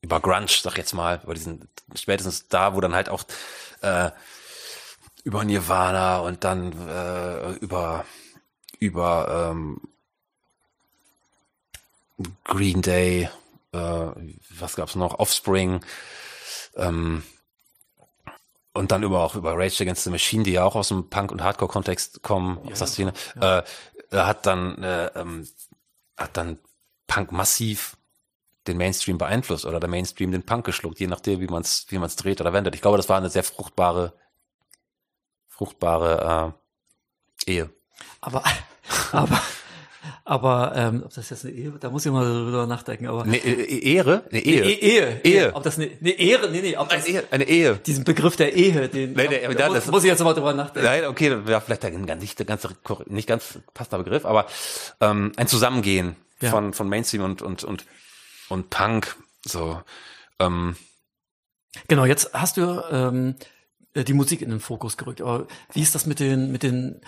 über 0.00 0.20
Grunge, 0.20 0.46
sag 0.48 0.78
jetzt 0.78 0.94
mal, 0.94 1.20
über 1.24 1.34
diesen 1.34 1.68
spätestens 1.94 2.48
da, 2.48 2.74
wo 2.74 2.80
dann 2.80 2.94
halt 2.94 3.08
auch 3.08 3.24
äh, 3.82 4.10
über 5.24 5.44
Nirvana 5.44 6.20
und 6.20 6.44
dann 6.44 6.72
äh, 6.88 7.52
über 7.54 8.04
über 8.78 9.50
ähm, 9.50 9.80
Green 12.44 12.82
Day, 12.82 13.28
äh, 13.72 13.78
was 14.58 14.76
gab's 14.76 14.94
noch, 14.94 15.18
Offspring, 15.18 15.84
ähm, 16.76 17.22
und 18.72 18.92
dann 18.92 19.02
über 19.02 19.24
auch 19.24 19.34
über 19.34 19.54
Rage 19.56 19.82
Against 19.82 20.04
the 20.04 20.10
Machine, 20.10 20.44
die 20.44 20.52
ja 20.52 20.64
auch 20.64 20.76
aus 20.76 20.88
dem 20.88 21.10
Punk- 21.10 21.32
und 21.32 21.42
Hardcore-Kontext 21.42 22.22
kommen, 22.22 22.58
aus 22.70 22.78
der 22.78 22.86
Szene. 22.86 23.12
Äh, 23.40 23.62
äh, 24.10 24.18
hat 24.18 24.46
dann 24.46 24.82
äh, 24.82 25.06
ähm, 25.16 25.48
hat 26.16 26.36
dann 26.36 26.58
Punk 27.06 27.32
massiv 27.32 27.96
den 28.66 28.76
Mainstream 28.76 29.18
beeinflusst 29.18 29.64
oder 29.64 29.80
der 29.80 29.88
Mainstream 29.88 30.30
den 30.30 30.44
Punk 30.44 30.64
geschluckt, 30.66 31.00
je 31.00 31.06
nachdem, 31.06 31.40
wie 31.40 31.46
man 31.46 31.62
es 31.62 31.86
wie 31.88 31.98
man's 31.98 32.16
dreht 32.16 32.40
oder 32.40 32.52
wendet. 32.52 32.74
Ich 32.74 32.82
glaube, 32.82 32.98
das 32.98 33.08
war 33.08 33.16
eine 33.16 33.30
sehr 33.30 33.44
fruchtbare, 33.44 34.12
fruchtbare 35.48 36.54
äh, 37.46 37.50
Ehe. 37.50 37.70
Aber, 38.20 38.44
aber, 39.12 39.40
aber, 40.24 40.72
ähm, 40.76 41.02
ob 41.04 41.12
das 41.14 41.30
jetzt 41.30 41.44
eine 41.44 41.54
Ehe, 41.54 41.70
da 41.80 41.90
muss 41.90 42.04
ich 42.06 42.12
mal 42.12 42.24
drüber 42.24 42.66
nachdenken, 42.66 43.06
aber. 43.06 43.22
Eine 43.24 43.36
e 43.38 43.94
Ehre? 43.94 44.24
Eine 44.30 44.40
Ehe? 44.40 44.64
Ehe. 44.64 44.76
Ehe. 44.80 45.20
Ehe. 45.24 45.54
Ob 45.54 45.62
das 45.62 45.76
eine, 45.78 45.90
eine 46.00 46.10
Ehre, 46.10 46.50
nee, 46.50 46.60
nee, 46.60 46.76
ob 46.76 46.88
das, 46.88 47.04
Eine 47.06 47.14
Ehe. 47.14 47.24
Eine 47.30 47.44
Ehe. 47.48 47.76
diesen 47.76 48.04
Begriff 48.04 48.36
der 48.36 48.54
Ehe, 48.54 48.88
den, 48.88 49.12
Nee, 49.14 49.28
nee, 49.28 49.54
da, 49.54 49.66
muss, 49.68 49.74
das- 49.76 49.86
muss 49.88 50.04
ich 50.04 50.08
jetzt 50.10 50.22
mal 50.22 50.34
drüber 50.34 50.52
nachdenken. 50.54 50.86
Nein, 50.86 51.04
okay, 51.06 51.30
das 51.30 51.46
wäre 51.46 51.60
vielleicht 51.60 51.84
ein 51.84 52.06
ganz, 52.06 52.20
nicht, 52.22 52.38
der 52.38 52.46
ganze, 52.46 52.68
nicht 53.06 53.28
ganz 53.28 53.58
passender 53.74 54.02
Begriff, 54.04 54.24
aber 54.24 54.46
ähm, 55.00 55.32
ein 55.36 55.46
Zusammengehen 55.48 56.16
Ja. 56.40 56.50
von, 56.50 56.72
von 56.74 56.88
Mainstream 56.88 57.22
und, 57.22 57.42
und, 57.42 57.64
und, 57.64 57.84
und 58.48 58.70
Punk. 58.70 59.16
So, 59.44 59.80
ähm, 60.38 60.76
Genau, 61.86 62.06
jetzt 62.06 62.32
hast 62.32 62.56
du 62.56 62.82
ähm, 62.90 63.36
äh, 63.94 64.02
die 64.02 64.14
Musik 64.14 64.42
in 64.42 64.50
den 64.50 64.58
Fokus 64.60 64.96
gerückt. 64.96 65.20
Aber 65.20 65.46
wie 65.72 65.82
ist 65.82 65.94
das 65.94 66.06
mit 66.06 66.18
den, 66.18 66.50
mit 66.50 66.62
den, 66.62 67.00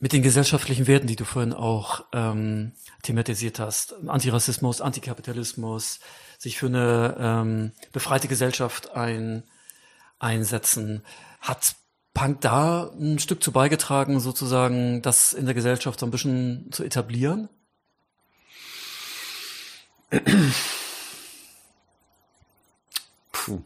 mit 0.00 0.12
den 0.12 0.22
gesellschaftlichen 0.22 0.86
Werten, 0.86 1.06
die 1.06 1.16
du 1.16 1.24
vorhin 1.24 1.52
auch 1.52 2.04
ähm, 2.12 2.72
thematisiert 3.02 3.58
hast? 3.58 3.94
Antirassismus, 4.06 4.80
Antikapitalismus, 4.80 6.00
sich 6.38 6.56
für 6.58 6.66
eine 6.66 7.16
ähm, 7.18 7.72
befreite 7.92 8.28
Gesellschaft 8.28 8.92
ein, 8.92 9.42
einsetzen. 10.18 11.04
Hat 11.40 11.74
Punk 12.14 12.40
da 12.40 12.90
ein 12.98 13.18
Stück 13.18 13.42
zu 13.42 13.52
beigetragen, 13.52 14.20
sozusagen, 14.20 15.02
das 15.02 15.32
in 15.32 15.46
der 15.46 15.54
Gesellschaft 15.54 16.00
so 16.00 16.06
ein 16.06 16.10
bisschen 16.10 16.70
zu 16.72 16.84
etablieren? 16.84 17.48
puh. 23.32 23.62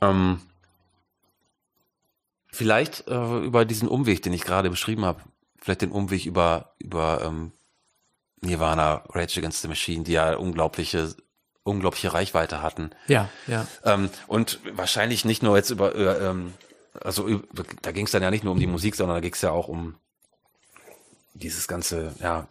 Ähm, 0.00 0.40
vielleicht 2.62 3.08
äh, 3.08 3.38
über 3.38 3.64
diesen 3.64 3.88
Umweg, 3.88 4.22
den 4.22 4.32
ich 4.32 4.42
gerade 4.42 4.70
beschrieben 4.70 5.04
habe, 5.04 5.20
vielleicht 5.60 5.82
den 5.82 5.90
Umweg 5.90 6.26
über, 6.26 6.74
über 6.78 7.22
ähm, 7.24 7.52
Nirvana, 8.40 9.04
Rage 9.08 9.40
Against 9.40 9.62
the 9.62 9.68
Machine, 9.68 10.04
die 10.04 10.12
ja 10.12 10.36
unglaubliche, 10.36 11.14
unglaubliche 11.64 12.14
Reichweite 12.14 12.62
hatten. 12.62 12.90
Ja, 13.08 13.28
ja. 13.46 13.66
Ähm, 13.84 14.10
und 14.26 14.60
wahrscheinlich 14.74 15.24
nicht 15.24 15.42
nur 15.42 15.56
jetzt 15.56 15.70
über, 15.70 15.94
äh, 15.94 16.28
ähm, 16.28 16.54
also 17.00 17.26
über, 17.26 17.64
da 17.82 17.90
ging 17.90 18.06
es 18.06 18.12
dann 18.12 18.22
ja 18.22 18.30
nicht 18.30 18.44
nur 18.44 18.52
um 18.52 18.60
die 18.60 18.66
Musik, 18.66 18.94
sondern 18.94 19.16
da 19.16 19.20
ging 19.20 19.34
es 19.34 19.42
ja 19.42 19.50
auch 19.50 19.68
um 19.68 19.96
dieses 21.34 21.66
ganze, 21.66 22.14
ja, 22.20 22.46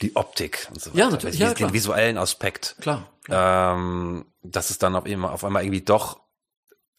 die 0.00 0.14
Optik 0.14 0.68
und 0.70 0.80
so 0.80 0.90
weiter. 0.90 0.98
Ja, 0.98 1.10
natürlich, 1.10 1.38
den, 1.38 1.46
ja, 1.48 1.54
klar. 1.54 1.70
den 1.70 1.74
visuellen 1.74 2.18
Aspekt. 2.18 2.76
Klar. 2.80 3.08
Ähm, 3.28 4.26
dass 4.42 4.70
es 4.70 4.78
dann 4.78 4.94
auf 4.94 5.06
einmal, 5.06 5.32
auf 5.32 5.44
einmal 5.44 5.62
irgendwie 5.64 5.82
doch, 5.82 6.20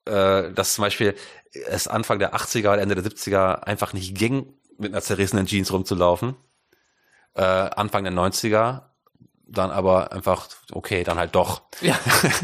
äh, 0.05 0.51
dass 0.51 0.75
zum 0.75 0.83
Beispiel 0.83 1.15
es 1.53 1.87
Anfang 1.87 2.19
der 2.19 2.35
80er 2.35 2.73
oder 2.73 2.81
Ende 2.81 2.95
der 2.95 3.03
70er 3.03 3.63
einfach 3.63 3.93
nicht 3.93 4.15
ging, 4.15 4.53
mit 4.77 4.91
einer 4.91 5.01
zerrissenen 5.01 5.45
Jeans 5.45 5.71
rumzulaufen. 5.71 6.35
Äh, 7.35 7.41
Anfang 7.41 8.03
der 8.03 8.13
90er 8.13 8.83
dann 9.45 9.71
aber 9.71 10.11
einfach, 10.11 10.47
okay, 10.71 11.03
dann 11.03 11.17
halt 11.17 11.35
doch 11.35 11.61
Ja. 11.81 11.99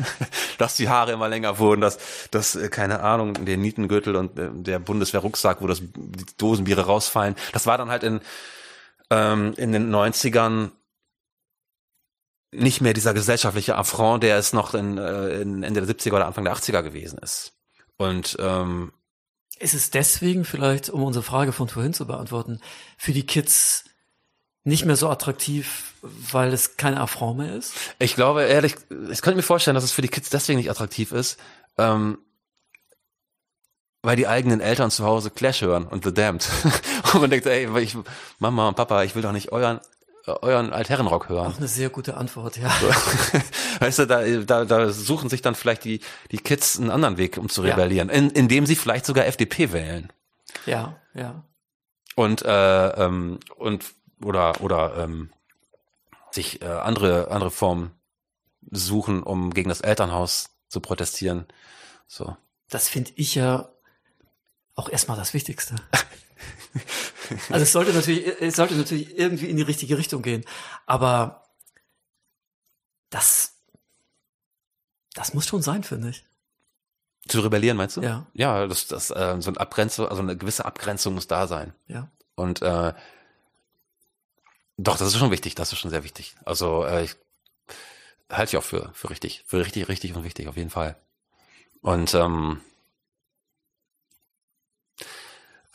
dass 0.57 0.75
die 0.75 0.89
Haare 0.89 1.11
immer 1.13 1.27
länger 1.27 1.57
wurden, 1.59 1.81
dass, 1.81 1.97
dass 2.29 2.55
äh, 2.55 2.69
keine 2.69 3.01
Ahnung, 3.01 3.45
der 3.45 3.57
Nietengürtel 3.57 4.15
und 4.15 4.37
äh, 4.37 4.49
der 4.51 4.79
Bundeswehrrucksack, 4.79 5.61
wo 5.61 5.67
das, 5.67 5.81
die 5.81 6.25
Dosenbiere 6.37 6.85
rausfallen, 6.85 7.35
das 7.53 7.65
war 7.65 7.77
dann 7.77 7.89
halt 7.89 8.03
in, 8.03 8.21
ähm, 9.09 9.53
in 9.57 9.71
den 9.71 9.93
90ern 9.93 10.71
nicht 12.51 12.81
mehr 12.81 12.93
dieser 12.93 13.13
gesellschaftliche 13.13 13.75
Affront, 13.75 14.23
der 14.23 14.37
es 14.37 14.53
noch 14.53 14.73
in, 14.73 14.97
äh, 14.97 15.41
in 15.41 15.63
Ende 15.63 15.85
der 15.85 15.95
70er 15.95 16.15
oder 16.15 16.27
Anfang 16.27 16.43
der 16.43 16.55
80er 16.55 16.81
gewesen 16.81 17.19
ist. 17.19 17.53
Und 17.97 18.37
ähm, 18.39 18.91
Ist 19.59 19.73
es 19.73 19.91
deswegen 19.91 20.45
vielleicht, 20.45 20.89
um 20.89 21.03
unsere 21.03 21.23
Frage 21.23 21.51
von 21.51 21.67
vorhin 21.67 21.93
zu 21.93 22.07
beantworten, 22.07 22.61
für 22.97 23.11
die 23.11 23.25
Kids 23.25 23.83
nicht 24.63 24.85
mehr 24.85 24.95
so 24.95 25.09
attraktiv, 25.09 25.93
weil 26.01 26.53
es 26.53 26.77
kein 26.77 26.97
Affront 26.97 27.39
mehr 27.39 27.55
ist? 27.55 27.73
Ich 27.99 28.15
glaube, 28.15 28.43
ehrlich, 28.43 28.75
ich 29.11 29.21
könnte 29.21 29.35
mir 29.35 29.43
vorstellen, 29.43 29.75
dass 29.75 29.83
es 29.83 29.91
für 29.91 30.01
die 30.01 30.07
Kids 30.07 30.29
deswegen 30.29 30.59
nicht 30.59 30.69
attraktiv 30.69 31.11
ist, 31.11 31.37
ähm, 31.77 32.19
weil 34.01 34.15
die 34.15 34.27
eigenen 34.27 34.61
Eltern 34.61 34.91
zu 34.91 35.03
Hause 35.03 35.29
Clash 35.29 35.61
hören 35.61 35.85
und 35.85 36.05
The 36.05 36.13
Damned. 36.13 36.47
und 37.13 37.19
man 37.19 37.29
denkt, 37.29 37.45
ey, 37.45 37.67
ich, 37.81 37.97
Mama 38.37 38.69
und 38.69 38.75
Papa, 38.75 39.03
ich 39.03 39.13
will 39.13 39.21
doch 39.21 39.33
nicht 39.33 39.51
euren, 39.51 39.81
euren 40.35 40.73
Altherrenrock 40.73 41.29
hören. 41.29 41.51
Auch 41.53 41.57
eine 41.57 41.67
sehr 41.67 41.89
gute 41.89 42.15
Antwort, 42.17 42.57
ja. 42.57 42.69
Weißt 43.79 43.99
du, 43.99 44.05
da, 44.07 44.25
da, 44.25 44.65
da 44.65 44.89
suchen 44.91 45.29
sich 45.29 45.41
dann 45.41 45.55
vielleicht 45.55 45.83
die, 45.83 46.01
die 46.31 46.37
Kids 46.37 46.77
einen 46.79 46.91
anderen 46.91 47.17
Weg, 47.17 47.37
um 47.37 47.49
zu 47.49 47.63
Ja. 47.63 47.71
rebellieren, 47.75 48.09
in, 48.09 48.29
indem 48.29 48.65
sie 48.65 48.75
vielleicht 48.75 49.05
sogar 49.05 49.25
FDP 49.25 49.71
wählen. 49.71 50.11
Ja, 50.65 50.95
ja. 51.13 51.43
Und, 52.15 52.41
äh, 52.43 52.87
ähm, 53.05 53.39
und 53.57 53.85
oder, 54.23 54.61
oder 54.61 54.97
ähm, 54.97 55.31
sich 56.31 56.61
äh, 56.61 56.65
andere, 56.65 57.31
andere 57.31 57.51
Formen 57.51 57.91
suchen, 58.71 59.23
um 59.23 59.53
gegen 59.53 59.69
das 59.69 59.81
Elternhaus 59.81 60.49
zu 60.67 60.79
protestieren. 60.81 61.45
So. 62.07 62.35
Das 62.69 62.89
finde 62.89 63.11
ich 63.15 63.35
ja 63.35 63.69
auch 64.75 64.89
erstmal 64.89 65.17
das 65.17 65.33
Wichtigste. 65.33 65.75
Also 67.49 67.61
es 67.61 67.71
sollte 67.71 67.93
natürlich, 67.93 68.25
es 68.41 68.55
sollte 68.55 68.73
natürlich 68.73 69.15
irgendwie 69.15 69.45
in 69.45 69.55
die 69.55 69.61
richtige 69.61 69.99
Richtung 69.99 70.23
gehen. 70.23 70.43
Aber 70.87 71.43
das, 73.11 73.59
das 75.13 75.35
muss 75.35 75.45
schon 75.45 75.61
sein, 75.61 75.83
finde 75.83 76.09
ich. 76.09 76.25
Zu 77.27 77.41
rebellieren, 77.41 77.77
meinst 77.77 77.97
du? 77.97 78.01
Ja. 78.01 78.25
Ja, 78.33 78.65
das, 78.65 78.87
das, 78.87 79.11
äh, 79.11 79.35
so 79.39 79.51
eine 79.51 79.59
Abgrenzung, 79.59 80.07
also 80.07 80.21
eine 80.21 80.37
gewisse 80.37 80.65
Abgrenzung 80.65 81.13
muss 81.13 81.27
da 81.27 81.45
sein. 81.45 81.73
Ja. 81.87 82.09
Und 82.33 82.63
äh, 82.63 82.93
doch, 84.77 84.97
das 84.97 85.09
ist 85.09 85.17
schon 85.17 85.31
wichtig, 85.31 85.55
das 85.55 85.71
ist 85.71 85.79
schon 85.79 85.91
sehr 85.91 86.03
wichtig. 86.03 86.35
Also 86.45 86.85
äh, 86.85 87.03
ich 87.03 87.15
halte 88.31 88.51
ich 88.51 88.57
auch 88.57 88.63
für, 88.63 88.91
für 88.93 89.09
richtig, 89.09 89.43
für 89.45 89.59
richtig, 89.59 89.87
richtig 89.87 90.15
und 90.15 90.23
wichtig, 90.23 90.47
auf 90.47 90.57
jeden 90.57 90.69
Fall. 90.69 90.95
Und 91.81 92.13
ähm, 92.13 92.61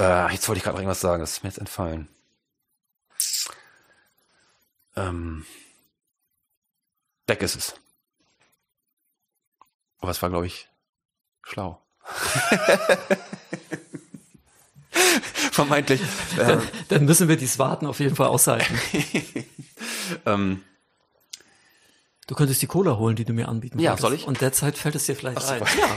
äh, 0.00 0.32
jetzt 0.32 0.48
wollte 0.48 0.58
ich 0.58 0.64
gerade 0.64 0.76
noch 0.76 0.80
irgendwas 0.80 1.00
sagen, 1.00 1.20
das 1.20 1.32
ist 1.32 1.42
mir 1.42 1.48
jetzt 1.50 1.58
entfallen. 1.58 2.08
Ähm, 4.96 5.44
weg 7.26 7.42
ist 7.42 7.56
es. 7.56 7.74
Aber 10.00 10.10
es 10.10 10.22
war, 10.22 10.30
glaube 10.30 10.46
ich, 10.46 10.68
schlau. 11.42 11.80
Vermeintlich. 14.90 16.00
Äh, 16.38 16.58
Dann 16.88 17.04
müssen 17.04 17.28
wir 17.28 17.36
dieses 17.36 17.58
Warten 17.58 17.86
auf 17.86 18.00
jeden 18.00 18.16
Fall 18.16 18.28
aushalten. 18.28 18.78
ähm, 20.26 20.62
Du 22.26 22.34
könntest 22.34 22.62
die 22.62 22.66
Cola 22.66 22.96
holen, 22.96 23.16
die 23.16 23.26
du 23.26 23.34
mir 23.34 23.48
anbieten 23.48 23.78
Ja, 23.78 23.90
wolltest. 23.90 24.02
soll 24.02 24.14
ich? 24.14 24.26
Und 24.26 24.40
derzeit 24.40 24.78
fällt 24.78 24.94
es 24.94 25.04
dir 25.04 25.14
vielleicht 25.14 25.36
Ach, 25.38 25.50
ein. 25.50 25.62
Ja. 25.78 25.96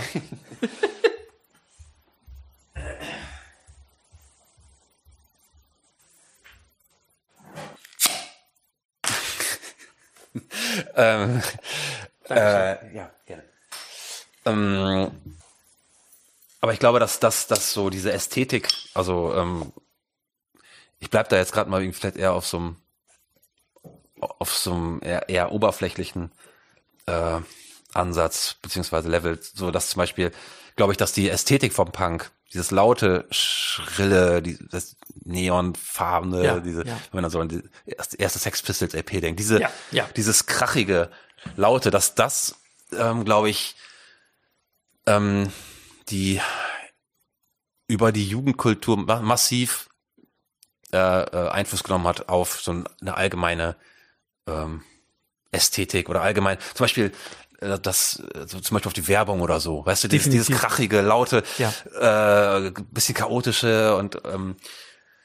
Ähm, 10.96 11.42
äh, 12.30 12.96
ja, 12.96 13.12
gerne. 13.26 13.44
Ähm, 14.46 15.12
aber 16.62 16.74
ich 16.74 16.80
glaube, 16.80 17.00
dass 17.00 17.20
dass 17.20 17.48
dass 17.48 17.74
so 17.74 17.90
diese 17.90 18.12
Ästhetik, 18.12 18.70
also 18.94 19.34
ähm, 19.34 19.72
ich 21.00 21.10
bleib 21.10 21.30
da 21.30 21.38
jetzt 21.38 21.54
gerade 21.54 21.70
mal 21.70 21.82
irgendwie 21.82 22.00
vielleicht 22.00 22.18
eher 22.18 22.34
auf 22.34 22.48
so 22.48 22.58
einem 22.58 22.76
auf 24.20 24.54
so 24.54 24.74
einem 24.74 25.00
eher, 25.04 25.30
eher 25.30 25.52
oberflächlichen 25.52 26.32
äh, 27.06 27.40
Ansatz 27.98 28.56
beziehungsweise 28.62 29.10
Level, 29.10 29.39
so 29.41 29.72
dass 29.72 29.89
zum 29.89 30.00
Beispiel 30.00 30.32
glaube 30.76 30.93
ich, 30.93 30.98
dass 30.98 31.12
die 31.12 31.30
Ästhetik 31.30 31.74
vom 31.74 31.91
Punk, 31.91 32.32
dieses 32.54 32.72
laute, 32.72 33.28
schrille, 33.32 34.41
die, 34.41 34.58
das 34.72 34.95
neonfarbene, 35.26 36.43
Ja, 36.45 36.60
diese, 36.60 36.86
ja. 36.86 36.98
wenn 37.12 37.22
man 37.22 37.32
so 37.32 37.41
an 37.41 37.50
die 37.50 37.64
erste, 38.18 38.39
Sex 38.39 38.62
Pistols 38.62 38.93
LP 38.93 39.20
denkt, 39.20 39.39
diese, 39.39 39.60
Ja, 39.91 40.08
dieses 40.16 40.45
krachige, 40.45 41.10
laute, 41.58 41.91
dass 41.91 42.16
das, 42.16 42.56
ähm, 42.98 43.26
glaube 43.26 43.50
ich, 43.50 43.76
ähm, 45.06 45.52
die 46.10 46.39
über 47.88 48.12
die 48.12 48.28
Jugendkultur 48.28 48.98
ma 48.98 49.22
massiv 49.22 49.89
äh, 50.93 50.98
äh, 50.98 51.50
Einfluss 51.50 51.84
genommen 51.84 52.08
hat 52.08 52.30
auf 52.30 52.62
so 52.62 52.72
eine 52.72 53.18
allgemeine 53.18 53.76
ähm, 54.45 54.84
Ästhetik 55.52 56.10
oder 56.10 56.22
allgemein. 56.22 56.58
Zum 56.74 56.84
Beispiel 56.84 57.12
das 57.60 58.22
äh, 58.34 58.45
so 58.47 58.60
zum 58.60 58.76
Beispiel 58.76 58.88
auf 58.89 58.93
die 58.93 59.08
Werbung 59.08 59.41
oder 59.41 59.60
so, 59.60 59.86
weißt 59.86 60.03
du, 60.03 60.08
dieses, 60.08 60.30
dieses 60.30 60.49
krachige, 60.49 61.01
laute, 61.01 61.43
Ja. 61.58 61.74
äh, 62.68 62.72
bisschen 62.91 63.16
chaotische 63.16 63.95
und 63.95 64.22
ähm, 64.26 64.55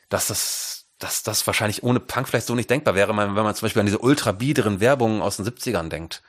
dass 0.09 0.29
das, 0.29 0.87
dass 0.99 1.23
das 1.23 1.47
wahrscheinlich 1.47 1.83
ohne 1.83 2.01
Punk 2.01 2.29
vielleicht 2.29 2.47
so 2.47 2.55
nicht 2.55 2.71
denkbar 2.71 2.95
wäre, 2.95 3.17
wenn 3.17 3.33
man, 3.33 3.55
zum 3.55 3.67
Beispiel 3.67 3.81
an 3.81 3.87
diese 3.87 3.99
ultra 3.99 4.33
biederen 4.33 4.81
Werbungen 4.81 5.21
aus 5.23 5.37
den 5.37 5.47
70ern 5.47 5.89
denkt. 5.89 6.23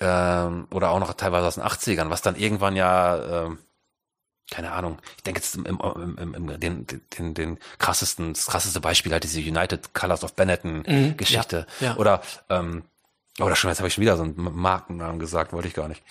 Ähm, 0.00 0.66
oder 0.72 0.90
auch 0.90 0.98
noch 1.00 1.14
teilweise 1.14 1.46
aus 1.46 1.54
den 1.54 1.64
80ern, 1.64 2.10
was 2.10 2.20
dann 2.20 2.36
irgendwann 2.36 2.76
ja, 2.76 3.46
ähm, 3.46 3.58
keine 4.50 4.72
Ahnung, 4.72 4.98
ich 5.16 5.22
denke 5.22 5.40
jetzt 5.40 5.54
im, 5.56 5.64
im, 5.64 6.16
im, 6.18 6.34
im, 6.34 6.60
den, 6.60 6.86
den, 7.18 7.32
den 7.34 7.58
krassesten, 7.78 8.34
das 8.34 8.46
krasseste 8.46 8.80
Beispiel 8.80 9.12
halt 9.12 9.24
diese 9.24 9.40
United 9.40 9.94
Colors 9.94 10.22
of 10.22 10.34
Benetton 10.34 10.84
Mhm, 10.86 11.16
Geschichte. 11.16 11.66
ja, 11.80 11.86
ja. 11.88 11.96
Oder 11.96 12.20
ähm, 12.50 12.84
oder 13.40 13.54
schon, 13.54 13.68
jetzt 13.68 13.78
habe 13.78 13.88
ich 13.88 13.94
schon 13.94 14.02
wieder 14.02 14.16
so 14.16 14.22
einen 14.22 14.34
Markennamen 14.36 15.18
gesagt, 15.18 15.52
wollte 15.52 15.68
ich 15.68 15.74
gar 15.74 15.88
nicht. 15.88 16.02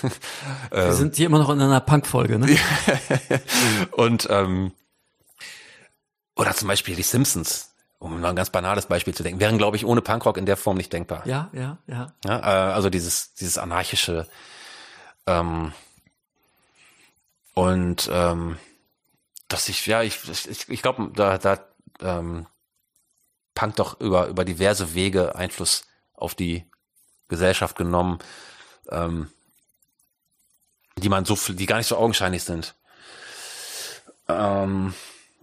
Wir 0.70 0.92
sind 0.92 1.14
hier 1.16 1.26
immer 1.26 1.38
noch 1.38 1.50
in 1.50 1.60
einer 1.60 1.80
Punk-Folge, 1.80 2.38
ne? 2.38 2.58
Und 3.92 4.26
ähm, 4.30 4.72
oder 6.34 6.54
zum 6.54 6.68
Beispiel 6.68 6.96
die 6.96 7.02
Simpsons, 7.02 7.74
um 7.98 8.20
mal 8.20 8.30
ein 8.30 8.36
ganz 8.36 8.50
banales 8.50 8.86
Beispiel 8.86 9.14
zu 9.14 9.22
denken, 9.22 9.40
wären, 9.40 9.58
glaube 9.58 9.76
ich, 9.76 9.84
ohne 9.84 10.02
Punkrock 10.02 10.36
in 10.36 10.46
der 10.46 10.56
Form 10.56 10.76
nicht 10.76 10.92
denkbar. 10.92 11.26
Ja, 11.26 11.50
ja, 11.52 11.78
ja. 11.86 12.12
Ja, 12.24 12.38
äh, 12.38 12.72
also 12.72 12.90
dieses, 12.90 13.34
dieses 13.34 13.58
anarchische 13.58 14.26
ähm, 15.26 15.72
und 17.54 18.08
ähm, 18.12 18.56
dass 19.48 19.68
ich, 19.68 19.84
ja, 19.86 20.02
ich, 20.02 20.20
ich, 20.48 20.68
ich 20.68 20.82
glaube, 20.82 21.10
da, 21.14 21.38
da 21.38 21.58
ähm, 22.00 22.46
Punk 23.54 23.76
doch 23.76 24.00
über, 24.00 24.28
über 24.28 24.44
diverse 24.44 24.94
Wege 24.94 25.34
Einfluss 25.34 25.87
auf 26.18 26.34
die 26.34 26.64
Gesellschaft 27.28 27.76
genommen, 27.76 28.18
ähm, 28.90 29.30
die 30.96 31.08
man 31.08 31.24
so, 31.24 31.36
die 31.52 31.66
gar 31.66 31.76
nicht 31.76 31.86
so 31.86 31.96
augenscheinlich 31.96 32.44
sind. 32.44 32.74
Ähm, 34.28 34.94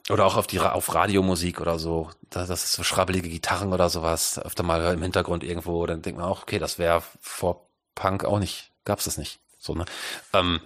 oder 0.10 0.26
auch 0.26 0.38
auf 0.38 0.48
die 0.48 0.60
auf 0.60 0.94
Radiomusik 0.94 1.62
oder 1.62 1.80
so. 1.80 2.12
Das, 2.30 2.48
das 2.48 2.64
ist 2.66 2.74
so 2.74 2.84
schrabbelige 2.84 3.30
Gitarren 3.30 3.74
oder 3.74 3.90
sowas. 3.90 4.38
Öfter 4.38 4.64
mal 4.64 4.94
im 4.94 5.02
Hintergrund 5.02 5.44
irgendwo. 5.44 5.86
Dann 5.86 6.02
denkt 6.02 6.20
man 6.20 6.30
auch, 6.30 6.44
okay, 6.44 6.60
das 6.60 6.78
wäre 6.78 7.02
vor 7.20 7.68
Punk 7.96 8.26
auch 8.26 8.40
nicht, 8.40 8.72
gab's 8.84 9.06
das 9.06 9.18
nicht. 9.18 9.40
So, 9.58 9.74
ne? 9.74 9.86
Ähm, 10.34 10.60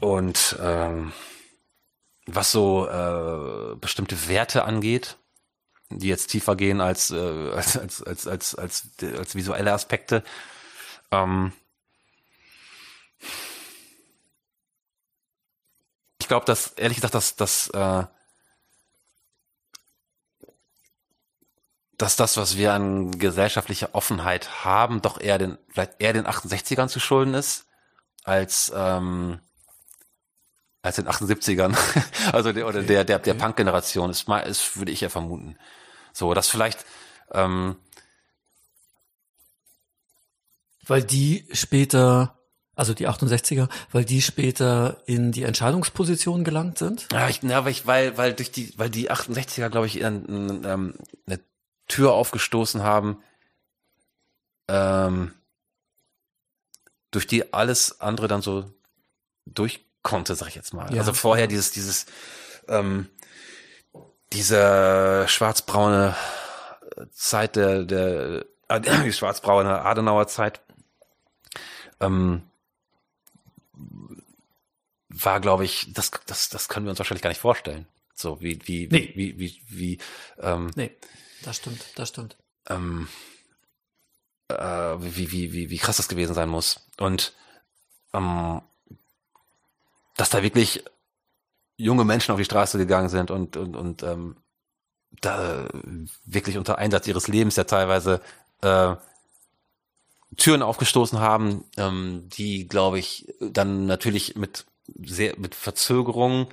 und 0.00 0.56
ähm, 0.60 1.12
was 2.26 2.52
so 2.52 2.86
äh, 2.86 3.76
bestimmte 3.76 4.28
Werte 4.28 4.64
angeht, 4.64 5.16
die 5.90 6.08
jetzt 6.08 6.28
tiefer 6.28 6.56
gehen 6.56 6.80
als 6.80 7.10
äh, 7.10 7.16
als, 7.54 7.76
als, 7.78 8.02
als, 8.02 8.26
als, 8.26 8.58
als, 8.58 8.88
als 9.02 9.34
visuelle 9.34 9.72
Aspekte, 9.72 10.22
ähm, 11.10 11.52
ich 16.24 16.28
glaube, 16.28 16.46
dass 16.46 16.68
ehrlich 16.72 16.96
gesagt, 16.96 17.14
dass, 17.14 17.36
dass, 17.36 17.68
äh, 17.68 18.04
dass 21.98 22.16
das, 22.16 22.36
was 22.38 22.56
wir 22.56 22.72
an 22.72 23.18
gesellschaftlicher 23.18 23.90
Offenheit 23.94 24.64
haben, 24.64 25.02
doch 25.02 25.20
eher 25.20 25.38
den, 25.38 25.58
vielleicht 25.68 26.00
eher 26.00 26.14
den 26.14 26.26
68ern 26.26 26.88
zu 26.88 26.98
schulden 26.98 27.34
ist, 27.34 27.66
als, 28.24 28.72
ähm, 28.74 29.40
als 30.84 30.96
den 30.96 31.08
78ern. 31.08 31.76
also 32.32 32.52
der, 32.52 32.66
oder 32.66 32.82
der, 32.82 33.04
der, 33.04 33.18
der 33.18 33.34
Punk-Generation 33.34 34.10
ist 34.10 34.28
mal, 34.28 34.40
ist, 34.40 34.76
würde 34.76 34.92
ich 34.92 35.00
ja 35.00 35.08
vermuten. 35.08 35.56
So, 36.12 36.32
dass 36.34 36.48
vielleicht, 36.48 36.84
ähm, 37.32 37.76
Weil 40.86 41.02
die 41.02 41.46
später, 41.52 42.38
also 42.74 42.94
die 42.94 43.08
68er, 43.08 43.68
weil 43.92 44.04
die 44.04 44.20
später 44.20 45.02
in 45.06 45.32
die 45.32 45.44
Entscheidungsposition 45.44 46.44
gelangt 46.44 46.78
sind. 46.78 47.08
Ja, 47.12 47.28
ich, 47.28 47.42
ja, 47.42 47.64
weil, 47.64 47.72
ich, 47.72 47.86
weil, 47.86 48.18
weil 48.18 48.34
durch 48.34 48.50
die, 48.50 48.76
weil 48.76 48.90
die 48.90 49.10
68er, 49.10 49.70
glaube 49.70 49.86
ich, 49.86 50.04
ein, 50.04 50.24
ein, 50.26 50.64
ähm, 50.64 50.94
eine 51.26 51.40
Tür 51.88 52.12
aufgestoßen 52.12 52.82
haben, 52.82 53.22
ähm, 54.68 55.32
durch 57.10 57.26
die 57.26 57.52
alles 57.54 58.00
andere 58.00 58.28
dann 58.28 58.42
so 58.42 58.70
durch 59.46 59.86
konnte, 60.04 60.36
sag 60.36 60.46
ich 60.46 60.54
jetzt 60.54 60.72
mal. 60.72 60.92
Ja. 60.94 61.00
Also 61.00 61.12
vorher 61.12 61.48
dieses, 61.48 61.72
dieses, 61.72 62.06
ähm, 62.68 63.08
diese 64.32 65.24
schwarzbraune 65.26 66.14
Zeit 67.10 67.56
der, 67.56 67.82
der, 67.84 68.44
äh, 68.68 68.80
die 69.04 69.12
schwarzbraune 69.12 69.82
Adenauer 69.82 70.28
Zeit, 70.28 70.60
ähm, 72.00 72.42
war, 75.08 75.40
glaube 75.40 75.64
ich, 75.64 75.92
das, 75.92 76.10
das, 76.26 76.48
das 76.48 76.68
können 76.68 76.86
wir 76.86 76.90
uns 76.90 76.98
wahrscheinlich 76.98 77.22
gar 77.22 77.30
nicht 77.30 77.40
vorstellen. 77.40 77.86
So 78.14 78.40
wie, 78.40 78.60
wie, 78.66 78.88
Nee. 78.90 79.12
wie, 79.14 79.38
wie, 79.38 79.38
wie, 79.38 79.62
wie 79.68 79.98
ähm, 80.38 80.70
Nee, 80.76 80.96
das 81.42 81.56
stimmt, 81.56 81.84
das 81.96 82.08
stimmt. 82.10 82.36
ähm, 82.68 83.08
äh, 84.48 84.54
wie, 84.56 85.30
wie, 85.32 85.52
wie, 85.52 85.70
wie 85.70 85.78
krass 85.78 85.96
das 85.96 86.08
gewesen 86.08 86.34
sein 86.34 86.48
muss. 86.48 86.86
Und 86.98 87.34
ähm, 88.12 88.60
dass 90.16 90.30
da 90.30 90.42
wirklich 90.42 90.84
junge 91.76 92.04
Menschen 92.04 92.32
auf 92.32 92.38
die 92.38 92.44
Straße 92.44 92.78
gegangen 92.78 93.08
sind 93.08 93.30
und, 93.30 93.56
und, 93.56 93.76
und 93.76 94.02
ähm, 94.02 94.36
da 95.20 95.68
wirklich 96.24 96.56
unter 96.56 96.78
Einsatz 96.78 97.06
ihres 97.06 97.28
Lebens 97.28 97.56
ja 97.56 97.64
teilweise 97.64 98.20
äh, 98.62 98.94
Türen 100.36 100.62
aufgestoßen 100.62 101.20
haben, 101.20 101.64
ähm, 101.76 102.28
die, 102.30 102.66
glaube 102.66 102.98
ich, 102.98 103.32
dann 103.40 103.86
natürlich 103.86 104.36
mit 104.36 104.66
sehr 104.86 105.38
mit 105.38 105.54
Verzögerung 105.54 106.48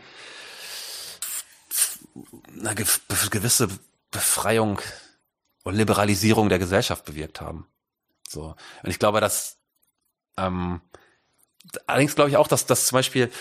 eine 2.60 2.76
ge 2.76 2.86
gewisse 3.30 3.68
Befreiung 4.12 4.80
und 5.64 5.76
Liberalisierung 5.76 6.50
der 6.50 6.60
Gesellschaft 6.60 7.06
bewirkt 7.06 7.42
haben. 7.42 7.68
So. 8.28 8.56
Und 8.84 8.90
ich 8.90 9.00
glaube, 9.00 9.22
dass 9.22 9.58
ähm, 10.38 10.82
allerdings 11.88 12.16
glaube 12.16 12.30
ich 12.30 12.38
auch, 12.38 12.48
dass 12.48 12.66
das 12.66 12.86
zum 12.86 12.98
Beispiel, 12.98 13.32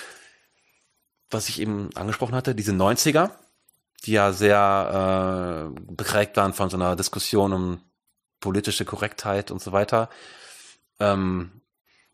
was 1.31 1.49
ich 1.49 1.61
eben 1.61 1.91
angesprochen 1.95 2.35
hatte, 2.35 2.55
diese 2.55 2.73
90er, 2.73 3.31
die 4.05 4.13
ja 4.13 4.33
sehr 4.33 5.73
äh, 5.77 5.81
geprägt 5.95 6.37
waren 6.37 6.55
von 6.55 6.71
so 6.71 6.77
einer 6.77 6.97
Diskussion 6.97 7.53
um 7.53 7.83
politische 8.41 8.85
Korrektheit 8.85 9.51
und 9.51 9.61
so 9.61 9.73
weiter, 9.73 10.09
ähm, 10.99 11.61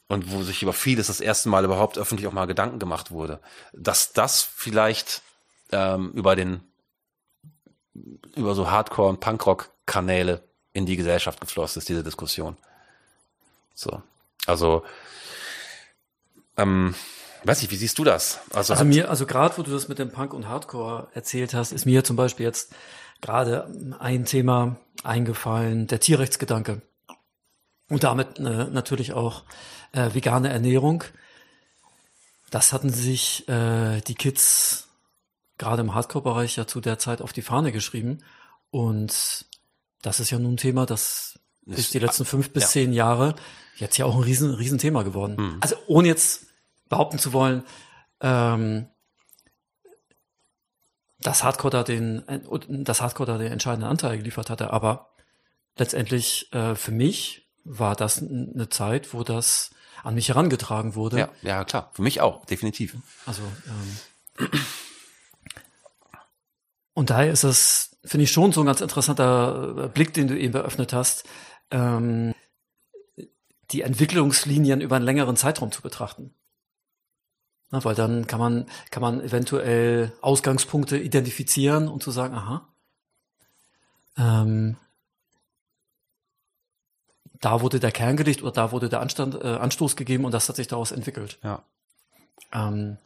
und 0.09 0.31
wo 0.31 0.43
sich 0.43 0.63
über 0.63 0.73
vieles 0.73 1.09
das 1.09 1.21
erste 1.21 1.49
Mal 1.49 1.65
überhaupt 1.65 1.99
öffentlich 1.99 2.27
auch 2.27 2.33
mal 2.33 2.47
Gedanken 2.47 2.79
gemacht 2.79 3.11
wurde, 3.11 3.41
dass 3.73 4.13
das 4.13 4.43
vielleicht 4.43 5.23
ähm, 5.73 6.13
über 6.13 6.37
den 6.37 6.63
über 8.35 8.55
so 8.55 8.71
Hardcore- 8.71 9.09
und 9.09 9.21
Punkrock-Kanäle 9.21 10.43
in 10.73 10.87
die 10.87 10.97
Gesellschaft 10.97 11.41
geflossen 11.41 11.81
ist, 11.81 11.89
diese 11.89 12.05
Diskussion. 12.05 12.57
So. 13.75 14.03
Also, 14.45 14.85
ähm, 16.57 16.95
weiß 17.45 17.63
ich, 17.63 17.71
wie 17.71 17.77
siehst 17.77 17.99
du 17.99 18.05
das? 18.05 18.41
Also 18.53 18.77
hat- 18.77 18.87
mir, 18.87 19.11
also 19.11 19.27
gerade 19.27 19.57
wo 19.59 19.63
du 19.63 19.71
das 19.71 19.89
mit 19.89 19.99
dem 19.99 20.11
Punk 20.11 20.35
und 20.35 20.49
Hardcore 20.49 21.09
erzählt 21.15 21.55
hast, 21.55 21.73
ist 21.73 21.87
mir 21.87 22.05
zum 22.05 22.17
Beispiel 22.17 22.47
jetzt 22.47 22.75
gerade 23.21 23.69
ein 23.99 24.25
Thema 24.25 24.77
eingefallen, 25.03 25.87
der 25.87 26.01
Tierrechtsgedanke. 26.01 26.83
Und 27.89 28.03
damit 28.03 28.39
äh, 28.39 28.43
natürlich 28.65 29.13
auch 29.13 29.45
äh, 29.93 30.13
vegane 30.13 30.49
Ernährung. 30.49 31.05
Das 32.51 32.73
hatten 32.73 32.91
sich 32.91 33.49
äh, 33.49 34.01
die 34.01 34.15
Kids 34.15 34.89
gerade 35.59 35.83
im 35.83 35.95
Hardcore-Bereich 35.95 36.57
ja 36.57 36.67
zu 36.67 36.81
der 36.81 36.99
Zeit 36.99 37.23
auf 37.23 37.33
die 37.33 37.43
Fahne 37.43 37.73
geschrieben. 37.73 38.19
Und 38.71 39.47
das 40.03 40.21
ist 40.21 40.31
ja 40.31 40.39
nun 40.39 40.55
ein 40.55 40.59
Thema, 40.59 40.85
das 40.85 41.39
ist 41.67 41.95
die 41.95 41.99
letzten 41.99 42.25
fünf 42.25 42.51
bis 42.51 42.65
ja. 42.65 42.69
zehn 42.69 42.93
Jahre 42.93 43.35
jetzt 43.77 43.97
ja 43.97 44.05
auch 44.05 44.17
ein 44.17 44.23
riesen, 44.23 44.55
riesen 44.55 44.79
Thema 44.79 45.03
geworden. 45.03 45.37
Hm. 45.37 45.59
Also 45.61 45.77
ohne 45.87 46.09
jetzt 46.09 46.46
behaupten 46.89 47.19
zu 47.19 47.33
wollen, 47.33 47.65
ähm, 48.21 48.89
dass 51.21 51.43
Hardcore 51.45 51.71
da 51.71 51.83
den, 51.83 52.27
äh, 52.29 52.41
dass 52.69 53.01
Hardcore 53.01 53.33
da 53.33 53.39
den 53.39 53.53
entscheidenden 53.53 53.89
Anteil 53.89 54.19
geliefert 54.19 54.51
hatte, 54.51 54.73
aber 54.73 55.11
letztendlich 55.77 56.53
äh, 56.53 56.75
für 56.75 56.93
mich 56.93 57.49
war 57.65 57.97
das 57.97 58.23
eine 58.23 58.69
Zeit, 58.69 59.13
wo 59.13 59.25
das 59.25 59.71
an 60.03 60.15
mich 60.15 60.29
herangetragen 60.29 60.95
wurde. 60.95 61.19
ja, 61.19 61.29
ja, 61.43 61.65
klar. 61.65 61.91
Für 61.95 62.03
mich 62.03 62.21
auch, 62.21 62.45
definitiv. 62.47 62.97
Also 63.27 63.43
ähm, 63.43 64.49
und 66.97 67.11
daher 67.11 67.31
ist 67.31 67.45
es, 67.45 67.99
finde 68.05 68.25
ich, 68.25 68.33
schon 68.33 68.53
so 68.53 68.61
ein 68.61 68.67
ganz 68.67 68.81
interessanter 68.81 69.85
äh, 69.85 69.89
Blick, 69.89 70.15
den 70.15 70.29
du 70.29 70.39
eben 70.39 70.55
eröffnet 70.55 70.93
hast, 70.93 71.25
ähm, 71.71 72.35
die 73.71 73.83
Entwicklungslinien 73.83 74.81
über 74.81 74.97
einen 74.97 75.05
längeren 75.05 75.37
Zeitraum 75.37 75.73
zu 75.73 75.83
betrachten. 75.83 76.35
Na, 77.71 77.85
weil 77.85 77.95
dann 77.95 78.27
kann 78.27 78.39
man, 78.39 78.67
kann 78.91 79.01
man 79.01 79.21
eventuell 79.21 80.13
Ausgangspunkte 80.21 80.99
identifizieren 80.99 81.89
und 81.89 82.03
zu 82.03 82.11
sagen, 82.11 82.35
aha, 82.35 82.69
ähm, 84.17 84.77
da 87.41 87.61
wurde 87.61 87.81
der 87.81 87.93
Kern 87.93 88.17
gelegt 88.17 88.43
oder 88.43 88.53
da 88.53 88.73
wurde 88.73 88.89
der 88.89 89.01
Anstand, 89.01 89.35
äh, 89.35 89.57
Anstoß 89.57 89.97
gegeben 89.97 90.25
und 90.25 90.33
das 90.33 90.49
hat 90.49 90.57
sich 90.57 90.69
daraus 90.69 90.93
entwickelt. 90.93 91.39
Ja. 91.43 91.63
Ähm, 92.53 92.99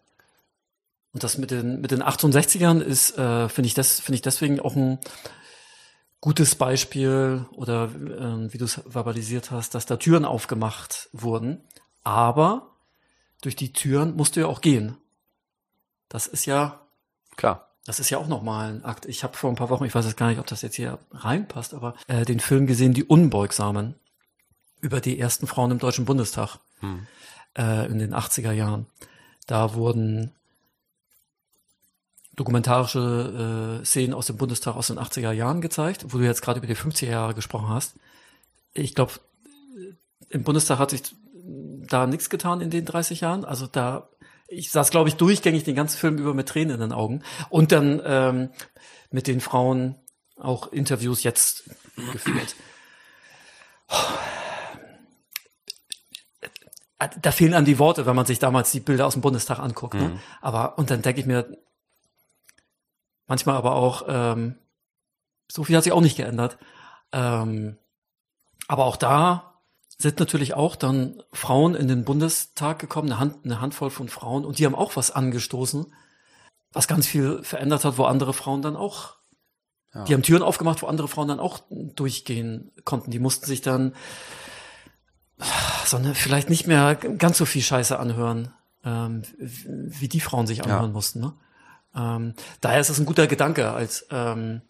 und 1.12 1.24
das 1.24 1.38
mit 1.38 1.50
den, 1.50 1.80
mit 1.80 1.90
den 1.90 2.02
68ern 2.02 2.80
ist, 2.80 3.18
äh, 3.18 3.48
finde 3.48 3.66
ich, 3.66 3.74
das, 3.74 3.98
finde 3.98 4.16
ich 4.16 4.22
deswegen 4.22 4.60
auch 4.60 4.76
ein 4.76 4.98
gutes 6.20 6.54
Beispiel 6.54 7.46
oder 7.52 7.84
äh, 7.84 8.52
wie 8.52 8.58
du 8.58 8.66
es 8.66 8.80
verbalisiert 8.86 9.50
hast, 9.50 9.74
dass 9.74 9.86
da 9.86 9.96
Türen 9.96 10.24
aufgemacht 10.24 11.08
wurden. 11.12 11.64
Aber 12.04 12.69
durch 13.40 13.56
die 13.56 13.72
Türen 13.72 14.16
musst 14.16 14.36
du 14.36 14.40
ja 14.40 14.46
auch 14.46 14.60
gehen. 14.60 14.96
Das 16.08 16.26
ist 16.26 16.44
ja 16.46 16.80
Klar. 17.36 17.68
das 17.86 18.00
ist 18.00 18.10
ja 18.10 18.18
auch 18.18 18.26
nochmal 18.28 18.70
ein 18.72 18.84
Akt. 18.84 19.06
Ich 19.06 19.22
habe 19.24 19.36
vor 19.36 19.50
ein 19.50 19.56
paar 19.56 19.70
Wochen, 19.70 19.84
ich 19.84 19.94
weiß 19.94 20.04
jetzt 20.04 20.16
gar 20.16 20.28
nicht, 20.28 20.38
ob 20.40 20.46
das 20.46 20.62
jetzt 20.62 20.76
hier 20.76 20.98
reinpasst, 21.12 21.72
aber 21.74 21.94
äh, 22.08 22.24
den 22.24 22.40
Film 22.40 22.66
gesehen, 22.66 22.92
Die 22.94 23.04
Unbeugsamen, 23.04 23.94
über 24.80 25.00
die 25.00 25.18
ersten 25.18 25.46
Frauen 25.46 25.70
im 25.70 25.78
Deutschen 25.78 26.04
Bundestag 26.04 26.58
Hm. 26.80 27.06
äh, 27.58 27.86
in 27.90 27.98
den 27.98 28.14
80er 28.14 28.52
Jahren. 28.52 28.86
Da 29.46 29.74
wurden 29.74 30.32
dokumentarische 32.36 33.80
äh, 33.82 33.84
Szenen 33.84 34.14
aus 34.14 34.26
dem 34.26 34.36
Bundestag 34.36 34.76
aus 34.76 34.86
den 34.86 34.98
80er 34.98 35.32
Jahren 35.32 35.60
gezeigt, 35.60 36.06
wo 36.08 36.18
du 36.18 36.24
jetzt 36.24 36.40
gerade 36.42 36.58
über 36.58 36.66
die 36.66 36.76
50er 36.76 37.10
Jahre 37.10 37.34
gesprochen 37.34 37.68
hast. 37.68 37.94
Ich 38.72 38.94
glaube, 38.94 39.12
im 40.30 40.42
Bundestag 40.44 40.78
hat 40.78 40.90
sich 40.90 41.02
da 41.88 42.06
nichts 42.06 42.30
getan 42.30 42.60
in 42.60 42.70
den 42.70 42.84
30 42.84 43.20
Jahren. 43.20 43.44
Also 43.44 43.66
da, 43.66 44.08
ich 44.48 44.70
saß, 44.70 44.90
glaube 44.90 45.08
ich, 45.08 45.16
durchgängig 45.16 45.64
den 45.64 45.74
ganzen 45.74 45.98
Film 45.98 46.18
über 46.18 46.34
mit 46.34 46.48
Tränen 46.48 46.74
in 46.74 46.80
den 46.80 46.92
Augen. 46.92 47.22
Und 47.48 47.72
dann 47.72 48.00
ähm, 48.04 48.50
mit 49.10 49.26
den 49.26 49.40
Frauen 49.40 49.96
auch 50.36 50.72
Interviews 50.72 51.22
jetzt 51.22 51.64
geführt. 52.12 52.54
Da 57.22 57.32
fehlen 57.32 57.54
einem 57.54 57.66
die 57.66 57.78
Worte, 57.78 58.06
wenn 58.06 58.16
man 58.16 58.26
sich 58.26 58.38
damals 58.38 58.72
die 58.72 58.80
Bilder 58.80 59.06
aus 59.06 59.14
dem 59.14 59.22
Bundestag 59.22 59.58
anguckt. 59.58 59.94
Ne? 59.94 60.08
Mhm. 60.08 60.20
Aber, 60.40 60.78
und 60.78 60.90
dann 60.90 61.02
denke 61.02 61.20
ich 61.20 61.26
mir, 61.26 61.56
manchmal 63.26 63.56
aber 63.56 63.74
auch, 63.74 64.04
ähm, 64.06 64.56
so 65.50 65.64
viel 65.64 65.76
hat 65.76 65.84
sich 65.84 65.92
auch 65.92 66.02
nicht 66.02 66.16
geändert. 66.16 66.58
Ähm, 67.12 67.78
aber 68.68 68.84
auch 68.84 68.96
da 68.96 69.49
sind 70.00 70.18
natürlich 70.18 70.54
auch 70.54 70.76
dann 70.76 71.22
Frauen 71.32 71.74
in 71.74 71.88
den 71.88 72.04
Bundestag 72.04 72.78
gekommen, 72.78 73.08
eine, 73.10 73.18
Hand, 73.20 73.44
eine 73.44 73.60
Handvoll 73.60 73.90
von 73.90 74.08
Frauen, 74.08 74.44
und 74.44 74.58
die 74.58 74.66
haben 74.66 74.74
auch 74.74 74.96
was 74.96 75.10
angestoßen, 75.10 75.86
was 76.72 76.88
ganz 76.88 77.06
viel 77.06 77.42
verändert 77.42 77.84
hat, 77.84 77.98
wo 77.98 78.04
andere 78.04 78.32
Frauen 78.32 78.62
dann 78.62 78.76
auch, 78.76 79.16
Ja. 79.94 80.04
die 80.04 80.14
haben 80.14 80.22
Türen 80.22 80.42
aufgemacht, 80.42 80.82
wo 80.82 80.86
andere 80.86 81.08
Frauen 81.08 81.28
dann 81.28 81.40
auch 81.40 81.60
durchgehen 81.70 82.70
konnten. 82.84 83.10
Die 83.10 83.18
mussten 83.18 83.46
sich 83.46 83.60
dann 83.60 83.92
so 85.86 85.96
eine, 85.96 86.14
vielleicht 86.14 86.50
nicht 86.50 86.66
mehr 86.66 86.94
ganz 86.94 87.38
so 87.38 87.44
viel 87.46 87.62
Scheiße 87.62 87.98
anhören, 87.98 88.52
ähm, 88.84 89.22
wie 89.38 90.08
die 90.08 90.20
Frauen 90.20 90.46
sich 90.46 90.62
anhören 90.62 90.86
Ja. 90.86 90.92
mussten. 90.92 91.20
Ne? 91.20 91.32
Ähm, 91.94 92.34
daher 92.60 92.80
ist 92.80 92.88
es 92.90 92.98
ein 93.00 93.06
guter 93.06 93.26
Gedanke 93.26 93.70
als 93.72 94.06
ähm, 94.10 94.62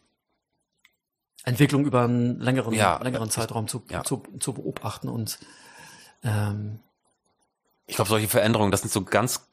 Entwicklung 1.44 1.84
über 1.84 2.02
einen 2.02 2.38
längeren, 2.40 2.72
Ja, 2.74 3.00
längeren 3.02 3.28
ich- 3.28 3.34
Zeitraum 3.34 3.66
zu, 3.68 3.82
ja. 3.88 4.02
zu, 4.04 4.22
zu 4.40 4.52
beobachten 4.52 5.08
und 5.08 5.38
ähm, 6.22 6.80
Ich 7.86 7.96
glaube, 7.96 8.08
solche 8.10 8.28
Veränderungen, 8.28 8.70
das 8.70 8.82
sind 8.82 8.92
so 8.92 9.04
ganz 9.04 9.46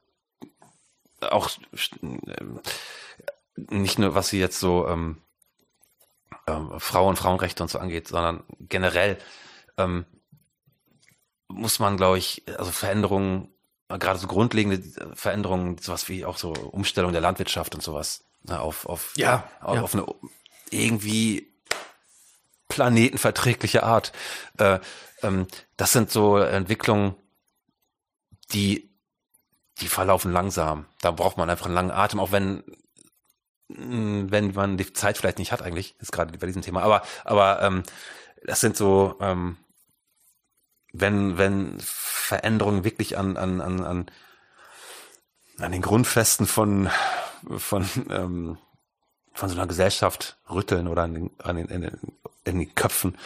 auch 1.21 1.49
ähm, 2.03 2.59
nicht 3.55 3.97
nur, 3.99 4.13
was 4.15 4.29
sie 4.29 4.39
jetzt 4.39 4.59
so 4.59 4.87
ähm, 4.87 5.17
ähm, 6.45 6.79
Frauen, 6.79 7.15
Frauenrechte 7.15 7.63
und 7.63 7.69
so 7.69 7.79
angeht, 7.79 8.07
sondern 8.07 8.43
generell 8.59 9.17
ähm, 9.77 10.05
muss 11.47 11.79
man, 11.79 11.97
glaube 11.97 12.17
ich, 12.17 12.43
also 12.57 12.71
Veränderungen, 12.71 13.49
äh, 13.89 13.97
gerade 13.97 14.19
so 14.19 14.27
grundlegende 14.27 14.81
Veränderungen, 15.15 15.77
sowas 15.79 16.07
wie 16.09 16.25
auch 16.25 16.37
so 16.37 16.51
Umstellung 16.51 17.13
der 17.13 17.21
Landwirtschaft 17.21 17.73
und 17.73 17.81
sowas, 17.81 18.25
ne, 18.43 18.59
auf, 18.59 18.85
auf, 18.85 19.13
Ja, 19.17 19.49
auf, 19.61 19.75
ja. 19.75 19.81
auf 19.81 19.93
eine 19.95 20.05
irgendwie 20.69 21.47
planetenverträgliche 22.67 23.83
Art. 23.83 24.11
Äh, 24.57 24.79
ähm, 25.23 25.47
das 25.77 25.91
sind 25.91 26.11
so 26.11 26.37
Entwicklungen, 26.37 27.15
die, 28.51 28.89
die 29.79 29.87
verlaufen 29.87 30.31
langsam. 30.31 30.85
Da 31.01 31.11
braucht 31.11 31.37
man 31.37 31.49
einfach 31.49 31.65
einen 31.65 31.75
langen 31.75 31.91
Atem, 31.91 32.19
auch 32.19 32.31
wenn, 32.31 32.63
mh, 33.69 34.31
wenn 34.31 34.53
man 34.53 34.77
die 34.77 34.91
Zeit 34.93 35.17
vielleicht 35.17 35.39
nicht 35.39 35.51
hat 35.51 35.61
eigentlich, 35.61 35.95
ist 35.99 36.11
gerade 36.11 36.37
bei 36.37 36.47
diesem 36.47 36.61
Thema. 36.61 36.81
Aber, 36.81 37.03
aber 37.23 37.61
ähm, 37.61 37.83
das 38.43 38.61
sind 38.61 38.77
so, 38.77 39.15
ähm, 39.19 39.57
wenn, 40.93 41.37
wenn 41.37 41.77
Veränderungen 41.79 42.83
wirklich 42.83 43.17
an, 43.17 43.37
an, 43.37 43.61
an, 43.61 43.83
an, 43.83 44.11
an 45.59 45.71
den 45.71 45.81
Grundfesten 45.81 46.47
von, 46.47 46.89
von, 47.57 47.89
ähm, 48.09 48.57
von 49.37 49.49
so 49.49 49.55
einer 49.55 49.67
Gesellschaft 49.67 50.37
rütteln 50.49 50.87
oder 50.87 51.03
an 51.03 51.13
den, 51.13 51.29
an 51.37 51.55
den, 51.57 51.67
in, 51.67 51.81
den, 51.81 51.99
in 52.43 52.59
den 52.59 52.75
Köpfen, 52.75 53.17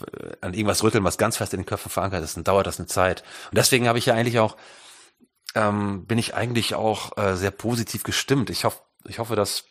äh, 0.00 0.36
an 0.40 0.54
irgendwas 0.54 0.82
rütteln, 0.82 1.02
was 1.04 1.18
ganz 1.18 1.36
fest 1.36 1.52
in 1.54 1.60
den 1.60 1.66
Köpfen 1.66 1.90
verankert 1.90 2.22
ist, 2.22 2.36
dann 2.36 2.44
dauert 2.44 2.66
das 2.66 2.78
eine 2.78 2.86
Zeit. 2.86 3.24
Und 3.50 3.58
deswegen 3.58 3.88
habe 3.88 3.98
ich 3.98 4.06
ja 4.06 4.14
eigentlich 4.14 4.38
auch, 4.38 4.56
ähm, 5.54 6.06
bin 6.06 6.18
ich 6.18 6.34
eigentlich 6.34 6.74
auch 6.74 7.18
äh, 7.18 7.36
sehr 7.36 7.50
positiv 7.50 8.04
gestimmt. 8.04 8.48
Ich 8.50 8.64
hoffe, 8.64 8.80
ich 9.08 9.18
hoffe, 9.18 9.34
dass 9.34 9.64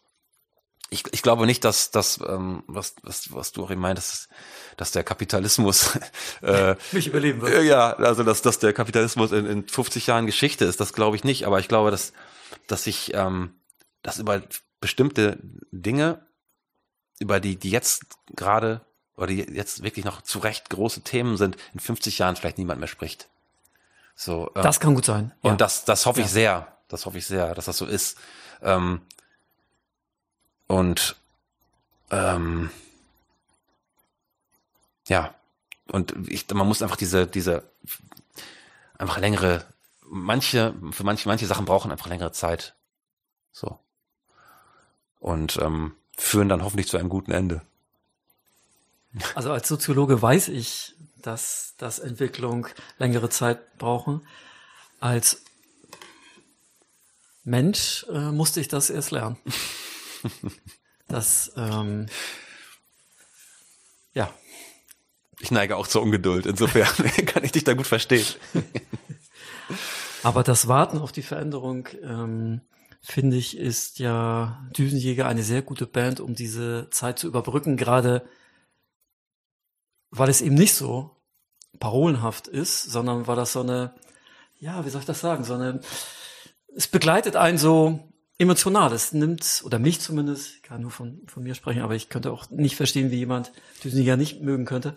ich, 0.90 1.04
ich 1.12 1.22
glaube 1.22 1.46
nicht, 1.46 1.64
dass 1.64 1.92
das, 1.92 2.20
ähm, 2.28 2.64
was, 2.68 2.96
was, 3.02 3.34
was 3.34 3.52
du 3.54 3.64
auch 3.64 3.72
eben 3.72 3.82
meintest, 3.82 4.28
dass, 4.78 4.92
der 4.92 5.04
Kapitalismus 5.04 5.98
äh, 6.42 6.76
mich 6.92 7.08
überleben 7.08 7.42
wird. 7.42 7.54
äh, 7.54 7.64
Ja, 7.64 7.94
also 7.94 8.24
dass, 8.24 8.42
dass 8.42 8.60
der 8.60 8.74
Kapitalismus 8.74 9.32
in, 9.32 9.46
in 9.46 9.68
50 9.68 10.08
Jahren 10.08 10.26
Geschichte 10.26 10.66
ist, 10.66 10.80
das 10.80 10.94
glaube 10.94 11.16
ich 11.16 11.24
nicht. 11.24 11.48
Aber 11.48 11.60
ich 11.60 11.70
glaube, 11.70 11.90
dass, 11.90 12.12
dass 12.68 12.86
ich, 12.86 13.14
ähm, 13.14 13.56
dass 14.04 14.20
über 14.20 14.42
bestimmte 14.86 15.40
Dinge, 15.72 16.24
über 17.18 17.40
die, 17.40 17.56
die 17.56 17.72
jetzt 17.72 18.04
gerade 18.36 18.82
oder 19.18 19.26
die 19.28 19.40
jetzt 19.42 19.82
wirklich 19.82 20.06
noch 20.06 20.22
zu 20.22 20.38
Recht 20.38 20.70
große 20.70 21.02
Themen 21.02 21.38
sind, 21.38 21.58
in 21.74 21.80
50 21.80 22.20
Jahren 22.20 22.36
vielleicht 22.36 22.60
niemand 22.60 22.80
mehr 22.80 22.88
spricht. 22.88 23.28
So, 24.16 24.52
ähm, 24.56 24.62
Das 24.62 24.80
kann 24.80 24.94
gut 24.94 25.06
sein. 25.06 25.32
und 25.42 25.52
ja. 25.52 25.58
das, 25.58 25.86
das 25.86 26.06
hoffe 26.06 26.20
ich 26.20 26.28
Ja. 26.28 26.32
sehr. 26.34 26.78
Das 26.88 27.08
hoffe 27.08 27.18
ich 27.18 27.26
sehr, 27.26 27.56
dass 27.56 27.66
das 27.66 27.78
so 27.78 27.88
ist. 27.88 28.16
Ähm, 28.62 29.02
und 30.68 31.16
ähm, 32.12 32.70
ja, 35.08 35.34
und 35.88 36.14
ich, 36.28 36.48
man 36.54 36.68
muss 36.68 36.84
einfach 36.84 36.96
diese, 36.96 37.26
diese 37.26 37.64
einfach 39.00 39.18
längere, 39.18 39.66
manche, 40.04 40.76
für 40.92 41.04
manche, 41.04 41.28
manche 41.28 41.48
Sachen 41.48 41.66
brauchen 41.66 41.92
einfach 41.92 42.08
längere 42.08 42.32
Zeit. 42.34 42.76
So. 43.52 43.80
Und 45.26 45.58
ähm, 45.58 45.96
führen 46.16 46.50
dann 46.50 46.64
hoffentlich 46.64 46.88
zu 46.88 46.98
einem 46.98 47.10
guten 47.10 47.32
Ende. 47.32 47.64
Also 49.34 49.52
als 49.52 49.68
Soziologe 49.68 50.22
weiß 50.22 50.50
ich, 50.50 50.94
dass 51.24 51.74
das 51.80 51.98
Entwicklung 51.98 52.68
längere 53.00 53.30
Zeit 53.30 53.80
brauchen. 53.80 54.22
Als 55.00 55.42
Mensch 57.44 58.06
äh, 58.08 58.32
musste 58.32 58.62
ich 58.62 58.68
das 58.68 58.92
erst 58.92 59.10
lernen. 59.10 59.38
Das, 61.08 61.52
ähm, 61.56 62.08
ja, 64.16 64.34
Ich 65.40 65.52
neige 65.52 65.78
auch 65.78 65.86
zur 65.86 66.02
Ungeduld. 66.02 66.48
Insofern 66.48 66.88
kann 67.28 67.44
ich 67.44 67.52
dich 67.52 67.64
da 67.64 67.76
gut 67.76 67.86
verstehen. 67.86 68.26
aber 70.24 70.42
das 70.42 70.68
Warten 70.68 70.98
auf 70.98 71.12
die 71.12 71.22
Veränderung, 71.22 71.88
ähm, 72.02 72.62
finde 73.06 73.38
ich, 73.38 73.58
ist 73.58 74.00
ja 74.00 74.66
Düsenjäger 74.76 75.28
eine 75.28 75.44
sehr 75.44 75.62
gute 75.62 75.86
Band, 75.86 76.20
um 76.20 76.36
diese 76.36 76.88
Zeit 76.90 77.20
zu 77.20 77.28
überbrücken, 77.28 77.78
gerade 77.78 78.28
weil 80.10 80.30
es 80.30 80.42
eben 80.42 80.56
nicht 80.56 80.74
so 80.74 81.16
parolenhaft 81.80 82.48
ist, 82.48 82.84
sondern 82.84 83.28
weil 83.28 83.36
das 83.36 83.54
so 83.54 83.62
eine, 83.62 83.94
ja, 84.60 84.86
wie 84.86 84.90
soll 84.90 85.02
ich 85.02 85.08
das 85.08 85.20
sagen, 85.20 85.44
so 85.44 85.54
eine, 85.54 85.82
es 86.76 86.88
begleitet 86.88 87.36
einen 87.36 87.58
so 87.58 88.00
emotional. 88.38 88.92
Es 88.92 89.14
nimmt, 89.14 89.62
oder 89.64 89.80
mich 89.80 90.02
zumindest, 90.02 90.56
ich 90.56 90.64
kann 90.64 90.82
nur 90.82 90.92
von, 90.92 91.22
von 91.28 91.44
mir 91.44 91.56
sprechen, 91.56 91.82
aber 91.82 91.96
ich 91.96 92.10
könnte 92.10 92.32
auch 92.32 92.50
nicht 92.50 92.76
verstehen, 92.76 93.12
wie 93.12 93.18
jemand 93.18 93.52
Düsenjäger 93.84 94.18
nicht 94.18 94.42
mögen 94.42 94.66
könnte. 94.66 94.96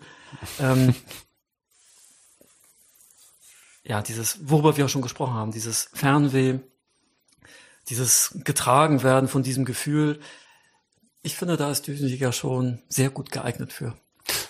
Ähm, 0.59 0.93
ja, 3.83 4.01
dieses, 4.01 4.49
worüber 4.49 4.77
wir 4.77 4.85
auch 4.85 4.89
schon 4.89 5.01
gesprochen 5.01 5.33
haben, 5.33 5.51
dieses 5.51 5.89
Fernweh, 5.93 6.59
dieses 7.89 8.37
getragen 8.43 9.03
werden 9.03 9.27
von 9.27 9.43
diesem 9.43 9.65
Gefühl. 9.65 10.19
Ich 11.21 11.35
finde, 11.35 11.57
da 11.57 11.71
ist 11.71 11.87
Düsenjäger 11.87 12.31
schon 12.31 12.81
sehr 12.87 13.09
gut 13.09 13.31
geeignet 13.31 13.73
für. 13.73 13.97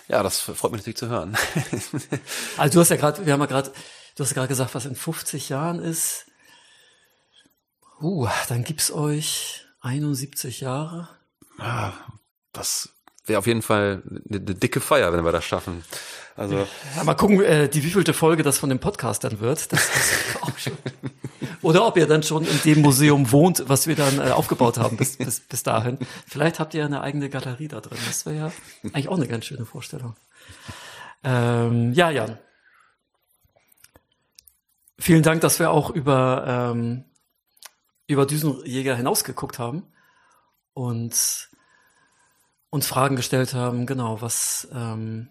Ja, 0.08 0.22
das 0.22 0.40
freut 0.40 0.72
mich 0.72 0.80
natürlich 0.80 0.98
zu 0.98 1.08
hören. 1.08 1.36
Also 2.56 2.74
du 2.74 2.80
hast 2.80 2.90
ja 2.90 2.96
gerade, 2.96 3.24
wir 3.24 3.32
haben 3.32 3.40
ja 3.40 3.46
gerade, 3.46 3.72
du 4.16 4.22
hast 4.22 4.30
ja 4.30 4.34
gerade 4.34 4.48
gesagt, 4.48 4.74
was 4.74 4.84
in 4.84 4.94
50 4.94 5.48
Jahren 5.48 5.78
ist. 5.78 6.26
Uh, 8.00 8.28
dann 8.48 8.64
gibt's 8.64 8.90
euch 8.90 9.66
71 9.80 10.60
Jahre. 10.60 11.08
Ja, 11.58 11.92
das 12.52 12.90
wäre 13.24 13.38
auf 13.38 13.46
jeden 13.46 13.62
Fall 13.62 14.02
eine, 14.08 14.38
eine 14.38 14.54
dicke 14.54 14.80
Feier, 14.80 15.12
wenn 15.12 15.24
wir 15.24 15.32
das 15.32 15.44
schaffen. 15.44 15.84
Also 16.36 16.66
ja, 16.96 17.04
mal 17.04 17.14
gucken, 17.14 17.42
äh, 17.42 17.68
die 17.68 17.82
wievielte 17.84 18.14
Folge 18.14 18.42
das 18.42 18.58
von 18.58 18.68
dem 18.68 18.78
Podcast 18.78 19.24
dann 19.24 19.40
wird. 19.40 19.72
Das 19.72 19.82
ist 19.94 20.42
auch 20.42 20.56
schon. 20.58 20.72
Oder 21.62 21.86
ob 21.86 21.96
ihr 21.96 22.06
dann 22.06 22.22
schon 22.22 22.44
in 22.44 22.60
dem 22.64 22.80
Museum 22.80 23.30
wohnt, 23.30 23.64
was 23.66 23.86
wir 23.86 23.94
dann 23.94 24.18
äh, 24.18 24.30
aufgebaut 24.30 24.78
haben 24.78 24.96
bis, 24.96 25.18
bis, 25.18 25.40
bis 25.40 25.62
dahin. 25.62 25.98
Vielleicht 26.26 26.58
habt 26.58 26.72
ihr 26.72 26.84
eine 26.84 27.02
eigene 27.02 27.28
Galerie 27.28 27.68
da 27.68 27.80
drin. 27.80 27.98
Das 28.06 28.24
wäre 28.24 28.36
ja 28.36 28.52
eigentlich 28.84 29.08
auch 29.08 29.16
eine 29.16 29.28
ganz 29.28 29.44
schöne 29.44 29.66
Vorstellung. 29.66 30.16
Ähm, 31.22 31.92
ja, 31.92 32.10
Jan. 32.10 32.38
Vielen 34.98 35.22
Dank, 35.22 35.40
dass 35.42 35.58
wir 35.58 35.70
auch 35.70 35.90
über, 35.90 36.44
ähm, 36.46 37.04
über 38.06 38.26
Düsenjäger 38.26 38.96
hinausgeguckt 38.96 39.58
haben 39.58 39.92
und 40.72 41.49
uns 42.70 42.86
Fragen 42.86 43.16
gestellt 43.16 43.52
haben, 43.54 43.86
genau, 43.86 44.20
was, 44.20 44.68
ähm, 44.72 45.28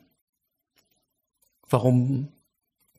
warum 1.70 2.32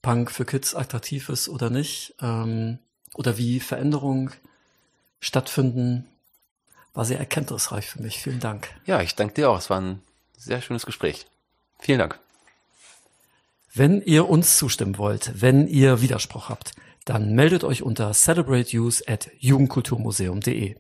Punk 0.03 0.31
für 0.31 0.45
Kids 0.45 0.75
attraktiv 0.75 1.29
ist 1.29 1.49
oder 1.49 1.71
nicht, 1.71 2.15
ähm, 2.21 2.79
oder 3.15 3.37
wie 3.37 3.61
Veränderungen 3.61 4.33
stattfinden, 5.21 6.07
war 6.95 7.05
sehr 7.05 7.19
erkenntnisreich 7.19 7.89
für 7.89 8.03
mich. 8.03 8.23
Vielen 8.23 8.41
Dank. 8.41 8.69
Ja, 8.87 9.03
ich 9.03 9.15
danke 9.15 9.35
dir 9.35 9.51
auch. 9.51 9.59
Es 9.59 9.71
war 9.71 9.81
ein 9.81 10.03
sehr 10.37 10.61
schönes 10.63 10.87
Gespräch. 10.87 11.27
Vielen 11.79 11.99
Dank. 11.99 12.19
Wenn 13.73 14.03
ihr 14.03 14.29
uns 14.29 14.57
zustimmen 14.57 14.99
wollt, 14.99 15.41
wenn 15.41 15.69
ihr 15.69 16.01
Widerspruch 16.01 16.49
habt, 16.49 16.73
dann 17.05 17.35
meldet 17.35 17.63
euch 17.63 17.83
unter 17.83 18.13
celebrateuse 18.13 19.05
at 19.07 19.31
jugendkulturmuseum.de. 19.39 20.77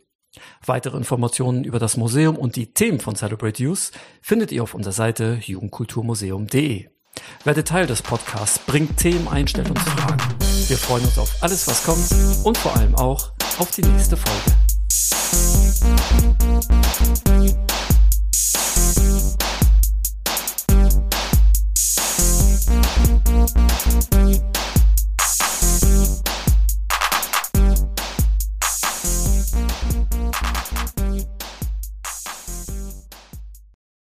Weitere 0.65 0.97
Informationen 0.97 1.65
über 1.65 1.79
das 1.79 1.97
Museum 1.97 2.37
und 2.37 2.57
die 2.57 2.73
Themen 2.73 3.01
von 3.01 3.17
Celebrate 3.17 3.63
Youth 3.63 3.91
findet 4.23 4.53
ihr 4.53 4.63
auf 4.63 4.75
unserer 4.75 4.93
Seite 4.93 5.41
jugendkulturmuseum.de. 5.43 6.89
Werdet 7.45 7.69
Teil 7.69 7.87
des 7.87 8.03
Podcasts, 8.03 8.59
bringt 8.61 8.97
Themen 8.97 9.29
ein, 9.29 9.49
stellt 9.49 9.71
uns 9.71 9.81
Fragen. 9.81 10.19
Wir 10.69 10.79
freuen 10.79 11.05
uns 11.05 11.19
auf 11.19 11.43
alles, 11.43 11.67
was 11.67 11.85
kommt 11.85 12.45
und 12.45 12.57
vor 12.57 12.77
allem 12.77 12.95
auch 12.95 13.33
auf 13.59 13.71
die 13.73 13.83
nächste 13.83 14.17
Folge. 14.17 14.57